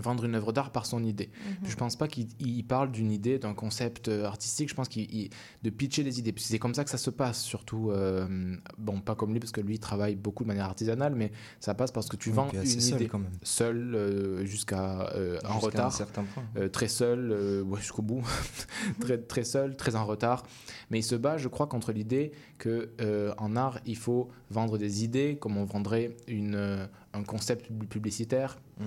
Vendre 0.02 0.26
une 0.26 0.36
œuvre 0.36 0.52
d'art 0.54 0.72
par 0.72 0.86
son 0.86 1.04
idée. 1.04 1.30
Puis 1.64 1.72
je 1.72 1.76
pense 1.76 1.95
pas 1.95 2.08
qu'il 2.08 2.28
il 2.39 2.64
parle 2.64 2.91
d'une 2.91 3.12
idée, 3.12 3.39
d'un 3.39 3.54
concept 3.54 4.08
euh, 4.08 4.26
artistique. 4.26 4.70
Je 4.70 4.76
pense 4.76 4.88
qu'il 4.88 5.04
il- 5.14 5.30
de 5.64 5.70
pitcher 5.70 6.04
des 6.04 6.20
idées. 6.20 6.32
Puis 6.32 6.43
c'est 6.43 6.60
comme 6.60 6.74
ça 6.76 6.84
que 6.84 6.89
ça 6.89 6.97
se 6.97 7.10
passe, 7.10 7.41
surtout. 7.41 7.91
euh, 7.91 8.56
bon, 8.78 9.02
pas 9.02 9.16
comme 9.16 9.32
lui, 9.34 9.39
parce 9.39 9.52
que 9.52 9.62
lui 9.62 9.76
il 9.76 9.80
travaille 9.80 10.16
beaucoup 10.16 10.43
de 10.43 10.47
manière 10.50 10.66
artisanale, 10.66 11.16
mais 11.16 11.32
ça 11.60 11.74
passe 11.74 11.91
parce 11.91 12.08
que 12.10 12.16
tu 12.16 12.30
Oui, 12.30 12.36
vends 12.36 12.50
une 12.52 12.60
assez 12.60 12.80
seul, 12.80 12.95
idée 13.02 13.08
quand 13.08 13.20
même. 13.20 13.32
seul 13.43 13.95
euh, 13.95 14.45
jusqu'à 14.45 15.10
euh, 15.16 15.39
en 15.45 15.50
un 15.52 15.54
retard, 15.58 15.91
certain 15.93 16.24
point. 16.24 16.43
euh, 16.58 16.70
très 16.70 16.88
seul, 16.88 17.32
euh, 17.32 17.62
ouais, 17.64 17.80
jusqu'au 17.80 18.02
bout, 18.02 18.22
très 19.00 19.18
très 19.18 19.43
seul, 19.43 19.76
très 19.76 19.95
en 19.95 20.06
retard. 20.06 20.43
Mais 20.91 21.00
il 21.00 21.04
se 21.04 21.16
bat, 21.16 21.38
je 21.38 21.47
crois, 21.47 21.68
contre 21.68 21.91
l'idée 21.91 22.32
que 22.58 22.91
euh, 23.02 23.34
en 23.38 23.56
art 23.56 23.80
il 23.86 23.97
faut 23.97 24.30
vendre 24.50 24.78
des 24.78 25.04
idées 25.04 25.38
comme 25.39 25.58
on 25.58 25.66
vendrait 25.66 26.16
une, 26.28 26.56
euh, 26.56 26.86
un 27.14 27.24
concept 27.24 27.68
pub- 27.68 27.86
publicitaire. 27.88 28.60
Mm. 28.80 28.84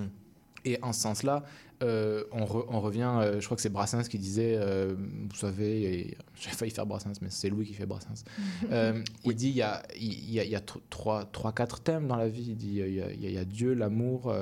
Et 0.65 0.79
en 0.81 0.93
ce 0.93 1.01
sens-là, 1.01 1.43
euh, 1.81 2.23
on, 2.31 2.45
re- 2.45 2.65
on 2.69 2.79
revient, 2.79 3.11
euh, 3.19 3.39
je 3.41 3.45
crois 3.45 3.55
que 3.57 3.61
c'est 3.61 3.69
Brassens 3.69 4.03
qui 4.03 4.17
disait, 4.17 4.55
euh, 4.57 4.95
vous 4.97 5.35
savez, 5.35 6.15
j'ai 6.35 6.49
failli 6.51 6.71
faire 6.71 6.85
Brassens, 6.85 7.13
mais 7.21 7.27
c'est 7.29 7.49
Louis 7.49 7.65
qui 7.65 7.73
fait 7.73 7.85
Brassens. 7.85 8.23
Il 9.25 9.35
dit, 9.35 9.49
il 9.49 9.55
y 9.55 9.61
a, 9.61 9.83
il 9.99 10.31
y 10.31 10.39
a, 10.39 10.43
il 10.45 10.49
y 10.49 10.55
a 10.55 10.59
tr- 10.61 10.79
trois, 10.89 11.25
trois, 11.25 11.51
quatre 11.51 11.81
thèmes 11.81 12.07
dans 12.07 12.15
la 12.15 12.29
vie. 12.29 12.45
Il 12.49 12.55
dit, 12.55 12.75
il 12.79 12.93
y 12.93 13.01
a, 13.01 13.11
il 13.11 13.41
y 13.41 13.45
Dieu, 13.45 13.73
l'amour, 13.73 14.33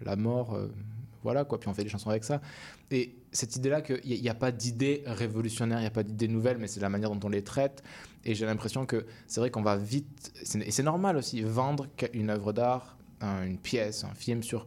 la 0.00 0.16
mort, 0.16 0.58
voilà 1.22 1.44
quoi. 1.44 1.60
Puis 1.60 1.68
on 1.68 1.74
fait 1.74 1.84
des 1.84 1.90
chansons 1.90 2.08
avec 2.10 2.24
ça. 2.24 2.40
Et 2.90 3.14
cette 3.32 3.56
idée-là 3.56 3.82
qu'il 3.82 4.00
n'y 4.22 4.28
a, 4.30 4.34
pas 4.34 4.50
d'idée 4.52 5.02
révolutionnaire, 5.06 5.78
il 5.78 5.82
n'y 5.82 5.86
a 5.88 5.90
pas 5.90 6.04
d'idée 6.04 6.28
nouvelle, 6.28 6.56
mais 6.56 6.68
c'est 6.68 6.80
la 6.80 6.88
manière 6.88 7.10
dont 7.10 7.26
on 7.26 7.30
les 7.30 7.42
traite. 7.42 7.82
Et 8.24 8.34
j'ai 8.34 8.46
l'impression 8.46 8.86
que 8.86 9.04
c'est 9.26 9.40
vrai 9.40 9.50
qu'on 9.50 9.62
va 9.62 9.76
vite, 9.76 10.32
et 10.54 10.70
c'est 10.70 10.82
normal 10.82 11.16
aussi, 11.16 11.42
vendre 11.42 11.86
une 12.14 12.30
œuvre 12.30 12.52
d'art, 12.54 12.96
un- 13.20 13.44
une 13.44 13.58
pièce, 13.58 14.04
un 14.04 14.14
film 14.14 14.42
sur 14.42 14.64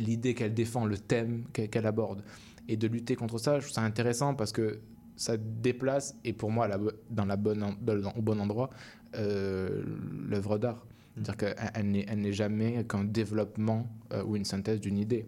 l'idée 0.00 0.34
qu'elle 0.34 0.54
défend, 0.54 0.84
le 0.86 0.96
thème 0.98 1.44
qu'elle 1.52 1.86
aborde. 1.86 2.22
Et 2.68 2.76
de 2.76 2.86
lutter 2.86 3.16
contre 3.16 3.38
ça, 3.38 3.58
je 3.58 3.64
trouve 3.64 3.74
ça 3.74 3.82
intéressant 3.82 4.34
parce 4.34 4.52
que 4.52 4.78
ça 5.16 5.36
déplace, 5.36 6.14
et 6.24 6.32
pour 6.32 6.50
moi, 6.50 6.68
la 6.68 6.78
dans 7.10 7.24
la 7.24 7.36
bonne, 7.36 7.76
dans- 7.80 8.12
au 8.16 8.22
bon 8.22 8.38
endroit, 8.40 8.70
euh, 9.16 9.82
l'œuvre 10.28 10.58
d'art. 10.58 10.84
C'est-à-dire 11.14 11.36
qu'elle 11.36 11.70
elle 11.74 11.90
n'est- 11.90 12.06
elle 12.08 12.20
n'est 12.20 12.32
jamais 12.32 12.84
qu'un 12.84 13.04
développement 13.04 13.88
euh, 14.12 14.22
ou 14.24 14.36
une 14.36 14.44
synthèse 14.44 14.80
d'une 14.80 14.98
idée. 14.98 15.26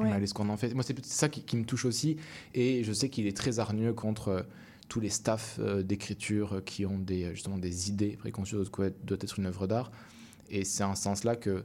Ouais. 0.00 0.10
Allez, 0.10 0.26
ce 0.26 0.32
qu'on 0.32 0.48
en 0.48 0.56
fait. 0.56 0.72
Moi, 0.72 0.82
c'est 0.82 1.04
ça 1.04 1.28
qui, 1.28 1.42
qui 1.42 1.56
me 1.58 1.64
touche 1.64 1.84
aussi. 1.84 2.16
Et 2.54 2.82
je 2.84 2.92
sais 2.94 3.10
qu'il 3.10 3.26
est 3.26 3.36
très 3.36 3.58
hargneux 3.58 3.92
contre 3.92 4.28
euh, 4.28 4.42
tous 4.88 5.00
les 5.00 5.10
staffs 5.10 5.58
euh, 5.60 5.82
d'écriture 5.82 6.62
qui 6.64 6.86
ont 6.86 6.98
des, 6.98 7.34
justement 7.34 7.58
des 7.58 7.90
idées 7.90 8.16
préconçues 8.16 8.56
de 8.56 8.64
ce 8.64 8.70
que 8.70 8.90
doit 9.04 9.18
être 9.20 9.38
une 9.38 9.46
œuvre 9.46 9.66
d'art. 9.66 9.92
Et 10.48 10.64
c'est 10.64 10.84
en 10.84 10.94
ce 10.94 11.02
sens-là 11.02 11.36
que 11.36 11.64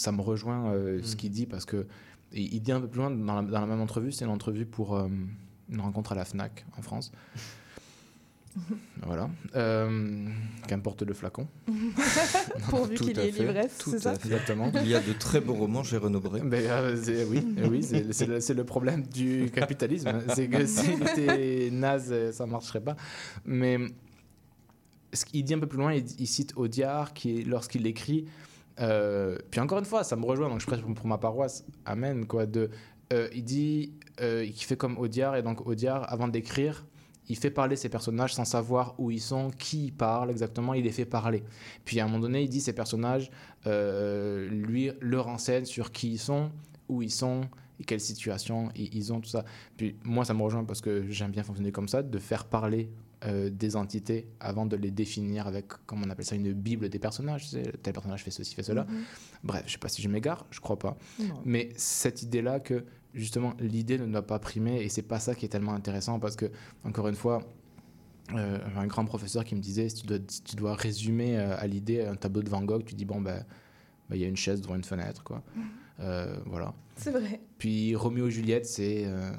ça 0.00 0.12
me 0.12 0.22
rejoint 0.22 0.72
euh, 0.72 1.00
ce 1.02 1.14
qu'il 1.14 1.30
dit 1.30 1.46
parce 1.46 1.66
que 1.66 1.86
il 2.32 2.54
il 2.54 2.60
dit 2.62 2.72
un 2.72 2.80
peu 2.80 2.88
plus 2.88 3.00
loin 3.00 3.10
dans 3.10 3.34
la, 3.34 3.42
dans 3.42 3.60
la 3.60 3.66
même 3.66 3.80
entrevue. 3.80 4.12
C'est 4.12 4.24
une 4.24 4.30
entrevue 4.30 4.64
pour 4.64 4.96
euh, 4.96 5.08
une 5.68 5.80
rencontre 5.80 6.12
à 6.12 6.14
la 6.14 6.24
Fnac 6.24 6.64
en 6.78 6.82
France. 6.82 7.12
Voilà. 9.06 9.30
Euh, 9.54 10.26
Qu'importe 10.66 11.02
le 11.02 11.14
flacon. 11.14 11.46
Pourvu 12.68 12.96
qu'il 12.96 13.16
y 13.16 13.20
ait 13.20 13.30
l'ivresse, 13.30 13.78
tout 13.78 13.90
c'est 13.90 13.98
à 13.98 14.00
ça. 14.00 14.14
Exactement. 14.14 14.72
Il 14.74 14.88
y 14.88 14.94
a 14.96 15.00
de 15.00 15.12
très 15.12 15.40
beaux 15.40 15.54
romans 15.62 15.84
chez 15.84 15.98
Renaud 15.98 16.18
Bré. 16.18 16.40
Ben, 16.40 16.64
euh, 16.68 17.24
oui, 17.28 17.46
oui 17.70 17.82
c'est 17.82 18.54
le, 18.54 18.64
problème 18.64 19.04
du 19.06 19.52
capitalisme. 19.54 20.20
C'est 20.34 20.48
que 20.48 20.66
si 20.66 20.98
t'es 21.14 21.70
naze, 21.70 22.32
ça 22.32 22.44
marcherait 22.44 22.82
pas. 22.82 22.96
Mais 23.44 23.78
ce 25.12 25.24
qu'il 25.24 25.44
dit 25.44 25.54
un 25.54 25.60
peu 25.60 25.68
plus 25.68 25.78
loin, 25.78 25.94
il, 25.94 26.04
il 26.18 26.26
cite 26.26 26.52
Audiard, 26.56 27.14
qui, 27.14 27.44
lorsqu'il 27.44 27.86
écrit, 27.86 28.26
euh, 28.80 29.36
puis 29.50 29.60
encore 29.60 29.78
une 29.78 29.84
fois, 29.84 30.04
ça 30.04 30.16
me 30.16 30.24
rejoint, 30.24 30.48
donc 30.48 30.60
je 30.60 30.66
prêche 30.66 30.80
pour, 30.80 31.06
ma 31.06 31.18
paroisse, 31.18 31.64
amen, 31.84 32.26
quoi, 32.26 32.46
euh, 33.12 33.28
il 33.34 33.44
dit 33.44 33.92
euh, 34.20 34.46
fait 34.54 34.76
comme 34.76 34.98
Audiard, 34.98 35.36
et 35.36 35.42
donc 35.42 35.66
Audiard, 35.66 36.10
avant 36.12 36.28
d'écrire, 36.28 36.86
il 37.28 37.36
fait 37.36 37.50
parler 37.50 37.76
ses 37.76 37.88
personnages 37.88 38.34
sans 38.34 38.44
savoir 38.44 38.94
où 38.98 39.10
ils 39.10 39.20
sont, 39.20 39.50
qui 39.50 39.86
ils 39.86 39.92
parlent 39.92 40.30
exactement, 40.30 40.74
il 40.74 40.84
les 40.84 40.90
fait 40.90 41.04
parler. 41.04 41.44
Puis 41.84 42.00
à 42.00 42.04
un 42.04 42.08
moment 42.08 42.20
donné, 42.20 42.42
il 42.42 42.48
dit 42.48 42.60
ces 42.60 42.72
personnages, 42.72 43.30
euh, 43.66 44.48
lui, 44.48 44.90
le 45.00 45.20
renseigne 45.20 45.64
sur 45.64 45.92
qui 45.92 46.12
ils 46.12 46.18
sont, 46.18 46.50
où 46.88 47.02
ils 47.02 47.10
sont, 47.10 47.42
et 47.78 47.84
quelle 47.84 48.00
situation 48.00 48.68
ils 48.74 49.12
ont, 49.12 49.20
tout 49.20 49.30
ça. 49.30 49.44
Puis 49.76 49.96
moi, 50.04 50.24
ça 50.24 50.34
me 50.34 50.42
rejoint 50.42 50.64
parce 50.64 50.80
que 50.80 51.08
j'aime 51.08 51.30
bien 51.30 51.44
fonctionner 51.44 51.72
comme 51.72 51.88
ça, 51.88 52.02
de 52.02 52.18
faire 52.18 52.44
parler 52.44 52.90
euh, 53.24 53.50
des 53.50 53.76
entités 53.76 54.28
avant 54.40 54.66
de 54.66 54.76
les 54.76 54.90
définir 54.90 55.46
avec, 55.46 55.68
comme 55.86 56.02
on 56.02 56.10
appelle 56.10 56.24
ça, 56.24 56.36
une 56.36 56.52
bible 56.52 56.88
des 56.88 56.98
personnages. 56.98 57.50
Tel 57.82 57.92
personnage 57.92 58.24
fait 58.24 58.30
ceci, 58.30 58.54
fait 58.54 58.62
cela. 58.62 58.84
Mhm. 58.84 59.02
Bref, 59.44 59.62
je 59.66 59.72
sais 59.72 59.78
pas 59.78 59.88
si 59.88 60.02
je 60.02 60.08
m'égare, 60.08 60.46
je 60.50 60.60
crois 60.60 60.78
pas. 60.78 60.96
Non. 61.18 61.42
Mais 61.44 61.70
cette 61.76 62.22
idée-là 62.22 62.60
que 62.60 62.84
justement 63.12 63.54
l'idée 63.58 63.98
ne 63.98 64.06
doit 64.06 64.26
pas 64.26 64.38
primer 64.38 64.82
et 64.82 64.88
c'est 64.88 65.02
pas 65.02 65.18
ça 65.18 65.34
qui 65.34 65.44
est 65.44 65.48
tellement 65.48 65.74
intéressant 65.74 66.20
parce 66.20 66.36
que 66.36 66.50
encore 66.84 67.08
une 67.08 67.16
fois, 67.16 67.42
euh, 68.34 68.58
un 68.76 68.86
grand 68.86 69.04
professeur 69.04 69.44
qui 69.44 69.54
me 69.54 69.60
disait 69.60 69.88
si 69.88 70.02
tu 70.02 70.06
dois, 70.06 70.18
si 70.28 70.42
tu 70.42 70.56
dois 70.56 70.74
résumer 70.74 71.38
euh, 71.38 71.56
à 71.58 71.66
l'idée 71.66 72.02
un 72.04 72.14
tableau 72.14 72.42
de 72.42 72.48
Van 72.48 72.62
Gogh, 72.62 72.84
tu 72.84 72.94
dis 72.94 73.04
bon 73.04 73.20
ben 73.20 73.44
ben, 74.08 74.16
il 74.16 74.22
y 74.22 74.24
a 74.24 74.28
une 74.28 74.36
chaise 74.36 74.60
devant 74.60 74.76
une 74.76 74.84
fenêtre 74.84 75.22
quoi. 75.24 75.42
Euh, 76.00 76.36
voilà. 76.46 76.74
C'est 76.96 77.10
vrai. 77.10 77.40
Puis 77.58 77.94
Roméo 77.94 78.28
et 78.28 78.30
Juliette, 78.30 78.66
c'est 78.66 79.04
euh, 79.06 79.32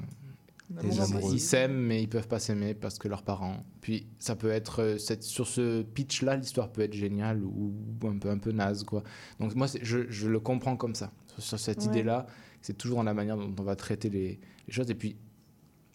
Un 0.76 0.80
amour 0.80 1.02
impossible. 1.02 1.34
ils 1.34 1.40
s'aiment 1.40 1.76
mais 1.80 2.02
ils 2.02 2.08
peuvent 2.08 2.28
pas 2.28 2.38
s'aimer 2.38 2.74
parce 2.74 2.98
que 2.98 3.08
leurs 3.08 3.22
parents. 3.22 3.64
Puis 3.80 4.06
ça 4.18 4.36
peut 4.36 4.50
être 4.50 4.82
euh, 4.82 4.98
cette, 4.98 5.22
sur 5.22 5.46
ce 5.46 5.82
pitch 5.82 6.22
là, 6.22 6.36
l'histoire 6.36 6.70
peut 6.72 6.82
être 6.82 6.94
géniale 6.94 7.44
ou 7.44 7.74
un 8.04 8.18
peu 8.18 8.30
un 8.30 8.38
peu 8.38 8.52
naze 8.52 8.84
quoi. 8.84 9.02
Donc 9.40 9.54
moi 9.54 9.66
je, 9.82 10.06
je 10.08 10.28
le 10.28 10.40
comprends 10.40 10.76
comme 10.76 10.94
ça. 10.94 11.12
Sur, 11.34 11.42
sur 11.42 11.58
cette 11.58 11.78
Ouais. 11.78 11.86
idée 11.86 12.02
là, 12.02 12.26
c'est 12.60 12.76
toujours 12.76 12.98
dans 12.98 13.02
la 13.04 13.14
manière 13.14 13.36
dont 13.36 13.52
on 13.58 13.62
va 13.62 13.76
traiter 13.76 14.08
les, 14.10 14.38
les 14.66 14.72
choses 14.72 14.90
et 14.90 14.94
puis 14.94 15.16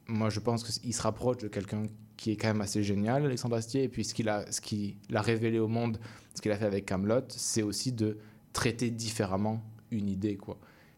moi 0.08 0.30
je 0.30 0.40
pense 0.40 0.64
qu'il 0.64 0.94
se 0.94 1.02
rapproche 1.02 1.38
de 1.38 1.48
quelqu'un 1.48 1.84
qui 2.16 2.32
est 2.32 2.36
quand 2.36 2.48
même 2.48 2.62
assez 2.62 2.82
génial, 2.82 3.26
Alexandre 3.26 3.56
Astier, 3.58 3.84
et 3.84 3.90
puis 3.90 4.04
ce 4.04 4.14
qu'il 4.16 4.28
a, 4.28 4.52
ce 4.52 4.60
qu'il 4.60 4.96
a 5.14 5.22
révélé 5.22 5.60
au 5.60 5.68
monde, 5.68 6.00
ce 6.34 6.42
qu'il 6.42 6.52
a 6.52 6.58
fait 6.58 6.66
avec 6.66 6.86
Camelot, 6.88 7.22
c'est 7.30 7.62
aussi 7.62 7.92
de 7.92 8.18
traiter 8.54 8.90
différemment 8.90 9.62
une 9.92 10.10
idée, 10.10 10.36
quoi, 10.36 10.58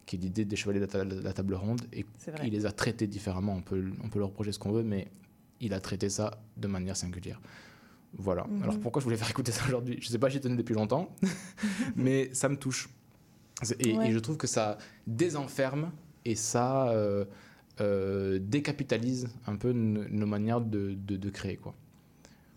qui 0.09 0.15
est 0.15 0.19
l'idée 0.19 0.43
des 0.43 0.55
chevaliers 0.55 0.79
de 0.79 0.85
la, 0.85 0.91
ta- 0.91 1.05
de 1.05 1.21
la 1.21 1.33
table 1.33 1.53
ronde, 1.53 1.81
et 1.93 2.03
il 2.43 2.51
les 2.51 2.65
a 2.65 2.71
traités 2.71 3.05
différemment. 3.05 3.53
On 3.53 3.61
peut, 3.61 3.91
on 4.03 4.09
peut 4.09 4.17
leur 4.17 4.29
reprocher 4.29 4.51
ce 4.51 4.57
qu'on 4.57 4.71
veut, 4.71 4.81
mais 4.83 5.07
il 5.61 5.71
a 5.71 5.79
traité 5.79 6.09
ça 6.09 6.41
de 6.57 6.67
manière 6.67 6.97
singulière. 6.97 7.39
Voilà. 8.17 8.45
Mhm. 8.47 8.63
Alors 8.63 8.79
pourquoi 8.79 9.01
je 9.01 9.03
voulais 9.05 9.17
faire 9.17 9.29
écouter 9.29 9.51
ça 9.51 9.63
aujourd'hui? 9.67 9.99
Je 10.01 10.07
sais 10.07 10.17
pas, 10.17 10.27
j'y 10.29 10.39
tenais 10.39 10.55
depuis 10.55 10.73
longtemps, 10.73 11.15
mais 11.95 12.29
ça 12.33 12.49
me 12.49 12.55
touche. 12.57 12.89
Et, 13.79 13.95
Ouais. 13.95 14.09
et 14.09 14.11
je 14.11 14.17
trouve 14.19 14.37
que 14.37 14.47
ça 14.47 14.79
désenferme 15.05 15.91
et 16.25 16.33
ça 16.33 16.89
euh, 16.89 17.25
euh, 17.81 18.39
décapitalise 18.41 19.29
un 19.45 19.57
peu 19.57 19.71
nos 19.73 20.25
manières 20.25 20.61
de, 20.61 20.95
de- 20.95 21.17
de 21.17 21.29
créer. 21.29 21.57
Quoi. 21.57 21.75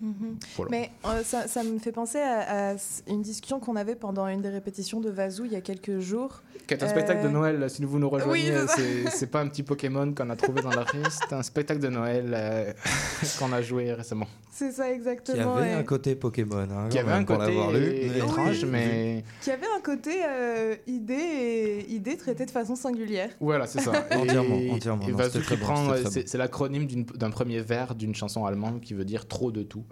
Mhm. 0.02 0.36
Voilà. 0.56 0.70
Mais 0.70 0.90
euh, 1.06 1.22
ça, 1.22 1.46
ça 1.46 1.62
me 1.62 1.78
fait 1.78 1.92
penser 1.92 2.18
à, 2.18 2.74
une 3.06 3.22
discussion 3.22 3.60
qu'on 3.60 3.76
avait 3.76 3.94
pendant 3.94 4.26
une 4.26 4.42
des 4.42 4.48
répétitions 4.48 5.00
de 5.00 5.08
Vazou 5.08 5.44
il 5.44 5.52
y 5.52 5.56
a 5.56 5.60
quelques 5.60 6.00
jours. 6.00 6.42
Qui 6.66 6.74
est 6.74 6.82
un 6.82 6.88
spectacle 6.88 7.22
de 7.22 7.28
Euh, 7.28 7.30
Noël, 7.30 7.70
si 7.70 7.84
vous 7.84 7.98
nous 8.00 8.10
rejoignez, 8.10 8.52
oui, 8.52 9.04
c'est 9.10 9.28
pas 9.28 9.40
un 9.40 9.48
petit 9.48 9.62
Pokémon 9.62 10.12
qu'on 10.12 10.28
a 10.28 10.36
trouvé 10.36 10.60
dans 10.60 10.70
la 10.70 10.82
rue, 10.82 11.04
c'est 11.08 11.32
un 11.32 11.42
spectacle 11.42 11.80
de 11.80 11.88
Noël 11.88 12.32
euh, 12.34 12.72
qu'on 13.38 13.52
a 13.52 13.62
joué 13.62 13.92
récemment. 13.92 14.26
C'est 14.54 14.70
ça 14.70 14.86
Qui 14.88 14.92
exactement. 14.92 15.56
avait 15.56 15.70
et- 15.70 15.74
un 15.74 15.82
côté 15.82 16.14
Pokémon. 16.14 16.68
Hein, 16.70 16.88
Qui 16.90 16.98
avait 16.98 17.12
un 17.12 17.24
côté 17.24 17.52
lu. 17.72 18.16
étrange, 18.18 18.64
Oui. 18.64 18.68
mais 18.70 19.24
qui 19.40 19.50
avait 19.50 19.66
un 19.76 19.80
côté 19.80 20.10
euh, 20.28 20.76
idée, 20.86 21.14
et, 21.14 21.90
idée 21.90 22.18
traitée 22.18 22.44
de 22.44 22.50
façon 22.50 22.76
singulière. 22.76 23.30
Voilà, 23.40 23.66
c'est 23.66 23.80
ça. 23.80 23.92
Et- 24.10 24.14
Entièrement, 24.16 24.74
entièrement. 24.74 25.02
Et 25.02 25.06
qui 25.06 25.12
bon, 25.12 25.18
prend, 25.58 25.94
c'est 26.10 26.32
bon. 26.32 26.38
l'acronyme 26.38 26.84
d'une- 26.86 27.04
d'un 27.04 27.30
premier 27.30 27.60
vers 27.62 27.94
d'une 27.94 28.14
chanson 28.14 28.44
allemande 28.44 28.82
qui 28.82 28.92
veut 28.92 29.06
dire 29.06 29.26
trop 29.26 29.50
de 29.50 29.62
tout. 29.62 29.84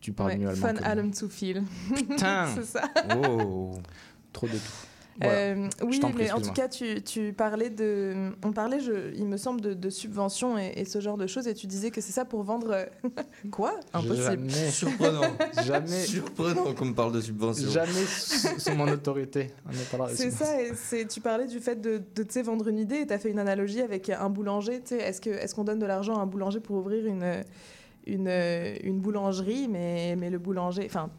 Tu 0.00 0.12
parles 0.12 0.30
Ouais, 0.30 0.38
mieux 0.38 0.48
allemand. 0.48 0.68
Fun. 0.68 0.74
Allem 0.84 1.12
zu 1.12 1.26
viel. 1.26 1.64
Putain. 1.92 2.46
C'est 2.54 2.64
ça. 2.64 2.82
Oh. 3.28 3.72
Trop 4.32 4.46
de 4.46 4.52
tout. 4.52 4.91
Voilà. 5.22 5.38
Euh, 5.38 5.68
Je 5.80 5.84
oui, 5.86 6.00
prie, 6.00 6.12
mais 6.16 6.30
en 6.32 6.40
tout 6.40 6.52
cas, 6.52 6.68
tu, 6.68 7.02
tu 7.02 7.32
parlais 7.32 7.70
de. 7.70 8.32
On 8.44 8.52
parlait, 8.52 8.80
je, 8.80 9.14
il 9.16 9.26
me 9.26 9.36
semble, 9.36 9.60
de, 9.60 9.74
de 9.74 9.90
subventions 9.90 10.58
et, 10.58 10.72
et 10.76 10.84
ce 10.84 11.00
genre 11.00 11.16
de 11.16 11.26
choses, 11.26 11.46
et 11.48 11.54
tu 11.54 11.66
disais 11.66 11.90
que 11.90 12.00
c'est 12.00 12.12
ça 12.12 12.24
pour 12.24 12.42
vendre. 12.42 12.70
euh, 12.72 12.84
Quoi? 13.50 13.72
Impossible. 13.92 14.22
Jamais. 14.50 14.70
Surprenant. 14.70 15.22
Jamais. 15.64 16.04
Surprenant 16.04 16.74
qu'on 16.74 16.86
me 16.86 16.94
parle 16.94 17.12
de 17.12 17.20
subvention. 17.20 17.70
Jamais 17.70 18.04
sous, 18.06 18.58
sous 18.60 18.72
mon 18.74 18.88
autorité. 18.88 19.50
Est 19.70 20.14
C'est 20.14 20.30
ça, 20.30 20.60
et 20.60 20.72
c'est, 20.74 21.06
tu 21.06 21.20
parlais 21.20 21.46
du 21.46 21.60
fait 21.60 21.80
de, 21.80 22.00
de 22.14 22.22
tu 22.22 22.32
sais, 22.32 22.42
vendre 22.42 22.68
une 22.68 22.78
idée 22.78 22.96
et 22.96 23.06
tu 23.06 23.12
as 23.12 23.18
fait 23.18 23.30
une 23.30 23.38
analogie 23.38 23.80
avec 23.80 24.10
un 24.10 24.28
boulanger. 24.30 24.80
tu 24.80 24.96
sais, 24.96 24.98
Est-ce, 24.98 25.20
que, 25.20 25.30
est-ce 25.30 25.54
qu'on 25.54 25.64
donne 25.64 25.78
de 25.78 25.86
l'argent 25.86 26.16
à 26.18 26.22
un 26.22 26.26
boulanger 26.26 26.60
pour 26.60 26.76
ouvrir 26.76 27.06
une, 27.06 27.42
une, 28.06 28.28
une 28.82 29.00
boulangerie 29.00 29.68
mais, 29.68 30.16
mais 30.16 30.30
le 30.30 30.38
boulanger. 30.38 30.82
Enfin, 30.86 31.10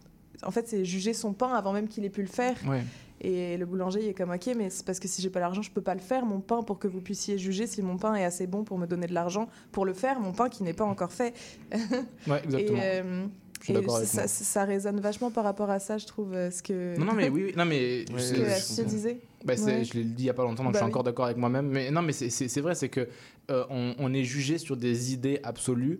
en 0.43 0.51
fait, 0.51 0.67
c'est 0.67 0.83
juger 0.83 1.13
son 1.13 1.33
pain 1.33 1.53
avant 1.53 1.71
même 1.73 1.87
qu'il 1.87 2.03
ait 2.05 2.09
pu 2.09 2.21
le 2.21 2.27
faire. 2.27 2.55
Ouais. 2.67 2.83
Et 3.23 3.55
le 3.57 3.65
boulanger 3.65 4.01
il 4.03 4.09
est 4.09 4.13
comme 4.13 4.31
ok, 4.31 4.49
mais 4.57 4.69
c'est 4.69 4.85
parce 4.85 4.99
que 4.99 5.07
si 5.07 5.21
j'ai 5.21 5.29
pas 5.29 5.39
l'argent, 5.39 5.61
je 5.61 5.71
peux 5.71 5.81
pas 5.81 5.93
le 5.95 6.01
faire 6.01 6.25
mon 6.25 6.41
pain 6.41 6.61
pour 6.61 6.77
que 6.77 6.87
vous 6.89 6.99
puissiez 6.99 7.37
juger 7.37 7.67
si 7.67 7.81
mon 7.81 7.97
pain 7.97 8.15
est 8.15 8.25
assez 8.25 8.47
bon 8.47 8.63
pour 8.65 8.77
me 8.77 8.85
donner 8.85 9.07
de 9.07 9.13
l'argent 9.13 9.47
pour 9.71 9.85
le 9.85 9.93
faire, 9.93 10.19
mon 10.19 10.33
pain 10.33 10.49
qui 10.49 10.63
n'est 10.63 10.73
pas 10.73 10.83
encore 10.85 11.11
fait. 11.13 11.33
Ouais, 12.27 12.41
exactement. 12.43 12.77
Et, 12.79 12.81
euh, 12.83 13.25
et 13.69 14.05
ça, 14.27 14.65
résonne 14.65 14.99
vachement 14.99 15.31
par 15.31 15.45
rapport 15.45 15.69
à 15.69 15.79
ça, 15.79 15.97
je 15.97 16.05
trouve, 16.05 16.33
euh, 16.33 16.51
ce 16.51 16.61
que. 16.61 16.97
Non, 16.99 17.05
non, 17.05 17.13
mais 17.13 17.29
oui, 17.29 17.43
oui, 17.45 17.53
non, 17.55 17.63
mais 17.65 18.03
ce 18.17 18.35
c'est- 18.59 18.83
que 18.83 18.89
disait. 18.89 19.17
Bah, 19.45 19.53
Ouais. 19.57 19.83
Je 19.85 19.93
l'ai 19.93 20.03
dit 20.03 20.23
il 20.23 20.25
y 20.25 20.29
a 20.29 20.33
pas 20.33 20.43
longtemps, 20.43 20.63
donc 20.63 20.73
Bah 20.73 20.79
je 20.79 20.83
suis 20.83 20.85
oui. 20.85 20.91
encore 20.91 21.03
d'accord 21.03 21.25
avec 21.25 21.37
moi-même. 21.37 21.67
Mais 21.67 21.91
non, 21.91 22.01
mais 22.01 22.11
c'est- 22.13 22.59
vrai, 22.61 22.75
c'est 22.75 22.89
que 22.89 23.07
euh, 23.51 23.63
on, 23.69 23.93
on 23.99 24.13
est 24.13 24.23
jugé 24.23 24.57
sur 24.57 24.75
des 24.77 25.13
idées 25.13 25.39
absolues 25.43 25.99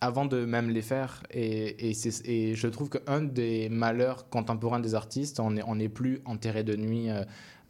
avant 0.00 0.26
de 0.26 0.44
même 0.44 0.70
les 0.70 0.82
faire. 0.82 1.22
Et, 1.30 1.90
et, 1.90 2.54
je 2.54 2.68
trouve 2.68 2.88
qu'un 2.88 3.20
des 3.22 3.68
malheurs 3.68 4.28
contemporains 4.28 4.80
des 4.80 4.94
artistes, 4.94 5.40
on 5.40 5.50
n'est 5.52 5.62
on 5.66 5.76
n'est 5.76 5.88
plus 5.88 6.20
enterré 6.24 6.64
de 6.64 6.76
nuit. 6.76 7.10
euh, 7.10 7.24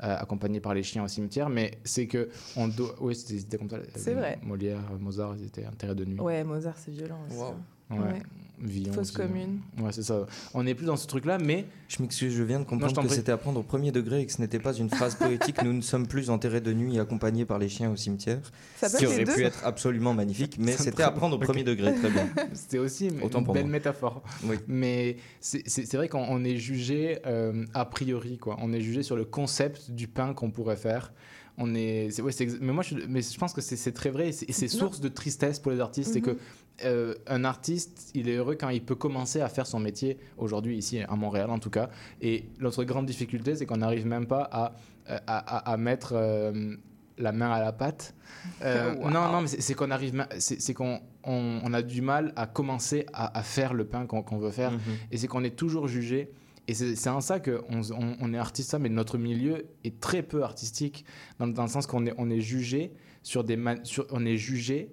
euh, 0.05 0.17
accompagné 0.17 0.61
par 0.61 0.75
les 0.75 0.85
chiens 0.85 1.03
au 1.03 1.09
cimetière, 1.09 1.49
mais 1.49 1.73
c'est 1.83 2.07
que 2.07 2.29
on 2.55 2.69
doit. 2.69 2.95
Oui, 3.01 3.17
c'était 3.17 3.59
comme 3.59 3.69
ça. 3.69 3.79
C'est 3.97 4.15
vrai. 4.15 4.39
Molière, 4.45 4.79
Mozart, 5.01 5.35
ils 5.37 5.47
étaient 5.47 5.67
enterrés 5.67 5.97
de 5.97 6.05
nuit. 6.05 6.21
Ouais, 6.21 6.45
Mozart, 6.45 6.79
c'est 6.79 6.93
violent 6.93 7.19
aussi. 7.27 7.41
hein. 7.41 7.57
Ouais. 7.91 7.99
Ouais. 7.99 8.23
Villon 8.61 8.93
Fausse 8.93 9.13
commune. 9.13 9.61
Ouais, 9.81 9.93
c'est 9.93 10.03
ça. 10.03 10.27
On 10.53 10.65
n'est 10.65 10.75
plus 10.75 10.87
dans 10.87 10.97
ce 10.97 11.07
truc-là, 11.07 11.39
mais. 11.39 11.65
Je 11.87 12.03
m'excuse, 12.03 12.35
je 12.35 12.43
viens 12.43 12.59
de 12.59 12.65
comprendre 12.65 13.03
que 13.05 13.09
c'était 13.09 13.31
à 13.31 13.37
prendre 13.37 13.61
au 13.61 13.63
premier 13.63 13.93
degré 13.93 14.23
et 14.23 14.27
que 14.27 14.33
ce 14.33 14.41
n'était 14.41 14.59
pas 14.59 14.75
une 14.75 14.91
phrase 14.91 15.15
poétique. 15.15 15.63
Nous 15.63 15.73
ne 15.73 15.81
sommes 15.81 16.09
plus 16.09 16.29
enterrés 16.29 16.61
de 16.61 16.73
nuit 16.73 16.99
accompagnés 16.99 17.45
par 17.45 17.61
les 17.61 17.69
chiens 17.69 17.89
au 17.89 17.95
cimetière. 17.95 18.41
Ça 18.77 18.89
qui 18.99 19.07
aurait 19.07 19.23
pu 19.23 19.45
être 19.45 19.65
absolument 19.65 20.13
magnifique, 20.13 20.57
mais 20.59 20.73
c'était 20.73 21.05
à 21.05 21.13
prendre 21.13 21.37
au 21.37 21.39
premier 21.39 21.63
degré. 21.63 21.95
Très 21.95 22.11
bien. 22.11 22.29
C'était 22.53 22.79
aussi 22.79 23.07
une 23.07 23.23
Autant 23.23 23.45
pour 23.45 23.55
belle 23.55 23.63
moi. 23.63 23.73
métaphore. 23.75 24.25
Oui. 24.43 24.57
Mais 24.67 25.19
c'est 25.41 25.95
vrai 25.95 26.09
qu'on 26.09 26.25
on 26.29 26.43
est 26.43 26.57
jugé 26.57 27.21
euh, 27.27 27.65
a 27.75 27.85
priori, 27.85 28.39
quoi. 28.39 28.57
On 28.61 28.73
est 28.73 28.81
jugé 28.81 29.05
sur 29.05 29.15
le 29.15 29.25
concept 29.25 29.93
du 29.93 30.09
pain 30.09 30.35
qu'on 30.35 30.51
pourrait 30.51 30.77
faire. 30.77 31.13
On 31.61 31.75
est, 31.75 32.21
ouais, 32.21 32.33
mais 32.61 32.73
moi, 32.73 32.85
je, 32.85 32.95
mais 33.09 33.21
je 33.21 33.37
pense 33.37 33.53
que 33.53 33.61
c'est 33.61 33.91
très 33.93 34.11
vrai 34.11 34.29
et 34.29 34.33
c'est 34.33 34.49
et 34.65 34.69
source 34.69 35.01
de 35.01 35.09
tristesse 35.09 35.59
pour 35.59 35.73
les 35.73 35.81
artistes. 35.81 36.13
C'est 36.13 36.21
Mhm. 36.21 36.35
que 36.37 36.39
euh, 36.85 37.15
un 37.27 37.45
artiste, 37.45 38.11
il 38.15 38.29
est 38.29 38.37
heureux 38.37 38.57
quand 38.59 38.69
il 38.69 38.83
peut 38.85 38.95
commencer 38.95 39.41
à 39.41 39.49
faire 39.49 39.67
son 39.67 39.81
métier 39.81 40.19
aujourd'hui 40.37 40.77
ici 40.77 41.01
à 41.01 41.17
Montréal 41.17 41.51
en 41.51 41.59
tout 41.59 41.71
cas. 41.71 41.91
Et 42.21 42.45
notre 42.61 42.85
grande 42.85 43.07
difficulté, 43.07 43.57
c'est 43.57 43.67
qu'on 43.67 43.79
n'arrive 43.79 44.07
même 44.07 44.27
pas 44.27 44.49
à, 44.53 44.73
à, 45.07 45.17
à- 45.27 45.73
à 45.73 45.77
mettre 45.77 46.13
euh, 46.15 46.77
la 47.19 47.33
main 47.33 47.51
à 47.51 47.61
la 47.61 47.73
pâte. 47.73 48.15
Euh, 48.63 48.95
Wow. 48.95 49.11
Non, 49.11 49.33
non, 49.33 49.41
mais 49.43 49.49
c'est 49.49 49.75
qu'on 49.75 49.91
arrive, 49.91 50.25
c'est 50.39 50.73
qu'on 50.75 51.01
on, 51.25 51.61
on 51.63 51.73
a 51.75 51.83
du 51.83 52.03
mal 52.03 52.33
à 52.37 52.47
commencer 52.47 53.05
à, 53.13 53.37
à 53.37 53.43
faire 53.43 53.75
le 53.75 53.85
pain 53.85 54.07
qu'on 54.07 54.39
veut 54.39 54.51
faire. 54.53 54.71
Mhm. 54.73 54.79
Et 55.11 55.17
c'est 55.19 55.27
qu'on 55.27 55.43
est 55.45 55.57
toujours 55.57 55.89
jugé. 55.89 56.31
Et 56.69 56.75
c'est 56.75 57.09
en 57.11 57.21
ça 57.21 57.41
qu'on 57.41 57.61
on, 57.91 58.17
on 58.21 58.35
est 58.35 58.39
artiste, 58.39 58.77
mais 58.79 58.89
notre 58.91 59.19
milieu 59.19 59.67
est 59.85 59.99
très 60.01 60.23
peu 60.23 60.43
artistique, 60.45 61.05
dans, 61.39 61.47
dans 61.49 61.63
le 61.63 61.69
sens 61.69 61.87
qu'on 61.87 62.07
est, 62.07 62.15
on 62.19 62.31
est 62.31 62.41
jugé 62.41 62.93
sur 63.23 63.43
des 63.43 63.59
sur, 63.83 64.07
on 64.11 64.25
est 64.25 64.37
jugé, 64.37 64.91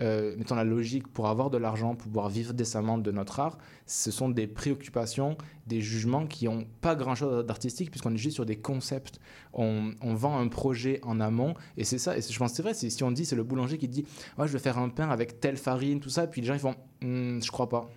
euh, 0.00 0.34
mettons 0.36 0.54
la 0.54 0.64
logique, 0.64 1.08
pour 1.08 1.28
avoir 1.28 1.50
de 1.50 1.58
l'argent, 1.58 1.94
pour 1.94 2.08
pouvoir 2.08 2.28
vivre 2.28 2.54
décemment 2.54 2.98
de 2.98 3.10
notre 3.10 3.40
art, 3.40 3.58
ce 3.86 4.10
sont 4.10 4.28
des 4.28 4.46
préoccupations, 4.46 5.36
des 5.66 5.80
jugements 5.80 6.26
qui 6.26 6.46
n'ont 6.46 6.66
pas 6.80 6.94
grand-chose 6.94 7.44
d'artistique, 7.46 7.90
puisqu'on 7.90 8.14
est 8.14 8.18
juste 8.18 8.34
sur 8.34 8.46
des 8.46 8.56
concepts. 8.56 9.20
On, 9.52 9.92
on 10.00 10.14
vend 10.14 10.38
un 10.38 10.48
projet 10.48 11.00
en 11.02 11.20
amont, 11.20 11.54
et 11.76 11.84
c'est 11.84 11.98
ça, 11.98 12.16
et 12.16 12.20
je 12.22 12.38
pense 12.38 12.52
c'est 12.52 12.62
vrai, 12.62 12.74
si 12.74 13.02
on 13.02 13.10
dit, 13.10 13.24
c'est 13.24 13.36
le 13.36 13.44
boulanger 13.44 13.78
qui 13.78 13.88
dit, 13.88 14.04
ouais, 14.38 14.46
je 14.46 14.52
vais 14.52 14.58
faire 14.58 14.78
un 14.78 14.88
pain 14.88 15.08
avec 15.08 15.40
telle 15.40 15.56
farine, 15.56 16.00
tout 16.00 16.10
ça, 16.10 16.26
puis 16.26 16.40
les 16.40 16.46
gens 16.46 16.54
ils 16.54 16.60
font, 16.60 16.74
Hmm, 17.00 17.40
je 17.40 17.50
crois 17.50 17.68
pas 17.68 17.88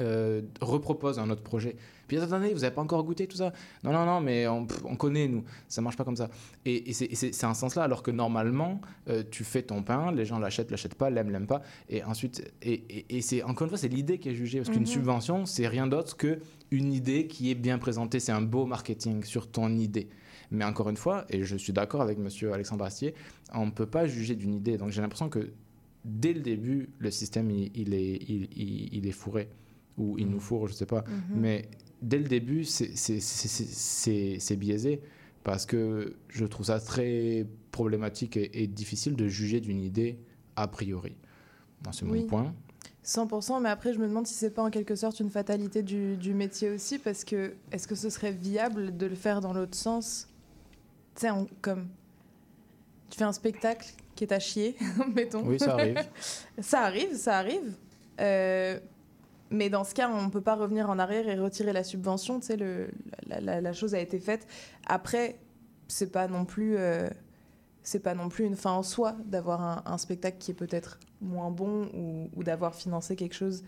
euh, 0.00 0.42
repropose 0.60 1.18
un 1.18 1.30
autre 1.30 1.42
projet. 1.42 1.76
Puis 2.08 2.16
attendez, 2.18 2.52
vous 2.52 2.60
n'avez 2.60 2.74
pas 2.74 2.80
encore 2.82 3.04
goûté 3.04 3.28
tout 3.28 3.36
ça? 3.36 3.52
Non, 3.84 3.92
non, 3.92 4.04
non, 4.04 4.20
mais 4.20 4.48
on, 4.48 4.66
connaît, 4.96 5.28
nous. 5.28 5.44
Ça 5.68 5.80
marche 5.80 5.96
pas 5.96 6.04
comme 6.04 6.16
ça. 6.16 6.28
Et, 6.64 6.90
et 6.90 6.92
c'est- 6.92 7.44
un 7.44 7.54
sens 7.54 7.76
là, 7.76 7.84
alors 7.84 8.02
que 8.02 8.10
normalement, 8.10 8.80
euh, 9.08 9.22
tu 9.30 9.44
fais 9.44 9.62
ton 9.62 9.82
pain, 9.84 10.10
les 10.10 10.24
gens 10.24 10.40
l'achètent, 10.40 10.72
l'achètent 10.72 10.96
pas, 10.96 11.08
l'aiment, 11.10 11.30
l'aiment 11.30 11.46
pas. 11.46 11.62
Et 11.88 12.02
ensuite, 12.02 12.52
et, 12.62 12.72
et- 12.90 13.16
et 13.18 13.22
c'est 13.22 13.44
encore 13.44 13.66
une 13.66 13.68
fois, 13.68 13.78
c'est 13.78 13.88
l'idée 13.88 14.18
qui 14.18 14.28
est 14.30 14.34
jugée. 14.34 14.58
Parce 14.58 14.70
qu'une 14.70 14.80
Mhm. 14.80 14.86
subvention, 14.86 15.46
c'est 15.46 15.68
rien 15.68 15.86
d'autre 15.86 16.16
que 16.16 16.40
une 16.72 16.92
idée 16.92 17.28
qui 17.28 17.50
est 17.52 17.54
bien 17.54 17.78
présentée. 17.78 18.18
C'est 18.18 18.32
un 18.32 18.42
beau 18.42 18.66
marketing 18.66 19.22
sur 19.22 19.48
ton 19.48 19.70
idée. 19.76 20.08
Mais 20.50 20.64
encore 20.64 20.88
une 20.90 20.96
fois, 20.96 21.26
et 21.30 21.44
je 21.44 21.56
suis 21.56 21.72
d'accord 21.72 22.00
avec 22.02 22.18
monsieur 22.18 22.52
Alexandre 22.52 22.84
Astier, 22.84 23.14
on 23.54 23.66
ne 23.66 23.70
peut 23.70 23.86
pas 23.86 24.08
juger 24.08 24.34
d'une 24.34 24.54
idée. 24.54 24.76
Donc 24.78 24.90
j'ai 24.90 25.00
l'impression 25.00 25.28
que 25.28 25.52
dès 26.04 26.32
le 26.32 26.40
début, 26.40 26.88
le 26.98 27.12
système, 27.12 27.52
il, 27.52 27.70
il 27.76 27.94
est, 27.94 28.16
il 28.26 29.06
est 29.06 29.12
fourré. 29.12 29.48
Ou 29.98 30.18
il 30.18 30.28
nous 30.28 30.40
fourre, 30.40 30.68
je 30.68 30.72
sais 30.74 30.86
pas. 30.86 31.04
Mhm. 31.06 31.40
Mais 31.40 31.68
dès 32.02 32.18
le 32.18 32.24
début, 32.28 32.64
c'est- 32.64 34.56
biaisé. 34.56 35.00
Parce 35.42 35.64
que 35.66 36.16
je 36.28 36.44
trouve 36.44 36.66
ça 36.66 36.80
très 36.80 37.46
problématique 37.70 38.36
et, 38.36 38.62
et 38.62 38.66
difficile 38.66 39.16
de 39.16 39.26
juger 39.26 39.60
d'une 39.60 39.80
idée 39.80 40.18
a 40.56 40.68
priori. 40.68 41.14
C'est 41.92 42.04
Oui. 42.04 42.20
mon 42.20 42.26
point. 42.26 42.54
100%, 43.02 43.60
mais 43.60 43.70
après, 43.70 43.94
je 43.94 43.98
me 43.98 44.06
demande 44.06 44.26
si 44.26 44.34
c'est 44.34 44.50
pas 44.50 44.62
en 44.62 44.68
quelque 44.70 44.94
sorte 44.94 45.18
une 45.20 45.30
fatalité 45.30 45.82
du, 45.82 46.16
du 46.18 46.34
métier 46.34 46.68
aussi, 46.68 46.98
parce 46.98 47.24
que 47.24 47.54
est-ce 47.72 47.88
que 47.88 47.94
ce 47.94 48.10
serait 48.10 48.32
viable 48.32 48.94
de 48.96 49.06
le 49.06 49.14
faire 49.14 49.40
dans 49.40 49.54
l'autre 49.54 49.74
sens? 49.74 50.28
Tu 51.14 51.22
sais, 51.22 51.28
comme 51.62 51.88
tu 53.08 53.16
fais 53.18 53.24
un 53.24 53.32
spectacle 53.32 53.88
qui 54.14 54.24
est 54.24 54.32
à 54.32 54.38
chier, 54.38 54.76
mettons. 55.14 55.42
Oui, 55.46 55.58
ça 55.58 55.72
arrive. 55.72 55.96
ça 56.60 56.80
arrive, 56.82 57.14
ça 57.16 57.38
arrive. 57.38 57.72
Euh, 58.20 58.78
mais 59.50 59.68
dans 59.70 59.84
ce 59.84 59.94
cas, 59.94 60.08
on 60.10 60.22
ne 60.26 60.30
peut 60.30 60.40
pas 60.40 60.54
revenir 60.56 60.88
en 60.90 60.98
arrière 60.98 61.28
et 61.28 61.38
retirer 61.38 61.72
la 61.72 61.84
subvention. 61.84 62.40
Tu 62.40 62.46
sais, 62.46 62.56
le, 62.56 62.88
la, 63.26 63.40
la- 63.40 63.60
la 63.60 63.72
chose 63.72 63.94
a 63.94 64.00
été 64.00 64.18
faite. 64.20 64.46
Après, 64.86 65.38
c'est 65.88 66.12
pas 66.12 66.28
non 66.28 66.44
plus, 66.44 66.76
euh, 66.76 67.08
c'est 67.82 68.00
pas 68.00 68.14
non 68.14 68.28
plus 68.28 68.44
une 68.44 68.56
fin 68.56 68.70
en 68.72 68.82
soi 68.82 69.16
d'avoir 69.24 69.60
un, 69.62 69.82
un 69.86 69.98
spectacle 69.98 70.38
qui 70.38 70.50
est 70.52 70.54
peut-être 70.54 71.00
moins 71.20 71.50
bon 71.50 71.88
ou, 71.94 72.30
ou 72.36 72.44
d'avoir 72.44 72.74
financé 72.74 73.16
quelque 73.16 73.34
chose 73.34 73.64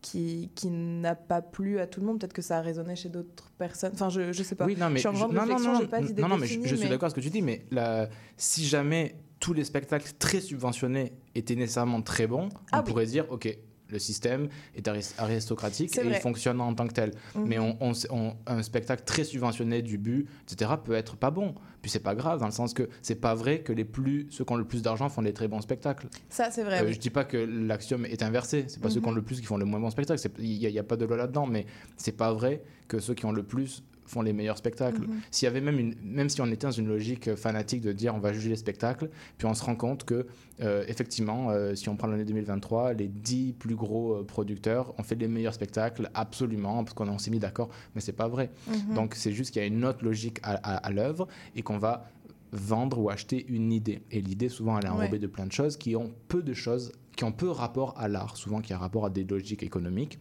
qui, 0.00 0.50
qui 0.54 0.68
n'a 0.70 1.14
pas 1.16 1.42
plu 1.42 1.80
à 1.80 1.86
tout 1.86 2.00
le 2.00 2.06
monde. 2.06 2.20
Peut-être 2.20 2.32
que 2.32 2.42
ça 2.42 2.58
a 2.58 2.60
résonné 2.60 2.94
chez 2.96 3.08
d'autres 3.08 3.50
personnes. 3.58 3.90
Enfin, 3.94 4.08
je, 4.10 4.32
je 4.32 4.42
sais 4.42 4.54
pas. 4.54 4.64
Oui, 4.64 4.76
non, 4.78 4.88
mais 4.90 4.96
je 4.96 5.00
suis 5.00 5.08
en 5.08 5.14
je- 5.14 5.34
non, 5.34 5.44
non, 5.46 5.58
non, 5.58 5.86
pas 5.86 6.00
d'idée 6.00 6.22
non, 6.22 6.28
non, 6.28 6.36
mais 6.38 6.46
je, 6.46 6.60
je 6.62 6.74
suis 6.76 6.84
mais- 6.84 6.90
d'accord 6.90 7.06
avec 7.06 7.10
ce 7.10 7.14
que 7.16 7.20
tu 7.20 7.30
dis, 7.30 7.42
mais 7.42 7.66
la- 7.70 8.08
si 8.36 8.64
jamais 8.64 9.16
tous 9.40 9.52
les 9.52 9.64
spectacles 9.64 10.12
très 10.18 10.40
subventionnés 10.40 11.12
étaient 11.34 11.56
nécessairement 11.56 12.00
très 12.02 12.26
bons, 12.26 12.48
Ah 12.72 12.78
on 12.78 12.78
oui. 12.78 12.84
pourrait 12.88 13.06
dire, 13.06 13.26
ok, 13.30 13.56
le 13.90 13.98
système 13.98 14.48
est 14.74 14.86
aris- 14.88 15.14
aristocratique 15.18 15.96
et 15.96 16.06
il 16.06 16.14
fonctionne 16.14 16.60
en 16.60 16.74
tant 16.74 16.86
que 16.86 16.92
tel. 16.94 17.12
Mhm. 17.34 17.44
Mais 17.46 17.58
on, 17.58 17.76
on- 17.80 17.92
on- 18.10 18.34
un 18.46 18.62
spectacle 18.62 19.02
très 19.04 19.24
subventionné 19.24 19.82
du 19.82 19.98
but, 19.98 20.26
etc., 20.50 20.72
peut 20.84 20.94
être 20.94 21.16
pas 21.16 21.30
bon. 21.30 21.54
Puis 21.82 21.90
c'est 21.90 22.00
pas 22.02 22.14
grave, 22.14 22.40
dans 22.40 22.46
le 22.46 22.52
sens 22.52 22.74
que 22.74 22.88
c'est 23.02 23.14
pas 23.20 23.34
vrai 23.34 23.60
que 23.60 23.72
les 23.72 23.84
plus, 23.84 24.26
ceux 24.30 24.44
qui 24.44 24.52
ont 24.52 24.56
le 24.56 24.64
plus 24.64 24.82
d'argent 24.82 25.08
font 25.08 25.22
des 25.22 25.32
très 25.32 25.48
bons 25.48 25.60
spectacles. 25.60 26.08
Ça, 26.28 26.50
c'est 26.50 26.64
vrai. 26.64 26.80
Euh, 26.82 26.86
oui. 26.86 26.92
Je 26.94 26.98
dis 26.98 27.10
pas 27.10 27.24
que 27.24 27.36
l'axiome 27.36 28.04
est 28.06 28.22
inversé. 28.22 28.64
C'est 28.68 28.80
pas 28.80 28.90
ceux 28.90 28.96
Mhm. 28.96 29.02
qui 29.02 29.08
ont 29.08 29.12
le 29.14 29.22
plus 29.22 29.40
qui 29.40 29.46
font 29.46 29.56
le 29.56 29.64
moins 29.64 29.78
bon 29.80 29.90
spectacle. 29.90 30.20
Il 30.38 30.58
n'y 30.58 30.76
a, 30.78 30.80
a 30.80 30.84
pas 30.84 30.96
de 30.96 31.04
loi 31.04 31.16
là-dedans, 31.16 31.46
mais 31.46 31.66
c'est 31.96 32.16
pas 32.16 32.32
vrai 32.32 32.62
que 32.88 32.98
ceux 32.98 33.14
qui 33.14 33.26
ont 33.26 33.32
le 33.32 33.42
plus 33.42 33.82
font 34.08 34.22
les 34.22 34.32
meilleurs 34.32 34.58
spectacles. 34.58 35.02
Mhm. 35.02 35.20
S'il 35.30 35.46
y 35.46 35.48
avait 35.50 35.60
même 35.60 35.78
une, 35.78 35.94
même 36.02 36.28
si 36.28 36.40
on 36.40 36.46
était 36.46 36.66
dans 36.66 36.72
une 36.72 36.88
logique 36.88 37.28
euh, 37.28 37.36
fanatique 37.36 37.80
de 37.82 37.92
dire 37.92 38.14
on 38.14 38.18
va 38.18 38.32
juger 38.32 38.48
les 38.50 38.56
spectacles, 38.56 39.10
puis 39.36 39.46
on 39.46 39.54
se 39.54 39.62
rend 39.64 39.76
compte 39.76 40.04
que 40.04 40.26
euh, 40.60 40.84
effectivement, 40.88 41.50
euh, 41.50 41.74
si 41.74 41.88
on 41.88 41.96
prend 41.96 42.08
l'année 42.08 42.24
2023, 42.24 42.94
les 42.94 43.08
10 43.08 43.52
plus 43.58 43.74
gros 43.76 44.24
producteurs 44.24 44.94
ont 44.98 45.02
fait 45.02 45.14
les 45.14 45.28
meilleurs 45.28 45.54
spectacles 45.54 46.10
absolument 46.14 46.82
parce 46.84 46.94
qu'on 46.94 47.18
s'est 47.18 47.30
mis 47.30 47.38
d'accord, 47.38 47.68
mais 47.94 48.00
c'est 48.00 48.12
pas 48.12 48.28
vrai. 48.28 48.50
Mhm. 48.66 48.94
Donc 48.94 49.14
c'est 49.14 49.32
juste 49.32 49.52
qu'il 49.52 49.62
y 49.62 49.64
a 49.64 49.68
une 49.68 49.84
autre 49.84 50.04
logique 50.04 50.38
à, 50.42 50.54
à- 50.54 50.76
à 50.78 50.90
l'œuvre 50.90 51.28
et 51.54 51.62
qu'on 51.62 51.78
va 51.78 52.08
vendre 52.52 52.98
ou 52.98 53.10
acheter 53.10 53.44
une 53.48 53.72
idée. 53.72 54.00
Et 54.10 54.20
l'idée, 54.22 54.48
souvent, 54.48 54.78
elle 54.78 54.86
est 54.86 54.88
enrobée 54.88 55.08
Ouais. 55.12 55.18
de 55.18 55.26
plein 55.26 55.44
de 55.46 55.52
choses 55.52 55.76
qui 55.76 55.94
ont 55.96 56.12
peu 56.28 56.42
de 56.42 56.54
choses, 56.54 56.92
qui 57.14 57.24
ont 57.24 57.32
peu 57.32 57.50
rapport 57.50 57.94
à 57.98 58.08
l'art, 58.08 58.36
souvent 58.38 58.60
qui 58.62 58.72
a 58.72 58.78
rapport 58.78 59.04
à 59.04 59.10
des 59.10 59.24
logiques 59.24 59.62
économiques 59.62 60.18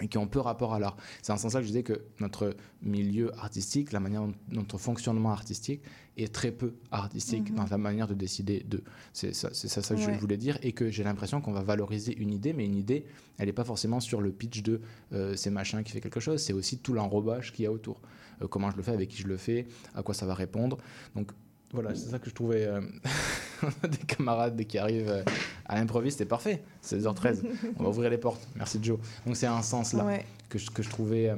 et 0.00 0.08
qui 0.08 0.18
ont 0.18 0.26
peu 0.26 0.40
rapport 0.40 0.74
à 0.74 0.78
l'art. 0.78 0.96
C'est 1.22 1.32
en 1.32 1.36
ce 1.36 1.42
sens-là 1.42 1.60
que 1.60 1.66
je 1.66 1.70
disais 1.70 1.82
que 1.82 2.02
notre 2.20 2.56
milieu 2.82 3.32
artistique, 3.38 3.92
la 3.92 4.00
manière 4.00 4.26
notre 4.50 4.78
fonctionnement 4.78 5.32
artistique 5.32 5.82
est 6.16 6.32
très 6.32 6.50
peu 6.52 6.74
artistique 6.90 7.50
Mhm. 7.50 7.56
dans 7.56 7.66
la 7.70 7.78
manière 7.78 8.08
de 8.08 8.14
décider 8.14 8.60
de. 8.68 8.82
C'est 9.12 9.34
ça, 9.34 9.50
c'est 9.52 9.68
ça, 9.68 9.82
ça 9.82 9.94
que 9.94 10.00
je 10.00 10.10
voulais 10.10 10.36
dire 10.36 10.58
et 10.62 10.72
que 10.72 10.90
j'ai 10.90 11.04
l'impression 11.04 11.40
qu'on 11.40 11.52
va 11.52 11.62
valoriser 11.62 12.16
une 12.16 12.32
idée, 12.32 12.52
mais 12.52 12.64
une 12.64 12.76
idée, 12.76 13.04
elle 13.38 13.46
n'est 13.46 13.52
pas 13.52 13.64
forcément 13.64 14.00
sur 14.00 14.20
le 14.20 14.32
pitch 14.32 14.62
de 14.62 14.80
euh, 15.12 15.34
c'est 15.36 15.50
machin 15.50 15.82
qui 15.82 15.92
fait 15.92 16.00
quelque 16.00 16.20
chose, 16.20 16.42
c'est 16.42 16.52
aussi 16.52 16.78
tout 16.78 16.92
l'enrobage 16.92 17.52
qu'il 17.52 17.64
y 17.64 17.66
a 17.66 17.72
autour. 17.72 18.00
Euh, 18.42 18.48
comment 18.48 18.70
je 18.70 18.76
le 18.76 18.82
fais, 18.82 18.92
avec 18.92 19.08
qui 19.08 19.18
je 19.18 19.28
le 19.28 19.36
fais, 19.36 19.66
à 19.94 20.02
quoi 20.02 20.14
ça 20.14 20.26
va 20.26 20.34
répondre. 20.34 20.78
Donc 21.14 21.30
voilà, 21.72 21.94
c'est 21.94 22.10
ça 22.10 22.18
que 22.18 22.28
je 22.28 22.34
trouvais. 22.34 22.64
euh, 22.66 22.80
des 23.88 23.98
camarades 23.98 24.64
qui 24.66 24.78
arrivent 24.78 25.08
euh, 25.10 25.22
à 25.66 25.76
l'improviste, 25.76 26.18
c'est 26.18 26.24
parfait. 26.26 26.62
16h13, 26.84 27.42
on 27.78 27.82
va 27.84 27.88
ouvrir 27.90 28.10
les 28.10 28.18
portes. 28.18 28.46
Merci 28.56 28.78
Joe. 28.82 28.98
Donc 29.26 29.36
c'est 29.36 29.46
un 29.46 29.62
sens 29.62 29.92
là 29.92 30.04
Ouais. 30.04 30.24
que, 30.48 30.58
je, 30.58 30.70
que 30.70 30.82
je 30.82 30.88
trouvais 30.88 31.28
euh, 31.28 31.36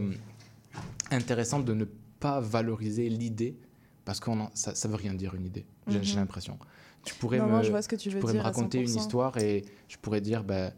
intéressant 1.10 1.60
de 1.60 1.74
ne 1.74 1.84
pas 2.20 2.40
valoriser 2.40 3.08
l'idée 3.08 3.56
parce 4.04 4.20
que 4.20 4.30
ça, 4.54 4.74
ça 4.74 4.88
veut 4.88 4.94
rien 4.96 5.14
dire 5.14 5.34
une 5.34 5.44
idée. 5.46 5.66
J'ai 5.88 5.98
Mhm. 5.98 6.04
j'ai 6.04 6.16
l'impression. 6.16 6.58
Tu 7.04 7.14
pourrais 7.16 7.38
Non, 7.38 7.46
me, 7.58 7.62
je 7.64 7.70
vois 7.70 7.82
ce 7.82 7.88
que 7.88 7.96
tu 7.96 8.10
veux 8.10 8.20
pourrais 8.20 8.32
dire 8.34 8.42
me 8.42 8.46
raconter 8.46 8.78
une 8.78 8.86
100%. 8.86 8.96
histoire 9.00 9.36
et 9.38 9.64
je 9.88 9.96
pourrais 9.96 10.20
dire 10.20 10.44
ben 10.44 10.72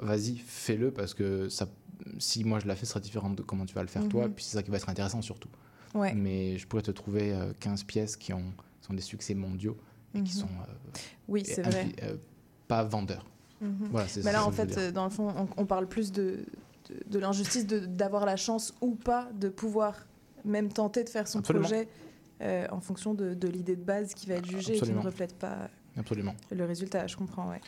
vas-y 0.00 0.36
fais-le 0.36 0.90
parce 0.90 1.14
que 1.14 1.48
ça, 1.48 1.66
si 2.18 2.44
moi 2.44 2.58
je 2.60 2.66
la 2.66 2.76
fais, 2.76 2.84
ce 2.86 2.90
sera 2.92 3.00
différent 3.00 3.30
de 3.30 3.42
comment 3.42 3.64
tu 3.66 3.74
vas 3.74 3.82
le 3.82 3.88
faire 3.88 4.06
toi. 4.08 4.28
Mhm. 4.28 4.34
Puis 4.34 4.44
c'est 4.44 4.56
ça 4.56 4.62
qui 4.62 4.70
va 4.70 4.76
être 4.76 4.88
intéressant 4.88 5.22
surtout. 5.22 5.48
Ouais. 5.94 6.12
Mais 6.14 6.58
je 6.58 6.66
pourrais 6.66 6.82
te 6.82 6.90
trouver 6.90 7.32
euh, 7.32 7.52
15 7.60 7.84
pièces 7.84 8.16
qui 8.16 8.32
ont, 8.32 8.52
sont 8.80 8.94
des 8.94 9.02
succès 9.02 9.34
mondiaux 9.34 9.76
et 10.14 10.22
qui 10.22 10.34
Mhm. 10.34 10.40
sont 10.40 10.46
euh, 10.46 10.90
Oui, 11.28 11.40
et 11.42 11.44
c'est 11.44 11.62
infi- 11.62 11.70
vrai. 11.70 11.88
euh, 12.02 12.16
pas 12.66 12.82
vendeurs. 12.84 13.24
Mhm. 13.60 13.88
Voilà, 13.90 14.06
Mais 14.24 14.32
là, 14.32 14.44
en 14.44 14.52
fait, 14.52 14.76
euh, 14.78 14.92
dans 14.92 15.04
le 15.04 15.10
fond, 15.10 15.28
on, 15.36 15.48
on 15.62 15.66
parle 15.66 15.86
plus 15.88 16.12
de, 16.12 16.44
de, 16.90 16.96
de 17.10 17.18
l'injustice 17.18 17.66
d'avoir 17.66 18.24
la 18.26 18.36
chance 18.36 18.74
ou 18.80 18.94
pas 18.94 19.28
de 19.34 19.48
pouvoir 19.48 20.06
même 20.44 20.72
tenter 20.72 21.02
de 21.04 21.08
faire 21.08 21.26
son 21.26 21.40
Absolument. 21.40 21.64
projet 21.66 21.88
euh, 22.40 22.66
en 22.70 22.80
fonction 22.80 23.14
de, 23.14 23.34
de 23.34 23.48
l'idée 23.48 23.74
de 23.74 23.82
base 23.82 24.14
qui 24.14 24.26
va 24.28 24.34
être 24.36 24.46
jugée 24.46 24.76
et 24.76 24.80
qui 24.80 24.92
ne 24.92 24.98
reflète 25.00 25.34
pas 25.34 25.68
Absolument. 25.96 26.36
le 26.52 26.64
résultat. 26.64 27.06
Je 27.08 27.16
comprends, 27.16 27.48
ouais. 27.50 27.60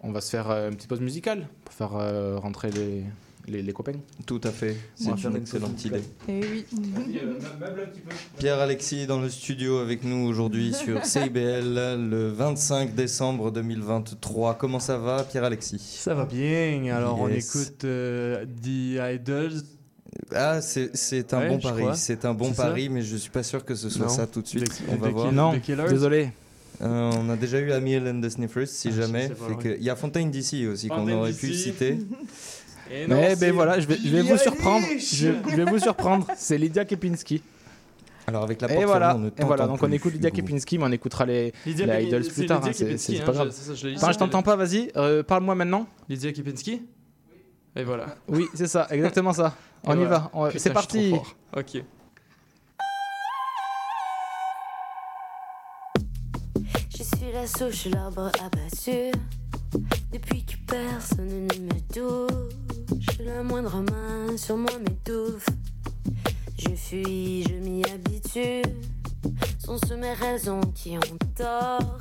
On 0.00 0.10
va 0.10 0.20
se 0.20 0.30
faire 0.30 0.50
euh, 0.50 0.68
une 0.68 0.74
petite 0.76 0.88
pause 0.88 1.00
musicale 1.00 1.48
pour 1.64 1.72
faire 1.74 1.94
euh, 1.94 2.36
rentrer 2.38 2.70
les, 2.72 3.04
les, 3.48 3.62
les 3.62 3.72
copains. 3.72 3.92
Tout 4.26 4.40
à 4.44 4.50
fait. 4.50 4.76
C'est 4.94 5.10
une 5.24 5.36
excellente 5.36 5.84
idée. 5.84 6.02
Et 6.28 6.40
oui. 6.40 6.66
Pierre 8.38 8.58
Alexis 8.60 9.06
dans 9.06 9.20
le 9.20 9.28
studio 9.30 9.78
avec 9.78 10.04
nous 10.04 10.26
aujourd'hui 10.26 10.72
sur 10.84 11.04
CIBL 11.04 11.74
le 12.10 12.28
25 12.28 12.94
décembre 12.94 13.50
2023. 13.50 14.54
Comment 14.58 14.80
ça 14.80 14.98
va, 14.98 15.24
Pierre 15.24 15.44
Alexis 15.44 15.78
Ça 15.78 16.14
va 16.14 16.24
bien. 16.24 16.94
Alors 16.94 17.20
on 17.20 17.28
écoute 17.28 17.84
euh, 17.84 18.44
The 18.62 19.14
Idols. 19.20 19.62
Ah, 20.34 20.60
c'est 20.62 21.34
un 21.34 21.40
Ouais, 21.40 21.48
bon 21.48 21.58
pari. 21.58 21.84
C'est 21.94 22.24
un 22.24 22.34
bon 22.34 22.52
pari, 22.52 22.88
mais 22.88 23.02
je 23.02 23.16
suis 23.16 23.30
pas 23.30 23.42
sûr 23.42 23.64
que 23.64 23.74
ce 23.74 23.90
soit 23.90 24.06
Non. 24.06 24.12
ça 24.12 24.26
tout 24.26 24.42
de 24.42 24.46
suite. 24.46 24.82
On 24.90 24.96
va 24.96 25.08
voir. 25.10 25.32
Non, 25.32 25.54
désolé. 25.88 26.30
Euh, 26.82 27.10
on 27.18 27.30
a 27.30 27.36
déjà 27.36 27.58
eu 27.58 27.72
Amiel 27.72 28.06
and 28.06 28.20
the 28.20 28.28
Sniffers, 28.28 28.68
si 28.68 28.88
Ah, 28.88 29.00
jamais. 29.00 29.30
Il 29.64 29.82
y 29.82 29.88
a 29.88 29.96
Fontaine 29.96 30.30
d'ici 30.30 30.66
aussi 30.66 30.88
qu'on 30.88 31.10
aurait 31.10 31.32
pu 31.32 31.54
citer. 31.54 31.98
Et 32.90 33.06
non, 33.06 33.16
Mais 33.16 33.36
ben 33.36 33.52
voilà, 33.52 33.80
je 33.80 33.86
vais, 33.86 33.96
je 33.96 34.08
vais 34.08 34.22
vous 34.22 34.36
surprendre. 34.38 34.86
Je, 34.98 35.28
je 35.50 35.56
vais 35.56 35.64
vous 35.64 35.78
surprendre. 35.78 36.26
C'est 36.36 36.58
Lydia 36.58 36.84
Kepinski. 36.84 37.42
Alors 38.28 38.42
avec 38.42 38.60
la 38.60 38.68
et 38.70 38.74
porte 38.74 38.86
voilà, 38.86 39.10
fermée, 39.10 39.30
on 39.38 39.40
ne 39.40 39.42
et 39.42 39.46
voilà. 39.46 39.66
Donc 39.68 39.82
on 39.82 39.92
écoute 39.92 40.12
Lydia. 40.14 40.30
Kepinski, 40.32 40.78
mais 40.78 40.84
on 40.84 40.92
écoutera 40.92 41.24
les, 41.26 41.52
Lydia 41.64 41.86
les 41.98 42.06
Idols 42.06 42.24
plus 42.26 42.46
tard. 42.46 42.60
Hein, 42.64 42.70
c'est- 42.72 43.20
hein, 43.20 43.24
pas 43.24 43.32
je- 43.32 43.36
grave. 43.38 43.52
je 43.74 44.12
je 44.12 44.18
t'entends 44.18 44.42
pas. 44.42 44.56
Vas-y, 44.56 44.90
euh, 44.96 45.22
parle-moi 45.22 45.54
maintenant. 45.54 45.86
Lydia 46.08 46.32
Kepinski 46.32 46.82
Et 47.76 47.84
voilà. 47.84 48.16
Oui, 48.28 48.46
c'est 48.54 48.66
ça, 48.66 48.88
exactement 48.90 49.32
ça. 49.32 49.54
Et 49.84 49.88
On 49.88 49.92
y 49.94 49.96
voilà. 50.04 50.30
va. 50.34 50.50
C'est 50.56 50.72
parti. 50.72 51.14
Ok. 51.56 51.82
Je 56.90 57.02
suis 57.02 57.32
la 57.32 57.46
souche, 57.46 57.86
l'arbre 57.92 58.30
abattu. 58.44 59.12
Depuis 60.12 60.44
que 60.44 60.56
personne 60.66 61.46
ne 61.46 61.58
me 61.66 61.80
touche, 61.92 63.18
la 63.20 63.42
moindre 63.42 63.82
main 63.90 64.36
sur 64.36 64.56
moi 64.56 64.78
m'étouffe. 64.78 65.46
Je 66.58 66.74
fuis, 66.74 67.44
je 67.44 67.54
m'y 67.54 67.84
habitue. 67.84 68.62
Sont 69.58 69.78
ce 69.78 69.94
mes 69.94 70.12
raisons 70.14 70.60
qui 70.74 70.96
ont 70.96 71.18
tort. 71.36 71.98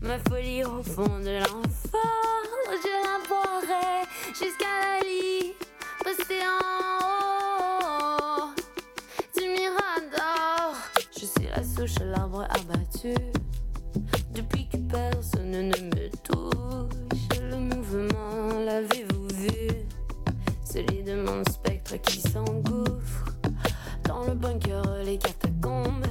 Ma 0.00 0.18
folie 0.28 0.64
au 0.64 0.82
fond 0.82 1.18
de 1.20 1.38
l'enfant, 1.38 1.98
je 2.68 2.92
la 3.04 3.18
boirai 3.28 4.04
jusqu'à 4.28 4.72
la 4.82 5.00
lit. 5.08 5.54
Passer 6.04 6.42
en 6.44 6.58
haut 8.46 8.50
du 9.36 9.48
mirador. 9.48 10.76
Je 11.18 11.24
suis 11.26 11.48
la 11.54 11.62
souche, 11.64 11.98
l'arbre 12.04 12.46
abattu. 12.50 13.14
Depuis 14.34 14.68
personne 14.92 15.50
ne 15.50 15.62
me 15.62 16.08
touche, 16.22 17.38
le 17.40 17.56
mouvement, 17.56 18.60
l'avez-vous 18.64 19.26
vu? 19.28 19.86
Celui 20.64 21.02
de 21.02 21.14
mon 21.14 21.42
spectre 21.50 21.96
qui 22.02 22.20
s'engouffre 22.20 23.24
dans 24.04 24.24
le 24.24 24.34
bunker, 24.34 24.82
les 25.04 25.18
catacombes. 25.18 26.06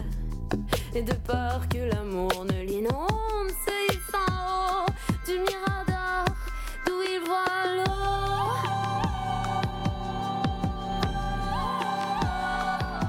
Et 0.93 1.03
de 1.03 1.13
peur 1.13 1.61
que 1.69 1.77
l'amour 1.77 2.43
ne 2.45 2.63
l'inonde, 2.63 3.51
c'est 3.63 3.97
en 4.13 4.85
haut 4.85 4.91
du 5.25 5.39
mirador 5.39 6.25
d'où 6.85 7.01
il 7.01 7.21
voit 7.25 7.65
l'eau 7.77 8.51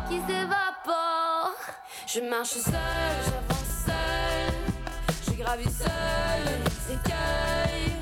qui 0.09 0.19
s'évapore. 0.21 1.57
Je 2.07 2.21
marche 2.21 2.59
seule. 2.59 3.52
J'ai 5.43 5.49
gravi 5.49 5.65
seul 5.65 6.45
les 6.47 6.95
écueils. 6.95 7.97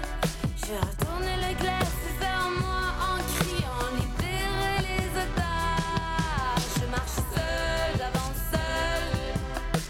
Le 1.42 1.54
glace 1.54 2.02
vers 2.20 2.50
moi 2.60 2.82
en 3.00 3.16
criant 3.32 3.88
libérer 3.96 4.76
les 4.82 5.08
otages. 5.24 6.68
Je 6.78 6.86
marche 6.90 7.18
seul, 7.34 7.90
j'avance 7.96 8.42
seul. 8.52 9.08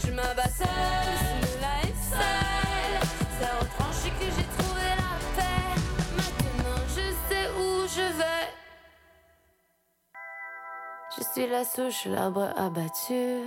Je 0.05 0.11
me 0.13 0.37
bats 0.37 0.55
seul 0.57 1.11
sous 1.19 1.59
la 1.61 1.75
aisselle. 1.89 3.01
C'est 3.41 3.53
retranché 3.59 4.11
que 4.11 4.27
j'ai 4.27 4.49
trouvé 4.59 4.89
la 4.97 5.13
paix. 5.37 5.71
Maintenant 6.17 6.83
je 6.89 7.07
sais 7.29 7.47
où 7.59 7.89
je 7.89 8.07
vais. 8.17 8.49
Je 11.19 11.23
suis 11.33 11.49
la 11.49 11.65
souche, 11.65 12.07
l'arbre 12.07 12.53
abattu. 12.57 13.43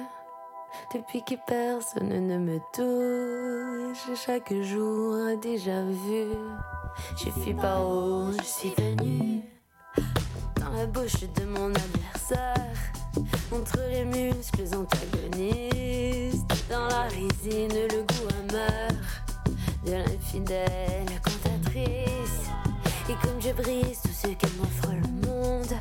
Depuis 0.93 1.23
que 1.23 1.35
personne 1.47 2.27
ne 2.27 2.37
me 2.37 2.59
touche, 2.73 4.17
chaque 4.25 4.53
jour 4.61 5.17
déjà 5.41 5.81
vu. 5.83 6.27
Je 7.17 7.29
fuis 7.41 7.53
par 7.53 7.87
où 7.87 8.31
je 8.31 8.43
suis 8.43 8.73
venue. 8.77 9.41
Dans 10.55 10.71
la 10.77 10.85
bouche 10.85 11.21
de 11.21 11.45
mon 11.45 11.69
adversaire, 11.69 12.73
entre 13.51 13.79
les 13.89 14.05
muscles 14.05 14.67
antagonistes. 14.75 16.43
Dans 16.69 16.87
la 16.87 17.03
résine, 17.03 17.73
le 17.91 18.01
goût 18.03 18.27
amer 18.49 18.89
de 19.85 19.91
l'infidèle 19.91 21.05
cantatrice. 21.23 22.49
Et 23.09 23.15
comme 23.21 23.39
je 23.39 23.51
brise 23.51 24.01
tout 24.01 24.09
ce 24.09 24.27
que 24.27 24.47
m'offre 24.57 24.91
le 24.91 25.27
monde, 25.27 25.73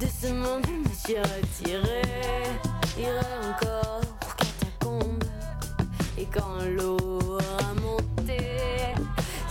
de 0.00 0.06
ce 0.06 0.32
monde 0.32 0.64
je 0.66 0.72
me 0.72 0.94
suis 0.94 1.18
retiré. 1.18 2.02
Irai 2.98 3.20
encore. 3.48 4.05
Et 6.18 6.24
quand 6.26 6.64
l'eau 6.76 6.96
aura 6.98 7.74
monté, 7.82 8.38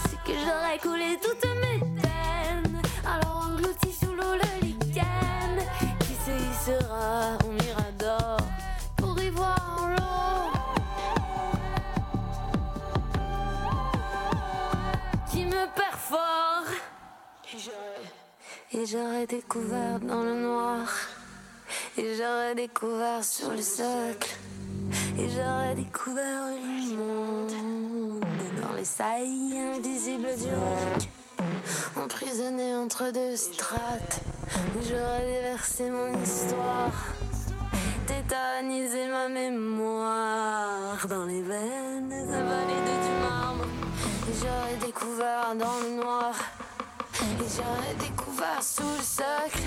c'est 0.01 0.19
que 0.23 0.33
j'aurais 0.33 0.79
coulé 0.79 1.17
toutes 1.21 1.45
mes 1.61 1.79
peines. 2.01 2.81
Alors 3.05 3.49
englouti 3.49 3.91
sous 3.93 4.13
l'eau 4.13 4.33
le 4.33 4.65
lichen 4.65 5.59
qui 5.99 6.15
se 6.25 6.31
hissera 6.31 7.37
au 7.45 7.51
mirador 7.51 8.37
pour 8.97 9.21
y 9.21 9.29
voir 9.29 9.89
l'eau 9.89 10.51
qui 15.31 15.45
me 15.45 15.65
perfore. 15.75 16.65
Et 18.71 18.85
j'aurais 18.85 19.27
découvert 19.27 19.99
dans 19.99 20.23
le 20.23 20.33
noir 20.33 20.87
Et 21.97 22.15
j'aurais 22.15 22.55
découvert 22.55 23.23
sur 23.23 23.51
le 23.51 23.61
socle. 23.61 24.35
Et 25.17 25.29
j'aurais 25.29 25.75
découvert 25.75 26.47
le 26.47 26.95
monde 26.97 27.53
dans 28.61 28.73
les 28.75 28.83
saillies 28.83 29.57
invisibles 29.57 30.35
du 30.37 30.49
roc. 30.49 31.07
Emprisonné 31.95 32.75
entre 32.75 33.11
deux 33.13 33.37
strates, 33.37 34.19
j'aurais 34.81 35.25
déversé 35.25 35.89
mon 35.89 36.21
histoire, 36.21 36.91
tétanisé 38.05 39.07
ma 39.07 39.29
mémoire 39.29 41.07
dans 41.07 41.25
les 41.25 41.41
veines 41.41 42.11
invalides 42.11 42.99
du 43.05 43.21
marbre. 43.23 43.65
Et 44.29 44.33
j'aurais 44.41 44.85
découvert 44.85 45.55
dans 45.57 45.79
le 45.81 45.95
noir, 46.01 46.35
et 47.25 47.49
j'aurais 47.55 47.95
découvert 47.99 48.61
sous 48.61 48.83
le 48.83 49.03
socle, 49.03 49.63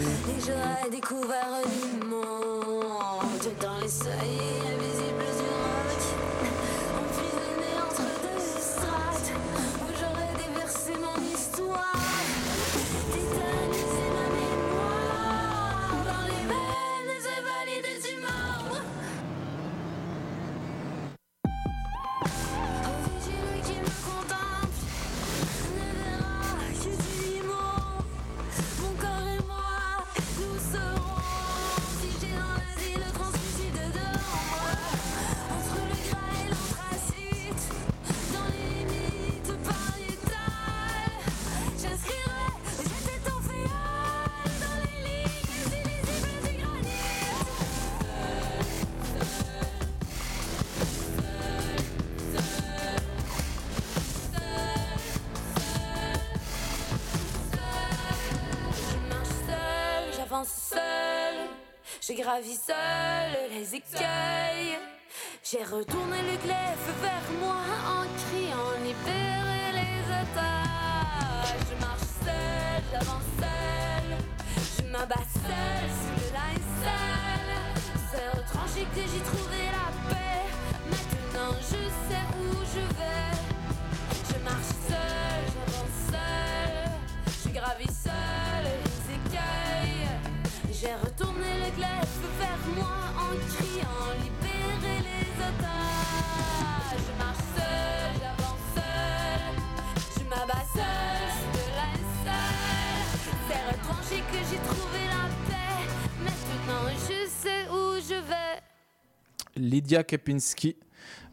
et 0.00 0.40
j'aurais 0.40 0.90
découvert 0.90 1.62
le 1.64 2.06
monde. 2.08 2.22
Dans 3.60 3.78
les 3.80 3.88
seuils 3.88 4.38
invisibles 4.72 5.21
seule 62.66 63.50
les 63.50 63.74
écueils. 63.74 64.78
J'ai 65.42 65.64
retourné 65.64 66.18
le 66.22 66.36
glaive 66.44 66.88
vers 67.00 67.28
moi 67.40 67.71
Lydia 109.82 110.04
Kepinski. 110.04 110.76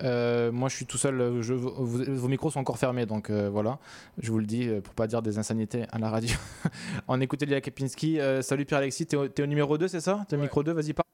Euh, 0.02 0.52
moi, 0.52 0.70
je 0.70 0.76
suis 0.76 0.86
tout 0.86 0.98
seul. 0.98 1.42
Je, 1.42 1.54
vos, 1.54 1.72
vos 1.86 2.28
micros 2.28 2.50
sont 2.50 2.60
encore 2.60 2.80
fermés, 2.80 3.06
donc 3.06 3.30
euh, 3.30 3.50
voilà. 3.50 3.78
Je 4.18 4.32
vous 4.32 4.40
le 4.40 4.46
dis 4.46 4.68
euh, 4.68 4.82
pour 4.82 4.96
pas 4.96 5.06
dire 5.06 5.22
des 5.22 5.38
insanités 5.38 5.86
à 5.92 6.00
la 6.00 6.10
radio. 6.10 6.36
On 7.08 7.22
écoutait 7.22 7.46
Lydia 7.46 7.62
Kepinski. 7.62 8.20
Euh, 8.20 8.42
salut 8.42 8.66
Pierre-Alexis, 8.66 9.06
t'es 9.06 9.18
au, 9.18 9.28
t'es 9.28 9.44
au 9.44 9.46
numéro 9.46 9.78
2, 9.78 9.88
c'est 9.88 10.02
ça? 10.02 10.26
T'es 10.28 10.36
au 10.36 10.40
micro 10.40 10.64
2, 10.64 10.72
vas-y, 10.72 10.94
parle. 10.94 11.06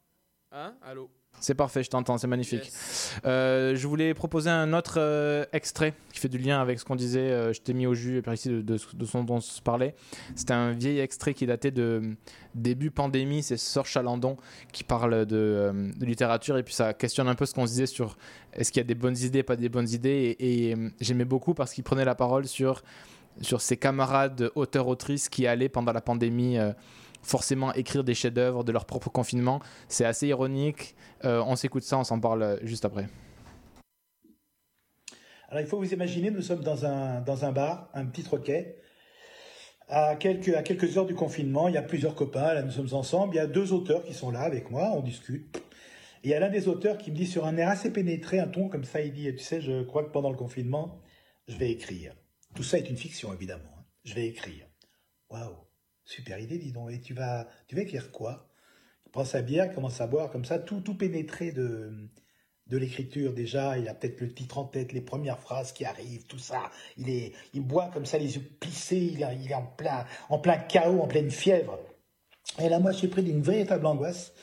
Hein? 0.54 0.76
Allô? 0.82 1.10
C'est 1.40 1.54
parfait, 1.54 1.84
je 1.84 1.90
t'entends, 1.90 2.18
c'est 2.18 2.28
magnifique. 2.28 2.72
Euh, 3.26 3.76
je 3.76 3.88
voulais 3.88 4.14
proposer 4.14 4.50
un 4.50 4.74
autre 4.74 4.96
euh, 4.98 5.46
extrait 5.54 5.94
qui 6.12 6.20
fait 6.20 6.30
du 6.30 6.38
lien 6.38 6.60
avec 6.60 6.80
ce 6.80 6.86
qu'on 6.86 6.96
disait. 6.96 7.20
euh, 7.20 7.54
je 7.54 7.62
t'ai 7.62 7.74
mis 7.74 7.86
au 7.86 7.94
jus 7.94 8.22
par 8.22 8.34
ici 8.34 8.50
de, 8.50 8.62
de, 8.62 8.80
de 8.94 9.06
ce 9.06 9.18
dont 9.18 9.36
on 9.36 9.42
se 9.42 9.62
parlait. 9.62 9.96
C'était 10.36 10.54
un 10.54 10.72
vieil 10.72 11.00
extrait 11.00 11.34
qui 11.34 11.46
datait 11.46 11.72
de 11.72 12.16
début 12.56 12.90
pandémie. 12.90 13.44
C'est 13.44 13.58
Sor 13.58 13.86
Chalandon 13.86 14.38
qui 14.72 14.84
parle 14.84 15.26
de, 15.26 15.92
de 15.96 16.06
littérature 16.06 16.58
et 16.58 16.64
puis 16.64 16.74
ça 16.74 16.94
questionne 16.94 17.28
un 17.28 17.36
peu 17.36 17.46
ce 17.46 17.54
qu'on 17.54 17.68
se 17.68 17.74
disait 17.74 17.86
sur 17.86 18.18
est-ce 18.54 18.72
qu'il 18.72 18.80
y 18.80 18.86
a 18.86 18.88
des 18.88 18.96
bonnes 18.96 19.18
idées, 19.18 19.44
pas 19.44 19.56
des 19.56 19.70
bonnes 19.70 19.90
idées. 19.90 20.36
Et, 20.40 20.72
et, 20.72 20.76
j'aimais 21.00 21.26
beaucoup 21.26 21.54
parce 21.54 21.74
qu'il 21.74 21.84
prenait 21.84 22.06
la 22.06 22.16
parole 22.16 22.48
sur 22.48 22.82
sur 23.42 23.60
ses 23.60 23.76
camarades 23.76 24.50
auteurs-autrices 24.56 25.28
qui 25.28 25.46
allaient 25.46 25.68
pendant 25.68 25.92
la 25.92 26.00
pandémie 26.00 26.58
forcément 27.26 27.74
écrire 27.74 28.04
des 28.04 28.14
chefs-d'œuvre 28.14 28.64
de 28.64 28.72
leur 28.72 28.86
propre 28.86 29.10
confinement. 29.10 29.60
C'est 29.88 30.06
assez 30.06 30.28
ironique. 30.28 30.96
Euh, 31.24 31.44
on 31.46 31.56
s'écoute 31.56 31.84
ça, 31.84 31.98
on 31.98 32.04
s'en 32.04 32.20
parle 32.20 32.60
juste 32.64 32.86
après. 32.86 33.08
Alors 35.50 35.62
il 35.62 35.68
faut 35.68 35.78
vous 35.78 35.94
imaginer, 35.94 36.32
nous 36.32 36.42
sommes 36.42 36.64
dans 36.64 36.86
un, 36.86 37.22
dans 37.22 37.46
un 37.46 37.52
bar, 37.52 37.90
un 37.94 38.06
petit 38.06 38.24
troquet. 38.24 38.78
À 39.88 40.16
quelques, 40.16 40.50
à 40.50 40.64
quelques 40.64 40.98
heures 40.98 41.06
du 41.06 41.14
confinement, 41.14 41.68
il 41.68 41.76
y 41.76 41.78
a 41.78 41.84
plusieurs 41.84 42.16
copains, 42.16 42.54
là 42.56 42.64
nous 42.64 42.72
sommes 42.72 42.94
ensemble, 42.94 43.36
il 43.36 43.38
y 43.38 43.42
a 43.42 43.46
deux 43.48 43.72
auteurs 43.72 44.04
qui 44.04 44.16
sont 44.16 44.32
là 44.32 44.42
avec 44.42 44.72
moi, 44.72 44.92
on 44.96 45.02
discute. 45.02 45.56
Et 46.24 46.30
il 46.30 46.32
y 46.32 46.34
a 46.34 46.40
l'un 46.40 46.50
des 46.50 46.68
auteurs 46.68 46.98
qui 46.98 47.12
me 47.12 47.16
dit 47.16 47.28
sur 47.28 47.46
un 47.46 47.56
air 47.58 47.70
assez 47.70 47.94
pénétré, 47.94 48.40
un 48.40 48.48
ton 48.48 48.68
comme 48.68 48.84
ça, 48.84 49.02
il 49.02 49.14
dit, 49.14 49.32
tu 49.36 49.44
sais, 49.44 49.62
je 49.62 49.84
crois 49.84 50.04
que 50.04 50.10
pendant 50.10 50.32
le 50.32 50.38
confinement, 50.38 51.00
je 51.48 51.56
vais 51.56 51.70
écrire. 51.70 52.16
Tout 52.56 52.64
ça 52.64 52.80
est 52.80 52.90
une 52.90 52.98
fiction, 52.98 53.32
évidemment. 53.32 53.70
hein. 53.78 53.86
Je 54.06 54.16
vais 54.16 54.26
écrire. 54.26 54.66
Waouh, 55.30 55.56
super 56.06 56.40
idée, 56.40 56.58
dis 56.58 56.72
donc. 56.72 56.92
Et 56.92 57.02
tu 57.02 57.14
vas, 57.14 57.48
tu 57.68 57.76
vas 57.76 57.82
écrire 57.82 58.12
quoi? 58.12 58.48
Il 59.06 59.12
prend 59.12 59.26
sa 59.26 59.42
bière, 59.42 59.74
commence 59.74 60.00
à 60.02 60.08
boire 60.08 60.32
comme 60.32 60.46
ça, 60.46 60.60
tout, 60.60 60.82
tout 60.82 60.96
pénétré 60.96 61.52
de, 61.52 61.92
de 62.68 62.78
l'écriture 62.78 63.34
déjà. 63.34 63.78
Il 63.78 63.88
a 63.88 63.94
peut-être 63.94 64.22
le 64.22 64.34
titre 64.34 64.58
en 64.58 64.66
tête, 64.66 64.94
les 64.94 65.02
premières 65.02 65.40
phrases 65.40 65.72
qui 65.74 65.86
arrivent, 65.86 66.26
tout 66.28 66.40
ça. 66.40 66.72
Il 66.98 67.10
est, 67.10 67.34
il 67.54 67.62
boit 67.62 67.90
comme 67.94 68.06
ça, 68.06 68.18
les 68.18 68.36
yeux 68.36 68.44
plissés. 68.60 69.12
Il 69.14 69.24
est, 69.24 69.38
il 69.44 69.52
est 69.52 69.56
en 69.56 69.66
plein, 69.66 70.06
en 70.30 70.40
plein 70.40 70.58
chaos, 70.58 71.02
en 71.02 71.08
pleine 71.08 71.32
fièvre. 71.32 71.80
Et 72.60 72.70
là, 72.70 72.80
moi, 72.80 72.92
je 72.92 72.98
suis 72.98 73.08
pris 73.08 73.24
d'une 73.24 73.42
véritable 73.42 73.86
angoisse. 73.86 74.34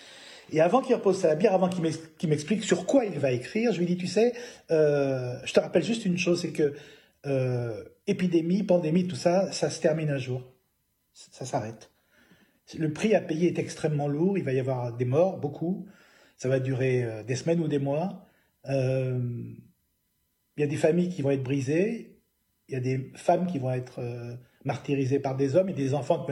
Et 0.50 0.60
avant 0.60 0.82
qu'il 0.82 0.94
repose 0.94 1.18
sa 1.18 1.34
bière, 1.34 1.54
avant 1.54 1.70
qu'il 1.70 2.28
m'explique 2.28 2.62
sur 2.62 2.84
quoi 2.84 3.06
il 3.06 3.18
va 3.18 3.32
écrire, 3.32 3.72
je 3.72 3.78
lui 3.78 3.86
dis, 3.86 3.96
tu 3.96 4.06
sais, 4.06 4.34
euh, 4.70 5.34
je 5.44 5.52
te 5.52 5.60
rappelle 5.60 5.82
juste 5.82 6.04
une 6.04 6.18
chose, 6.18 6.42
c'est 6.42 6.52
que 6.52 6.74
euh, 7.24 7.84
épidémie, 8.06 8.62
pandémie, 8.62 9.06
tout 9.06 9.16
ça, 9.16 9.50
ça 9.52 9.70
se 9.70 9.80
termine 9.80 10.10
un 10.10 10.18
jour. 10.18 10.42
Ça 11.12 11.44
s'arrête. 11.44 11.90
Le 12.78 12.92
prix 12.92 13.14
à 13.14 13.20
payer 13.20 13.48
est 13.48 13.58
extrêmement 13.58 14.08
lourd. 14.08 14.38
Il 14.38 14.44
va 14.44 14.52
y 14.52 14.60
avoir 14.60 14.96
des 14.96 15.04
morts, 15.04 15.38
beaucoup. 15.38 15.86
Ça 16.36 16.48
va 16.48 16.58
durer 16.58 17.04
euh, 17.04 17.22
des 17.22 17.36
semaines 17.36 17.60
ou 17.60 17.68
des 17.68 17.78
mois. 17.78 18.26
Euh, 18.68 19.20
il 20.56 20.60
y 20.60 20.64
a 20.64 20.66
des 20.66 20.76
familles 20.76 21.10
qui 21.10 21.22
vont 21.22 21.30
être 21.30 21.42
brisées. 21.42 22.18
Il 22.68 22.74
y 22.74 22.76
a 22.76 22.80
des 22.80 23.10
femmes 23.14 23.46
qui 23.46 23.58
vont 23.58 23.70
être 23.70 23.98
euh, 23.98 24.34
martyrisées 24.64 25.18
par 25.18 25.36
des 25.36 25.56
hommes 25.56 25.68
et 25.68 25.74
des 25.74 25.92
enfants 25.92 26.24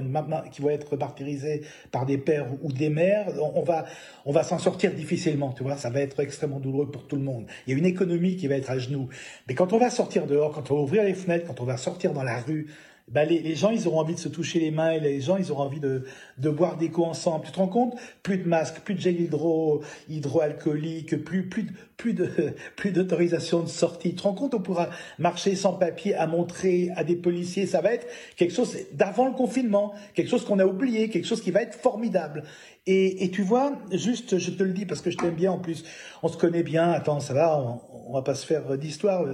qui 0.51 0.63
vont 0.63 0.71
être- 0.71 0.97
martyrisés 0.97 1.63
par 1.91 2.07
des 2.07 2.17
pères 2.17 2.47
ou 2.63 2.73
des 2.73 2.89
mères. 2.89 3.27
On 3.41 3.61
on 3.61 3.63
va, 3.63 3.85
on 4.25 4.33
va 4.33 4.43
s'en 4.43 4.59
sortir 4.59 4.95
difficilement, 4.95 5.53
tu 5.53 5.63
vois. 5.63 5.77
Ça 5.77 5.91
va 5.91 6.01
être 6.01 6.21
extrêmement 6.21 6.61
douloureux 6.61 6.91
pour 6.91 7.07
tout 7.07 7.17
le 7.17 7.23
monde. 7.23 7.47
Il 7.67 7.73
y 7.73 7.75
a 7.75 7.79
une 7.79 7.87
économie 7.87 8.37
qui 8.37 8.47
va 8.47 8.55
être 8.55 8.71
à 8.71 8.79
genoux. 8.79 9.09
Mais 9.49 9.55
quand 9.55 9.73
on 9.73 9.79
va 9.79 9.91
sortir 9.91 10.27
dehors, 10.27 10.53
quand 10.53 10.71
on 10.71 10.77
va 10.77 10.81
ouvrir 10.81 11.03
les 11.03 11.15
fenêtres, 11.15 11.47
quand 11.47 11.61
on 11.61 11.67
va 11.67 11.77
sortir 11.77 12.13
dans 12.13 12.23
la 12.23 12.41
rue, 12.41 12.69
ben 13.11 13.29
les, 13.29 13.41
les 13.41 13.57
gens, 13.57 13.71
ils 13.71 13.89
auront 13.89 14.01
envie 14.01 14.15
de 14.15 14.21
se 14.21 14.29
toucher 14.29 14.61
les 14.61 14.71
mains 14.71 14.93
et 14.93 15.01
les 15.01 15.21
gens, 15.21 15.37
ils 15.37 15.51
auront 15.51 15.65
envie 15.65 15.81
de, 15.81 16.05
de 16.39 16.51
boire 16.51 16.77
des 16.77 16.91
coups 16.91 17.09
ensemble. 17.09 17.45
Tu 17.45 17.53
te 17.53 17.59
rends 17.59 17.67
compte? 17.69 17.97
Plus 18.23 18.39
de 18.39 18.49
masques, 18.49 18.81
plus 18.85 18.95
de 18.95 19.01
gel 19.01 19.21
hydro, 19.21 19.83
hydroalcoolique, 20.09 21.25
plus, 21.25 21.49
plus, 21.49 21.65
de- 21.65 21.73
plus 21.97 22.15
de, 22.15 22.29
plus 22.77 22.93
d'autorisation 22.93 23.63
de 23.63 23.69
sortie. 23.69 24.11
Tu 24.11 24.17
te 24.17 24.23
rends 24.23 24.35
compte 24.35 24.55
On 24.55 24.61
pourra 24.61 24.91
marcher 25.19 25.57
sans 25.57 25.73
papier 25.75 26.15
à 26.15 26.27
montrer 26.29 26.91
à 26.97 27.03
des 27.05 27.17
policiers. 27.17 27.67
Ça 27.67 27.81
va 27.81 27.93
être 27.95 28.07
quelque 28.37 28.55
chose 28.55 28.77
d'avant 28.93 29.27
le 29.27 29.35
confinement, 29.35 29.93
quelque 30.15 30.29
chose 30.29 30.45
qu'on 30.45 30.59
a 30.61 30.65
oublié, 30.67 31.09
quelque 31.09 31.27
chose 31.27 31.43
qui 31.43 31.51
va 31.51 31.63
être 31.63 31.75
formidable. 31.75 32.45
Et, 32.87 33.25
et 33.25 33.31
tu 33.31 33.43
vois, 33.43 33.73
juste, 33.93 34.39
je 34.39 34.51
te 34.53 34.63
le 34.63 34.73
dis 34.73 34.87
parce 34.87 35.01
que 35.01 35.11
je 35.11 35.19
t'aime 35.19 35.35
bien 35.35 35.53
en 35.53 35.59
plus. 35.59 35.85
On 36.23 36.29
se 36.29 36.37
connaît 36.37 36.63
bien. 36.63 36.91
Attends, 36.93 37.21
ça 37.21 37.35
va, 37.35 37.61
on, 37.61 37.81
on 38.09 38.13
va 38.15 38.23
pas 38.23 38.35
se 38.37 38.47
faire 38.47 38.79
d'histoire. 38.79 39.25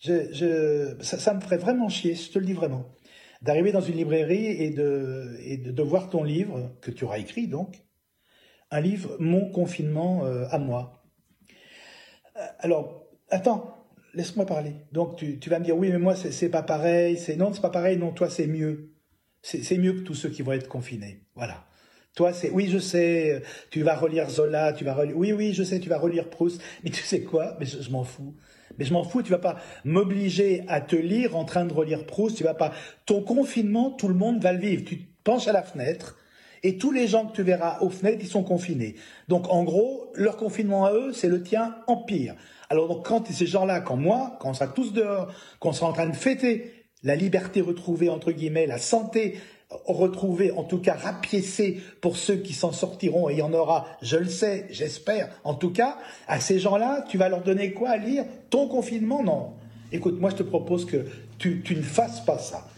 Je, 0.00 0.32
je, 0.32 0.96
ça, 1.04 1.18
ça 1.18 1.34
me 1.34 1.40
ferait 1.40 1.58
vraiment 1.58 1.88
chier, 1.88 2.14
je 2.14 2.30
te 2.30 2.38
le 2.38 2.46
dis 2.46 2.52
vraiment 2.54 2.86
d'arriver 3.42 3.72
dans 3.72 3.80
une 3.80 3.96
librairie 3.96 4.46
et 4.46 4.70
de, 4.70 5.36
et 5.40 5.56
de, 5.56 5.82
voir 5.82 6.10
ton 6.10 6.22
livre, 6.22 6.72
que 6.80 6.90
tu 6.90 7.04
auras 7.04 7.18
écrit 7.18 7.48
donc, 7.48 7.82
un 8.70 8.80
livre, 8.80 9.16
Mon 9.20 9.50
confinement 9.50 10.24
euh, 10.24 10.46
à 10.50 10.58
moi. 10.58 11.04
Euh, 12.36 12.40
Alors, 12.60 13.06
attends, 13.30 13.88
laisse-moi 14.14 14.46
parler. 14.46 14.72
Donc, 14.92 15.16
tu, 15.16 15.38
tu 15.38 15.50
vas 15.50 15.58
me 15.58 15.64
dire, 15.64 15.76
oui, 15.76 15.90
mais 15.90 15.98
moi, 15.98 16.16
c'est 16.16 16.48
pas 16.48 16.62
pareil. 16.62 17.16
C'est 17.16 17.36
non, 17.36 17.52
c'est 17.52 17.60
pas 17.60 17.70
pareil. 17.70 17.96
Non, 17.96 18.12
toi, 18.12 18.28
c'est 18.28 18.46
mieux. 18.46 18.92
C'est 19.42 19.78
mieux 19.78 19.92
que 19.92 20.00
tous 20.00 20.14
ceux 20.14 20.30
qui 20.30 20.42
vont 20.42 20.52
être 20.52 20.68
confinés. 20.68 21.22
Voilà. 21.36 21.66
Toi, 22.16 22.32
c'est 22.32 22.50
oui, 22.50 22.68
je 22.68 22.78
sais. 22.78 23.30
euh, 23.30 23.40
Tu 23.70 23.82
vas 23.82 23.94
relire 23.94 24.28
Zola. 24.28 24.72
Tu 24.72 24.84
vas 24.84 24.94
relire. 24.94 25.16
Oui, 25.16 25.32
oui, 25.32 25.52
je 25.52 25.62
sais. 25.62 25.78
Tu 25.78 25.88
vas 25.88 25.98
relire 25.98 26.28
Proust. 26.28 26.60
Mais 26.82 26.90
tu 26.90 27.02
sais 27.02 27.22
quoi? 27.22 27.56
Mais 27.60 27.66
je 27.66 27.90
m'en 27.90 28.02
fous. 28.02 28.34
Mais 28.78 28.84
je 28.84 28.92
m'en 28.92 29.04
fous. 29.04 29.22
Tu 29.22 29.30
vas 29.30 29.38
pas 29.38 29.56
m'obliger 29.84 30.64
à 30.68 30.80
te 30.80 30.96
lire 30.96 31.36
en 31.36 31.44
train 31.44 31.64
de 31.64 31.72
relire 31.72 32.04
Proust. 32.06 32.36
Tu 32.36 32.44
vas 32.44 32.54
pas. 32.54 32.72
Ton 33.04 33.22
confinement, 33.22 33.90
tout 33.90 34.08
le 34.08 34.14
monde 34.14 34.42
va 34.42 34.52
le 34.52 34.58
vivre. 34.58 34.84
Tu 34.84 34.98
te 34.98 35.06
penches 35.24 35.48
à 35.48 35.52
la 35.52 35.62
fenêtre. 35.62 36.16
Et 36.62 36.78
tous 36.78 36.90
les 36.90 37.06
gens 37.06 37.26
que 37.26 37.36
tu 37.36 37.42
verras 37.42 37.78
aux 37.80 37.90
fenêtres, 37.90 38.18
ils 38.22 38.28
sont 38.28 38.42
confinés. 38.42 38.96
Donc, 39.28 39.48
en 39.50 39.62
gros, 39.62 40.10
leur 40.14 40.36
confinement 40.36 40.84
à 40.84 40.92
eux, 40.92 41.12
c'est 41.12 41.28
le 41.28 41.42
tien 41.42 41.76
en 41.86 41.96
pire. 41.96 42.34
Alors, 42.70 42.88
donc, 42.88 43.06
quand 43.06 43.26
ces 43.30 43.46
gens-là, 43.46 43.80
quand 43.80 43.96
moi, 43.96 44.36
quand 44.40 44.50
on 44.50 44.54
sera 44.54 44.66
tous 44.68 44.92
dehors, 44.92 45.32
qu'on 45.60 45.72
sera 45.72 45.88
en 45.88 45.92
train 45.92 46.08
de 46.08 46.16
fêter 46.16 46.72
la 47.02 47.14
liberté 47.14 47.60
retrouvée, 47.60 48.08
entre 48.08 48.32
guillemets, 48.32 48.66
la 48.66 48.78
santé 48.78 49.36
retrouvée, 49.70 50.52
en 50.52 50.64
tout 50.64 50.78
cas 50.78 50.94
rapiécée 50.94 51.80
pour 52.00 52.16
ceux 52.16 52.36
qui 52.36 52.52
s'en 52.52 52.72
sortiront, 52.72 53.28
et 53.28 53.34
il 53.34 53.38
y 53.38 53.42
en 53.42 53.52
aura, 53.52 53.86
je 54.00 54.16
le 54.16 54.28
sais, 54.28 54.66
j'espère, 54.70 55.28
en 55.44 55.54
tout 55.54 55.70
cas, 55.70 55.98
à 56.28 56.40
ces 56.40 56.58
gens-là, 56.58 57.04
tu 57.08 57.18
vas 57.18 57.28
leur 57.28 57.42
donner 57.42 57.72
quoi 57.72 57.90
à 57.90 57.96
lire? 57.96 58.24
Ton 58.50 58.68
confinement? 58.68 59.22
Non. 59.22 59.54
Écoute, 59.92 60.20
moi, 60.20 60.30
je 60.30 60.36
te 60.36 60.42
propose 60.42 60.84
que 60.84 61.06
tu, 61.38 61.62
tu 61.62 61.74
ne 61.74 61.82
fasses 61.82 62.20
pas 62.20 62.38
ça. 62.38 62.68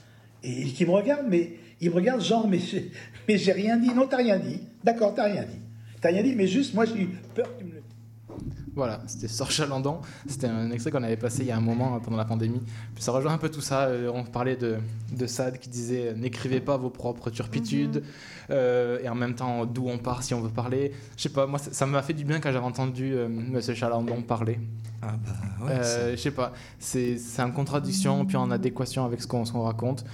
Et 0.43 0.65
qui 0.65 0.87
me 0.87 0.91
regarde, 0.91 1.27
mais 1.29 1.53
il 1.81 1.91
me 1.91 1.95
regarde 1.95 2.23
genre, 2.23 2.47
mais 2.49 2.59
mais 3.29 3.39
j'ai 3.39 3.53
rien 3.53 3.77
dit. 3.77 3.93
Non, 3.95 4.07
t'as 4.07 4.19
rien 4.19 4.39
dit. 4.39 4.61
D'accord, 4.85 5.15
t'as 5.15 5.25
rien 5.25 5.43
dit. 5.43 5.59
T'as 6.01 6.11
rien 6.11 6.23
dit, 6.23 6.35
mais 6.35 6.47
juste, 6.47 6.75
moi, 6.75 6.85
j'ai 6.85 7.03
eu 7.03 7.09
peur 7.35 7.55
que 7.55 7.61
tu 7.61 7.65
me 7.65 7.78
Voilà, 8.79 9.01
c'était 9.09 9.27
Sort 9.27 9.51
Chalandon. 9.51 9.99
C'était 10.29 10.47
un 10.47 10.71
extrait 10.71 10.93
qu'on 10.93 11.03
avait 11.03 11.17
passé 11.17 11.41
il 11.41 11.49
y 11.49 11.51
a 11.51 11.57
un 11.57 11.61
moment 11.61 11.97
euh, 11.97 11.99
pendant 11.99 12.17
la 12.17 12.25
pandémie. 12.25 12.63
Puis 12.95 13.03
ça 13.03 13.11
rejoint 13.11 13.33
un 13.33 13.39
peu 13.39 13.49
tout 13.49 13.61
ça. 13.61 13.87
Euh, 13.87 14.09
On 14.15 14.23
parlait 14.23 14.55
de, 14.55 14.77
de 15.11 15.27
Sade 15.27 15.59
qui 15.59 15.69
disait 15.69 16.11
euh, 16.11 16.15
N'écrivez 16.15 16.61
pas 16.61 16.77
vos 16.77 16.89
propres 16.89 17.29
turpitudes. 17.31 18.05
Euh, 18.51 19.01
et 19.03 19.09
en 19.09 19.17
même 19.17 19.35
temps, 19.35 19.67
d'où 19.67 19.89
on 19.89 19.99
part 19.99 20.23
si 20.23 20.33
on 20.33 20.41
veut 20.41 20.49
parler. 20.49 20.93
Je 21.17 21.23
sais 21.25 21.29
pas, 21.29 21.49
moi, 21.49 21.59
ça 21.59 21.87
m'a 21.87 22.03
fait 22.03 22.13
du 22.13 22.25
bien 22.25 22.39
quand 22.39 22.53
j'avais 22.53 22.65
entendu 22.65 23.15
euh, 23.15 23.29
Monsieur 23.29 23.75
Chalandon 23.75 24.23
parler. 24.23 24.61
Ah 25.03 25.15
bah 25.25 25.67
ouais. 25.67 25.73
Euh, 25.73 26.11
je 26.13 26.17
sais 26.17 26.31
pas, 26.31 26.53
c'est 26.79 27.19
en 27.41 27.51
contradiction, 27.51 28.25
puis 28.27 28.37
en 28.37 28.51
adéquation 28.53 29.05
avec 29.05 29.21
ce 29.21 29.27
qu'on 29.27 29.45
ce 29.45 29.51
qu'on 29.51 29.63
raconte. 29.63 30.05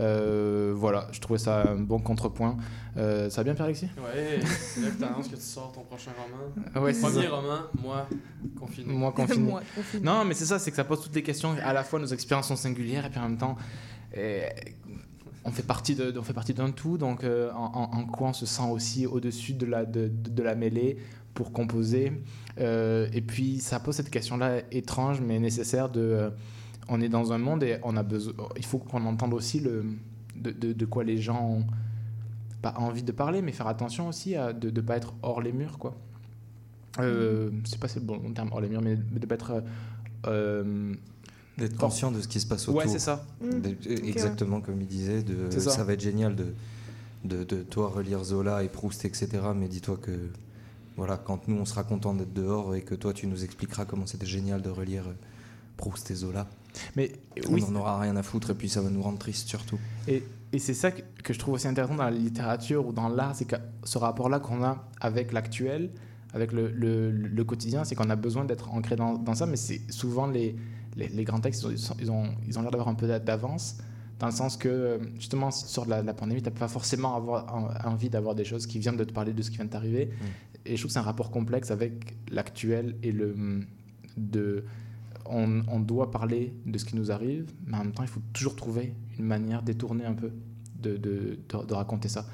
Euh, 0.00 0.72
voilà, 0.74 1.08
je 1.12 1.20
trouvais 1.20 1.38
ça 1.38 1.62
un 1.70 1.76
bon 1.76 1.98
contrepoint. 1.98 2.56
Euh, 2.96 3.28
ça 3.30 3.38
va 3.38 3.44
bien, 3.44 3.54
Pierre-Alexis 3.54 3.88
Ouais, 3.98 4.40
c'est 4.46 4.80
là 4.80 4.88
que 4.90 4.96
tu 4.98 5.04
annonces 5.04 5.28
que 5.28 5.36
tu 5.36 5.42
sors 5.42 5.70
ton 5.72 5.82
prochain 5.82 6.12
roman. 6.16 6.52
Ah 6.74 6.80
ouais, 6.80 6.92
Premier 6.92 7.22
ça. 7.24 7.30
roman, 7.30 7.58
moi, 7.82 8.08
confiné. 8.58 8.92
Moi 8.92 9.12
confiné. 9.12 9.52
Non, 10.02 10.24
mais 10.24 10.34
c'est 10.34 10.44
ça, 10.46 10.58
c'est 10.58 10.70
que 10.70 10.76
ça 10.76 10.84
pose 10.84 11.00
toutes 11.02 11.14
les 11.14 11.22
questions. 11.22 11.54
À 11.62 11.72
la 11.72 11.84
fois, 11.84 11.98
nos 11.98 12.06
expériences 12.06 12.48
sont 12.48 12.56
singulières, 12.56 13.04
et 13.06 13.10
puis 13.10 13.20
en 13.20 13.28
même 13.28 13.38
temps, 13.38 13.56
on 15.44 15.50
fait 15.50 15.62
partie 15.62 15.94
de, 15.94 16.14
on 16.18 16.22
fait 16.22 16.32
partie 16.34 16.54
d'un 16.54 16.70
tout. 16.70 16.98
Donc, 16.98 17.24
euh, 17.24 17.50
en, 17.52 17.90
en- 17.92 18.04
quoi 18.06 18.28
on 18.28 18.32
se 18.32 18.46
sent 18.46 18.62
aussi 18.70 19.06
au-dessus 19.06 19.54
de 19.54 19.66
la, 19.66 19.84
de, 19.84 20.08
de- 20.08 20.30
de 20.30 20.42
la 20.42 20.54
mêlée 20.54 20.96
pour 21.34 21.52
composer? 21.52 22.12
Euh, 22.60 23.08
et 23.12 23.20
puis, 23.22 23.58
ça 23.58 23.80
pose 23.80 23.96
cette 23.96 24.10
question-là 24.10 24.62
étrange, 24.70 25.20
mais 25.20 25.38
nécessaire 25.38 25.88
de. 25.88 26.30
On 26.88 27.00
est 27.00 27.08
dans 27.08 27.32
un 27.32 27.38
monde 27.38 27.62
et 27.62 27.78
on 27.82 27.96
a 27.96 28.02
besoin. 28.02 28.34
Il 28.56 28.64
faut 28.64 28.78
qu'on 28.78 29.04
entende 29.06 29.34
aussi 29.34 29.60
le, 29.60 29.84
de, 30.36 30.50
de- 30.50 30.72
de 30.72 30.84
quoi 30.86 31.04
les 31.04 31.18
gens 31.18 31.42
ont 31.58 31.64
pas 32.60 32.74
envie 32.76 33.02
de 33.02 33.12
parler, 33.12 33.42
mais 33.42 33.52
faire 33.52 33.66
attention 33.66 34.08
aussi 34.08 34.36
à, 34.36 34.52
de 34.52 34.70
ne 34.70 34.80
pas 34.80 34.96
être 34.96 35.14
hors 35.22 35.40
les 35.40 35.52
murs, 35.52 35.78
quoi. 35.78 35.94
Euh, 37.00 37.50
je 37.64 37.70
sais 37.70 37.78
pas 37.78 37.88
si 37.88 37.94
c'est 37.94 38.00
le 38.00 38.06
bon 38.06 38.18
terme 38.32 38.50
hors 38.52 38.60
les 38.60 38.68
murs, 38.68 38.82
mais 38.82 38.96
de 38.96 39.26
pas 39.26 39.34
être. 39.36 39.62
euh, 40.26 40.94
D'être 41.58 41.74
hors- 41.74 41.90
conscient 41.90 42.10
de 42.12 42.20
ce 42.20 42.28
qui 42.28 42.40
se 42.40 42.46
passe 42.46 42.68
autour. 42.68 42.80
Ouais, 42.80 42.88
c'est 42.88 42.98
ça. 42.98 43.24
D'être- 43.40 43.86
Exactement 43.86 44.60
comme 44.60 44.80
il 44.80 44.86
disait. 44.86 45.22
De, 45.22 45.48
C'est 45.50 45.60
ça. 45.60 45.70
ça. 45.70 45.84
va 45.84 45.92
être 45.94 46.00
génial 46.00 46.34
de, 46.36 46.46
de, 47.24 47.44
de 47.44 47.62
toi 47.62 47.88
relire 47.88 48.22
Zola 48.24 48.62
et 48.62 48.68
Proust, 48.68 49.04
etc. 49.04 49.28
Mais 49.54 49.68
dis-toi 49.68 49.96
que 50.00 50.12
voilà, 50.96 51.16
quand 51.16 51.48
nous 51.48 51.56
on 51.56 51.64
sera 51.64 51.84
content 51.84 52.14
d'être 52.14 52.32
dehors 52.34 52.74
et 52.74 52.82
que 52.82 52.94
toi 52.94 53.12
tu 53.12 53.26
nous 53.26 53.44
expliqueras 53.44 53.84
comment 53.86 54.06
c'était 54.06 54.26
génial 54.26 54.60
de 54.62 54.70
relire 54.70 55.08
euh, 55.08 55.14
Proust 55.76 56.10
et 56.10 56.14
Zola. 56.14 56.46
Mais 56.96 57.12
on 57.48 57.56
n'en 57.70 57.80
aura 57.80 58.00
rien 58.00 58.16
à 58.16 58.22
foutre 58.22 58.50
et 58.50 58.54
puis 58.54 58.68
ça 58.68 58.80
va 58.80 58.90
nous 58.90 59.02
rendre 59.02 59.18
tristes 59.18 59.48
surtout. 59.48 59.78
Et, 60.08 60.22
et 60.52 60.58
c'est 60.58 60.74
ça 60.74 60.90
que, 60.90 61.02
que 61.22 61.32
je 61.32 61.38
trouve 61.38 61.54
aussi 61.54 61.68
intéressant 61.68 61.94
dans 61.96 62.04
la 62.04 62.10
littérature 62.10 62.86
ou 62.86 62.92
dans 62.92 63.08
l'art, 63.08 63.34
c'est 63.34 63.44
que 63.46 63.56
ce 63.84 63.98
rapport-là 63.98 64.40
qu'on 64.40 64.62
a 64.62 64.88
avec 65.00 65.32
l'actuel, 65.32 65.90
avec 66.34 66.52
le, 66.52 66.68
le- 66.70 67.10
le 67.10 67.44
quotidien, 67.44 67.84
c'est 67.84 67.94
qu'on 67.94 68.10
a 68.10 68.16
besoin 68.16 68.44
d'être 68.44 68.72
ancré 68.72 68.96
dans, 68.96 69.14
dans 69.18 69.34
ça, 69.34 69.46
mais 69.46 69.56
c'est 69.56 69.80
souvent 69.90 70.26
les, 70.26 70.56
les, 70.96 71.08
les 71.08 71.24
grands 71.24 71.40
textes, 71.40 71.66
ils 71.70 71.92
ont, 71.92 71.96
ils 72.00 72.10
ont, 72.10 72.24
ils 72.46 72.58
ont 72.58 72.62
l'air 72.62 72.70
d'avoir 72.70 72.88
un 72.88 72.94
peu 72.94 73.06
d'avance, 73.18 73.78
dans 74.18 74.26
le 74.26 74.32
sens 74.32 74.56
que, 74.56 75.00
justement, 75.18 75.48
de 75.48 75.90
la, 75.90 76.14
pandémie, 76.14 76.40
tu 76.42 76.48
n'as 76.48 76.54
pas 76.54 76.68
forcément 76.68 77.16
avoir, 77.16 77.52
envie 77.84 78.08
d'avoir 78.08 78.34
des 78.36 78.44
choses 78.44 78.66
qui 78.66 78.78
viennent 78.78 78.96
de 78.96 79.02
te 79.04 79.12
parler 79.12 79.32
de 79.32 79.42
ce 79.42 79.50
qui 79.50 79.56
vient 79.56 79.64
de 79.64 79.70
t'arriver. 79.70 80.10
Et 80.64 80.76
je 80.76 80.80
trouve 80.80 80.90
que 80.90 80.92
c'est 80.92 81.00
un 81.00 81.02
rapport 81.02 81.30
complexe 81.32 81.70
avec 81.72 82.14
l'actuel 82.30 82.94
et 83.02 83.10
le... 83.10 83.34
De, 84.16 84.64
on, 85.26 85.62
on 85.68 85.80
doit 85.80 86.10
parler 86.10 86.52
de 86.66 86.76
ce 86.78 86.84
qui 86.84 86.96
nous 86.96 87.10
arrive, 87.10 87.50
mais 87.66 87.76
en 87.76 87.84
même 87.84 87.92
temps, 87.92 88.02
il 88.02 88.08
faut 88.08 88.22
toujours 88.32 88.56
trouver 88.56 88.94
une 89.18 89.24
manière 89.26 89.62
détournée 89.62 90.04
un 90.04 90.14
peu 90.14 90.30
de, 90.80 90.96
de, 90.96 91.38
de- 91.48 91.64
de 91.66 91.74
raconter 91.74 92.08
ça. 92.08 92.26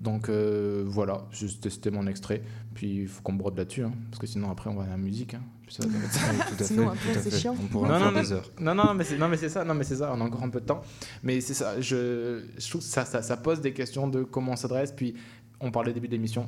Donc 0.00 0.28
euh, 0.28 0.82
voilà, 0.86 1.26
juste 1.30 1.68
c'était 1.68 1.90
mon 1.90 2.06
extrait. 2.06 2.42
Puis 2.74 3.02
il 3.02 3.08
faut 3.08 3.22
qu'on 3.22 3.34
brode 3.34 3.56
là-dessus, 3.56 3.84
hein, 3.84 3.92
parce 4.10 4.18
que 4.20 4.26
sinon 4.26 4.50
après 4.50 4.68
on 4.68 4.74
va 4.74 4.82
à 4.84 4.88
la 4.88 4.96
musique. 4.96 5.34
hein. 5.34 5.42
Puis 5.66 5.76
ça 5.76 5.86
va 5.86 5.96
être- 5.96 6.04
Oui, 6.32 6.56
tout 6.56 6.62
à 6.62 6.66
Sinon, 6.66 6.90
fait, 6.90 7.10
après, 7.10 7.22
c'est 7.30 7.38
chiant. 7.38 7.54
On 7.58 7.66
pourra 7.68 7.88
non, 7.88 7.94
non, 7.94 8.00
faire 8.00 8.12
non, 8.12 8.20
des 8.20 8.32
heures. 8.32 8.50
non, 8.60 8.74
non, 8.74 8.94
mais 8.94 9.04
c'est, 9.04 9.16
non, 9.16 9.28
mais 9.28 9.36
c'est 9.36 9.48
ça, 9.48 9.64
non, 9.64 9.74
mais 9.74 9.84
c'est 9.84 9.96
ça. 9.96 10.12
On 10.14 10.20
a 10.20 10.24
encore 10.24 10.42
un 10.42 10.50
peu 10.50 10.60
de 10.60 10.66
temps, 10.66 10.82
mais 11.22 11.40
c'est 11.40 11.54
ça. 11.54 11.80
Je, 11.80 12.44
je 12.58 12.68
trouve 12.68 12.82
que 12.82 12.86
ça, 12.86 13.04
ça, 13.04 13.22
ça 13.22 13.36
pose 13.36 13.60
des 13.60 13.72
questions 13.72 14.08
de 14.08 14.24
comment 14.24 14.52
on 14.52 14.56
s'adresse. 14.56 14.92
Puis 14.92 15.14
on 15.60 15.70
parlait 15.70 15.92
au 15.92 15.94
début 15.94 16.08
de 16.08 16.12
l'émission. 16.12 16.46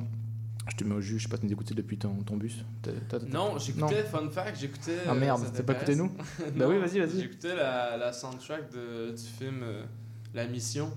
Je 0.69 0.75
te 0.75 0.83
mets 0.83 0.95
au 0.95 1.01
jus. 1.01 1.17
Je 1.17 1.23
sais 1.23 1.29
pas 1.29 1.37
tu 1.37 1.45
nous 1.45 1.51
écoutes 1.53 1.73
depuis 1.73 1.97
ton, 1.97 2.13
ton 2.23 2.35
bus? 2.37 2.63
T'as- 2.81 2.91
t'as- 3.09 3.19
t'as- 3.19 3.25
Non, 3.27 3.57
j'écoutais, 3.57 4.03
fun 4.03 4.29
fact, 4.29 4.57
j'écoutais. 4.59 4.97
Ah 5.07 5.13
merde, 5.13 5.41
euh, 5.41 5.45
ça 5.45 5.51
t'as 5.51 5.63
pas 5.63 5.73
écouté 5.73 5.95
nous? 5.95 6.11
Bah 6.55 6.65
oui, 6.67 6.77
vas-y, 6.77 6.99
vas-y. 6.99 7.21
J'écoutais 7.21 7.55
la, 7.55 7.97
la 7.97 8.11
soundtrack 8.13 8.71
de, 8.71 9.11
du 9.11 9.23
film 9.23 9.61
euh, 9.63 9.83
La 10.33 10.45
Mission. 10.47 10.91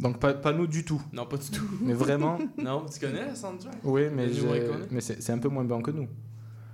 Donc 0.00 0.18
pas, 0.18 0.32
pas 0.32 0.52
nous 0.54 0.66
du 0.66 0.84
tout. 0.84 1.02
Non, 1.12 1.26
pas 1.26 1.36
du 1.36 1.50
tout. 1.50 1.68
Mais 1.82 1.92
vraiment? 1.92 2.38
Non, 2.58 2.86
tu 2.86 2.98
connais 3.00 3.26
la 3.26 3.34
soundtrack? 3.34 3.74
Oui, 3.84 4.04
mais, 4.12 4.28
mais 4.90 5.00
c'est, 5.00 5.30
un 5.30 5.38
peu 5.38 5.48
moins 5.48 5.64
bon 5.64 5.82
que 5.82 5.90
nous. 5.90 6.08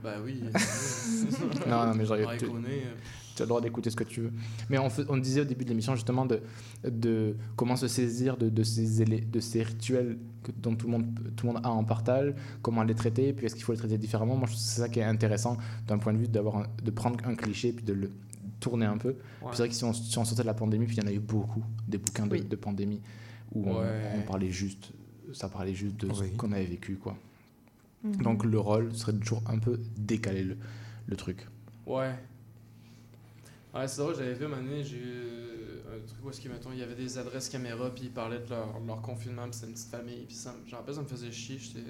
Bah 0.03 0.15
oui. 0.25 0.41
non, 1.67 1.87
non, 1.87 1.95
mais 1.95 2.05
j'aurais 2.07 2.23
Morricone, 2.23 2.63
tu, 2.65 2.71
euh. 2.71 2.91
tu 3.35 3.43
as 3.43 3.45
le 3.45 3.49
droit 3.49 3.61
d'écouter 3.61 3.91
ce 3.91 3.97
que 3.97 4.05
tu 4.05 4.21
veux. 4.21 4.33
Mais 4.71 4.79
on, 4.79 5.17
disait 5.17 5.41
au 5.41 5.45
début 5.45 5.65
de 5.65 5.71
l'émission 5.71 5.95
justement 5.97 6.27
de, 6.27 6.41
de 6.85 7.35
comment 7.57 7.75
se 7.77 7.89
saisir 7.89 8.37
de, 8.37 8.49
de, 8.49 8.63
ces, 8.63 9.03
élé- 9.03 9.29
de 9.29 9.41
ces 9.41 9.63
rituels 9.65 10.19
que, 10.47 10.53
dont 10.61 10.75
tout 10.75 10.87
le, 10.87 10.93
monde, 10.93 11.07
tout 11.37 11.47
le 11.47 11.53
monde 11.53 11.63
a 11.65 11.71
en 11.71 11.85
partage, 11.85 12.35
comment 12.63 12.83
les 12.83 12.95
traiter, 12.95 13.33
puis 13.33 13.47
est-ce 13.47 13.55
qu'il 13.55 13.65
faut 13.65 13.73
les 13.73 13.79
traiter 13.79 13.99
différemment. 13.99 14.37
Moi, 14.37 14.47
je 14.47 14.53
trouve 14.53 14.63
que 14.65 14.69
c'est 14.71 14.81
ça 14.81 14.89
qui 14.89 15.01
est 15.01 15.05
intéressant 15.05 15.57
d'un 15.87 15.99
point 15.99 16.13
de 16.13 16.19
vue 16.19 16.29
d'avoir 16.29 16.57
un- 16.59 16.67
de 16.83 16.91
prendre 16.91 17.19
un 17.27 17.35
cliché 17.35 17.73
puis 17.73 17.85
de 17.85 17.93
le 17.93 18.11
tourner 18.61 18.87
un 18.87 18.97
peu. 18.99 19.17
C'est 19.53 19.59
vrai 19.59 19.69
que 19.69 19.75
si 19.75 19.85
on, 19.85 19.93
si 19.93 20.17
on 20.19 20.25
sortait 20.25 20.43
de 20.43 20.47
la 20.47 20.55
pandémie, 20.55 20.87
puis 20.87 20.97
il 20.97 21.03
y 21.03 21.07
en 21.07 21.09
a 21.09 21.13
eu 21.13 21.19
beaucoup, 21.21 21.63
des 21.87 21.99
bouquins 21.99 22.27
de, 22.27 22.33
Oui. 22.33 22.45
de 22.45 22.57
pandémie 22.57 23.01
où 23.53 23.69
on, 23.69 23.81
Ouais. 23.81 24.13
on 24.17 24.23
parlait 24.23 24.51
juste, 24.51 24.93
ça 25.33 25.49
parlait 25.49 25.75
juste 25.75 25.97
de 25.99 26.13
ce 26.13 26.23
qu'on 26.37 26.53
avait 26.53 26.65
vécu, 26.65 26.97
quoi. 26.97 27.17
Mhm. 28.05 28.17
Donc 28.23 28.45
le 28.45 28.59
rôle 28.59 28.95
serait 28.95 29.13
toujours 29.15 29.43
un 29.49 29.59
peu 29.59 29.79
décaler 29.99 30.43
le, 30.45 30.57
le 31.07 31.17
truc. 31.17 31.47
Ouais. 31.87 32.15
Ouais, 33.75 33.87
c'est 33.89 34.01
drôle, 34.01 34.15
j'avais 34.17 34.35
vu 34.35 34.47
un 34.47 34.49
moment 34.49 34.63
donné, 34.63 34.83
j'ai 34.83 34.97
truc 36.01 36.19
où 36.25 36.31
est-ce 36.31 36.49
mettons, 36.49 36.71
il 36.73 36.79
y 36.79 36.83
avait 36.83 36.95
des 36.95 37.19
adresses 37.19 37.49
caméra, 37.49 37.91
puis 37.95 38.05
ils 38.05 38.11
parlaient 38.13 38.39
de 38.41 38.51
leur, 38.51 38.69
leur 38.87 39.01
confinement, 39.03 39.45
puis 39.45 39.55
c'était 39.55 39.67
une 39.69 39.73
petite 39.75 39.91
famille, 39.91 40.25
puis 40.27 40.35
ça, 40.37 40.53
me- 40.53 40.69
j'en 40.69 40.79
rappelle, 40.79 40.95
ça 40.95 41.03
me 41.03 41.07
faisait 41.07 41.33
chier, 41.33 41.59
j'étais... 41.59 41.81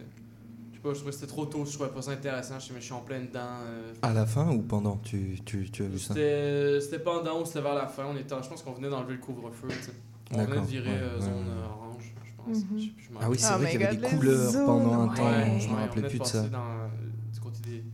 Je 0.72 0.76
sais 0.76 0.82
pas, 0.82 0.90
je 0.90 0.94
trouvais 0.96 1.10
que 1.10 1.16
c'était 1.16 1.26
trop 1.26 1.46
tôt, 1.46 1.64
je 1.64 1.72
trouvais 1.72 1.88
pas 1.90 2.02
ça 2.02 2.10
intéressant, 2.12 2.58
je, 2.60 2.72
mais 2.72 2.80
je 2.80 2.84
suis 2.84 2.92
en 2.94 3.00
plein 3.00 3.20
dedans. 3.20 3.40
euh, 3.62 3.92
À 4.02 4.12
la 4.12 4.26
fin 4.26 4.50
ou 4.52 4.60
pendant? 4.62 4.98
Tu, 4.98 5.38
tu, 5.44 5.70
tu 5.70 5.82
as 5.84 5.88
vu 5.88 5.98
ça? 5.98 6.14
C'était 6.14 6.80
c'était 6.80 6.98
pendant 6.98 7.40
ou 7.40 7.44
c'était 7.46 7.62
vers 7.62 7.74
la 7.74 7.86
fin, 7.86 8.04
on 8.06 8.16
était, 8.16 8.34
je 8.42 8.48
pense 8.48 8.62
qu'on 8.62 8.72
venait 8.74 8.90
d'enlever 8.90 9.14
le 9.14 9.20
couvre-feu. 9.20 9.68
On 10.32 10.34
venait 10.34 10.46
de 10.46 10.50
D'accord, 10.50 10.64
virer 10.66 10.90
ouais, 10.90 10.96
euh, 11.00 11.20
zone 11.20 11.28
ouais. 11.34 11.40
euh, 11.48 11.64
orange, 11.66 12.14
je 12.24 12.30
pense. 12.36 12.58
Mhm. 12.70 12.78
Je 12.78 12.84
je 13.08 13.12
m'en 13.12 13.20
Ah 13.22 13.30
oui, 13.30 13.38
c'est 13.38 13.46
rappelle. 13.46 13.62
vrai 13.62 13.70
qu'il 13.72 13.80
y 13.80 13.84
avait 13.84 13.96
des 13.96 14.02
couleurs 14.08 14.52
pendant 14.66 15.00
un 15.02 15.08
temps, 15.14 15.24
Ouais, 15.24 15.58
je 15.60 15.68
me 15.68 15.74
rappelais 15.76 16.08
plus 16.08 16.18
de 16.18 16.24
ça. 16.24 16.42
Dans, 16.48 16.58
euh, 16.58 16.88
du 17.32 17.40
côté 17.40 17.58
des, 17.64 17.70
des, 17.78 17.84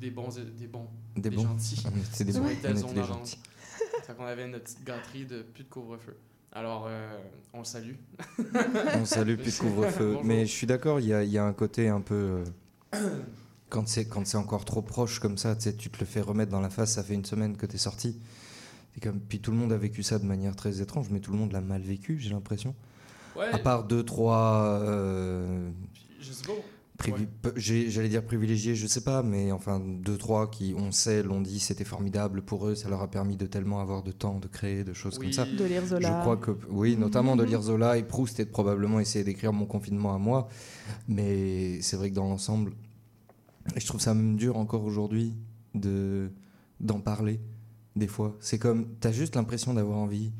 des 0.00 0.10
bons, 0.10 0.30
et- 0.36 0.44
des 0.58 0.66
bons, 0.66 0.86
Des 1.16 1.30
bons. 1.30 1.42
gentils. 1.42 1.82
Était 2.14 2.24
des 2.24 2.32
bons, 2.32 2.44
on 2.44 2.48
était 2.48 2.72
des 2.72 3.02
gentils. 3.04 3.38
Fait 4.06 4.14
qu'on 4.14 4.24
avait 4.26 4.46
notre 4.48 4.64
petite 4.64 4.84
gâterie 4.84 5.24
de 5.26 5.42
plus 5.42 5.64
de 5.64 5.68
couvre-feu. 5.68 6.16
Alors, 6.52 6.86
euh, 6.88 7.18
on 7.54 7.58
le 7.60 7.64
salue. 7.64 7.94
On 9.00 9.06
salue 9.06 9.36
plus 9.36 9.56
de 9.56 9.62
couvre-feu. 9.62 10.18
Mais 10.22 10.44
je 10.44 10.52
suis 10.52 10.66
d'accord, 10.66 11.00
il 11.00 11.06
y 11.06 11.14
a, 11.14 11.24
il 11.24 11.30
y 11.30 11.38
a 11.38 11.44
un 11.44 11.52
côté 11.54 11.88
un 11.88 12.02
peu. 12.02 12.42
euh, 12.94 13.20
quand 13.70 13.88
c'est 13.88 14.04
quand 14.06 14.26
c'est 14.26 14.36
encore 14.36 14.66
trop 14.66 14.82
proche 14.82 15.18
comme 15.18 15.38
ça, 15.38 15.56
tu 15.56 15.72
te 15.88 15.98
le 15.98 16.04
fais 16.04 16.20
remettre 16.20 16.52
dans 16.52 16.60
la 16.60 16.68
face, 16.68 16.92
ça 16.92 17.02
fait 17.02 17.14
une 17.14 17.24
semaine 17.24 17.56
que 17.56 17.64
tu 17.64 17.76
es 17.76 17.78
sorti. 17.78 18.20
Comme, 19.02 19.18
puis 19.18 19.40
tout 19.40 19.50
le 19.50 19.56
monde 19.56 19.72
a 19.72 19.78
vécu 19.78 20.02
ça 20.02 20.18
de 20.18 20.26
manière 20.26 20.54
très 20.54 20.82
étrange, 20.82 21.08
mais 21.10 21.20
tout 21.20 21.32
le 21.32 21.38
monde 21.38 21.52
l'a 21.52 21.62
mal 21.62 21.80
vécu, 21.80 22.18
j'ai 22.20 22.28
l'impression. 22.28 22.74
Ouais. 23.34 23.46
À 23.50 23.58
part 23.58 23.84
deux, 23.84 24.04
trois. 24.04 24.78
euh, 24.82 25.70
Je 26.20 26.30
sais 26.32 26.44
pas. 26.44 26.52
Privi- 26.98 27.26
j'allais 27.56 28.08
dire 28.08 28.24
privilégiés, 28.24 28.74
je 28.74 28.86
sais 28.86 29.00
pas, 29.02 29.22
mais 29.22 29.50
enfin 29.52 29.80
deux 29.80 30.16
trois 30.16 30.50
qui 30.50 30.74
on 30.76 30.92
sait 30.92 31.22
l'ont 31.22 31.40
dit 31.40 31.58
c'était 31.60 31.84
formidable 31.84 32.42
pour 32.42 32.66
eux, 32.68 32.74
ça 32.74 32.88
leur 32.88 33.02
a 33.02 33.10
permis 33.10 33.36
de 33.36 33.46
tellement 33.46 33.80
avoir 33.80 34.02
de 34.02 34.12
temps 34.12 34.38
de 34.38 34.46
créer 34.48 34.84
de 34.84 34.92
choses 34.92 35.16
Oui. 35.18 35.26
comme 35.26 35.32
ça. 35.32 35.44
De 35.46 35.64
lire 35.64 35.84
Zola. 35.86 36.08
Je 36.16 36.20
crois 36.22 36.36
que 36.36 36.52
oui, 36.70 36.96
notamment 36.96 37.34
de 37.36 37.44
lire 37.44 37.62
Zola 37.62 37.98
et 37.98 38.02
Proust 38.04 38.38
et 38.40 38.44
de 38.44 38.50
probablement 38.50 39.00
essayer 39.00 39.24
d'écrire 39.24 39.52
mon 39.52 39.66
confinement 39.66 40.14
à 40.14 40.18
moi, 40.18 40.48
mais 41.08 41.80
c'est 41.82 41.96
vrai 41.96 42.10
que 42.10 42.14
dans 42.14 42.28
l'ensemble, 42.28 42.72
je 43.76 43.86
trouve 43.86 44.00
ça 44.00 44.14
même 44.14 44.36
dur 44.36 44.56
encore 44.56 44.84
aujourd'hui 44.84 45.34
de 45.74 46.30
d'en 46.80 47.00
parler 47.00 47.40
des 47.96 48.08
fois. 48.08 48.36
C'est 48.40 48.58
comme 48.58 48.86
t'as 49.00 49.12
juste 49.12 49.36
l'impression 49.36 49.72
d'avoir 49.74 49.98
envie 49.98 50.32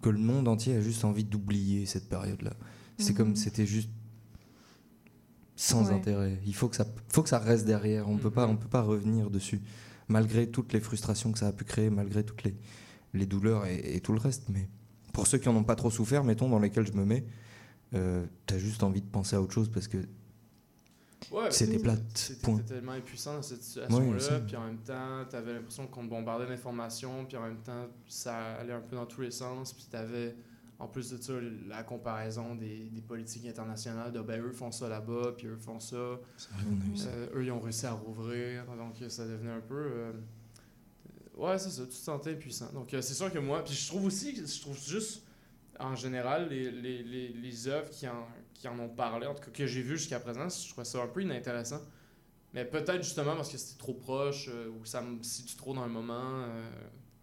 que 0.00 0.08
le 0.10 0.18
monde 0.18 0.48
entier 0.48 0.74
a 0.76 0.80
juste 0.80 1.04
envie 1.04 1.24
d'oublier 1.24 1.86
cette 1.86 2.08
période-là. 2.08 2.52
C'est 2.98 3.14
comme 3.14 3.34
c'était 3.36 3.66
juste 3.66 3.90
sans 5.56 5.88
Ouais. 5.88 5.94
intérêt. 5.94 6.38
Il 6.46 6.54
faut 6.54 6.68
que 6.68 6.76
ça, 6.76 6.86
faut 7.08 7.22
que 7.22 7.28
ça 7.28 7.38
reste 7.38 7.64
derrière. 7.66 8.08
On 8.08 8.16
peut 8.18 8.30
pas, 8.30 8.46
on 8.46 8.56
peut 8.56 8.68
pas 8.68 8.82
revenir 8.82 9.30
dessus, 9.30 9.60
malgré 10.08 10.48
toutes 10.50 10.72
les 10.72 10.80
frustrations 10.80 11.30
que 11.32 11.38
ça 11.38 11.48
a 11.48 11.52
pu 11.52 11.64
créer, 11.64 11.90
malgré 11.90 12.24
toutes 12.24 12.42
les, 12.44 12.54
les 13.14 13.26
douleurs 13.26 13.66
et, 13.66 13.96
et 13.96 14.00
tout 14.00 14.12
le 14.12 14.18
reste. 14.20 14.48
Mais 14.48 14.68
pour 15.12 15.26
ceux 15.26 15.38
qui 15.38 15.48
en 15.48 15.56
ont 15.56 15.64
pas 15.64 15.76
trop 15.76 15.90
souffert, 15.90 16.24
mettons 16.24 16.48
dans 16.48 16.58
lesquels 16.58 16.86
je 16.86 16.92
me 16.92 17.04
mets, 17.04 17.24
euh, 17.94 18.24
t'as 18.46 18.58
juste 18.58 18.82
envie 18.82 19.02
de 19.02 19.06
penser 19.06 19.36
à 19.36 19.42
autre 19.42 19.52
chose 19.52 19.68
parce 19.70 19.86
que 19.88 19.98
Ouais, 21.30 21.50
c'était 21.50 21.78
plate. 21.78 22.00
c'était- 22.14 22.58
tellement 22.66 22.92
impuissant 22.92 23.34
dans 23.34 23.42
cette 23.42 23.62
situation-là, 23.62 24.40
puis 24.40 24.56
en 24.56 24.64
même 24.66 24.78
temps, 24.78 25.24
t'avais 25.30 25.54
l'impression 25.54 25.86
qu'on 25.86 26.04
te 26.04 26.08
bombardait 26.10 26.46
d'informations, 26.48 27.24
puis 27.26 27.36
en 27.36 27.42
même 27.42 27.58
temps, 27.58 27.86
ça 28.08 28.54
allait 28.56 28.72
un 28.72 28.80
peu 28.80 28.96
dans 28.96 29.06
tous 29.06 29.20
les 29.20 29.30
sens, 29.30 29.72
puis 29.72 29.86
t'avais, 29.90 30.34
en 30.82 30.88
plus 30.88 31.10
de 31.10 31.22
ça, 31.22 31.32
la 31.68 31.82
comparaison 31.84 32.54
des, 32.56 32.90
des 32.90 33.00
politiques 33.02 33.46
internationales, 33.46 34.12
de 34.12 34.20
ben 34.20 34.40
eux 34.42 34.52
font 34.52 34.72
ça 34.72 34.88
là-bas, 34.88 35.34
puis 35.36 35.46
eux 35.46 35.56
font 35.56 35.78
ça. 35.80 35.96
vrai, 35.96 36.66
on 36.66 36.80
a 36.80 36.92
eu 36.92 36.96
ça. 36.96 37.08
Euh, 37.08 37.28
eux, 37.36 37.44
ils 37.44 37.52
ont 37.52 37.60
réussi 37.60 37.86
à 37.86 37.92
rouvrir, 37.92 38.66
donc 38.76 39.00
euh, 39.00 39.08
ça 39.08 39.26
devenait 39.26 39.52
un 39.52 39.60
peu. 39.60 39.74
euh, 39.76 40.12
Ouais, 41.36 41.58
c'est 41.58 41.70
ça, 41.70 41.82
tu 41.82 41.88
te 41.88 41.94
sentais 41.94 42.32
impuissant. 42.32 42.70
Donc, 42.72 42.92
euh, 42.92 43.00
c'est 43.00 43.14
sûr 43.14 43.32
que 43.32 43.38
moi, 43.38 43.64
puis 43.64 43.74
je 43.74 43.86
trouve 43.88 44.04
aussi, 44.04 44.36
je 44.36 44.60
trouve 44.60 44.78
juste, 44.78 45.24
en 45.80 45.94
général, 45.96 46.48
les, 46.50 46.70
les, 46.70 47.02
les, 47.02 47.28
les 47.28 47.68
œuvres 47.68 47.88
qui 47.90 48.06
en, 48.06 48.26
qui 48.54 48.68
en 48.68 48.78
ont 48.78 48.88
parlé, 48.90 49.26
en 49.26 49.34
tout 49.34 49.42
cas 49.44 49.50
que 49.50 49.66
j'ai 49.66 49.82
vues 49.82 49.96
jusqu'à 49.96 50.20
présent, 50.20 50.48
je 50.48 50.68
trouvais 50.68 50.84
ça 50.84 51.02
un 51.02 51.08
peu 51.08 51.22
inintéressant. 51.22 51.80
Mais 52.52 52.64
peut-être 52.66 53.02
justement 53.02 53.34
parce 53.34 53.50
que 53.50 53.56
c'était 53.56 53.78
trop 53.78 53.94
proche 53.94 54.50
ou 54.78 54.84
ça 54.84 55.00
me 55.00 55.22
situe 55.22 55.56
trop 55.56 55.72
dans 55.74 55.82
un 55.82 55.88
moment 55.88 56.44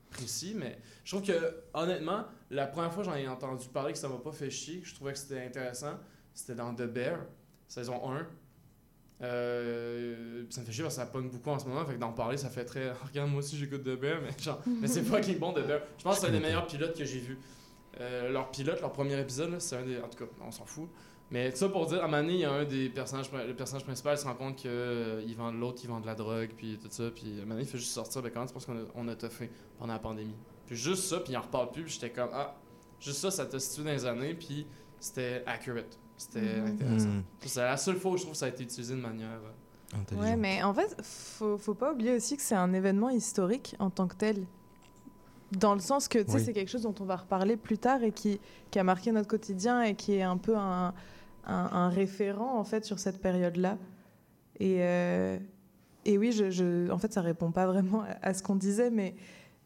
précis. 0.10 0.54
Mais 0.56 0.78
je 1.04 1.16
trouve 1.16 1.26
que, 1.26 1.64
honnêtement, 1.74 2.26
la 2.50 2.68
première 2.68 2.94
fois 2.94 3.04
que 3.04 3.10
j'en 3.10 3.16
ai 3.16 3.28
entendu 3.28 3.68
parler 3.70 3.94
que 3.94 4.00
ça 4.00 4.10
m'a 4.10 4.18
pas 4.18 4.32
fait 4.32 4.50
chier, 4.50 4.80
que 4.80 4.88
je 4.88 4.96
trouvais 4.96 5.14
que 5.14 5.20
c'était 5.20 5.44
intéressant, 5.44 5.98
c'était 6.34 6.56
dans 6.56 6.74
The 6.74 6.84
Bear, 6.84 7.20
saison 7.68 8.10
1. 8.12 8.28
Euh, 9.22 10.46
ça 10.50 10.62
me 10.62 10.66
fait 10.66 10.72
chier 10.72 10.84
parce 10.84 10.96
que 10.96 11.02
ça 11.02 11.08
pogne 11.08 11.30
beaucoup 11.30 11.50
en 11.50 11.60
ce 11.60 11.66
moment, 11.66 11.86
fait 11.86 11.96
que 11.96 12.00
d'en 12.00 12.14
parler, 12.14 12.38
ça 12.38 12.50
fait 12.50 12.66
très. 12.66 12.92
Regarde, 13.08 13.30
moi 13.30 13.40
aussi 13.40 13.58
j'écoute 13.58 13.84
The 13.84 14.00
Bear, 14.00 14.22
mais 14.22 14.32
genre, 14.42 14.62
mais 14.82 14.88
c'est 14.88 15.04
fucking 15.04 15.40
bon 15.40 15.54
The 15.54 15.66
Bear. 15.66 15.82
Je 15.98 16.04
pense 16.04 16.16
que 16.16 16.22
c'est 16.22 16.28
un 16.28 16.32
des 16.32 16.40
meilleurs 16.40 16.68
pilotes 16.68 16.98
que 16.98 17.06
j'ai 17.06 17.20
vu. 17.20 17.38
Euh, 18.00 18.32
leur 18.32 18.50
pilote, 18.52 18.80
leur 18.80 18.94
premier 18.94 19.20
épisode, 19.20 19.60
c'est 19.60 19.76
un 19.76 19.86
des. 19.86 20.00
En 20.00 20.08
tout 20.08 20.24
cas, 20.24 20.32
on 20.42 20.52
s'en 20.52 20.66
fout. 20.66 20.90
Mais 21.32 21.52
ça 21.52 21.70
pour 21.70 21.86
dire, 21.86 22.02
à 22.02 22.06
un 22.06 22.08
moment 22.08 22.22
donné, 22.24 22.34
il 22.34 22.40
y 22.40 22.46
a 22.46 22.52
un 22.52 22.66
des 22.66 22.90
personnages, 22.90 23.30
le 23.32 23.54
personnage 23.56 23.84
principal 23.84 24.18
se 24.18 24.26
rend 24.26 24.34
compte 24.34 24.56
que 24.64 24.68
euh, 24.68 25.24
il 25.28 25.36
vend 25.36 25.52
l'autre, 25.52 25.80
il 25.84 25.88
vend 25.90 26.00
de 26.00 26.08
la 26.08 26.16
drogue, 26.16 26.50
puis 26.58 26.80
tout 26.82 26.88
ça, 26.90 27.12
puis 27.12 27.26
à 27.28 27.30
un 27.30 27.40
moment 27.42 27.50
donné, 27.52 27.62
il 27.62 27.68
fait 27.68 27.78
juste 27.78 27.92
sortir, 27.92 28.22
ben 28.24 28.32
comment 28.34 28.48
tu 28.48 28.54
penses 28.54 28.66
qu'on 28.66 28.78
a, 28.78 28.84
on 28.96 29.08
a 29.08 29.16
toffé 29.16 29.52
pendant 29.78 29.94
la 29.94 30.00
pandémie? 30.00 30.34
Puis 30.66 30.76
juste 30.76 31.04
ça, 31.04 31.20
puis 31.20 31.34
il 31.34 31.38
en 31.38 31.42
reparle 31.42 31.72
plus, 31.72 31.84
puis 31.84 31.94
j'étais 31.94 32.10
comme, 32.10 32.30
ah, 32.34 32.56
juste 33.00 33.20
ça, 33.20 33.30
ça 33.30 33.46
t'a 33.46 33.60
situé 33.60 33.84
dans 33.84 33.92
les 33.92 34.06
années, 34.06 34.34
puis 34.34 34.66
c'était 35.00 35.44
accurate. 35.46 36.00
C'était 36.18 36.42
Mhm. 36.42 36.68
intéressant. 36.68 37.08
Mhm. 37.10 37.24
C'est 37.46 37.62
la 37.62 37.78
seule 37.78 37.96
fois 37.98 38.12
où 38.12 38.18
je 38.18 38.24
trouve 38.24 38.34
que 38.34 38.38
ça 38.40 38.48
a 38.48 38.50
été 38.50 38.64
utilisé 38.64 38.96
de 38.96 39.00
manière. 39.02 39.30
euh, 39.30 40.16
Ouais, 40.20 40.36
mais 40.36 40.62
en 40.64 40.74
fait, 40.74 40.96
faut, 41.04 41.58
faut 41.58 41.74
pas 41.76 41.94
oublier 41.94 42.14
aussi 42.16 42.36
que 42.38 42.44
c'est 42.44 42.56
un 42.56 42.74
événement 42.74 43.10
historique 43.10 43.76
en 43.80 43.90
tant 43.90 44.08
que 44.08 44.16
tel. 44.16 44.46
Dans 45.52 45.74
le 45.74 45.80
sens 45.80 46.08
que, 46.08 46.20
tu 46.20 46.26
sais, 46.30 46.36
Oui. 46.38 46.44
c'est 46.46 46.54
quelque 46.54 46.70
chose 46.70 46.84
dont 46.84 46.94
on 47.00 47.06
va 47.06 47.16
reparler 47.16 47.58
plus 47.58 47.80
tard 47.80 48.04
et 48.04 48.12
qui, 48.12 48.40
qui 48.70 48.78
a 48.78 48.84
marqué 48.84 49.12
notre 49.12 49.28
quotidien 49.28 49.82
et 49.82 49.96
qui 49.96 50.14
est 50.14 50.22
un 50.22 50.38
peu 50.38 50.56
un, 50.56 50.94
un, 51.46 51.70
un 51.72 51.90
référent, 51.90 52.58
en 52.60 52.64
fait, 52.64 52.86
sur 52.86 53.00
cette 53.00 53.22
période-là. 53.22 53.78
Et, 54.60 54.78
euh, 54.80 55.38
et 56.06 56.18
oui, 56.18 56.32
je, 56.32 56.50
je- 56.50 56.90
en 56.92 56.98
fait, 56.98 57.14
ça 57.14 57.22
répond 57.22 57.52
pas 57.52 57.66
vraiment 57.68 58.02
à, 58.02 58.30
à 58.30 58.34
ce 58.34 58.44
qu'on 58.44 58.56
disait, 58.56 58.90
mais, 58.90 59.16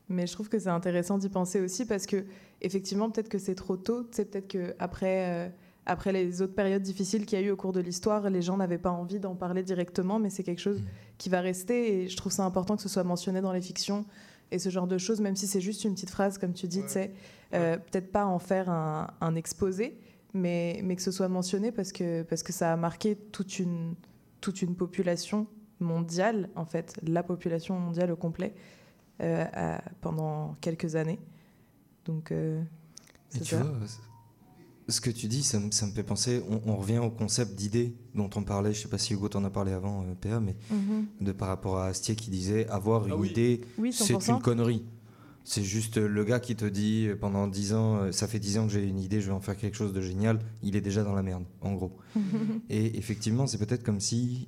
mais 0.10 0.28
je 0.28 0.34
trouve 0.34 0.50
que 0.50 0.60
c'est 0.60 0.70
intéressant 0.70 1.18
d'y 1.18 1.30
penser 1.30 1.60
aussi 1.62 1.86
parce 1.86 2.06
que, 2.06 2.26
effectivement, 2.62 3.10
peut-être 3.10 3.30
que 3.30 3.38
c'est 3.40 3.56
trop 3.56 3.78
tôt. 3.78 4.08
Sais, 4.12 4.26
peut-être 4.26 4.48
qu'après. 4.48 5.52
après 5.86 6.14
les 6.14 6.42
autres 6.42 6.54
périodes 6.56 6.82
difficiles 6.82 7.26
qu'il 7.26 7.40
y 7.40 7.42
a 7.44 7.46
eu 7.46 7.52
au 7.52 7.58
cours 7.58 7.74
de 7.74 7.82
l'histoire, 7.82 8.30
les 8.30 8.42
gens 8.42 8.56
n'avaient 8.58 8.78
pas 8.78 8.92
envie 8.92 9.20
d'en 9.20 9.36
parler 9.36 9.64
directement, 9.64 10.18
mais 10.20 10.30
c'est 10.30 10.44
quelque 10.44 10.62
chose 10.62 10.82
qui 11.18 11.28
va 11.30 11.42
rester 11.42 12.04
et 12.04 12.08
je 12.08 12.16
trouve 12.16 12.32
ça 12.32 12.46
important 12.46 12.76
que 12.78 12.82
ce 12.82 12.88
soit 12.90 13.04
mentionné 13.04 13.42
dans 13.42 13.52
les 13.52 13.62
fictions 13.62 14.06
et 14.52 14.60
ce 14.60 14.70
genre 14.70 14.88
de 14.88 14.98
choses, 14.98 15.20
même 15.20 15.36
si 15.36 15.46
c'est 15.48 15.60
juste 15.62 15.84
une 15.84 15.94
petite 15.94 16.12
phrase, 16.12 16.38
comme 16.38 16.54
tu 16.54 16.68
dis, 16.68 16.84
tu 16.84 16.88
sais, 16.90 17.12
euh, 17.54 17.78
peut-être 17.78 18.12
pas 18.12 18.26
en 18.26 18.40
faire 18.40 18.70
un, 18.70 19.08
un 19.20 19.36
exposé, 19.36 19.98
mais, 20.34 20.80
mais 20.84 20.96
que 20.96 21.02
ce 21.02 21.12
soit 21.12 21.28
mentionné 21.30 21.72
parce 21.72 21.92
que, 21.92 22.24
parce 22.24 22.44
que 22.44 22.54
ça 22.54 22.74
a 22.74 22.76
marqué 22.76 23.16
toute 23.16 23.60
une, 23.60 23.96
toute 24.42 24.62
une 24.62 24.76
population 24.76 25.48
mondiale, 25.80 26.50
en 26.56 26.66
fait, 26.66 27.00
la 27.04 27.24
population 27.24 27.78
mondiale 27.80 28.12
au 28.12 28.16
complet, 28.16 28.54
euh, 29.22 29.46
à- 29.54 29.82
pendant 30.02 30.56
quelques 30.62 30.96
années. 30.96 31.20
Donc, 32.06 32.32
euh, 32.32 32.62
Et 33.36 33.40
tu 33.40 33.56
ça. 33.56 33.64
vois, 33.64 33.74
ce 34.90 35.00
que 35.02 35.10
tu 35.10 35.28
dis, 35.28 35.44
ça, 35.44 35.60
me- 35.60 35.72
ça 35.72 35.86
me 35.86 35.92
fait 35.92 36.04
penser, 36.04 36.42
on, 36.50 36.62
on 36.72 36.76
revient 36.78 36.98
au 37.00 37.10
concept 37.10 37.56
d'idée 37.56 37.96
dont 38.16 38.30
on 38.36 38.44
parlait, 38.44 38.74
je 38.74 38.82
sais 38.82 38.88
pas 38.90 38.98
si 38.98 39.14
Hugo 39.14 39.30
t'en 39.30 39.44
a 39.46 39.50
parlé 39.50 39.72
avant, 39.72 40.04
euh, 40.04 40.14
PA, 40.20 40.40
mais 40.40 40.56
Mhm. 40.72 41.06
de 41.22 41.32
par 41.32 41.48
rapport 41.48 41.78
à 41.78 41.86
Astier 41.88 42.16
qui 42.16 42.30
disait 42.32 42.68
avoir 42.70 43.08
une 43.08 43.14
oui. 43.16 43.30
idée, 43.30 43.62
Oui, 43.78 43.94
c'est 43.94 44.04
100%. 44.16 44.36
une 44.36 44.42
connerie. 44.42 44.84
C'est 45.46 45.64
juste 45.64 45.98
euh, 45.98 46.08
le 46.08 46.24
gars 46.24 46.40
qui 46.40 46.56
te 46.56 46.64
dit 46.66 47.08
euh, 47.08 47.16
pendant 47.18 47.48
10 47.48 47.74
ans, 47.74 47.96
euh, 47.98 48.12
ça 48.14 48.28
fait 48.28 48.40
10 48.40 48.58
ans 48.60 48.66
que 48.68 48.72
j'ai 48.72 48.84
une 48.88 49.00
idée, 49.00 49.20
je 49.20 49.28
vais 49.28 49.34
en 49.34 49.42
faire 49.42 49.58
quelque 49.58 49.76
chose 49.76 49.92
de 49.94 50.00
génial, 50.02 50.40
il 50.62 50.76
est 50.78 50.82
déjà 50.82 51.04
dans 51.04 51.14
la 51.14 51.22
merde, 51.24 51.44
en 51.62 51.74
gros. 51.74 51.98
Et 52.70 52.98
effectivement, 52.98 53.46
c'est 53.46 53.58
peut-être 53.58 53.84
comme 53.84 54.00
si 54.00 54.48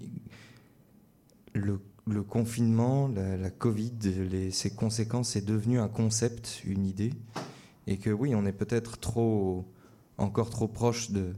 le, 1.53 1.79
le 2.07 2.23
confinement, 2.23 3.07
la, 3.09 3.37
la 3.37 3.49
Covid, 3.49 3.91
les- 4.31 4.51
ses 4.51 4.69
conséquences, 4.73 5.29
c'est 5.31 5.43
devenu 5.45 5.79
un 5.79 5.87
concept, 5.89 6.61
une 6.65 6.85
idée. 6.85 7.13
Et 7.87 7.97
que 7.97 8.09
oui, 8.09 8.33
on 8.35 8.45
est 8.45 8.51
peut-être 8.53 8.97
trop, 8.97 9.65
encore 10.17 10.49
trop 10.49 10.67
proche 10.67 11.11
de, 11.11 11.33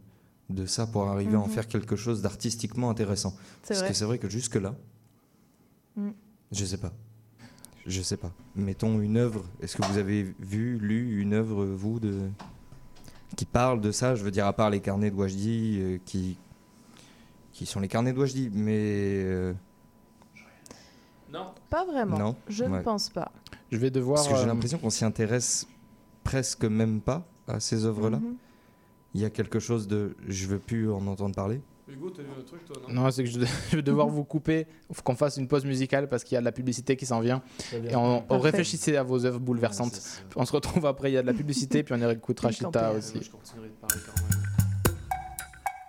de 0.49 0.65
ça 0.65 0.87
pour 0.87 1.07
arriver 1.07 1.33
à 1.35 1.39
en 1.41 1.47
Mhm. 1.47 1.51
faire 1.53 1.67
quelque 1.67 1.95
chose 1.95 2.21
d'artistiquement 2.21 2.89
intéressant. 2.89 3.35
Parce 3.67 3.79
vrai. 3.79 3.89
que 3.89 3.93
c'est 3.95 4.05
vrai 4.05 4.17
que 4.19 4.29
jusque-là, 4.29 4.75
Mm. 5.97 6.11
je 6.51 6.63
sais 6.63 6.77
pas. 6.77 6.93
Je 7.87 8.01
sais 8.01 8.17
pas. 8.17 8.31
Mettons 8.55 8.99
une 8.99 9.15
œuvre. 9.17 9.45
Est-ce 9.61 9.77
que 9.77 9.85
vous 9.85 9.97
avez 9.97 10.23
vu, 10.39 10.77
lu 10.77 11.21
une 11.21 11.33
œuvre, 11.33 11.65
vous, 11.65 11.99
de... 11.99 12.29
qui 13.37 13.45
parle 13.45 13.79
de 13.79 13.91
ça? 13.91 14.13
Je 14.15 14.23
veux 14.23 14.31
dire, 14.31 14.45
à 14.45 14.53
part 14.53 14.69
les 14.69 14.81
carnets 14.81 15.09
de 15.09 15.15
Wajdi, 15.15 15.79
euh, 15.81 15.97
qui... 16.05 16.37
qui 17.53 17.65
sont 17.65 17.79
les 17.79 17.87
carnets 17.87 18.11
de 18.11 18.19
Wajdi, 18.19 18.49
mais. 18.53 19.23
euh, 19.23 19.53
Non. 21.31 21.53
Pas 21.69 21.85
vraiment. 21.85 22.17
Non, 22.19 22.35
Je 22.49 22.65
ne 22.65 22.81
pense 22.81 23.09
pas. 23.09 23.31
Je 23.71 23.77
vais 23.77 23.89
devoir. 23.89 24.17
Parce 24.17 24.27
que 24.27 24.35
j'ai 24.35 24.43
euh, 24.43 24.47
l'impression 24.47 24.77
qu'on 24.77 24.89
s'y 24.89 25.05
intéresse 25.05 25.65
presque 26.23 26.65
même 26.65 26.99
pas 26.99 27.25
à 27.47 27.59
ces 27.61 27.85
œuvres-là. 27.85 28.17
Mhm. 28.19 28.35
Il 29.13 29.21
y 29.21 29.25
a 29.25 29.29
quelque 29.29 29.59
chose 29.59 29.87
de. 29.87 30.15
Je 30.27 30.45
veux 30.47 30.59
plus 30.59 30.91
en 30.91 31.07
entendre 31.07 31.35
parler. 31.35 31.61
Hugo, 31.89 32.09
t'as 32.09 32.21
vu 32.21 32.29
un 32.37 32.43
truc, 32.43 32.65
toi, 32.65 32.75
non 32.89 33.03
Non, 33.03 33.11
c'est 33.11 33.23
que 33.23 33.29
je, 33.29 33.39
je 33.71 33.75
vais 33.77 33.81
devoir 33.81 34.07
vous 34.07 34.23
couper. 34.23 34.67
Il 34.89 34.95
faut 34.95 35.01
qu'on 35.01 35.15
fasse 35.15 35.37
une 35.37 35.47
pause 35.47 35.63
musicale 35.65 36.09
parce 36.09 36.23
qu'il 36.23 36.35
y 36.35 36.37
a 36.37 36.41
de 36.41 36.45
la 36.45 36.51
publicité 36.51 36.95
qui 36.97 37.05
s'en 37.05 37.21
vient. 37.21 37.41
Et 37.73 37.95
on, 37.95 38.23
on 38.29 38.39
réfléchissez 38.39 38.97
à 38.97 39.03
vos 39.03 39.25
œuvres 39.25 39.39
bouleversantes. 39.39 39.93
Ouais, 39.93 39.99
ça. 39.99 40.21
on 40.35 40.45
se 40.45 40.51
retrouve 40.51 40.85
après, 40.85 41.11
il 41.11 41.13
y 41.13 41.17
a 41.17 41.21
de 41.21 41.27
la 41.27 41.33
publicité, 41.33 41.83
puis 41.83 41.95
on 41.97 42.09
écoutera 42.09 42.51
Chita 42.51 42.91
aussi. 42.91 43.19
Je 43.21 43.29
continuerai 43.29 43.69
de 43.69 43.73
parler 43.73 44.01
quand 44.05 44.21
même. 44.21 44.93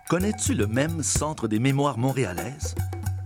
Connais-tu 0.09 0.55
le 0.55 0.67
même 0.67 1.03
Centre 1.03 1.47
des 1.47 1.59
mémoires 1.59 1.97
montréalaises? 1.97 2.75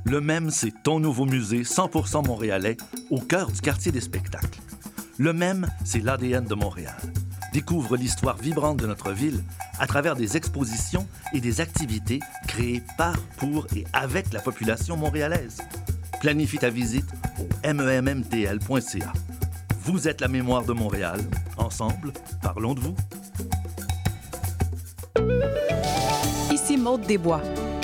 Le 0.06 0.20
même, 0.20 0.50
c'est 0.50 0.74
ton 0.84 1.00
nouveau 1.00 1.26
musée 1.26 1.62
100% 1.62 2.28
montréalais 2.28 2.76
au 3.10 3.22
cœur 3.22 3.52
du 3.52 3.62
quartier 3.62 3.92
des 3.92 4.02
spectacles. 4.02 4.60
Le 5.18 5.32
même, 5.32 5.68
c'est 5.86 6.00
l'ADN 6.04 6.44
de 6.44 6.56
Montréal. 6.56 6.98
Découvre 7.54 7.98
l'histoire 7.98 8.36
vibrante 8.36 8.78
de 8.78 8.88
notre 8.88 9.12
ville 9.12 9.44
à 9.78 9.86
travers 9.86 10.16
des 10.16 10.36
expositions 10.36 11.08
et 11.34 11.40
des 11.40 11.62
activités 11.62 12.20
créées 12.48 12.82
par, 12.98 13.16
pour 13.38 13.68
et 13.76 13.86
avec 13.94 14.34
la 14.34 14.42
population 14.42 14.98
montréalaise. 14.98 15.60
Planifie 16.20 16.58
ta 16.58 16.72
visite 16.72 17.06
au 17.40 17.74
memmtl.ca. 17.74 19.14
Vous 19.82 20.08
êtes 20.08 20.20
la 20.20 20.30
mémoire 20.30 20.66
de 20.66 20.74
Montréal. 20.74 21.20
Ensemble, 21.58 22.12
parlons 22.42 22.74
de 22.74 22.80
vous. 22.80 22.96
Ici 26.52 26.76
Maude 26.76 27.02
Desbois. 27.02 27.42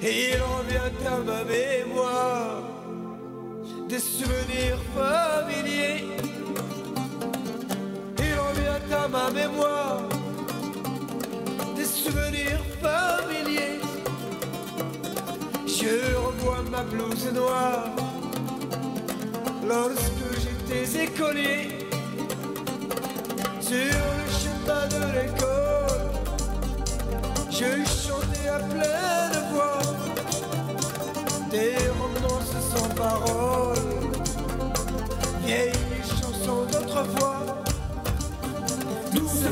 Il 0.00 0.36
revient 0.40 1.06
à 1.06 1.18
ma 1.18 1.42
mémoire 1.44 2.62
des 3.88 3.98
souvenirs 3.98 4.78
familiers. 4.94 6.04
Il 8.18 8.34
revient 8.38 8.94
à 8.94 9.08
ma 9.08 9.30
mémoire 9.30 10.08
des 11.74 11.84
souvenirs 11.84 12.62
familiers. 12.80 13.80
Je 15.66 16.14
revois 16.16 16.62
ma 16.70 16.84
blouse 16.84 17.32
noire 17.34 17.90
lorsque 19.66 20.28
j'étais 20.42 21.04
écolier 21.06 21.70
sur 23.60 23.76
le 23.76 24.30
chemin 24.30 24.86
de 24.86 25.02
l'école. 25.18 26.17
Je 27.58 27.64
chantais 27.64 28.48
à 28.48 28.60
pleine 28.60 29.42
voix 29.52 29.80
des 31.50 31.74
romances 31.98 32.54
sans 32.72 32.88
parole, 32.94 33.78
vieilles 35.44 35.72
chansons 36.04 36.66
d'autrefois. 36.70 37.64
Douce 39.12 39.48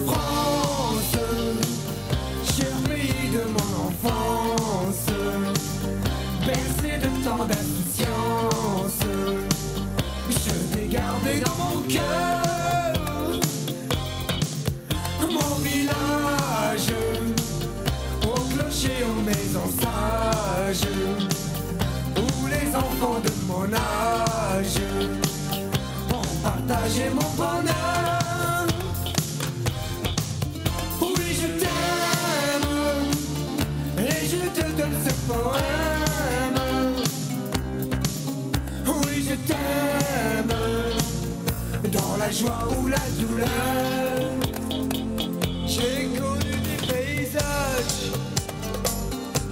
J'ai 45.66 46.08
connu 46.18 46.52
des 46.66 46.86
paysages 46.86 48.12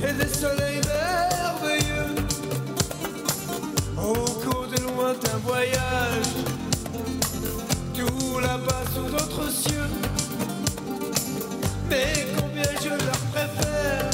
et 0.00 0.12
des 0.12 0.28
soleils 0.32 0.80
merveilleux. 0.86 2.14
Au 3.98 4.14
cours 4.14 4.66
de 4.68 4.80
lointains 4.82 5.40
voyages, 5.44 6.34
tout 7.94 8.38
là-bas 8.40 8.84
sous 8.94 9.10
d'autres 9.10 9.50
cieux. 9.50 9.90
Mais 11.90 12.26
combien 12.38 12.70
je 12.82 12.90
leur 12.90 13.20
préfère 13.32 14.10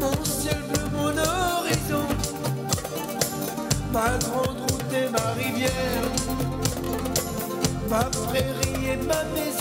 mon 0.00 0.24
ciel 0.24 0.58
bleu, 0.68 0.84
mon 0.92 1.16
horizon, 1.18 2.06
ma 3.92 4.18
grande 4.18 4.60
route 4.70 4.92
et 4.92 5.08
ma 5.10 5.32
rivière, 5.32 6.01
ma 7.92 8.04
prairie 8.04 8.92
et 8.92 9.06
ma 9.06 9.22
maison. 9.34 9.51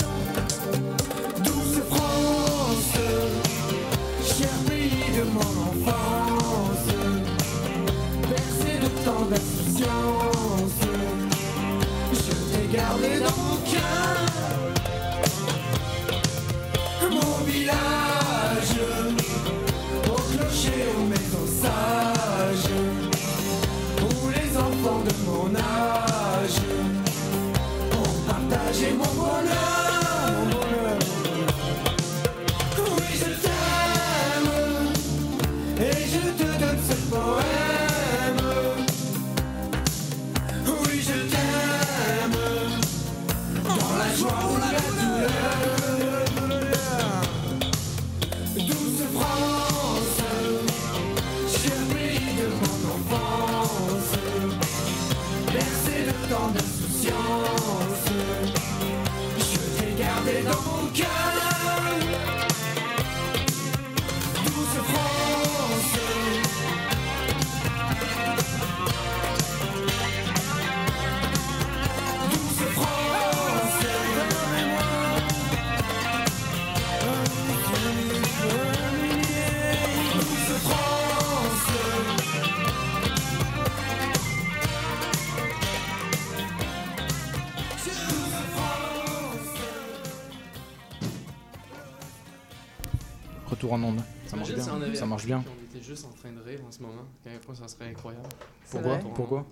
Juste 95.92 96.06
en 96.06 96.10
train 96.18 96.32
de 96.32 96.40
rire 96.42 96.60
en 96.68 96.72
ce 96.72 96.82
moment. 96.82 97.02
À 97.26 97.30
quel 97.30 97.40
point 97.40 97.56
ça 97.56 97.68
serait 97.68 97.90
incroyable. 97.90 98.28
Pourquoi? 98.70 98.98
Pourquoi? 99.16 99.46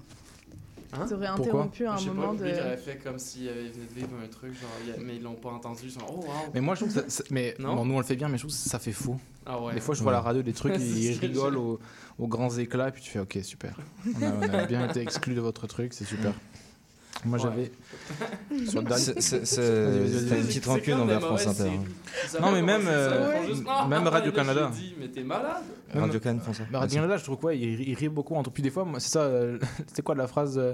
Hein? 0.93 1.05
T'aurais 1.07 1.27
Pourquoi? 1.35 1.43
interrompu 1.45 1.85
à 1.85 1.93
un 1.93 1.97
Je 1.97 2.03
sais 2.05 2.09
moment 2.09 2.29
pas, 2.33 2.39
de. 2.39 2.43
lui, 2.45 2.51
il 2.51 2.59
aurait 2.61 2.77
fait 2.77 2.97
comme 2.97 3.19
s'il 3.19 3.47
avait 3.47 3.67
venu 3.67 3.85
de 3.85 3.93
vivre 3.93 4.09
un 4.23 4.27
truc, 4.27 4.53
genre, 4.59 4.69
il 4.85 4.91
a- 4.93 4.97
mais 4.97 5.17
ils 5.17 5.21
l'ont 5.21 5.35
pas 5.35 5.49
entendu. 5.51 5.81
Ils 5.83 5.91
sont 5.91 5.99
oh 6.09 6.21
wow. 6.21 6.31
Mais 6.53 6.61
moi, 6.61 6.73
je 6.75 6.85
trouve 6.85 6.93
que 7.03 7.09
ça, 7.09 7.23
mais 7.29 7.55
Non? 7.59 7.75
bon, 7.75 7.85
nous 7.85 7.93
on 7.93 7.99
le 7.99 8.03
fait 8.05 8.15
bien, 8.15 8.27
mais 8.27 8.37
je 8.37 8.43
trouve 8.47 8.51
que 8.55 8.57
ça 8.69 8.79
fait 8.79 8.91
fou. 8.93 9.19
Ah 9.45 9.61
ouais. 9.61 9.73
Des 9.75 9.81
fois, 9.81 9.93
je 9.93 10.01
vois 10.01 10.11
à 10.13 10.15
la 10.15 10.21
radio 10.21 10.41
des 10.41 10.53
trucs, 10.53 10.75
ils 10.79 11.11
rigolent 11.19 11.57
aux, 11.57 11.79
aux 12.17 12.27
grands 12.27 12.49
éclats, 12.57 12.87
et 12.89 12.91
puis 12.91 13.03
tu 13.03 13.11
fais 13.11 13.19
OK, 13.19 13.37
super. 13.43 13.75
On 14.19 14.23
a, 14.23 14.31
on 14.33 14.49
a 14.49 14.65
bien 14.65 14.87
été 14.89 15.01
exclus 15.01 15.35
de 15.35 15.41
votre 15.41 15.67
truc, 15.67 15.93
c'est 15.93 16.05
super. 16.05 16.33
Moi, 17.25 17.37
j'avais. 17.37 17.71
C'est- 18.49 19.21
c'est- 19.21 19.45
c'est- 19.45 19.45
c'est 19.45 20.37
une 20.39 20.45
petite 20.45 20.65
rancune 20.65 20.93
envers 20.95 21.21
France 21.21 21.47
Inter. 21.47 21.69
hein. 21.69 22.39
Non, 22.41 22.51
mais 22.51 22.61
même, 22.61 22.83
euh, 22.87 23.33
Ils 23.49 23.63
Ah, 23.67 23.87
même 23.87 24.03
ah, 24.05 24.09
Radio 24.09 24.31
là, 24.31 24.37
je 24.43 24.47
Canada. 24.47 24.71
dis, 24.73 24.95
Mais 24.99 25.07
t'es 25.09 25.23
malade. 25.23 25.63
Même- 25.93 26.03
Radio 26.05 26.19
Cannes 26.19 26.39
font 26.39 26.53
ça. 26.53 26.63
Bah, 26.71 26.79
Radio 26.79 26.95
Canada, 26.95 27.17
je 27.17 27.23
trouve 27.23 27.37
quoi, 27.37 27.53
il, 27.53 27.81
il 27.89 27.93
rit 27.95 28.09
beaucoup 28.09 28.35
entre. 28.35 28.51
Puis 28.51 28.63
des 28.63 28.69
fois, 28.69 28.85
moi, 28.85 28.99
c'est 28.99 29.09
ça. 29.09 29.21
euh, 29.21 29.57
C'était 29.87 30.01
quoi 30.01 30.15
la 30.15 30.27
phrase 30.27 30.57
euh, 30.57 30.73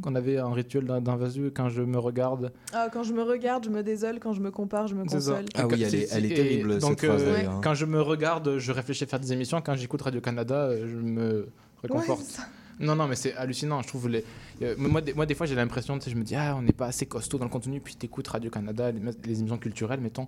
qu'on 0.00 0.14
avait 0.14 0.40
en 0.40 0.52
rituel 0.52 0.84
d'in- 0.84 1.00
d'invasion 1.00 1.50
quand 1.54 1.68
je 1.68 1.82
me 1.82 1.98
regarde? 1.98 2.52
Ah, 2.72 2.88
quand 2.92 3.02
je 3.02 3.12
me 3.12 3.22
regarde, 3.22 3.64
je 3.64 3.70
me 3.70 3.82
désole. 3.82 4.20
Quand 4.20 4.32
je 4.32 4.40
me 4.40 4.50
compare, 4.52 4.86
je 4.86 4.94
me 4.94 5.02
C'est 5.08 5.16
console. 5.16 5.44
Ah 5.56 5.66
oui, 5.66 5.82
elle 5.82 5.94
est- 5.94 6.08
elle 6.12 6.24
est 6.24 6.30
Et 6.30 6.34
terrible, 6.34 6.72
cette 6.74 6.80
donc, 6.82 7.04
phrase, 7.04 7.22
euh, 7.24 7.32
d'ailleurs, 7.34 7.52
hein. 7.54 7.60
Quand 7.64 7.74
je 7.74 7.84
me 7.86 8.00
regarde, 8.00 8.58
je 8.58 8.72
réfléchis 8.72 9.04
à 9.04 9.06
faire 9.08 9.20
des 9.20 9.32
émissions. 9.32 9.60
Quand 9.60 9.74
j'écoute 9.74 10.02
Radio 10.02 10.20
Canada, 10.20 10.54
euh, 10.54 10.86
je 10.88 10.96
me 10.96 11.48
réconforte. 11.82 12.20
Ouais, 12.20 12.26
ça. 12.26 12.42
Non, 12.80 12.96
non, 12.96 13.06
mais 13.06 13.14
c'est 13.16 13.34
hallucinant. 13.34 13.82
Je 13.82 13.88
trouve 13.88 14.08
les. 14.08 14.24
euh, 14.62 14.74
moi, 14.78 15.00
des, 15.00 15.12
moi, 15.14 15.26
des 15.26 15.34
fois, 15.34 15.46
j'ai 15.46 15.54
l'impression, 15.54 15.98
tu 15.98 16.04
sais, 16.06 16.10
je 16.10 16.16
me 16.16 16.22
dis, 16.24 16.34
ah, 16.34 16.54
on 16.58 16.62
n'est 16.62 16.72
pas 16.72 16.86
assez 16.86 17.06
costaud 17.06 17.38
dans 17.38 17.44
le 17.44 17.50
contenu. 17.50 17.80
Puis 17.80 17.94
t'écoutes 17.94 18.28
Radio-Canada, 18.28 18.90
les, 18.90 19.00
les 19.24 19.38
émissions 19.38 19.58
culturelles, 19.58 20.00
mettons. 20.00 20.26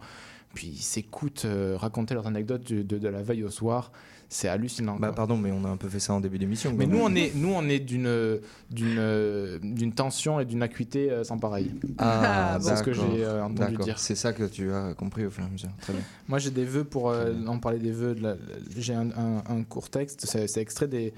Puis 0.55 0.67
ils 0.69 0.83
s'écoutent 0.83 1.47
euh, 1.47 1.77
raconter 1.79 2.13
leurs 2.15 2.27
anecdotes 2.27 2.71
de, 2.73 2.99
de 2.99 3.09
la 3.09 3.23
veille 3.23 3.43
au 3.43 3.51
soir. 3.51 3.91
C'est 4.29 4.49
hallucinant. 4.49 4.97
Bah, 4.99 5.13
pardon, 5.13 5.37
mais 5.37 5.51
on 5.53 5.63
a 5.65 5.69
un 5.69 5.77
peu 5.77 5.89
fait 5.91 5.99
ça 6.01 6.15
en 6.15 6.21
début 6.21 6.39
d'émission. 6.39 6.73
Mais 6.77 6.87
nous, 6.87 6.99
on 7.03 7.15
est, 7.15 7.35
nous, 7.35 7.53
on 7.55 7.69
est 7.69 7.81
d'une, 7.81 8.39
d'une, 8.71 8.97
euh, 8.99 9.59
d'une 9.63 9.93
tension 9.93 10.41
et 10.41 10.47
d'une 10.47 10.63
acuité 10.63 11.11
euh, 11.11 11.23
sans 11.25 11.37
pareil. 11.39 11.71
Ah, 11.99 12.59
c'est 12.63 12.77
ce 12.77 12.83
que 12.83 12.93
j'ai 12.95 13.27
entendu 13.27 13.77
dire. 13.85 13.99
C'est 13.99 14.15
ça 14.15 14.33
que 14.33 14.45
tu 14.45 14.73
as 14.73 14.95
compris 14.95 15.27
au 15.27 15.31
fur 15.31 15.43
et 15.45 15.47
à 15.47 15.51
mesure. 15.51 15.69
Très 15.83 15.93
bien. 15.93 16.03
Moi, 16.29 16.39
j'ai 16.39 16.51
des 16.51 16.65
vœux 16.65 16.85
pour. 16.85 17.15
on 17.47 17.59
parlait 17.59 17.79
des 17.79 17.91
vœux. 17.93 18.15
de 18.15 18.23
la- 18.23 18.37
j'ai 18.77 18.95
un, 18.95 19.11
un- 19.11 19.43
un 19.49 19.63
court 19.65 19.89
texte. 19.91 20.25
C'est 20.27 20.61
extrait 20.61 20.89
des, 20.89 21.13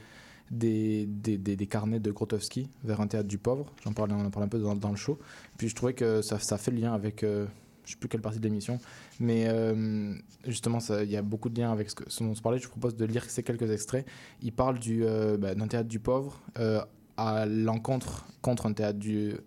des, 0.51 1.07
des, 1.07 1.39
des- 1.39 1.67
carnets 1.67 2.01
de 2.01 2.11
Grotowski 2.11 2.69
vers 2.83 3.01
un 3.01 3.07
théâtre 3.07 3.29
du 3.29 3.39
pauvre. 3.39 3.73
J'en 3.85 3.93
parlais, 3.93 4.15
on 4.15 4.25
en 4.25 4.31
parlait 4.31 4.47
un 4.47 4.49
peu 4.49 4.59
dans, 4.59 4.91
le 4.91 4.97
show. 4.97 5.19
Puis 5.57 5.69
je 5.69 5.75
trouvais 5.75 5.95
que 5.95 6.23
ça, 6.23 6.39
ça 6.39 6.59
fait 6.59 6.71
le 6.71 6.79
lien 6.79 6.93
avec. 6.93 7.23
euh, 7.23 7.47
je 7.85 7.93
sais 7.93 7.97
plus 7.99 8.09
quelle 8.09 8.23
partie 8.23 8.39
de 8.39 8.45
l'émission, 8.45 8.79
mais 9.21 9.45
euh, 9.47 10.15
justement, 10.47 10.79
il 11.03 11.11
y 11.11 11.17
a 11.17 11.23
beaucoup 11.23 11.51
de 11.51 11.61
liens 11.61 11.71
avec 11.71 11.91
ce 11.91 12.23
dont 12.25 12.31
on 12.31 12.35
se 12.35 12.41
parlait. 12.41 12.59
Je 12.59 12.65
vous 12.65 12.71
propose 12.71 12.97
de 12.97 13.05
lire 13.05 13.25
ces 13.29 13.43
quelques 13.43 13.71
extraits. 13.71 14.07
Il 14.43 14.53
parle 14.53 14.79
du, 14.79 15.05
euh, 15.05 15.37
bah, 15.37 15.55
d'un 15.55 15.69
théâtre 15.69 15.89
du 15.89 16.01
pauvre 16.01 16.41
euh, 16.59 16.81
à 17.17 17.47
l'encontre 17.47 18.27
contre 18.43 18.67
un 18.67 18.73
théâtre 18.73 18.99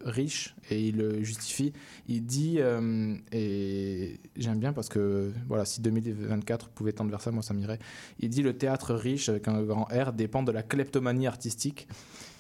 riche 0.04 0.56
et 0.70 0.88
il 0.88 0.98
le 0.98 1.24
justifie. 1.24 1.74
Il 2.08 2.26
dit, 2.26 2.58
euh, 2.60 3.16
et 3.32 4.20
j'aime 4.36 4.60
bien 4.60 4.74
parce 4.74 4.90
que 4.90 5.32
voilà, 5.48 5.66
si 5.66 5.82
2024 5.82 6.70
pouvait 6.70 6.94
tendre 6.94 7.12
vers 7.12 7.22
ça, 7.22 7.32
moi 7.32 7.44
ça 7.44 7.54
m'irait. 7.54 7.80
Il 8.20 8.30
dit 8.30 8.42
le 8.42 8.58
théâtre 8.58 8.96
riche 8.96 9.30
avec 9.30 9.48
un 9.48 9.62
grand 9.62 9.86
R 9.86 10.14
dépend 10.14 10.44
de 10.44 10.52
la 10.52 10.64
kleptomanie 10.64 11.28
artistique 11.28 11.88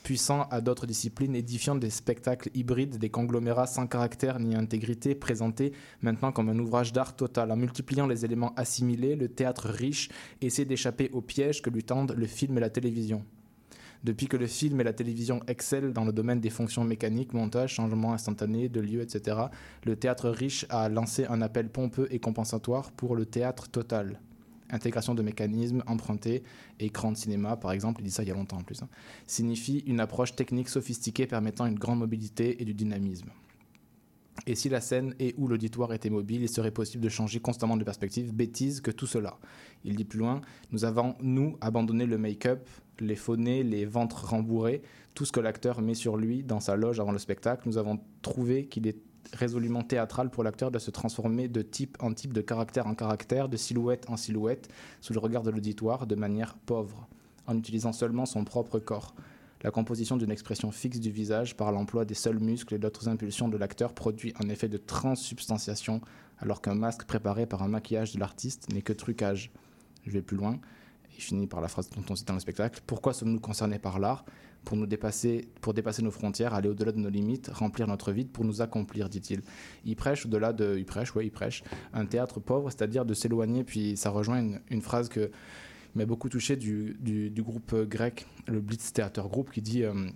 puissant 0.08 0.48
à 0.52 0.62
d'autres 0.62 0.88
disciplines, 0.88 1.36
édifiant 1.36 1.76
des 1.76 1.90
spectacles 1.90 2.50
hybrides, 2.54 2.98
des 2.98 3.10
conglomérats 3.10 3.68
sans 3.68 3.88
caractère 3.88 4.40
ni 4.40 4.56
intégrité, 4.56 5.16
présentés 5.16 5.74
maintenant 6.02 6.32
comme 6.32 6.48
un 6.48 6.58
ouvrage 6.58 6.94
d'art 6.94 7.18
total. 7.18 7.52
En 7.52 7.58
multipliant 7.58 8.08
les 8.08 8.24
éléments 8.24 8.54
assimilés, 8.56 9.18
le 9.18 9.28
théâtre 9.28 9.68
riche 9.68 10.08
essaie 10.42 10.64
d'échapper 10.64 11.10
aux 11.12 11.22
pièges 11.22 11.62
que 11.62 11.70
lui 11.70 11.84
tendent 11.84 12.14
le 12.16 12.26
film 12.26 12.58
et 12.58 12.62
la 12.62 12.70
télévision. 12.70 13.26
Depuis 14.04 14.28
que 14.28 14.38
le 14.38 14.48
film 14.48 14.80
et 14.82 14.84
la 14.84 14.94
télévision 14.94 15.42
excellent 15.48 15.92
dans 15.92 16.06
le 16.06 16.14
domaine 16.14 16.40
des 16.40 16.50
fonctions 16.50 16.84
mécaniques, 16.84 17.34
montage, 17.34 17.74
changement 17.74 18.14
instantané 18.14 18.70
de 18.70 18.80
lieu, 18.80 19.02
etc., 19.02 19.38
le 19.86 19.96
théâtre 19.96 20.30
riche 20.30 20.66
a 20.70 20.90
lancé 20.90 21.26
un 21.26 21.42
appel 21.42 21.70
pompeux 21.70 22.08
et 22.12 22.20
compensatoire 22.20 22.92
pour 22.92 23.16
le 23.16 23.26
théâtre 23.26 23.70
total. 23.70 24.20
Intégration 24.70 25.16
de 25.16 25.22
mécanismes 25.22 25.84
empruntés, 25.88 26.44
écran 26.80 27.14
de 27.14 27.18
cinéma 27.18 27.56
par 27.56 27.72
exemple, 27.72 28.02
il 28.02 28.06
dit 28.06 28.12
ça 28.12 28.24
il 28.24 28.28
y 28.28 28.32
a 28.32 28.36
longtemps 28.36 28.58
en 28.58 28.64
plus, 28.64 28.82
hein, 28.82 28.90
signifie 29.26 29.80
une 29.88 30.02
approche 30.02 30.36
technique 30.36 30.68
sophistiquée 30.68 31.26
permettant 31.26 31.66
une 31.66 31.80
grande 31.80 32.00
mobilité 32.00 32.62
et 32.62 32.66
du 32.66 32.74
dynamisme. 32.74 33.30
Et 34.46 34.56
si 34.56 34.70
la 34.70 34.82
scène 34.82 35.16
et 35.20 35.34
ou 35.38 35.48
l'auditoire 35.48 35.94
étaient 35.94 36.10
mobiles, 36.10 36.42
il 36.42 36.50
serait 36.50 36.72
possible 36.72 37.04
de 37.04 37.10
changer 37.10 37.40
constamment 37.40 37.78
de 37.78 37.84
perspective, 37.84 38.34
bêtise 38.34 38.82
que 38.82 38.92
tout 38.92 39.08
cela. 39.08 39.40
Il 39.84 39.96
dit 39.96 40.06
plus 40.06 40.20
loin, 40.20 40.42
nous 40.72 40.86
avons, 40.86 41.16
nous, 41.22 41.58
abandonné 41.60 42.06
le 42.06 42.18
make-up, 42.18 42.70
les 43.02 43.16
faux 43.16 43.38
nez, 43.38 43.64
les 43.64 43.86
ventres 43.86 44.30
rembourrés, 44.30 44.82
tout 45.14 45.26
ce 45.26 45.32
que 45.32 45.40
l'acteur 45.40 45.82
met 45.82 45.94
sur 45.94 46.18
lui 46.18 46.44
dans 46.44 46.60
sa 46.60 46.76
loge 46.76 47.00
avant 47.00 47.12
le 47.12 47.20
spectacle. 47.20 47.64
Nous 47.68 47.78
avons 47.78 48.00
trouvé 48.22 48.68
qu'il 48.68 48.88
est 48.88 48.98
résolument 49.34 49.84
théâtral 49.84 50.30
pour 50.30 50.44
l'acteur 50.44 50.72
de 50.72 50.80
se 50.80 50.92
transformer 50.92 51.48
de 51.48 51.62
type 51.62 51.98
en 52.00 52.14
type, 52.14 52.34
de 52.34 52.42
caractère 52.42 52.88
en 52.88 52.96
caractère, 52.96 53.50
de 53.50 53.58
silhouette 53.58 54.10
en 54.10 54.18
silhouette, 54.18 54.70
sous 55.02 55.14
le 55.14 55.20
regard 55.20 55.44
de 55.44 55.52
l'auditoire, 55.52 56.08
de 56.08 56.16
manière 56.16 56.56
pauvre, 56.56 57.08
en 57.46 57.58
utilisant 57.58 57.94
seulement 57.94 58.26
son 58.26 58.44
propre 58.44 58.80
corps. 58.80 59.16
La 59.64 59.72
composition 59.72 60.18
d'une 60.18 60.30
expression 60.30 60.72
fixe 60.72 61.00
du 61.00 61.10
visage 61.10 61.58
par 61.58 61.72
l'emploi 61.72 62.06
des 62.06 62.14
seuls 62.14 62.40
muscles 62.40 62.76
et 62.76 62.80
d'autres 62.80 63.10
impulsions 63.10 63.48
de 63.50 63.58
l'acteur 63.58 63.94
produit 63.94 64.34
un 64.40 64.50
effet 64.50 64.70
de 64.70 64.78
transsubstantiation, 64.78 66.02
alors 66.38 66.62
qu'un 66.62 66.76
masque 66.76 67.06
préparé 67.06 67.48
par 67.48 67.64
un 67.64 67.68
maquillage 67.68 68.14
de 68.14 68.20
l'artiste 68.20 68.72
n'est 68.72 68.84
que 68.84 68.94
trucage. 68.94 69.52
Je 70.06 70.12
vais 70.12 70.22
plus 70.22 70.38
loin. 70.38 70.60
Il 71.18 71.22
finit 71.22 71.48
par 71.48 71.62
la 71.62 71.68
phrase 71.68 71.90
dont 71.90 72.04
on 72.10 72.16
cite 72.16 72.28
dans 72.28 72.34
le 72.34 72.40
spectacle. 72.40 72.82
Pourquoi 72.86 73.14
sommes-nous 73.14 73.40
concernés 73.40 73.80
par 73.80 74.00
l'art 74.00 74.26
pour 74.64 74.76
nous 74.76 74.86
dépasser, 74.86 75.48
pour 75.62 75.74
dépasser 75.74 76.02
nos 76.02 76.12
frontières, 76.12 76.54
aller 76.54 76.68
au-delà 76.68 76.92
de 76.92 76.98
nos 76.98 77.10
limites, 77.10 77.50
remplir 77.54 77.88
notre 77.88 78.12
vide 78.12 78.30
pour 78.30 78.44
nous 78.44 78.62
accomplir, 78.62 79.08
dit-il. 79.08 79.42
Il 79.86 79.96
prêche 79.96 80.26
au-delà 80.26 80.52
de, 80.52 80.78
il 80.78 80.86
prêche, 80.86 81.16
ouais, 81.16 81.26
il 81.26 81.32
prêche 81.32 81.64
un 81.94 82.06
théâtre 82.06 82.40
pauvre, 82.40 82.70
c'est-à-dire 82.70 83.06
de 83.06 83.14
s'éloigner. 83.14 83.64
Puis 83.64 83.96
ça 83.96 84.10
rejoint 84.10 84.60
une, 84.70 84.82
phrase 84.82 85.08
que 85.10 85.32
m'a 85.96 86.06
beaucoup 86.06 86.28
touché 86.28 86.58
du 86.58 87.32
groupe 87.38 87.74
grec, 87.88 88.26
le 88.48 88.60
Blitz 88.60 88.92
Theater 88.92 89.28
Group, 89.30 89.52
qui 89.52 89.62
dit 89.62 89.84
euh, 89.84 90.10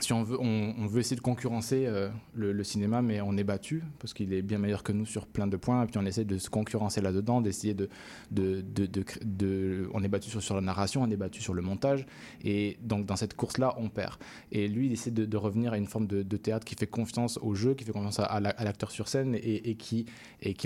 si 0.00 0.12
on 0.12 0.22
veut, 0.22 1.00
essayer 1.00 1.16
de 1.16 1.20
concurrencer 1.20 1.86
euh, 1.86 2.08
le, 2.34 2.64
cinéma, 2.64 3.02
mais 3.02 3.20
on 3.20 3.36
est 3.36 3.44
battu 3.44 3.82
parce 3.98 4.14
qu'il 4.14 4.32
est 4.32 4.42
bien 4.42 4.58
meilleur 4.58 4.82
que 4.82 4.92
nous 4.92 5.06
sur 5.06 5.26
plein 5.26 5.46
de 5.46 5.56
points. 5.56 5.82
Et 5.82 5.86
puis 5.86 5.98
on 5.98 6.06
essaie 6.06 6.24
de 6.24 6.38
se 6.38 6.50
concurrencer 6.50 7.00
là-dedans, 7.00 7.40
d'essayer 7.40 7.74
de, 7.74 7.88
on 9.92 10.02
est 10.02 10.08
battu 10.08 10.30
sur, 10.30 10.54
la 10.54 10.60
narration, 10.60 11.02
on 11.02 11.10
est 11.10 11.16
battu 11.16 11.42
sur 11.42 11.54
le 11.54 11.62
montage. 11.62 12.06
Et 12.44 12.78
donc 12.82 13.06
dans 13.06 13.16
cette 13.16 13.34
course-là, 13.34 13.74
on 13.78 13.88
perd. 13.88 14.16
Et 14.52 14.68
lui, 14.68 14.86
il 14.86 14.92
essaie 14.92 15.10
de, 15.10 15.36
revenir 15.36 15.72
à 15.72 15.78
une 15.78 15.86
forme 15.86 16.06
de, 16.06 16.36
théâtre 16.36 16.64
qui 16.64 16.74
fait 16.74 16.86
confiance 16.86 17.38
au 17.42 17.54
jeu, 17.54 17.74
qui 17.74 17.84
fait 17.84 17.92
confiance 17.92 18.18
à, 18.20 18.24
à 18.24 18.40
la- 18.40 18.50
à 18.50 18.64
l'acteur 18.64 18.90
sur 18.90 19.08
scène 19.08 19.34
et, 19.34 19.74
qui, 19.76 20.06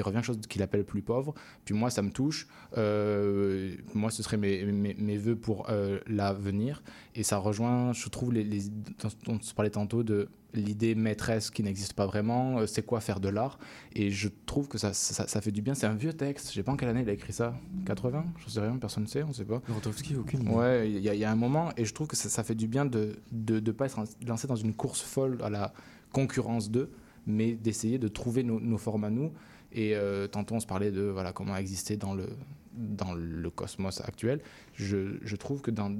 revient 0.02 0.18
à 0.18 0.22
chose 0.22 0.38
qu'il 0.48 0.62
appelle 0.62 0.84
plus 0.84 1.02
pauvre. 1.02 1.34
Puis 1.64 1.74
moi, 1.74 1.90
ça 1.90 2.02
me 2.02 2.10
touche. 2.10 2.46
Euh, 2.76 3.74
moi, 3.94 4.10
ce 4.10 4.22
serait 4.22 4.36
mes 4.36 5.16
voeux 5.16 5.36
pour 5.36 5.68
euh, 5.70 6.00
l'avenir. 6.06 6.82
Et 7.14 7.22
ça 7.22 7.36
rejoint, 7.36 7.92
je 7.92 8.08
trouve, 8.08 8.32
les, 8.32 8.42
les, 8.42 8.60
dont 8.68 9.10
on 9.34 9.40
se 9.40 9.52
parlait 9.52 9.70
tantôt 9.70 10.02
de 10.02 10.28
l'idée 10.54 10.94
maîtresse 10.94 11.50
qui 11.50 11.62
n'existe 11.62 11.92
pas 11.92 12.06
vraiment, 12.06 12.58
euh, 12.58 12.66
c'est 12.66 12.84
quoi 12.84 13.00
faire 13.00 13.20
de 13.20 13.28
l'art? 13.28 13.58
Et 13.94 14.10
je 14.10 14.28
trouve 14.46 14.66
que 14.68 14.78
ça, 14.78 14.94
ça, 14.94 15.26
ça 15.28 15.40
fait 15.42 15.50
du 15.52 15.60
bien. 15.60 15.74
C'est 15.74 15.86
un 15.86 15.94
vieux 15.94 16.14
texte, 16.14 16.48
je 16.48 16.54
sais 16.54 16.62
pas 16.62 16.72
en 16.72 16.76
quelle 16.76 16.88
année 16.88 17.02
il 17.02 17.08
a 17.10 17.12
écrit 17.12 17.32
ça. 17.34 17.54
80 17.84 18.24
Je 18.38 18.48
sais 18.50 18.60
rien, 18.60 18.76
personne 18.78 19.02
ne 19.04 19.08
sait, 19.08 19.22
on 19.22 19.28
ne 19.28 19.32
sait 19.34 19.44
pas. 19.44 19.60
Grotowski, 19.68 20.16
aucune. 20.16 20.48
Ouais, 20.48 20.90
il 20.90 21.00
y, 21.00 21.08
a- 21.10 21.14
il 21.14 21.20
y 21.20 21.24
a 21.24 21.30
un 21.30 21.36
moment, 21.36 21.70
et 21.76 21.84
je 21.84 21.92
trouve 21.92 22.06
que 22.06 22.16
ça, 22.16 22.28
ça 22.30 22.44
fait 22.44 22.54
du 22.54 22.66
bien 22.66 22.86
de 22.86 23.16
ne 23.30 23.60
de, 23.60 23.72
pas 23.72 23.86
être 23.86 24.02
lancé 24.26 24.46
dans 24.46 24.56
une 24.56 24.72
course 24.74 25.02
folle 25.02 25.38
à 25.42 25.50
la 25.50 25.72
concurrence 26.12 26.70
d'eux, 26.70 26.90
mais 27.26 27.52
d'essayer 27.52 27.98
de 27.98 28.08
trouver 28.08 28.42
nos, 28.42 28.58
nos 28.58 28.78
formes 28.78 29.04
à 29.04 29.10
nous. 29.10 29.32
Et 29.74 29.94
euh, 29.96 30.26
tantôt, 30.28 30.54
on 30.54 30.60
se 30.60 30.66
parlait 30.66 30.90
de 30.90 31.02
voilà, 31.02 31.32
comment 31.32 31.56
exister 31.56 31.96
dans 31.96 32.14
le, 32.14 32.26
dans 32.74 33.14
le 33.14 33.50
cosmos 33.50 34.00
actuel. 34.00 34.40
Je, 34.74 35.18
je 35.22 35.36
trouve 35.36 35.60
que 35.60 35.70
dans, 35.70 35.90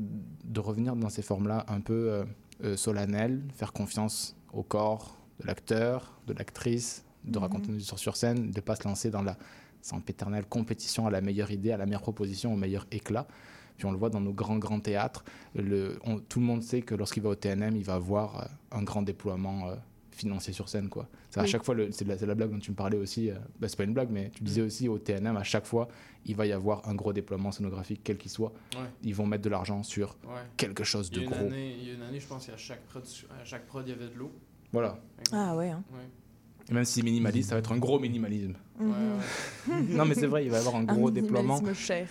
de 0.45 0.61
revenir 0.61 0.97
dans 0.97 1.11
ces 1.11 1.23
formes-là 1.23 1.65
un 1.69 1.81
peu 1.81 2.11
euh, 2.11 2.25
euh, 2.65 2.77
solennelles, 2.77 3.43
faire 3.55 3.73
confiance 3.73 4.37
au 4.53 4.63
corps 4.63 5.19
de 5.41 5.47
l'acteur, 5.47 6.19
de 6.27 6.33
l'actrice, 6.35 7.05
de 7.25 7.39
Mhm. 7.39 7.43
raconter 7.45 7.69
une 7.69 7.77
histoire 7.77 7.99
sur 7.99 8.17
scène, 8.17 8.51
de 8.51 8.57
ne 8.57 8.61
pas 8.61 8.75
se 8.77 8.85
lancer 8.85 9.11
dans 9.11 9.23
la 9.23 9.37
sempiternelle 9.81 10.47
compétition 10.47 11.07
à 11.07 11.11
la 11.11 11.21
meilleure 11.21 11.51
idée, 11.51 11.73
à 11.73 11.77
la 11.77 11.87
meilleure 11.87 12.03
proposition, 12.03 12.53
au 12.53 12.57
meilleur 12.57 12.87
éclat. 12.91 13.27
Puis 13.77 13.87
on 13.87 13.91
le 13.93 13.97
voit 13.99 14.11
dans 14.11 14.21
nos 14.21 14.33
grands, 14.33 14.59
grands 14.59 14.81
théâtres. 14.81 15.25
Le, 15.55 15.99
on- 16.05 16.19
tout 16.19 16.41
le 16.41 16.47
monde 16.47 16.63
sait 16.63 16.83
que 16.83 16.95
lorsqu'il 16.95 17.23
va 17.23 17.31
au 17.31 17.35
TNM, 17.35 17.75
il 17.77 17.85
va 17.85 17.95
avoir 17.95 18.41
euh, 18.41 18.45
un 18.79 18.83
grand 18.83 19.03
déploiement 19.03 19.69
euh, 19.69 19.75
financier 20.15 20.53
sur 20.53 20.69
scène. 20.69 20.89
Quoi. 20.89 21.09
C'est 21.31 21.41
à 21.41 21.43
Oui. 21.45 21.49
chaque 21.49 21.65
fois, 21.65 21.75
le- 21.75 21.91
c'est 21.93 22.05
la, 22.07 22.17
c'est 22.19 22.27
la 22.27 22.35
blague 22.35 22.51
dont 22.51 22.59
tu 22.59 22.71
me 22.71 22.77
parlais 22.77 22.97
aussi. 22.99 23.31
euh, 23.31 23.35
bah, 23.59 23.69
c'est 23.69 23.77
pas 23.77 23.85
une 23.85 23.95
blague, 23.95 24.11
mais 24.11 24.31
tu 24.31 24.43
disais 24.43 24.63
aussi 24.63 24.89
au 24.89 24.99
TNM, 24.99 25.37
à 25.37 25.43
chaque 25.43 25.67
fois, 25.67 25.89
il 26.25 26.37
va 26.37 26.47
y 26.47 26.53
avoir 26.53 26.87
un 26.89 26.95
gros 26.95 27.13
déploiement 27.13 27.51
scénographique, 27.53 28.01
quel 28.05 28.17
qu'il 28.19 28.31
soit. 28.31 28.53
Ouais. 28.75 28.81
Ils 29.03 29.15
vont 29.15 29.27
mettre 29.27 29.43
de 29.43 29.51
l'argent 29.51 29.83
sur 29.83 30.17
Ouais. 30.25 30.41
quelque 30.57 30.85
chose 30.85 31.09
Il 31.13 31.17
y 31.19 31.21
de 31.21 31.21
a 31.21 31.25
une 31.25 31.31
gros. 31.31 31.47
année- 31.47 31.77
il 31.81 31.89
y 31.89 31.91
a 31.91 31.95
une 31.95 32.03
année, 32.03 32.21
je 32.21 32.27
pense 32.27 32.47
qu'à 32.47 32.57
chaque 32.57 32.83
prod, 32.87 33.03
à 33.41 33.45
chaque 33.45 33.67
prod, 33.67 33.87
il 33.87 33.91
y 33.91 33.93
avait 33.93 34.09
de 34.09 34.15
l'eau. 34.19 34.33
Voilà. 34.73 34.99
Ah 35.33 35.55
ouais. 35.57 35.71
hein. 35.71 35.83
Ouais. 35.93 35.99
Et 36.73 36.75
même 36.75 36.87
si 36.87 36.95
c'est 36.95 37.03
minimaliste, 37.03 37.51
ça 37.51 37.55
va 37.57 37.59
être 37.59 37.73
un 37.73 37.79
gros 37.79 37.99
minimalisme. 38.01 38.55
Non, 39.91 40.07
mais 40.07 40.15
c'est 40.15 40.27
vrai, 40.27 40.45
il 40.45 40.51
va 40.51 40.57
y 40.57 40.61
avoir 40.61 40.75
un 40.75 40.85
gros 40.85 41.11
déploiement. 41.11 41.55
minimalisme 41.57 41.85
cher. 41.85 42.09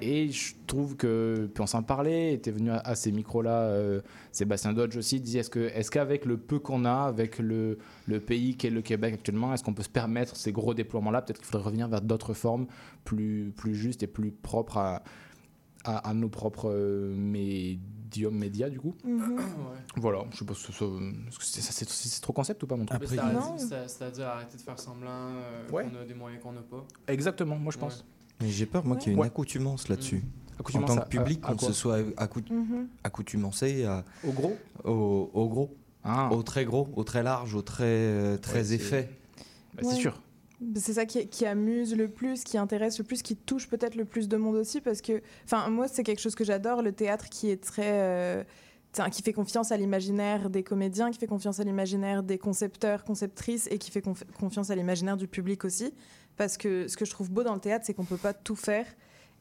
Et 0.00 0.30
je 0.30 0.54
trouve 0.66 0.96
que, 0.96 1.50
puis 1.52 1.62
on 1.62 1.66
s'en 1.66 1.82
parlait, 1.82 2.32
était 2.32 2.52
venu 2.52 2.70
à, 2.70 2.78
à 2.78 2.94
ces 2.94 3.10
micros-là, 3.10 3.62
euh, 3.62 4.00
Sébastien 4.30 4.72
Dodge 4.72 4.96
aussi, 4.96 5.20
disait 5.20 5.40
est-ce 5.40 5.50
que, 5.50 5.68
est-ce 5.74 5.90
qu'avec 5.90 6.24
le 6.26 6.36
peu 6.36 6.60
qu'on 6.60 6.84
a, 6.84 7.08
avec 7.08 7.40
le, 7.40 7.78
le 8.06 8.20
pays 8.20 8.56
qu'est 8.56 8.70
le 8.70 8.82
Québec 8.82 9.14
actuellement, 9.14 9.52
est-ce 9.52 9.64
qu'on 9.64 9.74
peut 9.74 9.82
se 9.82 9.88
permettre 9.88 10.36
ces 10.36 10.52
gros 10.52 10.74
déploiements-là? 10.74 11.20
Peut-être 11.22 11.38
qu'il 11.38 11.46
faudrait 11.46 11.66
revenir 11.66 11.88
vers 11.88 12.00
d'autres 12.00 12.34
formes 12.34 12.68
plus, 13.04 13.52
plus 13.56 13.74
justes 13.74 14.04
et 14.04 14.06
plus 14.06 14.30
propres 14.30 14.78
à, 14.78 15.02
à, 15.84 16.08
à 16.08 16.14
nos 16.14 16.28
propres 16.28 16.70
euh, 16.72 17.14
médiums, 18.08 18.34
médias 18.34 18.68
du 18.70 18.80
coup. 18.80 18.94
Mhm. 19.04 19.38
Voilà, 19.96 20.24
je 20.30 20.38
sais 20.38 20.44
pas 20.44 20.54
si 20.54 20.72
c'est, 21.40 21.60
ça- 21.60 21.72
c'est- 21.72 21.88
c'est 21.88 22.20
trop 22.20 22.32
concept 22.32 22.62
ou 22.62 22.66
pas 22.66 22.76
mon 22.76 22.84
truc? 22.86 23.00
C'est-à-dire 23.06 24.26
arrêter 24.28 24.56
de 24.56 24.62
faire 24.62 24.78
semblant 24.78 25.08
euh, 25.10 25.68
Ouais. 25.70 25.84
qu'on 25.84 26.00
a 26.00 26.04
des 26.04 26.14
moyens 26.14 26.42
qu'on 26.42 26.52
n'a 26.52 26.62
pas. 26.62 26.84
Exactement, 27.08 27.56
moi 27.56 27.72
je 27.72 27.78
pense. 27.78 28.04
Mais 28.40 28.48
j'ai 28.48 28.66
peur, 28.66 28.86
moi, 28.86 28.96
qu'il 28.96 29.08
y 29.08 29.10
ait 29.10 29.14
une 29.14 29.20
Ouais. 29.20 29.26
accoutumance 29.26 29.88
là-dessus. 29.88 30.22
En 30.56 30.60
Accoutumance 30.60 30.94
tant 30.94 31.00
que 31.02 31.08
public, 31.08 31.40
qu'on 31.40 31.58
se 31.58 31.72
soit 31.72 31.98
accou- 32.16 32.42
Mhm. 32.50 32.88
accoutumancé 33.04 33.84
à, 33.84 34.04
Au 34.26 34.32
gros? 34.32 34.56
Au, 34.84 35.30
au 35.34 35.48
gros. 35.48 35.74
Au 36.30 36.42
très 36.42 36.64
gros, 36.64 36.88
au 36.96 37.04
très 37.04 37.22
large, 37.22 37.54
au 37.54 37.62
très, 37.62 37.84
euh, 37.84 38.38
très 38.38 38.58
Ouais, 38.60 38.64
c'est- 38.64 38.74
effet. 38.76 39.10
Bah, 39.74 39.82
C'est 39.84 39.96
sûr. 39.96 40.20
C'est 40.76 40.94
ça 40.94 41.06
qui, 41.06 41.46
amuse 41.46 41.94
le 41.96 42.08
plus, 42.08 42.42
qui 42.42 42.58
intéresse 42.58 42.98
le 42.98 43.04
plus, 43.04 43.22
qui 43.22 43.36
touche 43.36 43.68
peut-être 43.68 43.94
le 43.94 44.04
plus 44.04 44.28
de 44.28 44.36
monde 44.36 44.56
aussi, 44.56 44.80
parce 44.80 45.00
que, 45.00 45.22
enfin, 45.44 45.68
moi, 45.70 45.86
c'est 45.86 46.02
quelque 46.02 46.20
chose 46.20 46.34
que 46.34 46.42
j'adore, 46.44 46.82
le 46.82 46.90
théâtre 46.92 47.28
qui 47.28 47.48
est 47.48 47.62
très, 47.62 47.84
euh, 47.86 48.42
qui 49.12 49.22
fait 49.22 49.32
confiance 49.32 49.70
à 49.70 49.76
l'imaginaire 49.76 50.50
des 50.50 50.64
comédiens, 50.64 51.12
qui 51.12 51.18
fait 51.18 51.28
confiance 51.28 51.60
à 51.60 51.64
l'imaginaire 51.64 52.24
des 52.24 52.38
concepteurs, 52.38 53.04
conceptrices 53.04 53.68
et 53.70 53.78
qui 53.78 53.92
fait 53.92 54.04
conf- 54.04 54.24
confiance 54.40 54.70
à 54.70 54.74
l'imaginaire 54.74 55.16
du 55.16 55.28
public 55.28 55.64
aussi. 55.64 55.94
Parce 56.36 56.56
que 56.56 56.88
ce 56.88 56.96
que 56.96 57.04
je 57.04 57.10
trouve 57.12 57.30
beau 57.30 57.44
dans 57.44 57.54
le 57.54 57.60
théâtre, 57.60 57.84
c'est 57.86 57.94
qu'on 57.94 58.04
peut 58.04 58.16
pas 58.16 58.32
tout 58.34 58.56
faire 58.56 58.86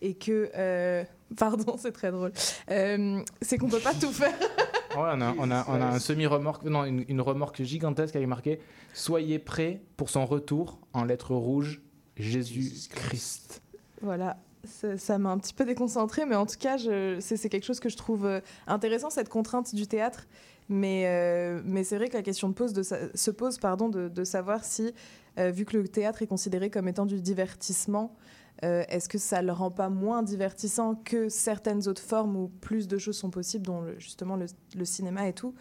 et 0.02 0.14
que. 0.14 0.52
euh, 0.56 1.04
Pardon, 1.38 1.78
c'est 1.78 1.92
très 1.92 2.12
drôle. 2.12 2.32
Euh, 2.70 3.22
c'est 3.42 3.58
qu'on 3.58 3.70
peut 3.70 3.80
pas 3.80 3.94
tout 3.96 4.12
faire. 4.12 4.34
On, 4.96 5.52
a, 5.52 5.66
un 5.70 6.00
semi-remorque, 6.00 6.64
non, 6.64 6.86
une, 6.86 7.06
une 7.08 7.22
remorque 7.22 7.62
gigantesque 7.64 8.16
avec 8.16 8.28
marqué 8.28 8.60
Soyez 8.94 9.38
prêts 9.38 9.82
pour 9.96 10.10
son 10.10 10.26
retour 10.26 10.80
en 10.94 11.04
lettres 11.04 11.36
rouges, 11.36 11.82
Jésus-Christ. 12.16 13.62
Voilà, 14.02 14.38
ça 14.64 15.18
m'a 15.18 15.30
un 15.30 15.38
petit 15.38 15.54
peu 15.54 15.66
déconcentrée, 15.66 16.26
mais 16.26 16.36
en 16.36 16.46
tout 16.46 16.58
cas, 16.60 16.78
c'est 17.20 17.50
quelque 17.50 17.66
chose 17.66 17.80
que 17.80 17.90
je 17.90 17.98
trouve 17.98 18.26
euh, 18.26 18.40
intéressant, 18.66 19.10
cette 19.10 19.30
contrainte 19.30 19.74
du 19.74 19.88
théâtre. 19.88 20.28
Mais, 20.70 21.06
euh, 21.06 21.84
c'est 21.84 21.96
vrai 21.96 22.10
que 22.10 22.18
la 22.18 22.24
question 22.24 22.54
se 22.54 23.32
pose 23.32 23.58
pardon, 23.58 23.90
de, 23.90 24.10
de 24.10 24.24
savoir 24.24 24.66
si, 24.66 24.94
euh, 25.40 25.50
vu 25.50 25.64
que 25.64 25.78
le 25.78 25.88
théâtre 25.88 26.22
est 26.22 26.28
considéré 26.28 26.70
comme 26.70 26.88
étant 26.88 27.06
du 27.06 27.22
divertissement, 27.22 28.16
euh, 28.64 28.84
est-ce 28.90 29.08
que 29.08 29.18
ça 29.18 29.42
le 29.42 29.52
rend 29.52 29.70
pas 29.70 29.90
moins 29.90 30.24
divertissant 30.24 30.96
que 30.96 31.30
certaines 31.30 31.88
autres 31.88 32.02
formes 32.02 32.36
où 32.36 32.48
plus 32.48 32.88
de 32.88 32.98
choses 32.98 33.18
sont 33.18 33.30
possibles, 33.30 33.66
dont 33.66 33.84
justement 34.00 34.36
le, 34.36 34.86
cinéma 34.86 35.28
et 35.28 35.34
tout? 35.34 35.54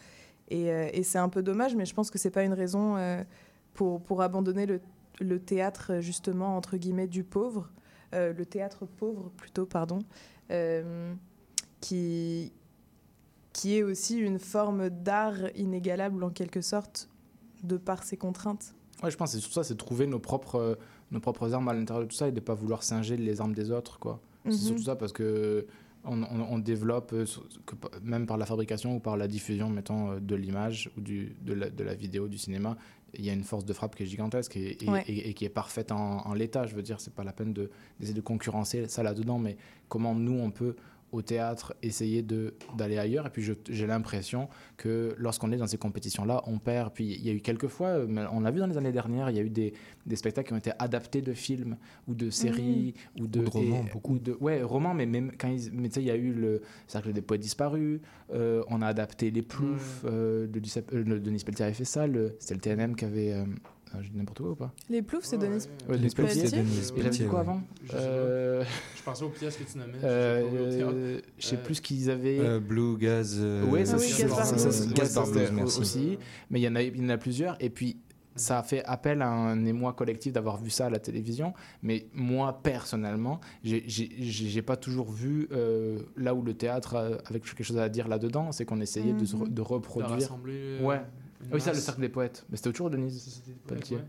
Et, 0.48 0.70
euh, 0.70 0.88
et 0.92 1.02
c'est 1.02 1.18
un 1.18 1.28
peu 1.28 1.42
dommage, 1.42 1.74
mais 1.76 1.84
je 1.84 1.94
pense 1.94 2.10
que 2.10 2.18
c'est 2.18 2.30
pas 2.30 2.44
une 2.44 2.54
raison 2.54 2.96
euh, 2.96 3.22
pour, 3.74 4.22
abandonner 4.22 4.66
le, 5.20 5.40
théâtre, 5.40 6.00
justement, 6.00 6.56
entre 6.56 6.76
guillemets, 6.76 7.06
du 7.06 7.24
pauvre, 7.24 7.70
le 8.12 8.44
théâtre 8.44 8.86
pauvre 8.86 9.30
plutôt, 9.36 9.66
pardon, 9.66 9.98
qui, 11.82 12.52
qui 13.52 13.76
est 13.76 13.82
aussi 13.82 14.16
une 14.16 14.38
forme 14.38 14.88
d'art 14.88 15.54
inégalable 15.54 16.24
en 16.24 16.30
quelque 16.30 16.62
sorte, 16.62 17.10
de 17.62 17.76
par 17.76 18.04
ses 18.04 18.16
contraintes. 18.16 18.74
Ouais, 19.02 19.10
je 19.10 19.16
pense 19.18 19.34
que 19.34 19.40
c'est 19.40 19.52
ça, 19.52 19.64
c'est 19.64 19.76
trouver 19.76 20.06
nos 20.06 20.18
propres, 20.18 20.78
nos 21.10 21.20
propres 21.20 21.52
armes 21.54 21.68
à 21.68 21.72
l'intérieur 21.74 22.04
de 22.04 22.10
tout 22.10 22.16
ça 22.16 22.28
et 22.28 22.32
de 22.32 22.36
ne 22.36 22.40
pas 22.44 22.54
vouloir 22.54 22.82
singer 22.82 23.16
les 23.16 23.40
armes 23.40 23.54
des 23.54 23.70
autres. 23.70 23.98
quoi. 23.98 24.20
Mhm. 24.44 24.52
C'est 24.52 24.58
surtout 24.66 24.82
ça 24.82 24.96
parce 24.96 25.12
que 25.12 25.66
on, 26.04 26.22
on- 26.22 26.46
on 26.52 26.58
développe, 26.58 27.12
euh, 27.14 27.24
que 27.64 27.74
même 28.02 28.26
par 28.26 28.36
la 28.36 28.46
fabrication 28.46 28.96
ou 28.96 29.00
par 29.00 29.16
la 29.16 29.26
diffusion, 29.26 29.68
mettons, 29.68 30.12
euh, 30.12 30.20
de 30.20 30.34
l'image 30.36 30.90
ou 30.96 31.00
du, 31.00 31.34
de, 31.42 31.52
la, 31.52 31.68
de 31.70 31.82
la 31.82 31.94
vidéo, 31.94 32.28
du 32.28 32.38
cinéma, 32.38 32.76
il 33.18 33.24
y 33.24 33.30
a 33.30 33.32
une 33.32 33.42
force 33.44 33.64
de 33.64 33.72
frappe 33.72 33.96
qui 33.96 34.02
est 34.04 34.06
gigantesque 34.06 34.56
et, 34.56 34.84
et- 34.84 34.88
Ouais. 34.90 35.04
et- 35.08 35.30
et 35.30 35.34
qui 35.34 35.44
est 35.44 35.48
parfaite 35.48 35.90
en, 35.90 36.18
en 36.26 36.34
l'état. 36.34 36.66
Je 36.66 36.74
veux 36.76 36.82
dire, 36.82 37.00
c'est 37.00 37.14
pas 37.14 37.24
la 37.24 37.32
peine 37.32 37.52
de- 37.52 37.70
d'essayer 37.98 38.14
de 38.16 38.20
concurrencer 38.20 38.86
ça 38.88 39.02
là-dedans, 39.02 39.38
mais 39.38 39.56
comment 39.88 40.14
nous, 40.14 40.38
on 40.38 40.50
peut 40.50 40.76
au 41.16 41.22
théâtre 41.22 41.74
essayer 41.82 42.22
de 42.22 42.54
d'aller 42.76 42.98
ailleurs. 42.98 43.26
Et 43.26 43.30
puis 43.30 43.42
j'ai 43.68 43.86
l'impression 43.86 44.48
que 44.76 45.14
lorsqu'on 45.18 45.50
est 45.52 45.56
dans 45.56 45.66
ces 45.66 45.78
compétitions 45.78 46.24
là 46.24 46.42
on 46.46 46.58
perd. 46.58 46.92
Puis 46.94 47.04
il 47.14 47.26
y 47.26 47.30
a 47.30 47.32
eu 47.32 47.40
quelques 47.40 47.68
fois 47.68 47.88
euh, 47.88 48.26
on 48.32 48.40
l'a 48.40 48.50
vu 48.50 48.60
dans 48.60 48.66
les 48.66 48.76
années 48.76 48.92
dernières 48.92 49.30
il 49.30 49.36
y 49.36 49.40
a 49.40 49.42
eu 49.42 49.50
des, 49.50 49.72
des 50.06 50.16
spectacles 50.16 50.48
qui 50.48 50.54
ont 50.54 50.58
été 50.58 50.72
adaptés 50.78 51.22
de 51.22 51.32
films 51.32 51.76
ou 52.06 52.14
de 52.14 52.30
séries 52.30 52.94
ou 53.18 53.26
de, 53.26 53.40
Ou 53.40 53.42
de 53.44 53.48
romans, 53.50 53.84
ou 54.04 54.18
de 54.18 54.36
ouais 54.40 54.62
romans 54.62 54.94
mais 54.94 55.06
même 55.06 55.32
quand 55.38 55.48
ils 55.48 55.72
mais 55.72 55.88
tu 55.88 55.94
sais 55.94 56.02
il 56.02 56.06
y 56.06 56.10
a 56.10 56.16
eu 56.16 56.32
le 56.32 56.62
cercle 56.86 57.12
des 57.12 57.22
poètes 57.22 57.40
disparus 57.40 58.00
euh, 58.34 58.62
on 58.68 58.82
a 58.82 58.86
adapté 58.86 59.30
les 59.30 59.42
ploufs 59.42 60.02
euh, 60.04 60.46
de, 60.46 60.60
Duceppe- 60.60 60.92
euh, 60.94 61.02
le- 61.04 61.20
Denis 61.20 61.42
Pelletier 61.44 61.64
avait 61.64 61.74
fait 61.74 61.84
ça 61.84 62.06
le- 62.06 62.36
c'était 62.38 62.54
le 62.54 62.60
TNM 62.60 62.94
qui 62.96 63.04
avait 63.04 63.32
ah, 63.94 63.98
je 64.02 64.08
dis 64.10 64.16
n'importe 64.18 64.38
quoi 64.40 64.50
ou 64.50 64.54
pas 64.56 64.72
Les 64.90 65.02
ploufs, 65.02 65.24
c'est 65.24 65.38
Denis 65.38 65.64
Ouais, 65.88 65.96
Denis 65.96 66.10
Pelletier. 66.14 66.42
Pelletier. 66.42 66.58
Et 66.60 66.96
j'avais 67.02 67.10
dit 67.10 67.26
quoi 67.26 67.40
avant. 67.40 67.60
Euh, 67.94 68.64
Je 68.96 69.02
pensais 69.02 69.24
aux 69.24 69.28
pièces 69.30 69.56
que 69.56 69.64
tu 69.64 69.78
nommais. 69.78 69.94
euh, 70.04 70.42
Je 71.38 71.46
sais 71.46 71.54
euh, 71.54 71.58
Euh, 71.58 71.64
plus 71.64 71.74
ce 71.76 71.82
qu'ils 71.82 72.10
avaient. 72.10 72.38
Euh, 72.40 72.60
Blue, 72.60 72.96
Gaz. 72.98 73.36
euh, 73.40 73.64
Ouais, 73.66 73.84
ça, 73.84 73.94
Ah 73.96 74.00
oui, 74.00 74.06
c'est- 74.08 74.22
Gaspard 74.24 74.46
ça, 75.26 75.32
Blues. 75.32 75.44
c'est- 75.46 75.52
merci. 75.52 75.80
aussi. 75.80 76.18
Mais 76.50 76.60
il 76.60 76.64
y 76.64 76.68
en 76.68 77.08
a, 77.08 77.16
plusieurs. 77.18 77.56
Et 77.60 77.70
puis, 77.70 77.96
ça 78.34 78.58
a 78.58 78.62
fait 78.62 78.84
appel 78.84 79.22
à 79.22 79.30
un 79.30 79.64
émoi 79.64 79.94
collectif 79.94 80.30
d'avoir 80.32 80.58
vu 80.58 80.68
ça 80.68 80.86
à 80.86 80.90
la 80.90 80.98
télévision. 80.98 81.54
Mais 81.82 82.06
moi, 82.12 82.60
personnellement, 82.62 83.40
j'ai- 83.64 84.62
pas 84.62 84.76
toujours 84.76 85.10
vu 85.10 85.48
euh, 85.52 86.00
là 86.18 86.34
où 86.34 86.42
le 86.42 86.52
théâtre 86.52 86.96
a- 86.96 87.06
avait 87.30 87.40
quelque 87.40 87.62
chose 87.64 87.78
à 87.78 87.88
dire 87.88 88.08
là-dedans. 88.08 88.52
C'est 88.52 88.64
qu'on 88.66 88.80
essayait 88.80 89.14
de, 89.14 89.24
se 89.24 89.36
re- 89.36 89.46
Mhm. 89.46 89.54
de 89.54 89.62
reproduire. 89.62 90.10
rassembler, 90.12 90.54
euh, 90.54 90.82
ouais. 90.82 91.00
Ah 91.42 91.48
oui, 91.52 91.60
ça, 91.60 91.72
le 91.72 91.78
cercle 91.78 92.00
des 92.00 92.08
poètes. 92.08 92.44
Mais 92.50 92.56
c'était 92.56 92.70
toujours 92.72 92.90
Denise 92.90 93.42
Pelletier. 93.66 93.96
Ouais. 93.96 94.02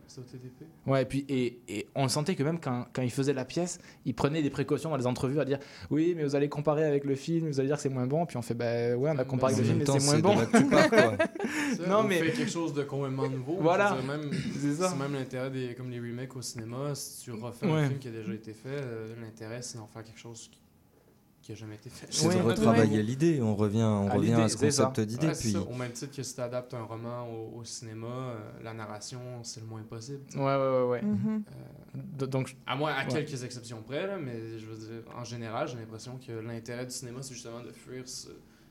Ouais, 0.85 1.01
et 1.01 1.05
puis 1.05 1.25
et, 1.29 1.59
et 1.67 1.87
on 1.95 2.07
sentait 2.07 2.35
que 2.35 2.43
même 2.43 2.59
quand, 2.59 2.85
quand 2.93 3.01
il 3.01 3.11
faisait 3.11 3.33
la 3.33 3.45
pièce, 3.45 3.79
il 4.05 4.13
prenait 4.15 4.41
des 4.41 4.49
précautions 4.49 4.89
dans 4.89 4.97
les 4.97 5.07
entrevues 5.07 5.39
à 5.39 5.45
dire 5.45 5.59
oui, 5.89 6.13
mais 6.15 6.23
vous 6.23 6.35
allez 6.35 6.49
comparer 6.49 6.85
avec 6.85 7.03
le 7.03 7.15
film, 7.15 7.47
vous 7.49 7.59
allez 7.59 7.67
dire 7.67 7.75
que 7.75 7.81
c'est 7.81 7.89
moins 7.89 8.07
bon. 8.07 8.25
Puis 8.25 8.37
on 8.37 8.41
fait 8.41 8.53
bah 8.53 8.95
ouais, 8.95 9.11
on 9.13 9.17
a 9.17 9.25
comparé 9.25 9.53
en 9.53 9.57
avec 9.57 9.67
le 9.69 9.85
film, 9.85 9.93
mais 9.93 9.99
c'est 9.99 10.05
moins 10.05 10.19
bon. 10.19 10.35
tu 10.45 10.65
pars, 10.69 10.89
quoi. 10.89 11.17
Ça, 11.77 11.87
non 11.87 11.97
on 11.99 12.03
mais 12.03 12.19
fait 12.19 12.31
quelque 12.31 12.51
chose 12.51 12.73
de 12.73 12.83
complètement 12.83 13.29
nouveau. 13.29 13.57
Voilà. 13.61 13.97
C'est 13.99 14.97
même 14.97 15.13
l'intérêt 15.13 15.49
des 15.51 15.75
comme 15.75 15.89
les 15.89 15.99
remakes 15.99 16.35
au 16.35 16.41
cinéma. 16.41 16.95
Si 16.95 17.23
tu 17.23 17.31
refais 17.31 17.65
Ouais. 17.65 17.71
un 17.73 17.87
film 17.87 17.99
qui 17.99 18.07
a 18.07 18.11
déjà 18.11 18.33
été 18.33 18.53
fait, 18.53 18.69
euh, 18.69 19.13
l'intérêt 19.21 19.61
c'est 19.61 19.77
d'en 19.77 19.87
faire 19.87 20.03
quelque 20.03 20.19
chose 20.19 20.49
qui, 20.51 20.59
qui 21.47 21.53
a 21.53 21.55
jamais 21.55 21.75
été 21.75 21.89
fait. 21.89 22.07
C'est 22.09 22.27
Ouais. 22.27 22.35
de 22.35 22.41
retravailler 22.41 23.01
l'idée. 23.01 23.41
On 23.41 23.55
revient, 23.55 23.81
on 23.83 24.09
À 24.09 24.13
revient 24.15 24.33
à 24.33 24.49
ce 24.49 24.57
concept 24.57 24.99
d'idée. 24.99 25.27
Ouais, 25.27 25.33
puis 25.33 25.51
ça. 25.53 25.61
Au 25.61 25.73
même 25.75 25.93
titre 25.93 26.13
que 26.13 26.21
si 26.21 26.35
tu 26.35 26.41
adaptes 26.41 26.73
un 26.73 26.83
roman 26.83 27.25
au, 27.29 27.59
au 27.59 27.63
cinéma, 27.63 28.05
euh, 28.07 28.37
la 28.63 28.73
narration, 28.73 29.19
c'est 29.43 29.61
le 29.61 29.65
moins 29.67 29.81
possible. 29.83 30.19
tu 30.27 30.33
sais. 30.33 30.39
Ouais, 30.39 30.43
ouais, 30.43 30.81
ouais. 30.81 30.87
ouais. 30.89 31.01
Mhm. 31.03 31.43
D- 31.95 32.27
Donc, 32.27 32.53
À 32.65 32.75
moins, 32.75 32.91
à 32.91 33.05
Ouais. 33.05 33.23
quelques 33.23 33.41
exceptions 33.45 33.81
près, 33.81 34.05
là, 34.07 34.17
mais 34.17 34.59
je 34.59 34.65
veux 34.65 34.75
dire, 34.75 35.03
en 35.17 35.23
général, 35.23 35.69
j'ai 35.69 35.77
l'impression 35.77 36.17
que 36.17 36.33
l'intérêt 36.33 36.85
du 36.85 36.91
cinéma, 36.93 37.19
c'est 37.21 37.33
justement 37.33 37.61
de 37.61 37.71
fuir 37.71 38.03
ce. 38.05 38.27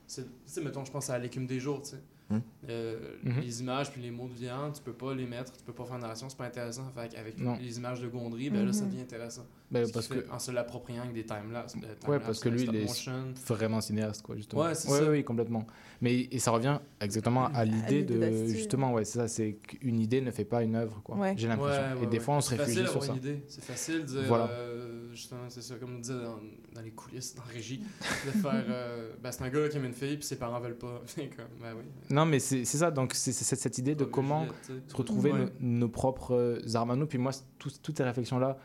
c'est- 0.07 0.23
Tu 0.25 0.29
sais, 0.45 0.61
mettons, 0.61 0.85
je 0.85 0.93
pense 0.93 1.09
à 1.09 1.19
l'écume 1.19 1.47
des 1.47 1.59
jours, 1.59 1.81
tu 1.83 1.91
sais. 1.93 1.97
Hmm. 2.29 2.41
Euh, 2.69 2.99
Mhm. 3.23 3.41
Les 3.41 3.61
images 3.61 3.91
puis 3.93 4.03
les 4.03 4.11
mots 4.11 4.27
de 4.29 4.35
viande, 4.35 4.73
tu 4.75 4.83
peux 4.83 4.93
pas 4.93 5.15
les 5.15 5.27
mettre, 5.27 5.53
tu 5.57 5.63
peux 5.65 5.73
pas 5.73 5.85
faire 5.85 5.95
une 5.95 6.01
narration, 6.03 6.29
c'est 6.29 6.37
pas 6.37 6.45
intéressant. 6.47 6.83
Fait 6.95 7.17
avec 7.17 7.39
Non. 7.39 7.57
les 7.61 7.79
images 7.79 8.01
de 8.01 8.09
Gondry, 8.09 8.51
ben 8.51 8.67
là, 8.67 8.73
ça 8.73 8.83
Mhm. 8.85 8.91
devient 8.91 9.03
intéressant. 9.03 9.47
Ben, 9.71 9.85
Ce 9.85 9.93
parce 9.93 10.07
que- 10.07 10.31
En 10.31 10.39
se 10.39 10.53
l'appropriant 10.53 11.03
avec 11.03 11.15
des 11.15 11.25
timelapses. 11.25 11.75
euh, 11.77 12.11
ouais, 12.11 12.21
parce 12.21 12.39
que 12.39 12.49
lui, 12.49 12.63
il 12.63 12.77
est 12.77 13.11
vraiment 13.49 13.81
cinéaste, 13.81 14.23
quoi, 14.23 14.37
justement. 14.37 14.63
Ouais, 14.63 14.75
c'est 14.75 14.89
ouais, 14.91 15.01
ça. 15.01 15.11
Oui, 15.11 15.25
complètement. 15.25 15.67
Mais 16.01 16.29
et 16.31 16.39
ça 16.39 16.53
revient 16.53 16.79
exactement 17.01 17.47
à 17.47 17.65
l'idée 17.65 18.05
de 18.05 18.47
justement, 18.47 18.93
ouais, 18.93 19.05
c'est 19.05 19.19
ça, 19.19 19.29
c'est 19.29 19.55
qu'une 19.55 19.99
idée 19.99 20.21
ne 20.21 20.31
fait 20.31 20.45
pas 20.45 20.63
une 20.63 20.77
œuvre, 20.77 21.01
quoi. 21.03 21.17
Ouais. 21.17 21.35
J'ai 21.37 21.49
l'impression. 21.49 21.83
Ouais, 21.83 21.95
ouais, 21.95 22.05
et 22.05 22.07
des 22.07 22.19
ouais. 22.19 22.23
fois, 22.23 22.37
on 22.37 22.41
se 22.41 22.55
réfugie 22.55 22.87
sur 22.87 23.03
ça. 23.03 23.13
une 23.13 23.19
idée. 23.19 23.43
C'est 23.49 23.65
facile 23.65 24.05
de 24.05 24.21
Voilà. 24.21 24.49
euh, 24.51 25.11
justement, 25.13 25.41
c'est 25.49 25.63
ça, 25.63 25.75
comme 25.77 25.97
on 25.97 25.99
disait 25.99 26.15
dans, 26.15 26.39
dans 26.75 26.83
les 26.83 26.93
coulisses, 26.93 27.35
dans 27.35 27.43
la 27.45 27.53
régie, 27.53 27.83
de 28.27 28.31
faire, 28.31 28.65
euh, 28.69 29.15
ben, 29.23 29.33
c'est 29.33 29.43
un 29.43 29.49
gars 29.49 29.69
qui 29.69 29.77
aime 29.79 29.85
une 29.87 29.93
fille, 29.95 30.17
puis 30.17 30.27
ses 30.27 30.37
parents 30.37 30.61
veulent 30.61 30.79
pas. 30.79 31.03
Comme, 31.17 31.47
ben 31.61 31.75
oui. 31.77 31.85
Non, 32.11 32.25
mais 32.25 32.39
c'est 32.39 32.65
c'est 32.65 32.79
ça. 32.79 32.91
Donc, 32.91 33.15
c'est 33.15 33.33
c'est 33.33 33.57
cette 33.57 33.79
idée 33.79 33.95
de 33.95 34.05
comment 34.05 34.47
se 34.89 34.95
retrouver 34.97 35.33
nos, 35.61 35.89
propres 35.89 36.35
euh, 36.35 36.75
armes 36.75 36.91
à 36.93 36.97
nous. 36.97 37.07
Puis 37.07 37.19
moi, 37.19 37.33
toutes 37.59 37.97
ces 37.97 38.05
réflexions-là, 38.05 38.59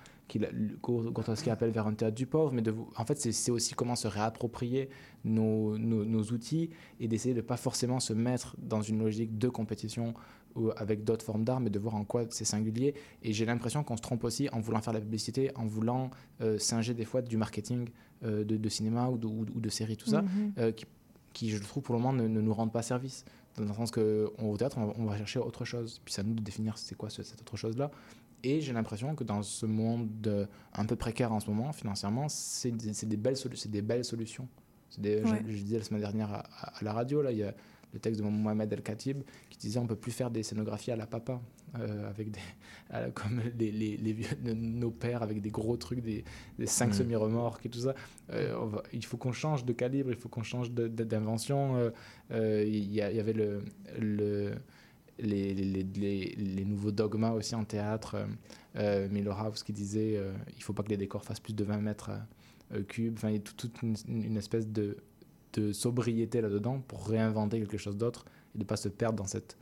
Gortowski 0.82 1.50
appelle 1.50 1.72
vers 1.72 1.88
un 1.88 1.94
théâtre 1.94 2.16
du 2.16 2.26
pauvre, 2.26 2.54
mais 2.54 2.62
de, 2.62 2.74
en 2.96 3.06
fait, 3.06 3.20
c'est 3.20 3.52
aussi 3.52 3.74
comment 3.74 3.96
se 3.96 4.08
réapproprier 4.08 4.90
nos, 5.26 5.78
nos- 5.78 6.06
nos 6.06 6.24
outils 6.24 6.70
et 7.00 7.08
d'essayer 7.08 7.34
de 7.34 7.42
ne 7.42 7.46
pas 7.46 7.58
forcément 7.58 8.00
se 8.00 8.14
mettre 8.14 8.56
dans 8.60 8.82
une 8.82 9.00
logique 9.00 9.38
de 9.38 9.50
compétition 9.50 10.14
ou 10.56 10.70
avec 10.76 11.04
d'autres 11.06 11.24
formes 11.26 11.44
d'art, 11.46 11.60
mais 11.62 11.70
de 11.70 11.80
voir 11.80 11.96
en 11.96 12.04
quoi 12.04 12.26
c'est 12.30 12.44
singulier. 12.46 12.94
Et 13.24 13.32
j'ai 13.34 13.46
l'impression 13.46 13.84
qu'on 13.84 13.96
se 13.96 14.02
trompe 14.02 14.24
aussi 14.26 14.50
en 14.52 14.60
voulant 14.60 14.82
faire 14.82 14.94
la 14.94 15.00
publicité, 15.00 15.52
en 15.56 15.66
voulant 15.66 16.10
euh, 16.42 16.58
singer 16.58 16.94
des 16.94 17.06
fois 17.06 17.22
du 17.22 17.38
marketing 17.38 17.88
euh, 18.24 18.44
de, 18.44 18.58
de 18.58 18.70
cinéma 18.70 19.10
ou 19.10 19.18
de, 19.18 19.28
ou 19.28 19.46
de- 19.46 19.52
ou 19.54 19.60
de 19.62 19.70
séries, 19.70 19.96
tout 19.98 20.10
ça, 20.10 20.22
Mhm. 20.24 20.54
euh, 20.58 20.72
qui, 20.72 20.86
qui, 21.34 21.50
je 21.50 21.58
trouve, 21.58 21.82
pour 21.84 21.96
le 21.96 22.02
moment, 22.02 22.12
ne, 22.14 22.28
ne 22.28 22.42
nous 22.42 22.54
rendent 22.54 22.74
pas 22.74 22.82
service. 22.82 23.24
Dans 23.58 23.64
le 23.64 23.74
sens 23.74 23.92
qu'au 23.92 24.58
théâtre, 24.58 24.78
on 24.78 24.86
va, 24.88 24.94
on 24.98 25.06
va 25.06 25.18
chercher 25.18 25.40
autre 25.40 25.64
chose. 25.66 26.02
Puis 26.04 26.14
c'est 26.14 26.22
à 26.22 26.24
nous 26.26 26.34
de 26.34 26.42
définir 26.42 26.78
c'est 26.78 26.96
quoi 26.96 27.10
ce- 27.10 27.24
cette 27.24 27.42
autre 27.42 27.56
chose-là. 27.58 27.90
Et 28.44 28.62
j'ai 28.62 28.74
l'impression 28.74 29.16
que 29.16 29.24
dans 29.24 29.44
ce 29.44 29.66
monde 29.66 30.10
euh, 30.28 30.46
un 30.74 30.86
peu 30.86 30.96
précaire 30.96 31.32
en 31.32 31.40
ce 31.40 31.50
moment, 31.50 31.72
financièrement, 31.74 32.28
c'est 32.30 32.72
des, 32.72 33.18
belles, 33.18 33.36
des 34.00 34.04
solutions. 34.04 34.48
Des- 34.98 35.22
Ouais. 35.24 35.42
je, 35.48 35.52
je 35.54 35.64
disais 35.64 35.78
la 35.78 35.84
semaine 35.84 36.02
dernière 36.02 36.34
à, 36.34 36.40
à- 36.40 36.78
à 36.80 36.84
la 36.84 36.94
radio, 36.94 37.22
là, 37.22 37.32
il 37.32 37.38
y 37.38 37.44
a 37.44 37.54
le 37.94 38.00
texte 38.00 38.22
de 38.22 38.26
Mohamed 38.26 38.72
El 38.72 38.82
Khatib 38.82 39.22
qui 39.50 39.58
disait 39.58 39.78
on 39.78 39.86
peut 39.86 39.96
plus 39.98 40.12
faire 40.14 40.32
des 40.32 40.44
scénographies 40.44 40.92
à 40.92 40.96
la 40.96 41.06
papa, 41.08 41.42
euh, 41.78 42.10
avec 42.10 42.32
des, 42.32 42.40
à 42.90 43.02
la- 43.02 43.12
comme 43.12 43.42
les, 43.60 43.72
les, 43.72 43.98
les 43.98 44.14
vieux- 44.14 44.28
nos 44.54 44.92
pères 44.92 45.22
avec 45.24 45.40
des 45.42 45.50
gros 45.52 45.78
trucs, 45.78 46.02
des, 46.02 46.24
des 46.58 46.66
cinq 46.68 46.90
Mm. 46.90 46.94
semi-remorques 46.94 47.66
et 47.66 47.70
tout 47.70 47.80
ça. 47.80 47.94
Euh, 48.32 48.56
va- 48.66 48.84
il 48.94 49.06
faut 49.06 49.18
qu'on 49.18 49.34
change 49.34 49.66
de 49.66 49.74
calibre, 49.74 50.10
il 50.10 50.18
faut 50.18 50.30
qu'on 50.30 50.44
change 50.44 50.72
d'invention. 50.72 51.76
Euh, 51.76 51.90
euh, 52.32 52.64
Il 52.66 52.92
y, 52.92 53.02
avait 53.02 53.34
le, 53.34 53.64
le, 54.00 54.54
les, 55.22 55.54
les, 55.54 55.64
les, 55.66 55.84
les- 55.84 56.36
les 56.36 56.66
nouveaux 56.66 56.92
dogmas 56.92 57.32
aussi 57.32 57.56
en 57.56 57.64
théâtre. 57.64 58.16
Euh, 58.16 58.26
euh, 58.78 59.10
Milhouse 59.10 59.64
qui 59.64 59.74
disait 59.74 60.16
euh, 60.16 60.32
il 60.56 60.64
faut 60.64 60.72
pas 60.74 60.84
que 60.84 60.90
les 60.90 60.98
décors 60.98 61.24
fassent 61.26 61.40
plus 61.42 61.54
de 61.54 61.64
20 61.64 61.78
mètres 61.78 62.10
euh, 62.12 62.78
euh, 62.80 62.84
cubes. 62.84 63.16
Enfin, 63.18 63.30
il 63.30 63.34
y 63.34 63.38
a 63.38 63.42
tout- 63.42 63.54
toute 63.56 63.82
une, 63.82 63.96
une 64.08 64.38
espèce 64.38 64.68
de, 64.68 64.98
de 65.54 65.74
sobriété 65.74 66.40
là-dedans 66.42 66.80
pour 66.88 67.06
réinventer 67.08 67.60
quelque 67.60 67.78
chose 67.78 67.98
d'autre 67.98 68.26
et 68.56 68.60
de 68.60 68.64
pas 68.64 68.78
se 68.78 68.88
perdre 68.88 69.18
dans 69.18 69.28
cette 69.28 69.58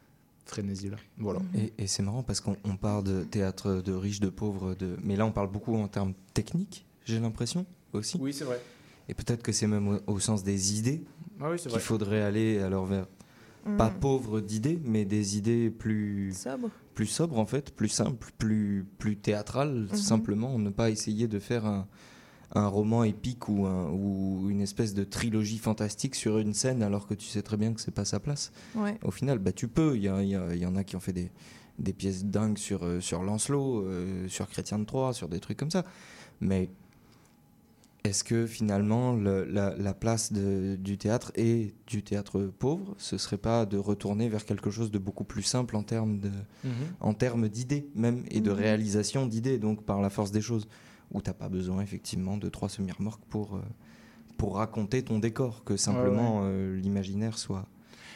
frénésie-là. 0.45 0.97
Voilà. 1.17 1.39
Et, 1.55 1.73
et 1.77 1.87
c'est 1.87 2.03
marrant 2.03 2.23
parce 2.23 2.39
qu'on 2.39 2.55
on 2.63 2.75
parle 2.75 3.03
de 3.03 3.23
théâtre 3.23 3.81
de 3.81 3.93
riches, 3.93 4.19
de 4.19 4.29
pauvres, 4.29 4.73
de... 4.75 4.95
mais 5.03 5.15
là 5.15 5.25
on 5.25 5.31
parle 5.31 5.51
beaucoup 5.51 5.75
en 5.75 5.87
termes 5.87 6.13
techniques, 6.33 6.85
j'ai 7.05 7.19
l'impression 7.19 7.65
aussi. 7.93 8.17
Oui, 8.19 8.33
c'est 8.33 8.45
vrai. 8.45 8.59
Et 9.07 9.13
peut-être 9.15 9.41
que 9.41 9.51
c'est 9.51 9.67
même 9.67 9.87
au, 9.87 10.13
au 10.13 10.19
sens 10.19 10.43
des 10.43 10.77
idées 10.77 11.03
Ah 11.41 11.49
oui, 11.51 11.57
qu'il 11.57 11.79
faudrait 11.79 12.21
aller 12.21 12.59
alors 12.59 12.85
vers 12.85 13.07
pas 13.77 13.89
Mm. 13.89 13.99
pauvres 13.99 14.39
d'idées, 14.41 14.79
mais 14.83 15.05
des 15.05 15.37
idées 15.37 15.69
plus 15.69 16.33
Sobre. 16.33 16.69
plus 16.95 17.05
sobres 17.07 17.39
en 17.39 17.45
fait, 17.45 17.71
plus 17.73 17.89
simples, 17.89 18.31
plus 18.37 18.85
plus 18.97 19.17
théâtrales, 19.17 19.87
Mhm. 19.91 19.95
simplement, 19.97 20.57
ne 20.59 20.69
pas 20.69 20.89
essayer 20.89 21.27
de 21.27 21.39
faire 21.39 21.65
un 21.65 21.87
un 22.55 22.65
roman 22.65 23.03
épique 23.03 23.47
ou, 23.47 23.67
un- 23.67 23.91
ou 23.91 24.49
une 24.49 24.61
espèce 24.61 24.95
de 24.95 25.03
trilogie 25.03 25.59
fantastique 25.59 26.15
sur 26.15 26.39
une 26.39 26.55
scène 26.55 26.81
alors 26.81 27.05
que 27.05 27.13
tu 27.13 27.27
sais 27.27 27.43
très 27.43 27.57
bien 27.57 27.73
que 27.73 27.79
c'est 27.79 27.93
pas 27.93 28.05
sa 28.05 28.19
place. 28.19 28.51
Ouais. 28.73 28.97
Au 29.03 29.11
final, 29.11 29.37
bah, 29.37 29.51
tu 29.51 29.67
peux. 29.67 29.95
Il 29.95 30.01
y, 30.01 30.07
a- 30.07 30.23
y 30.23 30.33
a- 30.35 30.55
y 30.55 30.65
en 30.65 30.75
a 30.75 30.83
qui 30.83 30.95
ont 30.95 30.99
fait 30.99 31.13
des, 31.13 31.29
des 31.77 31.93
pièces 31.93 32.25
dingues 32.25 32.57
sur, 32.57 32.83
euh, 32.83 33.01
sur 33.01 33.21
Lancelot, 33.21 33.83
euh, 33.85 34.27
sur 34.29 34.49
Chrétien 34.49 34.79
de 34.79 34.85
Troyes, 34.85 35.13
sur 35.13 35.29
des 35.29 35.39
trucs 35.39 35.57
comme 35.57 35.69
ça. 35.69 35.83
Mais 36.41 36.71
est-ce 38.03 38.23
que 38.23 38.45
finalement 38.47 39.13
le- 39.13 39.43
la, 39.43 39.75
la 39.75 39.93
place 39.93 40.31
de- 40.31 40.77
du 40.77 40.97
théâtre 40.97 41.31
et 41.35 41.73
du 41.87 42.01
théâtre 42.03 42.41
pauvre, 42.59 42.95
ce 42.97 43.17
serait 43.17 43.37
pas 43.37 43.65
de 43.65 43.77
retourner 43.77 44.29
vers 44.29 44.45
quelque 44.45 44.69
chose 44.71 44.89
de 44.91 44.97
beaucoup 44.99 45.25
plus 45.25 45.43
simple 45.43 45.75
en 45.75 45.83
termes 45.83 46.19
de, 46.19 46.31
Mhm. 46.63 46.71
en 47.01 47.13
termes 47.13 47.49
d'idées 47.49 47.87
même 47.95 48.23
et 48.31 48.39
de 48.41 48.51
Mhm. 48.51 48.57
réalisation 48.57 49.25
d'idées, 49.25 49.57
donc 49.59 49.83
par 49.83 50.01
la 50.01 50.09
force 50.09 50.31
des 50.31 50.41
choses, 50.41 50.67
où 51.11 51.21
t'as 51.21 51.33
pas 51.33 51.49
besoin 51.49 51.81
effectivement 51.81 52.37
de 52.37 52.49
trois 52.49 52.69
semi-remorques 52.69 53.23
pour 53.29 53.55
euh, 53.55 53.61
pour 54.37 54.55
raconter 54.55 55.03
ton 55.03 55.19
décor, 55.19 55.65
que 55.65 55.75
simplement 55.75 56.41
euh, 56.43 56.73
l'imaginaire 56.77 57.37
soit 57.37 57.65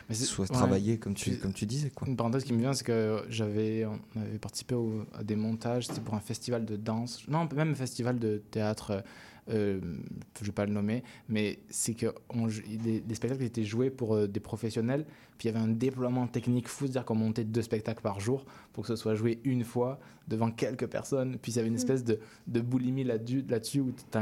ouais. 0.09 0.45
travaillé 0.47 0.97
comme 0.97 1.13
tu 1.15 1.37
comme 1.37 1.51
tu 1.53 1.65
disais 1.65 1.89
quoi. 1.89 2.07
Une 2.07 2.15
parenthèse 2.15 2.43
qui 2.45 2.53
me 2.53 2.59
vient, 2.59 2.73
c'est 2.73 2.85
que 2.85 3.23
j'avais, 3.29 3.85
on 3.85 3.99
avait 4.21 4.37
participé 4.39 4.75
au- 4.75 5.05
à 5.13 5.23
des 5.23 5.35
montages, 5.35 5.87
c'était 5.87 5.99
pour 6.01 6.13
un 6.13 6.19
festival 6.21 6.65
de 6.65 6.77
danse, 6.77 7.23
non, 7.27 7.47
même 7.55 7.71
un 7.71 7.75
festival 7.75 8.19
de 8.19 8.37
théâtre, 8.51 8.91
euh, 8.91 9.01
je 9.47 10.45
vais 10.45 10.51
pas 10.51 10.65
le 10.65 10.71
nommer, 10.71 11.03
mais 11.29 11.59
c'est 11.69 11.93
que 11.93 12.13
des 12.33 13.15
spectacles 13.15 13.43
étaient 13.43 13.63
joués 13.63 13.89
pour 13.89 14.15
euh, 14.15 14.27
des 14.27 14.39
professionnels, 14.39 15.05
puis 15.37 15.49
il 15.49 15.53
y 15.53 15.55
avait 15.55 15.63
un 15.63 15.69
déploiement 15.69 16.27
technique 16.27 16.67
fou, 16.67 16.85
c'est-à-dire 16.85 17.05
qu'on 17.05 17.15
montait 17.15 17.43
deux 17.43 17.61
spectacles 17.61 18.01
par 18.01 18.19
jour 18.19 18.45
pour 18.73 18.83
que 18.83 18.87
ce 18.89 18.95
soit 18.95 19.15
joué 19.15 19.39
une 19.43 19.63
fois 19.63 19.99
devant 20.27 20.49
quelques 20.51 20.87
personnes, 20.87 21.37
puis 21.41 21.51
il 21.51 21.55
y 21.57 21.59
avait 21.59 21.67
une 21.67 21.73
Mm. 21.73 21.77
espèce 21.77 22.03
de, 22.05 22.17
de 22.47 22.61
boulimie 22.61 23.03
là-dessus, 23.03 23.43
là-dessus 23.49 23.81
où 23.81 23.91
tu 23.91 24.17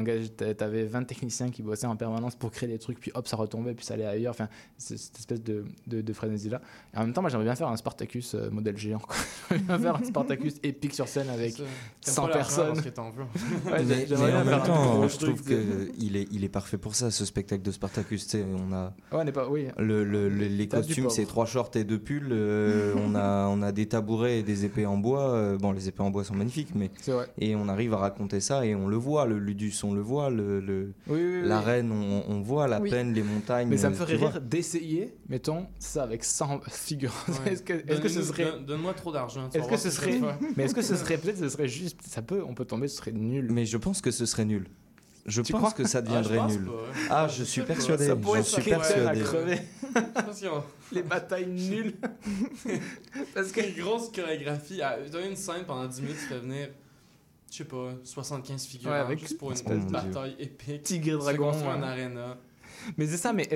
avais 0.63 0.83
20 0.85 1.03
techniciens 1.03 1.51
qui 1.51 1.61
bossaient 1.61 1.85
en 1.85 1.95
permanence 1.95 2.35
pour 2.35 2.49
créer 2.49 2.67
des 2.67 2.79
trucs, 2.79 2.99
puis 2.99 3.11
hop, 3.13 3.27
ça 3.27 3.37
retombait, 3.37 3.75
puis 3.75 3.85
ça 3.85 3.93
allait 3.93 4.05
ailleurs, 4.07 4.31
enfin, 4.31 4.49
c'est 4.79 4.97
cette 4.97 5.19
espèce 5.19 5.43
de, 5.43 5.63
de, 5.85 6.01
de 6.01 6.13
frénésie-là. 6.13 6.59
Et 6.93 6.97
en 6.97 7.01
même 7.01 7.13
temps, 7.13 7.21
moi, 7.21 7.29
j'aimerais 7.29 7.45
bien 7.45 7.55
faire 7.55 7.67
un 7.67 7.77
Spartacus 7.77 8.33
euh, 8.33 8.49
modèle 8.49 8.77
géant. 8.77 8.97
quoi. 8.97 9.15
J'aimerais 9.51 9.63
bien 9.77 9.79
faire 9.79 9.95
un 10.01 10.03
Spartacus 10.03 10.55
épique 10.63 10.95
sur 10.95 11.07
scène 11.07 11.29
avec 11.29 11.51
C'est 11.53 11.59
ça. 11.59 11.63
T'aimes 12.01 12.13
100 12.15 12.21
pas 12.23 12.27
l'argent 12.29 12.55
personnes. 12.73 12.81
Ouais, 13.71 13.83
mais, 13.85 14.15
en 14.15 14.43
même 14.45 14.63
temps, 14.63 15.07
je 15.07 15.17
truc, 15.17 15.35
trouve 15.35 15.41
tu 15.43 15.49
sais. 15.49 15.55
que 15.55 15.91
il 15.99 16.15
est 16.17 16.27
il 16.31 16.43
est 16.43 16.49
parfait 16.49 16.77
pour 16.79 16.95
ça, 16.95 17.11
ce 17.11 17.25
spectacle 17.25 17.61
de 17.61 17.71
Spartacus. 17.71 18.23
tu 18.25 18.31
sais, 18.39 18.43
on 18.57 18.73
a 18.73 18.85
Ouais, 19.11 19.19
on 19.19 19.23
n'est 19.23 19.31
pas, 19.31 19.47
oui. 19.47 19.67
le, 19.77 20.03
le- 20.03 20.29
le- 20.29 20.47
les 20.47 20.67
costumes, 20.67 21.09
c'est 21.11 21.25
trois 21.25 21.45
shorts 21.45 21.71
et 21.75 21.83
deux 21.83 21.99
pulls. 21.99 22.29
euh, 22.31 22.93
on 22.97 23.13
a 23.13 23.45
on 23.47 23.61
a 23.61 23.71
des 23.71 23.85
tabourets 23.87 24.40
et 24.41 24.43
des 24.43 24.65
épées 24.65 24.85
en 24.85 24.97
bois. 24.97 25.31
euh, 25.31 25.57
bon, 25.57 25.72
les 25.72 25.88
épées 25.88 26.01
en 26.03 26.11
bois 26.11 26.23
sont 26.23 26.35
magnifiques, 26.35 26.76
mais 26.76 26.91
C'est 27.01 27.11
vrai. 27.11 27.27
et 27.39 27.55
on 27.55 27.68
arrive 27.69 27.93
à 27.93 27.97
raconter 27.97 28.39
ça 28.41 28.65
et 28.65 28.76
on 28.76 28.88
le 28.88 28.97
voit. 28.97 29.26
Le 29.26 29.39
ludus, 29.39 29.73
on 29.84 29.93
le 29.93 30.01
voit. 30.01 30.30
Le, 30.30 30.59
le- 30.59 30.93
Oui, 31.07 31.19
oui, 31.23 31.39
oui. 31.41 31.47
l'arène, 31.47 31.91
on, 31.91 32.23
on 32.27 32.41
voit 32.41 32.68
la 32.68 32.81
Oui. 32.81 32.89
plaine, 32.89 33.13
les 33.13 33.23
montagnes. 33.23 33.69
Mais 33.69 33.77
ça 33.77 33.89
me 33.89 33.95
euh, 33.95 33.97
ferait 33.97 34.15
rire 34.18 34.41
d'essayer, 34.41 35.15
mettons, 35.30 35.68
ça 35.80 36.03
avec 36.03 36.23
100 36.23 36.61
figurants. 36.69 37.15
Ouais. 37.45 37.51
Est-ce 37.53 37.63
que, 37.63 37.73
est-ce 37.73 38.01
que 38.01 38.09
ce 38.09 38.22
serait. 38.23 38.43
donne- 38.45 38.65
Donne-moi 38.65 38.93
trop 38.93 39.11
d'argent. 39.11 39.49
Est-ce 39.53 39.68
que 39.68 39.77
ce 39.77 39.89
ce 39.89 39.95
serait. 39.97 40.19
Mais 40.57 40.63
est-ce 40.65 40.76
que 40.76 40.81
ce 40.81 40.95
serait. 40.95 41.18
Peut-être 41.18 41.38
ce 41.39 41.49
serait 41.49 41.68
juste. 41.68 41.99
Ça 42.07 42.22
peut, 42.22 42.43
on 42.47 42.53
peut 42.53 42.65
tomber, 42.65 42.88
ce 42.88 42.97
serait 42.97 43.11
nul. 43.11 43.49
Mais 43.51 43.65
je 43.65 43.77
pense 43.77 44.01
que 44.01 44.11
ce 44.11 44.26
serait 44.26 44.45
nul. 44.45 44.65
Je 45.26 45.41
Tu 45.41 45.52
pense 45.53 45.73
que 45.73 45.85
ça 45.88 45.99
Ah, 45.99 46.02
je 46.02 46.06
deviendrait 46.07 46.38
pense 46.38 46.53
nul. 46.53 46.65
pas, 46.65 46.72
ouais. 46.72 47.07
Ah, 47.10 47.27
Je 47.27 47.43
suis 47.43 47.61
persuadé. 47.61 48.07
Ça 48.07 48.15
pourrait 48.15 48.39
Je 48.43 48.48
suis 48.48 48.61
Critère 48.61 48.80
à 48.80 49.11
persuadé. 49.11 49.22
crever. 49.22 49.60
Parce 50.14 50.41
Les 50.91 51.03
batailles 51.03 51.48
nulles. 51.48 51.93
Parce 53.34 53.52
qu'une 53.52 53.73
grosse 53.76 54.11
chorégraphie, 54.11 54.81
à- 54.81 54.98
dans 55.10 55.19
une 55.23 55.35
scène 55.35 55.64
pendant 55.65 55.85
10 55.88 56.02
minutes, 56.02 56.18
tu 56.19 56.26
fais 56.27 56.39
venir, 56.39 56.69
je 57.52 57.57
sais 57.57 57.64
pas, 57.65 57.91
75 58.03 58.65
figurants 58.65 58.91
Ouais, 58.93 58.99
avec 58.99 59.19
juste 59.19 59.38
pour 59.38 59.52
une 59.52 59.57
Oh 59.65 59.69
mon 59.69 59.76
Dieu. 59.77 59.88
bataille 59.89 60.35
épique. 60.39 60.84
Tigre 60.84 61.19
dragon, 61.19 61.48
construire 61.52 61.72
un 61.73 61.81
ouais. 61.81 61.88
aréna. 61.88 62.38
Mais 62.98 63.06
c'est 63.06 63.18
ça, 63.18 63.31
mais, 63.34 63.48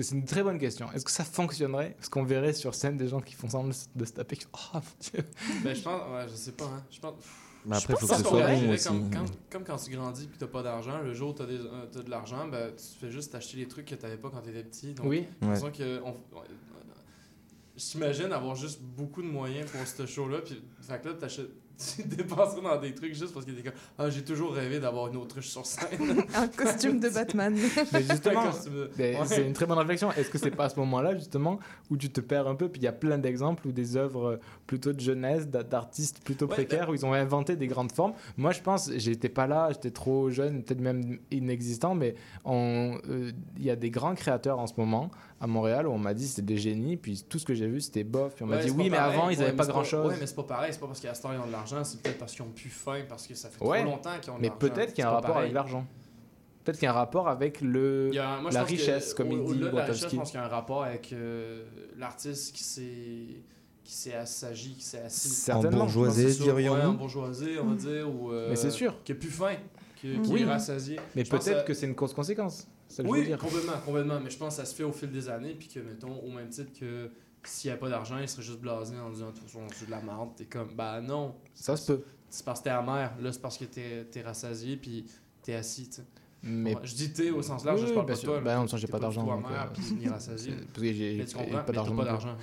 c'est 0.00 0.14
une 0.14 0.24
très 0.24 0.42
bonne 0.42 0.58
question. 0.58 0.90
Est-ce 0.92 1.04
que 1.04 1.10
ça 1.10 1.24
fonctionnerait? 1.24 1.96
Est-ce 2.00 2.10
qu'on 2.10 2.24
verrait 2.24 2.52
sur 2.52 2.74
scène 2.74 2.96
des 2.96 3.08
gens 3.08 3.20
qui 3.20 3.34
font 3.34 3.48
semblant 3.48 3.72
de 3.94 4.04
se 4.04 4.12
taper? 4.12 4.38
Oh 4.52 4.58
mon 4.74 4.80
dieu 5.00 5.24
Ben, 5.62 5.74
je 5.74 5.80
pense, 5.82 6.02
ouais, 6.12 6.26
je 6.30 6.34
sais 6.36 6.52
pas, 6.52 6.64
hein. 6.66 6.82
Je 6.90 7.00
pense. 7.00 7.14
Mais 7.66 7.76
après, 7.76 7.94
je 7.94 7.98
faut 8.00 8.06
pense 8.06 8.18
que 8.18 8.24
ce 8.24 8.28
qu'on 8.28 8.36
soit 8.38 8.46
bon 8.46 8.72
aussi. 8.72 8.88
Comme, 8.88 9.10
quand, 9.10 9.24
comme 9.50 9.64
quand 9.64 9.76
tu 9.76 9.90
grandis 9.90 10.26
puis 10.26 10.38
t'as 10.38 10.46
pas 10.46 10.62
d'argent, 10.62 11.00
le 11.02 11.14
jour 11.14 11.30
où 11.30 11.32
t'as, 11.32 11.46
des, 11.46 11.58
euh, 11.58 11.86
t'as 11.90 12.02
de 12.02 12.10
l'argent, 12.10 12.46
ben, 12.48 12.72
tu 12.76 12.84
fais 13.00 13.10
juste 13.10 13.34
acheter 13.34 13.56
les 13.56 13.66
trucs 13.68 13.86
que 13.86 13.94
t'avais 13.94 14.16
pas 14.18 14.28
quand 14.30 14.40
t'étais 14.42 14.62
petit. 14.64 14.92
Donc, 14.94 15.06
Oui. 15.06 15.26
Ouais. 15.42 15.72
que. 15.72 16.00
on- 16.02 16.10
on- 16.10 16.42
J'imagine 17.76 18.32
avoir 18.32 18.54
juste 18.54 18.80
beaucoup 18.82 19.20
de 19.20 19.26
moyens 19.26 19.68
pour 19.70 19.84
ce 19.84 20.06
show-là. 20.06 20.38
Puis, 20.42 20.62
fait 20.80 21.00
que 21.02 21.08
là, 21.08 21.14
t'achètes- 21.14 21.50
tu 21.96 22.02
dépenses 22.06 22.54
dans 22.60 22.80
des 22.80 22.94
trucs 22.94 23.14
juste 23.14 23.32
parce 23.34 23.44
que 23.44 23.50
t'es 23.50 23.62
comme 23.62 23.72
Ah, 23.98 24.08
j'ai 24.10 24.22
toujours 24.22 24.52
rêvé 24.52 24.80
d'avoir 24.80 25.08
une 25.08 25.16
autruche 25.16 25.48
sur 25.48 25.66
scène. 25.66 26.22
Un 26.34 26.48
costume 26.48 27.00
de 27.00 27.08
Batman. 27.08 27.54
Mais 27.92 28.02
justement, 28.02 28.44
Ouais. 28.98 29.18
c'est 29.26 29.46
une 29.46 29.52
très 29.52 29.66
bonne 29.66 29.78
réflexion. 29.78 30.10
Est-ce 30.12 30.30
que 30.30 30.38
c'est 30.38 30.50
pas 30.50 30.64
à 30.66 30.68
ce 30.68 30.78
moment-là, 30.80 31.14
justement, 31.16 31.58
où 31.90 31.96
tu 31.96 32.10
te 32.10 32.20
perds 32.20 32.46
un 32.48 32.54
peu? 32.54 32.68
Puis 32.68 32.80
il 32.80 32.84
y 32.84 32.88
a 32.88 32.92
plein 32.92 33.18
d'exemples 33.18 33.66
où 33.68 33.72
des 33.72 33.96
œuvres 33.96 34.24
euh, 34.32 34.36
plutôt 34.66 34.92
de 34.92 35.00
jeunesse, 35.00 35.48
d'a- 35.48 35.62
d'artistes 35.62 36.22
plutôt 36.24 36.46
Ouais, 36.46 36.54
précaires, 36.54 36.88
où 36.90 36.94
ils 36.94 37.04
ont 37.04 37.12
inventé 37.12 37.56
des 37.56 37.66
grandes 37.66 37.92
formes. 37.92 38.12
Moi, 38.36 38.52
je 38.52 38.60
pense, 38.60 38.90
j'étais 38.96 39.28
pas 39.28 39.46
là, 39.46 39.68
j'étais 39.72 39.90
trop 39.90 40.30
jeune, 40.30 40.62
peut-être 40.62 40.80
même 40.80 41.18
inexistant, 41.30 41.94
mais 41.94 42.14
on- 42.44 42.98
euh, 43.08 43.32
il 43.56 43.64
y 43.64 43.70
a 43.70 43.76
des 43.76 43.90
grands 43.90 44.14
créateurs 44.14 44.58
en 44.58 44.66
ce 44.66 44.74
moment 44.76 45.10
à 45.40 45.46
Montréal 45.46 45.86
où 45.86 45.90
on 45.90 45.98
m'a 45.98 46.14
dit 46.14 46.26
c'était 46.26 46.42
des 46.42 46.56
génies, 46.56 46.96
puis 46.96 47.24
tout 47.28 47.38
ce 47.38 47.44
que 47.44 47.54
j'ai 47.54 47.66
vu 47.66 47.80
c'était 47.80 48.04
bof. 48.04 48.34
Puis 48.34 48.44
on 48.44 48.46
m'a 48.46 48.56
Ouais, 48.56 48.64
dit 48.64 48.70
oui, 48.70 48.88
mais 48.88 48.96
pareil. 48.96 49.14
avant 49.18 49.28
ils 49.30 49.38
Ouais, 49.38 49.44
avaient 49.44 49.52
pas 49.56 49.64
c'est 49.64 49.70
grand-chose. 49.72 50.06
Ouais, 50.12 50.16
mais 50.20 50.26
c'est 50.26 50.36
pas 50.36 50.42
pareil. 50.44 50.70
C'est 50.72 50.80
pas 50.80 50.86
parce 50.86 51.00
qu'à 51.00 51.12
ce 51.12 51.20
temps 51.22 51.32
ils 51.32 51.38
ont 51.38 51.46
de 51.46 51.52
l'argent, 51.52 51.63
c'est 51.84 52.02
peut-être 52.02 52.18
parce 52.18 52.32
qu'ils 52.32 52.42
ont 52.42 52.50
plus 52.54 52.70
faim, 52.70 53.02
parce 53.08 53.26
que 53.26 53.34
ça 53.34 53.48
fait 53.48 53.62
Ouais, 53.64 53.82
trop 53.82 53.90
longtemps 53.92 54.18
qu'ils 54.20 54.30
ont 54.32 54.38
mais 54.38 54.50
peut-être 54.50 54.92
qu'il 54.94 55.02
y 55.02 55.06
a 55.06 55.10
un 55.10 55.12
rapport 55.12 55.28
pareil. 55.30 55.42
avec 55.44 55.54
l'argent. 55.54 55.86
Peut-être 56.64 56.78
qu'il 56.78 56.86
y 56.86 56.88
a 56.88 56.92
un 56.92 56.94
rapport 56.94 57.28
avec 57.28 57.60
le, 57.60 58.10
a- 58.18 58.40
moi, 58.40 58.50
la 58.50 58.62
que 58.62 58.68
richesse, 58.68 59.12
comme 59.14 59.28
au- 59.32 59.52
il 59.52 59.58
dit 59.58 59.64
la 59.64 59.84
richesse, 59.84 60.10
je 60.10 60.16
pense 60.16 60.30
qu'il 60.30 60.40
y 60.40 60.42
a 60.42 60.46
un 60.46 60.48
rapport 60.48 60.82
avec 60.84 61.12
euh, 61.12 61.64
l'artiste 61.98 62.54
qui 62.54 62.62
s'est 62.64 63.42
qui 63.82 63.92
s'est 63.92 64.14
assagi, 64.14 64.74
qui 64.76 64.82
s'est 64.82 65.00
assis. 65.02 65.28
Certainement. 65.28 65.86
C'est 66.10 66.30
ça. 66.30 66.42
dirions-nous 66.44 66.80
Ouais, 66.80 66.86
embourgeoisé, 66.86 67.58
on 67.58 67.66
va 67.66 67.74
dire. 67.74 68.08
Ou, 68.08 68.32
euh, 68.32 68.46
Mais 68.48 68.56
c'est 68.56 68.70
sûr. 68.70 68.94
Qui 69.04 69.12
a 69.12 69.14
plus 69.14 69.28
faim, 69.28 69.56
qui, 69.96 70.18
qui 70.22 70.30
Oui. 70.32 70.40
est 70.40 70.46
rassasié. 70.46 70.98
Mais 71.14 71.22
peut-être 71.24 71.58
à- 71.58 71.62
que 71.64 71.74
c'est 71.74 71.84
une 71.86 71.94
cause-conséquence. 71.94 72.66
je 72.96 73.02
veux 73.02 73.08
Oui, 73.10 73.26
dire. 73.26 73.36
complètement, 73.36 73.72
complètement. 73.84 74.20
Mais 74.20 74.30
je 74.30 74.38
pense 74.38 74.56
que 74.56 74.62
ça 74.62 74.64
se 74.64 74.74
fait 74.74 74.84
au 74.84 74.92
fil 74.92 75.10
des 75.12 75.28
années, 75.28 75.54
puis 75.58 75.68
que, 75.68 75.80
mettons, 75.80 76.18
au 76.18 76.30
même 76.30 76.48
titre 76.48 76.72
que 76.80 77.10
s'il 77.48 77.70
n'y 77.70 77.74
a 77.74 77.78
pas 77.78 77.88
d'argent, 77.88 78.18
il 78.18 78.28
serait 78.28 78.42
juste 78.42 78.60
blasé 78.60 78.96
en 78.98 79.10
disant, 79.10 79.32
c'est 79.72 79.86
de 79.86 79.90
la 79.90 80.00
merde. 80.00 80.30
T'es 80.36 80.44
comme, 80.44 80.74
bah 80.74 81.00
non. 81.00 81.34
Ça 81.54 81.76
se 81.76 81.92
peut. 81.92 82.04
C'est 82.30 82.44
parce 82.44 82.60
que 82.60 82.64
t'es 82.64 82.70
amer. 82.70 83.12
Là, 83.20 83.32
c'est 83.32 83.40
parce 83.40 83.58
que 83.58 83.64
t'es 83.64 84.06
es 84.14 84.22
rassasié, 84.22 84.76
puis 84.76 85.04
t'es 85.42 85.54
assis. 85.54 85.88
Mais- 86.46 86.76
Je 86.82 86.94
dis 86.94 87.10
t'es 87.12 87.30
au 87.30 87.40
sens 87.40 87.64
large, 87.64 87.80
Oui, 87.80 87.88
je 87.88 87.94
parle 87.94 88.06
pas 88.06 88.14
de 88.14 88.20
toi. 88.20 88.40
Bah 88.40 88.52
là. 88.52 88.58
non, 88.58 88.66
ça, 88.68 88.76
j'ai 88.76 88.86
pas 88.86 88.98
d'argent, 88.98 89.26
euh, 89.26 89.94
ni 89.96 90.08
rassasié. 90.08 90.52
Parce 90.74 90.78
que 90.78 90.84
j'ai 90.92 91.24
pas 91.24 91.72
d'argent. 91.72 91.94
d'argent. 91.94 92.36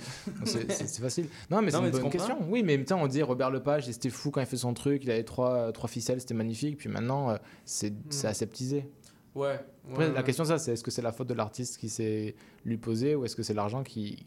C'est 0.44 0.98
facile. 1.00 1.28
Non, 1.50 1.62
mais 1.62 1.70
c'est 1.70 1.80
mais 1.80 1.86
une 1.90 1.92
bonne 1.92 2.10
question. 2.10 2.38
Oui, 2.48 2.62
mais 2.64 2.82
temps 2.84 3.00
on 3.00 3.06
dit 3.06 3.22
Robert 3.22 3.50
Lepage, 3.50 3.86
c'était 3.86 4.10
fou 4.10 4.32
quand 4.32 4.40
il 4.40 4.46
fait 4.46 4.56
son 4.56 4.74
truc, 4.74 5.04
il 5.04 5.10
avait 5.10 5.22
trois, 5.22 5.70
trois 5.72 5.88
ficelles, 5.88 6.20
c'était 6.20 6.34
magnifique. 6.34 6.78
Puis 6.78 6.88
maintenant, 6.88 7.30
euh, 7.30 7.36
c'est 7.64 7.92
c'est 8.10 8.26
aseptisé. 8.26 8.88
Ouais. 9.34 9.60
Après, 9.90 10.08
ouais, 10.08 10.12
la 10.12 10.22
question, 10.22 10.44
ça, 10.44 10.58
c'est 10.58 10.72
est-ce 10.72 10.82
que 10.82 10.90
c'est 10.90 11.02
la 11.02 11.12
faute 11.12 11.28
de 11.28 11.34
l'artiste 11.34 11.78
qui 11.78 11.88
s'est 11.88 12.34
lui 12.64 12.76
posé 12.78 13.14
ou 13.14 13.24
est-ce 13.24 13.36
que 13.36 13.42
c'est 13.42 13.54
l'argent 13.54 13.82
qui, 13.82 14.26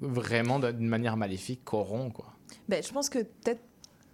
vraiment, 0.00 0.58
d'une 0.58 0.88
manière 0.88 1.16
maléfique, 1.16 1.64
corrompt, 1.64 2.12
quoi 2.12 2.32
Ben, 2.68 2.82
je 2.82 2.92
pense 2.92 3.08
que 3.08 3.20
peut-être 3.20 3.62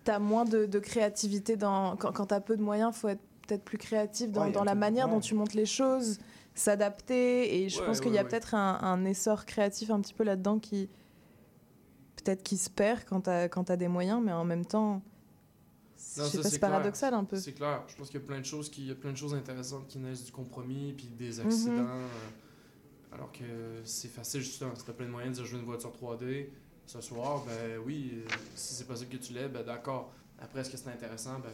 tu 0.05 0.11
as 0.11 0.19
moins 0.19 0.45
de, 0.45 0.67
de 0.67 0.79
créativité 0.79 1.57
dans, 1.57 1.97
quand, 1.97 2.13
quand 2.13 2.27
tu 2.27 2.35
as 2.35 2.41
peu 2.41 2.57
de 2.57 2.63
moyens, 2.63 2.93
il 2.97 2.99
faut 3.01 3.09
être 3.09 3.21
peut-être 3.47 3.65
plus 3.65 3.79
créatif 3.79 4.31
dans, 4.31 4.47
Ouais, 4.47 4.65
la 4.65 4.75
manière 4.75 5.09
dont 5.09 5.21
tu 5.21 5.35
montes 5.35 5.55
les 5.55 5.67
choses, 5.67 6.19
s'adapter. 6.55 7.63
Et 7.63 7.69
je 7.69 7.81
Ouais, 7.81 7.87
pense 7.87 8.01
qu'il 8.01 8.11
ouais, 8.11 8.17
y 8.17 8.19
a 8.19 8.23
ouais. 8.23 8.29
peut-être 8.29 8.55
un, 8.55 8.79
un 8.81 9.05
essor 9.05 9.45
créatif 9.45 9.91
un 9.91 10.01
petit 10.01 10.15
peu 10.15 10.23
là-dedans 10.25 10.59
qui 10.59 10.89
peut-être 12.23 12.43
qui 12.43 12.57
se 12.59 12.69
perd 12.71 13.05
quand 13.07 13.23
tu 13.23 13.31
as, 13.31 13.77
des 13.77 13.89
moyens, 13.89 14.21
mais 14.23 14.33
en 14.33 14.45
même 14.45 14.65
temps, 14.67 15.01
c'est 15.97 16.59
paradoxal 16.59 17.15
un 17.15 17.25
peu. 17.25 17.37
C'est 17.37 17.53
clair. 17.53 17.83
Je 17.89 17.97
pense 17.97 18.09
qu'il 18.11 18.21
y 18.21 18.23
a 18.23 18.27
plein 18.27 18.41
de 18.41 18.45
choses 18.45 18.71
qui, 18.71 18.83
il 18.83 18.89
y 18.89 18.91
a 18.91 18.95
plein 18.95 19.13
de 19.13 19.17
choses 19.17 19.35
intéressantes 19.35 19.87
qui 19.89 19.99
naissent 19.99 20.25
du 20.25 20.33
compromis 20.33 20.93
puis 20.93 21.07
des 21.19 21.41
accidents. 21.41 21.73
euh, 21.79 22.09
alors 23.13 23.33
que 23.33 23.81
c'est 23.85 24.09
facile 24.09 24.41
justement. 24.41 24.75
Si 24.75 24.85
t'as 24.85 24.93
plein 24.93 25.07
de 25.07 25.11
moyens 25.11 25.37
de 25.37 25.43
dire 25.43 25.51
je 25.51 25.57
veux 25.57 25.61
une 25.61 25.67
voiture 25.67 25.93
3D 25.93 26.49
ce 26.87 27.01
soir, 27.01 27.45
ben 27.47 27.79
oui. 27.85 28.25
Si 28.55 28.75
c'est 28.75 28.87
possible 28.87 29.11
que 29.11 29.23
tu 29.23 29.33
l'aies, 29.33 29.49
ben 29.49 29.63
d'accord. 29.65 30.13
Après, 30.41 30.61
est-ce 30.61 30.71
que 30.71 30.77
c'est 30.77 30.91
intéressant, 30.91 31.39
ben 31.39 31.51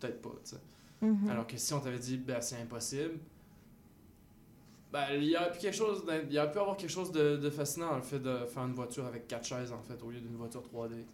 peut-être 0.00 0.22
pas. 0.22 0.30
tu 0.44 0.50
sais. 0.50 0.56
Mhm. 1.00 1.28
Alors 1.30 1.46
que 1.46 1.56
si 1.56 1.72
on 1.74 1.80
t'avait 1.80 1.98
dit 1.98 2.16
ben 2.16 2.40
c'est 2.40 2.56
impossible. 2.56 3.18
Ben, 4.92 5.06
il 5.14 5.24
y 5.24 5.34
a 5.34 5.46
pu 5.50 5.58
quelque 5.58 5.74
chose, 5.76 6.04
il 6.26 6.32
y 6.32 6.38
a 6.38 6.46
pu 6.46 6.58
avoir 6.58 6.76
quelque 6.76 6.90
chose 6.90 7.10
de, 7.10 7.36
de 7.36 7.50
fascinant 7.50 7.96
le 7.96 8.02
fait 8.02 8.20
de 8.20 8.46
faire 8.46 8.62
une 8.64 8.74
voiture 8.74 9.04
avec 9.06 9.26
quatre 9.26 9.44
chaises 9.44 9.72
en 9.72 9.82
fait 9.82 10.00
au 10.02 10.10
lieu 10.10 10.20
d'une 10.20 10.36
voiture 10.36 10.62
3D. 10.62 10.90
tu 10.90 11.04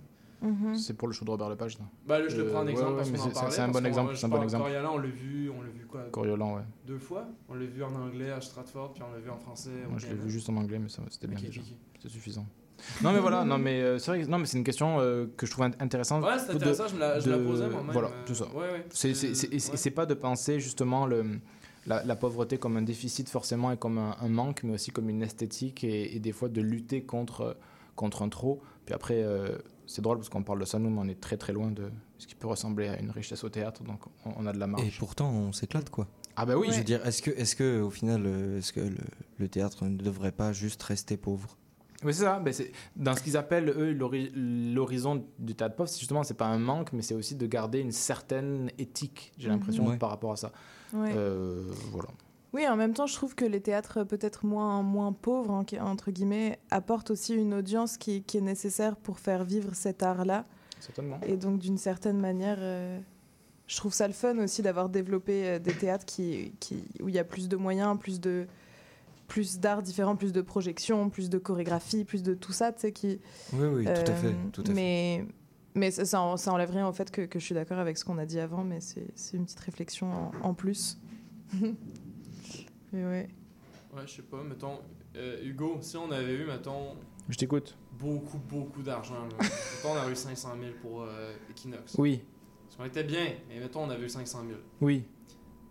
Mhm. 0.42 0.76
C'est 0.76 0.94
pour 0.94 1.06
le 1.08 1.12
show 1.14 1.24
de 1.24 1.30
Robert 1.30 1.48
Lepage. 1.50 1.76
Bah 2.06 2.18
là, 2.18 2.28
je 2.28 2.36
le 2.36 2.44
Euh, 2.46 2.50
prends 2.50 2.60
en 2.60 2.64
ouais, 2.64 2.70
exemple 2.72 2.90
ouais, 2.92 2.96
parce 2.96 3.10
mais 3.10 3.18
qu'on 3.18 3.24
en 3.24 3.28
c'est- 3.28 3.34
parlait. 3.34 3.50
C'est 3.50 3.60
un 3.60 3.68
bon 3.68 3.84
exemple. 3.86 4.16
C'est 4.16 4.26
un 4.26 4.28
bon 4.30 4.42
exemple. 4.42 4.62
Coriolan, 4.64 4.94
on 4.94 4.98
l'a 4.98 5.08
vu, 5.08 5.50
on 5.50 5.62
l'a 5.62 5.68
vu 5.68 5.86
quoi? 5.86 6.02
Coriolan, 6.10 6.54
ouais. 6.56 6.62
Deux 6.86 6.98
fois? 6.98 7.26
On 7.48 7.54
l'a 7.54 7.66
vu 7.66 7.82
en 7.84 7.94
anglais 7.94 8.30
à 8.30 8.40
Stratford, 8.40 8.94
puis 8.94 9.02
on 9.08 9.12
l'a 9.12 9.18
vu 9.20 9.28
en 9.30 9.38
français. 9.38 9.70
Moi, 9.88 9.98
je 9.98 10.06
l'ai 10.06 10.14
vu 10.14 10.30
juste 10.30 10.48
en 10.48 10.56
anglais, 10.56 10.78
mais 10.78 10.88
c'était 11.10 11.26
bien 11.26 11.36
Ok, 11.38 11.44
déjà. 11.44 11.60
ok, 11.60 11.66
ok. 11.70 11.76
C'est 12.02 12.08
suffisant. 12.08 12.46
Non, 13.02 13.12
mais 13.12 13.18
voilà, 13.20 13.44
non, 13.44 13.58
mais 13.58 13.82
euh, 13.82 13.98
c'est 13.98 14.10
vrai, 14.12 14.22
que- 14.22 14.26
non, 14.26 14.38
mais 14.38 14.46
c'est 14.46 14.56
une 14.56 14.64
question 14.64 14.96
euh, 15.00 15.26
que 15.36 15.44
je 15.44 15.50
trouve 15.50 15.66
int- 15.66 15.74
intéressante. 15.80 16.24
Ouais, 16.24 16.38
c'est 16.38 16.52
de- 16.52 16.56
intéressant, 16.56 16.88
je 16.88 16.94
me 16.94 17.00
la- 17.00 17.20
je 17.20 17.28
la 17.28 17.36
de- 17.36 17.44
posais 17.44 17.68
moi-même, 17.68 17.90
Voilà, 17.92 18.10
tout 18.24 18.34
ça. 18.34 18.46
ouais, 18.46 18.54
ouais, 18.72 18.86
C'est- 18.90 19.90
pas 19.90 20.06
de 20.06 20.14
penser 20.14 20.58
justement 20.60 21.04
le, 21.04 21.38
la, 21.86 22.02
la 22.04 22.16
pauvreté 22.16 22.56
comme 22.56 22.78
un 22.78 22.82
déficit 22.82 23.28
forcément 23.28 23.70
et 23.72 23.76
comme 23.76 23.98
un, 23.98 24.16
un 24.18 24.28
manque, 24.30 24.62
mais 24.62 24.72
aussi 24.74 24.90
comme 24.92 25.10
une 25.10 25.22
esthétique 25.22 25.84
et, 25.84 26.16
et 26.16 26.20
des 26.20 26.32
fois 26.32 26.48
de 26.48 26.62
lutter 26.62 27.02
contre, 27.02 27.58
contre 27.96 28.22
un 28.22 28.30
trop. 28.30 28.62
Puis 28.86 28.94
après, 28.94 29.22
euh, 29.22 29.58
c'est 29.90 30.02
drôle 30.02 30.18
parce 30.18 30.28
qu'on 30.28 30.42
parle 30.42 30.60
de 30.60 30.64
ça, 30.64 30.78
nous, 30.78 30.90
mais 30.90 31.00
on 31.00 31.08
est 31.08 31.20
très 31.20 31.36
très 31.36 31.52
loin 31.52 31.70
de 31.70 31.90
ce 32.18 32.26
qui 32.26 32.34
peut 32.34 32.46
ressembler 32.46 32.88
à 32.88 33.00
une 33.00 33.10
richesse 33.10 33.42
au 33.44 33.48
théâtre, 33.48 33.82
donc 33.82 34.00
on, 34.24 34.32
on 34.36 34.46
a 34.46 34.52
de 34.52 34.58
la 34.58 34.66
marge. 34.66 34.86
Et 34.86 34.92
pourtant, 34.98 35.30
on 35.30 35.52
s'éclate, 35.52 35.90
quoi. 35.90 36.06
Ah 36.36 36.46
bah 36.46 36.56
oui. 36.56 36.68
Je 36.70 36.78
veux 36.78 36.84
dire, 36.84 37.04
est-ce 37.06 37.22
que, 37.22 37.30
est-ce 37.30 37.56
que 37.56 37.80
au 37.80 37.90
final, 37.90 38.22
euh, 38.24 38.58
est-ce 38.58 38.72
que 38.72 38.80
le, 38.80 38.96
le 39.38 39.48
théâtre 39.48 39.84
ne 39.84 39.96
devrait 39.96 40.32
pas 40.32 40.52
juste 40.52 40.82
rester 40.84 41.16
pauvre? 41.16 41.56
Oui, 42.02 42.14
c'est 42.14 42.22
ça. 42.22 42.38
Ben, 42.38 42.52
c'est- 42.52 42.72
dans 42.96 43.14
ce 43.14 43.22
qu'ils 43.22 43.36
appellent, 43.36 43.68
eux, 43.68 43.92
l'hori- 43.92 44.32
l'horizon 44.34 45.24
du 45.38 45.54
théâtre 45.54 45.76
pauvre, 45.76 45.88
c'est 45.88 45.98
justement, 45.98 46.22
c'est 46.22 46.32
pas 46.34 46.46
un 46.46 46.58
manque, 46.58 46.92
mais 46.94 47.02
c'est 47.02 47.14
aussi 47.14 47.34
de 47.34 47.46
garder 47.46 47.80
une 47.80 47.92
certaine 47.92 48.70
éthique, 48.78 49.32
j'ai 49.38 49.48
Mhm. 49.48 49.54
l'impression, 49.56 49.86
Ouais. 49.86 49.98
par 49.98 50.08
rapport 50.10 50.32
à 50.32 50.36
ça. 50.36 50.52
Ouais. 50.94 51.12
Euh, 51.16 51.70
voilà. 51.90 52.08
Oui, 52.52 52.66
en 52.66 52.74
même 52.76 52.94
temps, 52.94 53.06
je 53.06 53.14
trouve 53.14 53.34
que 53.34 53.44
les 53.44 53.60
théâtres 53.60 54.02
peut-être 54.04 54.44
moins, 54.44 54.82
moins 54.82 55.12
pauvres, 55.12 55.52
en- 55.52 55.64
entre 55.86 56.10
guillemets, 56.10 56.58
apportent 56.70 57.10
aussi 57.12 57.34
une 57.34 57.54
audience 57.54 57.96
qui, 57.96 58.22
qui 58.22 58.38
est 58.38 58.42
nécessaire 58.42 58.96
pour 58.96 59.18
faire 59.20 59.44
vivre 59.44 59.74
cet 59.74 60.02
art-là. 60.02 60.44
Certainement. 60.80 61.20
Et 61.26 61.36
donc, 61.36 61.58
d'une 61.60 61.78
certaine 61.78 62.18
manière, 62.18 62.56
euh, 62.60 62.98
je 63.68 63.76
trouve 63.76 63.92
ça 63.94 64.06
le 64.08 64.14
fun 64.14 64.36
aussi 64.38 64.62
d'avoir 64.62 64.88
développé 64.88 65.46
euh, 65.46 65.58
des 65.60 65.72
théâtres 65.74 66.04
qui, 66.06 66.52
qui, 66.58 66.82
où 67.00 67.08
il 67.08 67.14
y 67.14 67.18
a 67.20 67.24
plus 67.24 67.48
de 67.48 67.56
moyens, 67.56 67.96
plus 67.98 68.20
de 68.20 68.46
plus 69.28 69.60
d'arts 69.60 69.82
différents, 69.82 70.16
plus 70.16 70.32
de 70.32 70.40
projections, 70.40 71.08
plus 71.08 71.30
de 71.30 71.38
chorégraphie, 71.38 72.04
plus 72.04 72.24
de 72.24 72.34
tout 72.34 72.50
ça, 72.50 72.72
tu 72.72 72.80
sais, 72.80 72.90
qui... 72.92 73.20
Oui, 73.52 73.66
oui, 73.72 73.84
tout 73.84 73.90
à 74.10 74.14
fait, 74.14 74.34
tout 74.52 74.62
à 74.62 74.64
fait. 74.64 74.72
mais, 74.74 75.24
mais 75.76 75.92
ça, 75.92 76.04
ça, 76.04 76.20
en- 76.20 76.36
ça 76.36 76.52
enlève 76.52 76.72
rien 76.72 76.88
au 76.88 76.92
fait 76.92 77.12
que, 77.12 77.22
que 77.22 77.38
je 77.38 77.44
suis 77.44 77.54
d'accord 77.54 77.78
avec 77.78 77.96
ce 77.96 78.04
qu'on 78.04 78.18
a 78.18 78.26
dit 78.26 78.40
avant, 78.40 78.64
mais 78.64 78.80
c'est 78.80 79.06
c'est 79.14 79.36
une 79.36 79.44
petite 79.44 79.60
réflexion 79.60 80.10
en, 80.12 80.32
en 80.42 80.52
plus. 80.52 80.98
mais 82.92 83.04
ouais. 83.04 83.28
Ouais, 83.94 84.02
je 84.06 84.12
sais 84.16 84.22
pas, 84.22 84.42
mettons, 84.42 84.78
euh, 85.16 85.42
Hugo, 85.44 85.78
si 85.80 85.96
on 85.96 86.10
avait 86.10 86.34
eu, 86.34 86.44
mettons, 86.44 86.96
Je 87.28 87.36
t'écoute. 87.36 87.76
beaucoup, 87.98 88.38
beaucoup 88.38 88.82
d'argent, 88.82 89.24
mettons, 89.40 89.92
on 89.92 89.96
aurait 89.96 90.12
eu 90.12 90.16
500 90.16 90.50
000 90.60 90.72
pour 90.80 91.02
euh, 91.02 91.32
Equinox. 91.50 91.94
Oui. 91.98 92.22
Parce 92.64 92.76
qu'on 92.76 92.84
était 92.84 93.04
bien, 93.04 93.34
mais 93.48 93.58
mettons, 93.58 93.82
on 93.84 93.90
avait 93.90 94.04
eu 94.04 94.08
500 94.08 94.42
000. 94.46 94.58
Oui. 94.80 95.04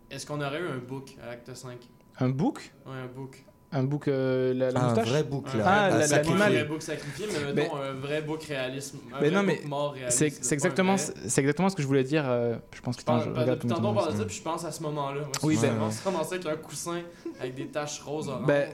Est-ce 0.09 0.25
qu'on 0.25 0.41
aurait 0.41 0.61
eu 0.61 0.67
un 0.67 0.79
book 0.79 1.15
à 1.21 1.27
l'acte 1.27 1.53
5 1.53 1.77
Un 2.19 2.29
book? 2.29 2.73
Ouais, 2.85 2.93
un 2.95 3.07
book. 3.07 3.45
Un 3.71 3.83
book, 3.83 4.07
euh, 4.07 4.51
la, 4.55 4.71
la 4.71 4.79
Ah, 4.79 4.83
un 4.83 4.87
moustache 4.87 5.09
vrai 5.09 5.23
book, 5.23 5.45
là, 5.53 5.63
Ah, 5.67 5.83
à 5.85 5.89
la- 5.89 5.97
la- 5.99 6.07
sacrifier. 6.07 6.37
Pas 6.37 6.43
un 6.45 6.49
l'animal. 6.49 6.53
vrai 6.65 6.73
book 6.73 6.81
sacrifié, 6.81 7.25
mais 7.27 7.39
Mais- 7.39 7.53
mettons 7.63 7.75
un 7.77 7.93
vrai 7.93 8.21
book 8.23 8.43
réalisme. 8.43 8.97
Un 9.13 9.21
Mais 9.21 9.29
vrai 9.29 9.37
non, 9.37 9.43
mais 9.43 9.61
mort 9.67 9.93
réaliste. 9.93 10.17
c'est 10.17 10.25
un 10.51 10.55
exactement, 10.55 10.95
vrai. 10.95 11.13
c'est 11.27 11.41
exactement 11.41 11.69
ce 11.69 11.75
que 11.75 11.81
je 11.83 11.87
voulais 11.87 12.03
dire. 12.03 12.23
euh, 12.27 12.55
je 12.73 12.81
pense 12.81 12.95
que 12.95 13.01
Je 13.01 13.05
parle- 13.05 13.19
attends, 13.19 13.29
je 13.29 13.35
pas- 13.35 13.41
regarde 13.41 13.59
depuis 13.59 13.67
comment 13.69 13.79
tantôt, 13.81 13.89
on 13.89 13.93
tu 13.93 13.95
parle 13.99 14.07
de 14.09 14.13
me 14.17 14.19
ça, 14.23 14.25
puis 14.27 14.35
je 14.37 14.41
pense 14.41 14.65
à 14.65 14.71
ce 14.71 14.81
moment-là. 14.83 15.19
Moi, 15.21 15.29
Oui, 15.43 15.57
ben- 15.61 15.73
on 15.81 15.91
se 15.91 16.03
ramassait 16.03 16.35
avec 16.35 16.47
un 16.47 16.55
coussin 16.55 17.01
avec 17.39 17.53
des 17.53 17.67
taches 17.67 17.99
roses 18.01 18.27
orange. 18.27 18.47
Ben, 18.47 18.69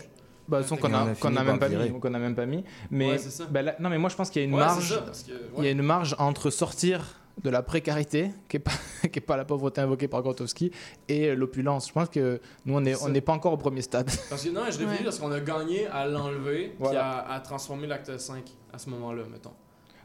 bah, 0.47 0.61
qu'on 0.63 0.75
Et 0.75 0.79
on 0.83 0.93
a, 0.93 0.97
a 1.01 1.05
qu'on 1.07 1.15
fini 1.15 1.33
a 1.33 1.35
par 1.35 1.45
même 1.45 1.59
pas 1.59 1.67
virer. 1.67 1.89
mis, 1.89 1.99
qu'on 1.99 2.13
a 2.13 2.19
même 2.19 2.35
pas 2.35 2.45
mis. 2.45 2.63
Mais 2.89 3.09
Ouais, 3.11 3.17
c'est 3.17 3.31
ça. 3.31 3.45
ben 3.49 3.63
là- 3.65 3.75
non, 3.79 3.89
mais 3.89 3.97
moi 3.97 4.09
je 4.09 4.15
pense 4.15 4.29
qu'il 4.29 4.41
y 4.43 4.45
a 4.45 4.47
une 4.47 4.53
Ouais, 4.53 4.61
marge. 4.61 4.89
ça, 4.93 5.05
Il 5.57 5.63
y 5.65 5.67
a 5.67 5.71
une 5.71 5.81
marge 5.81 6.15
entre 6.19 6.49
sortir 6.49 7.19
de 7.43 7.49
la 7.49 7.61
précarité, 7.63 8.31
qui 8.47 8.57
est 8.57 8.59
pas, 8.59 8.71
qui 9.11 9.19
est 9.19 9.21
pas 9.21 9.35
la 9.37 9.45
pauvreté 9.45 9.81
invoquée 9.81 10.07
par 10.07 10.21
Grotowski, 10.21 10.71
et 11.07 11.35
l'opulence. 11.35 11.87
Je 11.89 11.93
pense 11.93 12.09
que 12.09 12.39
nous 12.65 12.75
on 12.75 12.85
est, 12.85 13.01
on 13.03 13.09
n'est 13.09 13.21
pas 13.21 13.33
encore 13.33 13.53
au 13.53 13.57
premier 13.57 13.81
stade. 13.81 14.09
Parce 14.29 14.43
que 14.43 14.49
non, 14.49 14.61
je 14.69 14.77
Ouais. 14.85 14.97
vu 14.97 15.03
parce 15.03 15.19
qu'on 15.19 15.31
a 15.31 15.39
gagné 15.39 15.87
à 15.87 16.05
l'enlever 16.07 16.67
puis 16.69 16.75
Voilà. 16.79 17.09
à, 17.19 17.35
à 17.35 17.39
transformer 17.41 17.87
l'acte 17.87 18.17
5 18.17 18.43
à 18.73 18.77
ce 18.77 18.89
moment-là, 18.89 19.23
mettons. 19.31 19.51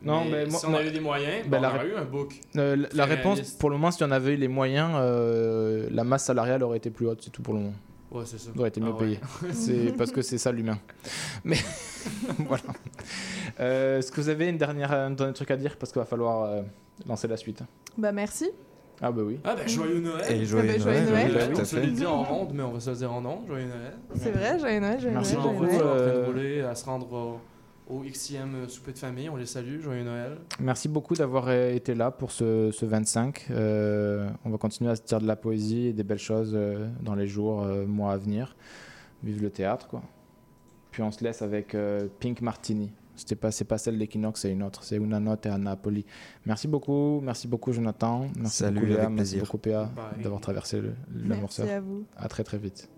Non, 0.03 0.25
mais, 0.25 0.31
mais 0.31 0.47
moi- 0.47 0.59
si 0.61 0.67
on 0.67 0.75
avait 0.75 0.89
eu 0.89 0.93
des 0.93 1.01
moyens, 1.01 1.43
Ben, 1.45 1.51
ben, 1.51 1.61
la 1.61 1.73
on 1.73 1.75
aurait 1.77 1.89
eu 1.89 1.95
un 1.97 2.05
book. 2.05 2.35
Euh, 2.57 2.87
la- 2.93 3.05
réponse, 3.05 3.41
pour 3.53 3.69
le 3.71 3.77
moment, 3.77 3.91
si 3.91 4.03
on 4.03 4.11
avait 4.11 4.33
eu 4.33 4.37
les 4.37 4.49
moyens, 4.49 4.93
euh, 4.95 5.89
la 5.93 6.05
masse 6.05 6.25
salariale 6.25 6.63
aurait 6.63 6.79
été 6.79 6.89
plus 6.91 7.07
haute, 7.07 7.21
c'est 7.23 7.31
tout 7.31 7.43
pour 7.43 7.53
le 7.55 7.61
moment. 7.61 7.75
Ouais, 8.11 8.25
c'est 8.27 8.39
ça. 8.41 8.51
aurait 8.59 8.71
été 8.71 8.81
mieux 8.81 8.93
Ah 8.93 9.03
ouais. 9.03 9.19
payé. 9.45 9.53
c'est 9.53 9.95
parce 9.99 10.11
que 10.11 10.23
c'est 10.23 10.39
ça 10.39 10.51
l'humain. 10.53 10.79
Mais 11.45 11.59
voilà. 12.39 12.63
Euh, 13.61 13.99
Est-ce 13.99 14.11
que 14.11 14.21
vous 14.21 14.29
avez 14.31 14.49
une 14.49 14.57
dernière, 14.59 14.91
un 14.93 15.11
dernier 15.11 15.35
truc 15.35 15.51
à 15.51 15.57
dire? 15.57 15.77
Parce 15.77 15.93
qu'il 15.93 16.01
va 16.01 16.07
falloir 16.07 16.45
euh, 16.45 16.63
lancer 17.07 17.29
la 17.29 17.37
suite. 17.37 17.63
Bah 17.99 18.13
merci. 18.13 18.51
Ah 19.03 19.11
bah 19.11 19.23
oui. 19.25 19.39
Ah 19.45 19.55
ben 19.57 19.67
joyeux 19.67 20.01
Noël. 20.01 20.31
Et 20.31 20.45
joyeux 20.45 20.69
Ah 20.71 20.73
ben, 20.75 20.83
joyeux 20.83 21.11
Noël, 21.11 21.33
Noël. 21.33 21.53
on 21.59 21.65
se 21.65 21.77
le 21.77 21.87
dit 21.87 22.05
en 22.07 22.23
ronde, 22.23 22.51
mais 22.53 22.63
on 22.63 22.73
va 22.73 22.81
se 22.81 22.91
le 22.91 22.97
dire 22.97 23.13
en 23.13 23.25
ondes. 23.25 23.47
Joyeux 23.47 23.67
Noël. 23.69 23.97
C'est 24.15 24.31
vrai, 24.31 24.59
joyeux 24.59 24.81
Noël, 24.81 25.01
joyeux 25.01 25.15
Merci 25.15 25.37
beaucoup, 25.37 25.65
Noël. 25.65 25.75
en 25.77 25.79
train 25.79 25.87
euh, 25.87 26.21
de 26.23 26.27
rouler 26.27 26.61
à 26.61 26.75
se 26.75 26.85
rendre 26.85 27.41
au, 27.89 27.95
au 27.97 28.01
XIème 28.03 28.69
souper 28.69 28.93
de 28.93 28.99
famille. 28.99 29.31
On 29.31 29.37
les 29.37 29.47
salue. 29.47 29.81
Joyeux 29.81 30.05
Noël. 30.05 30.37
Merci 30.61 30.89
beaucoup 30.89 31.15
d'avoir 31.15 31.47
euh, 31.49 31.73
été 31.73 31.95
là 31.95 32.11
pour 32.11 32.31
ce, 32.31 32.71
ce 32.73 32.85
25. 32.85 33.47
Euh, 33.51 34.29
on 34.45 34.51
va 34.51 34.59
continuer 34.59 34.91
à 34.91 34.97
se 34.97 35.03
dire 35.03 35.19
de 35.19 35.27
la 35.27 35.37
poésie 35.37 35.87
et 35.87 35.93
des 35.95 36.05
belles 36.05 36.19
choses 36.19 36.53
euh, 36.55 36.87
dans 37.01 37.15
les 37.15 37.27
jours, 37.27 37.63
euh, 37.63 37.87
mois 37.87 38.13
à 38.13 38.17
venir. 38.19 38.55
Vive 39.23 39.43
le 39.43 39.49
théâtre, 39.51 39.89
quoi. 39.89 40.03
Puis 40.91 41.03
on 41.03 41.11
se 41.11 41.25
laisse 41.25 41.41
avec 41.41 41.75
euh, 41.75 42.07
Pink 42.19 42.43
Martini. 42.43 42.91
C'était 43.21 43.37
pas, 43.37 43.51
c'est 43.51 43.67
pas 43.67 43.77
celle 43.77 43.99
d'Equinox, 43.99 44.41
c'est 44.41 44.51
une 44.51 44.63
autre. 44.63 44.83
C'est 44.83 44.97
Una 44.97 45.21
Notte 45.21 45.45
à 45.45 45.59
Napoli. 45.59 46.07
Merci 46.47 46.67
beaucoup, 46.69 47.21
merci 47.23 47.47
beaucoup 47.49 47.71
Jonathan. 47.71 48.27
Merci 48.39 48.57
Salut, 48.57 48.75
beaucoup 48.81 48.87
Léa, 48.87 49.03
avec 49.03 49.11
merci 49.15 49.39
beaucoup 49.39 49.59
PA 49.59 49.91
d'avoir 50.23 50.41
traversé 50.41 50.81
le, 50.81 50.95
le 51.13 51.29
Merci 51.29 51.41
morceau. 51.43 51.63
à 51.65 51.81
vous. 51.81 52.05
À 52.17 52.29
très 52.29 52.45
très 52.45 52.57
vite. 52.57 52.89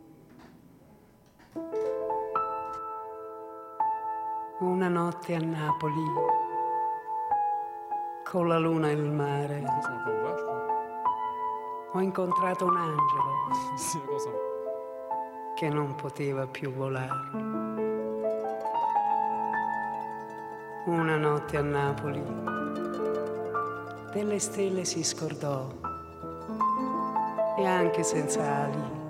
Una 4.60 4.88
notte 4.88 5.30
a 5.30 5.38
Napoli, 5.40 6.06
con 8.30 8.44
la 8.48 8.58
luna 8.60 8.90
e 8.90 8.92
il 8.92 9.10
mare, 9.10 9.48
C'est 9.48 9.88
encore 9.88 10.20
voix, 10.20 10.36
je 10.38 10.42
crois. 10.44 10.68
ho 11.94 12.00
incontrato 12.00 12.66
un 12.66 12.76
angelo 12.76 13.32
che 15.56 15.68
non 15.68 15.94
poteva 15.96 16.46
più 16.46 16.70
volare. 16.72 17.10
Una 20.84 21.16
notte 21.16 21.56
a 21.56 21.62
Napoli, 21.62 22.22
delle 24.12 24.38
stelle 24.40 24.84
si 24.84 25.04
scordò 25.04 25.68
e 27.56 27.64
anche 27.64 28.02
senza 28.02 28.42
ali 28.42 29.00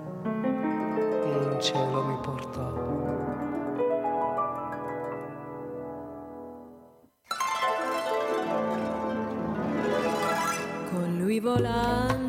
in 1.53 1.59
cielo 1.59 2.03
mi 2.03 2.17
portò. 2.21 2.71
Con 10.89 11.17
lui 11.17 11.39
volando 11.39 12.22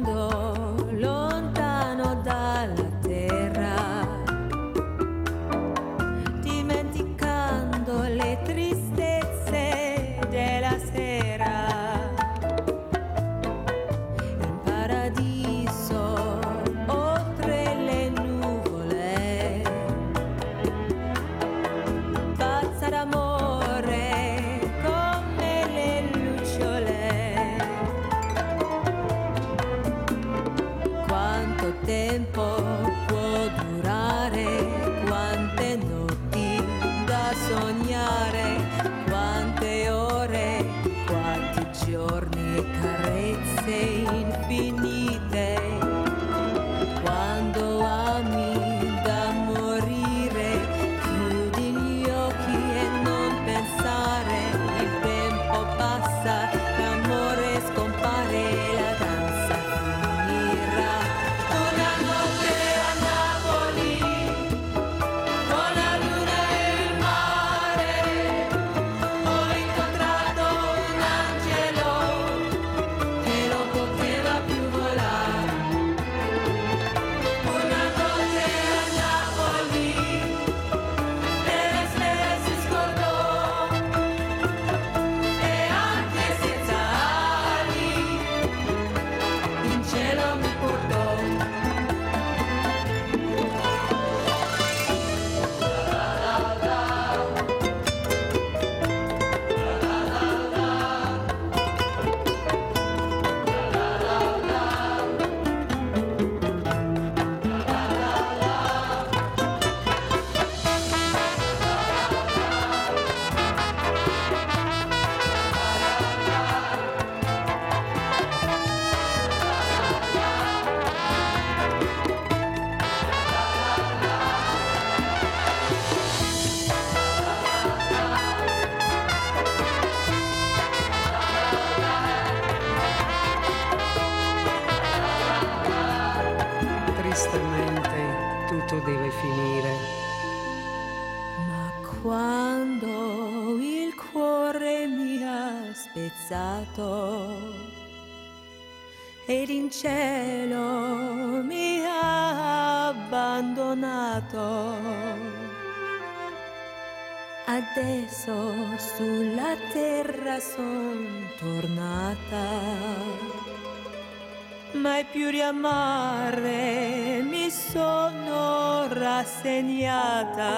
riamare 165.44 167.20
mi 167.22 167.50
sono 167.50 168.86
rassegnata. 168.88 170.52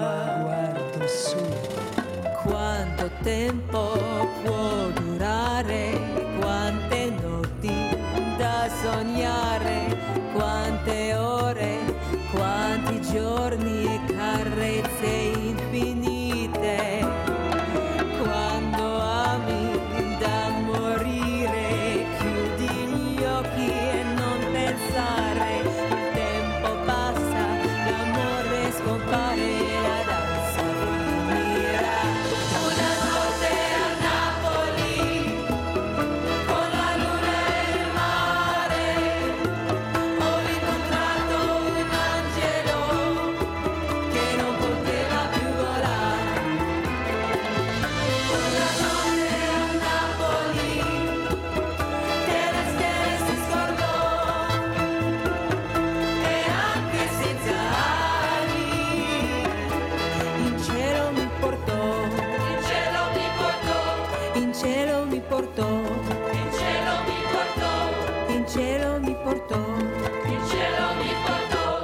Ma 0.00 0.38
guardo 0.40 1.06
su. 1.06 1.36
Quanto 2.42 3.10
tempo 3.22 3.93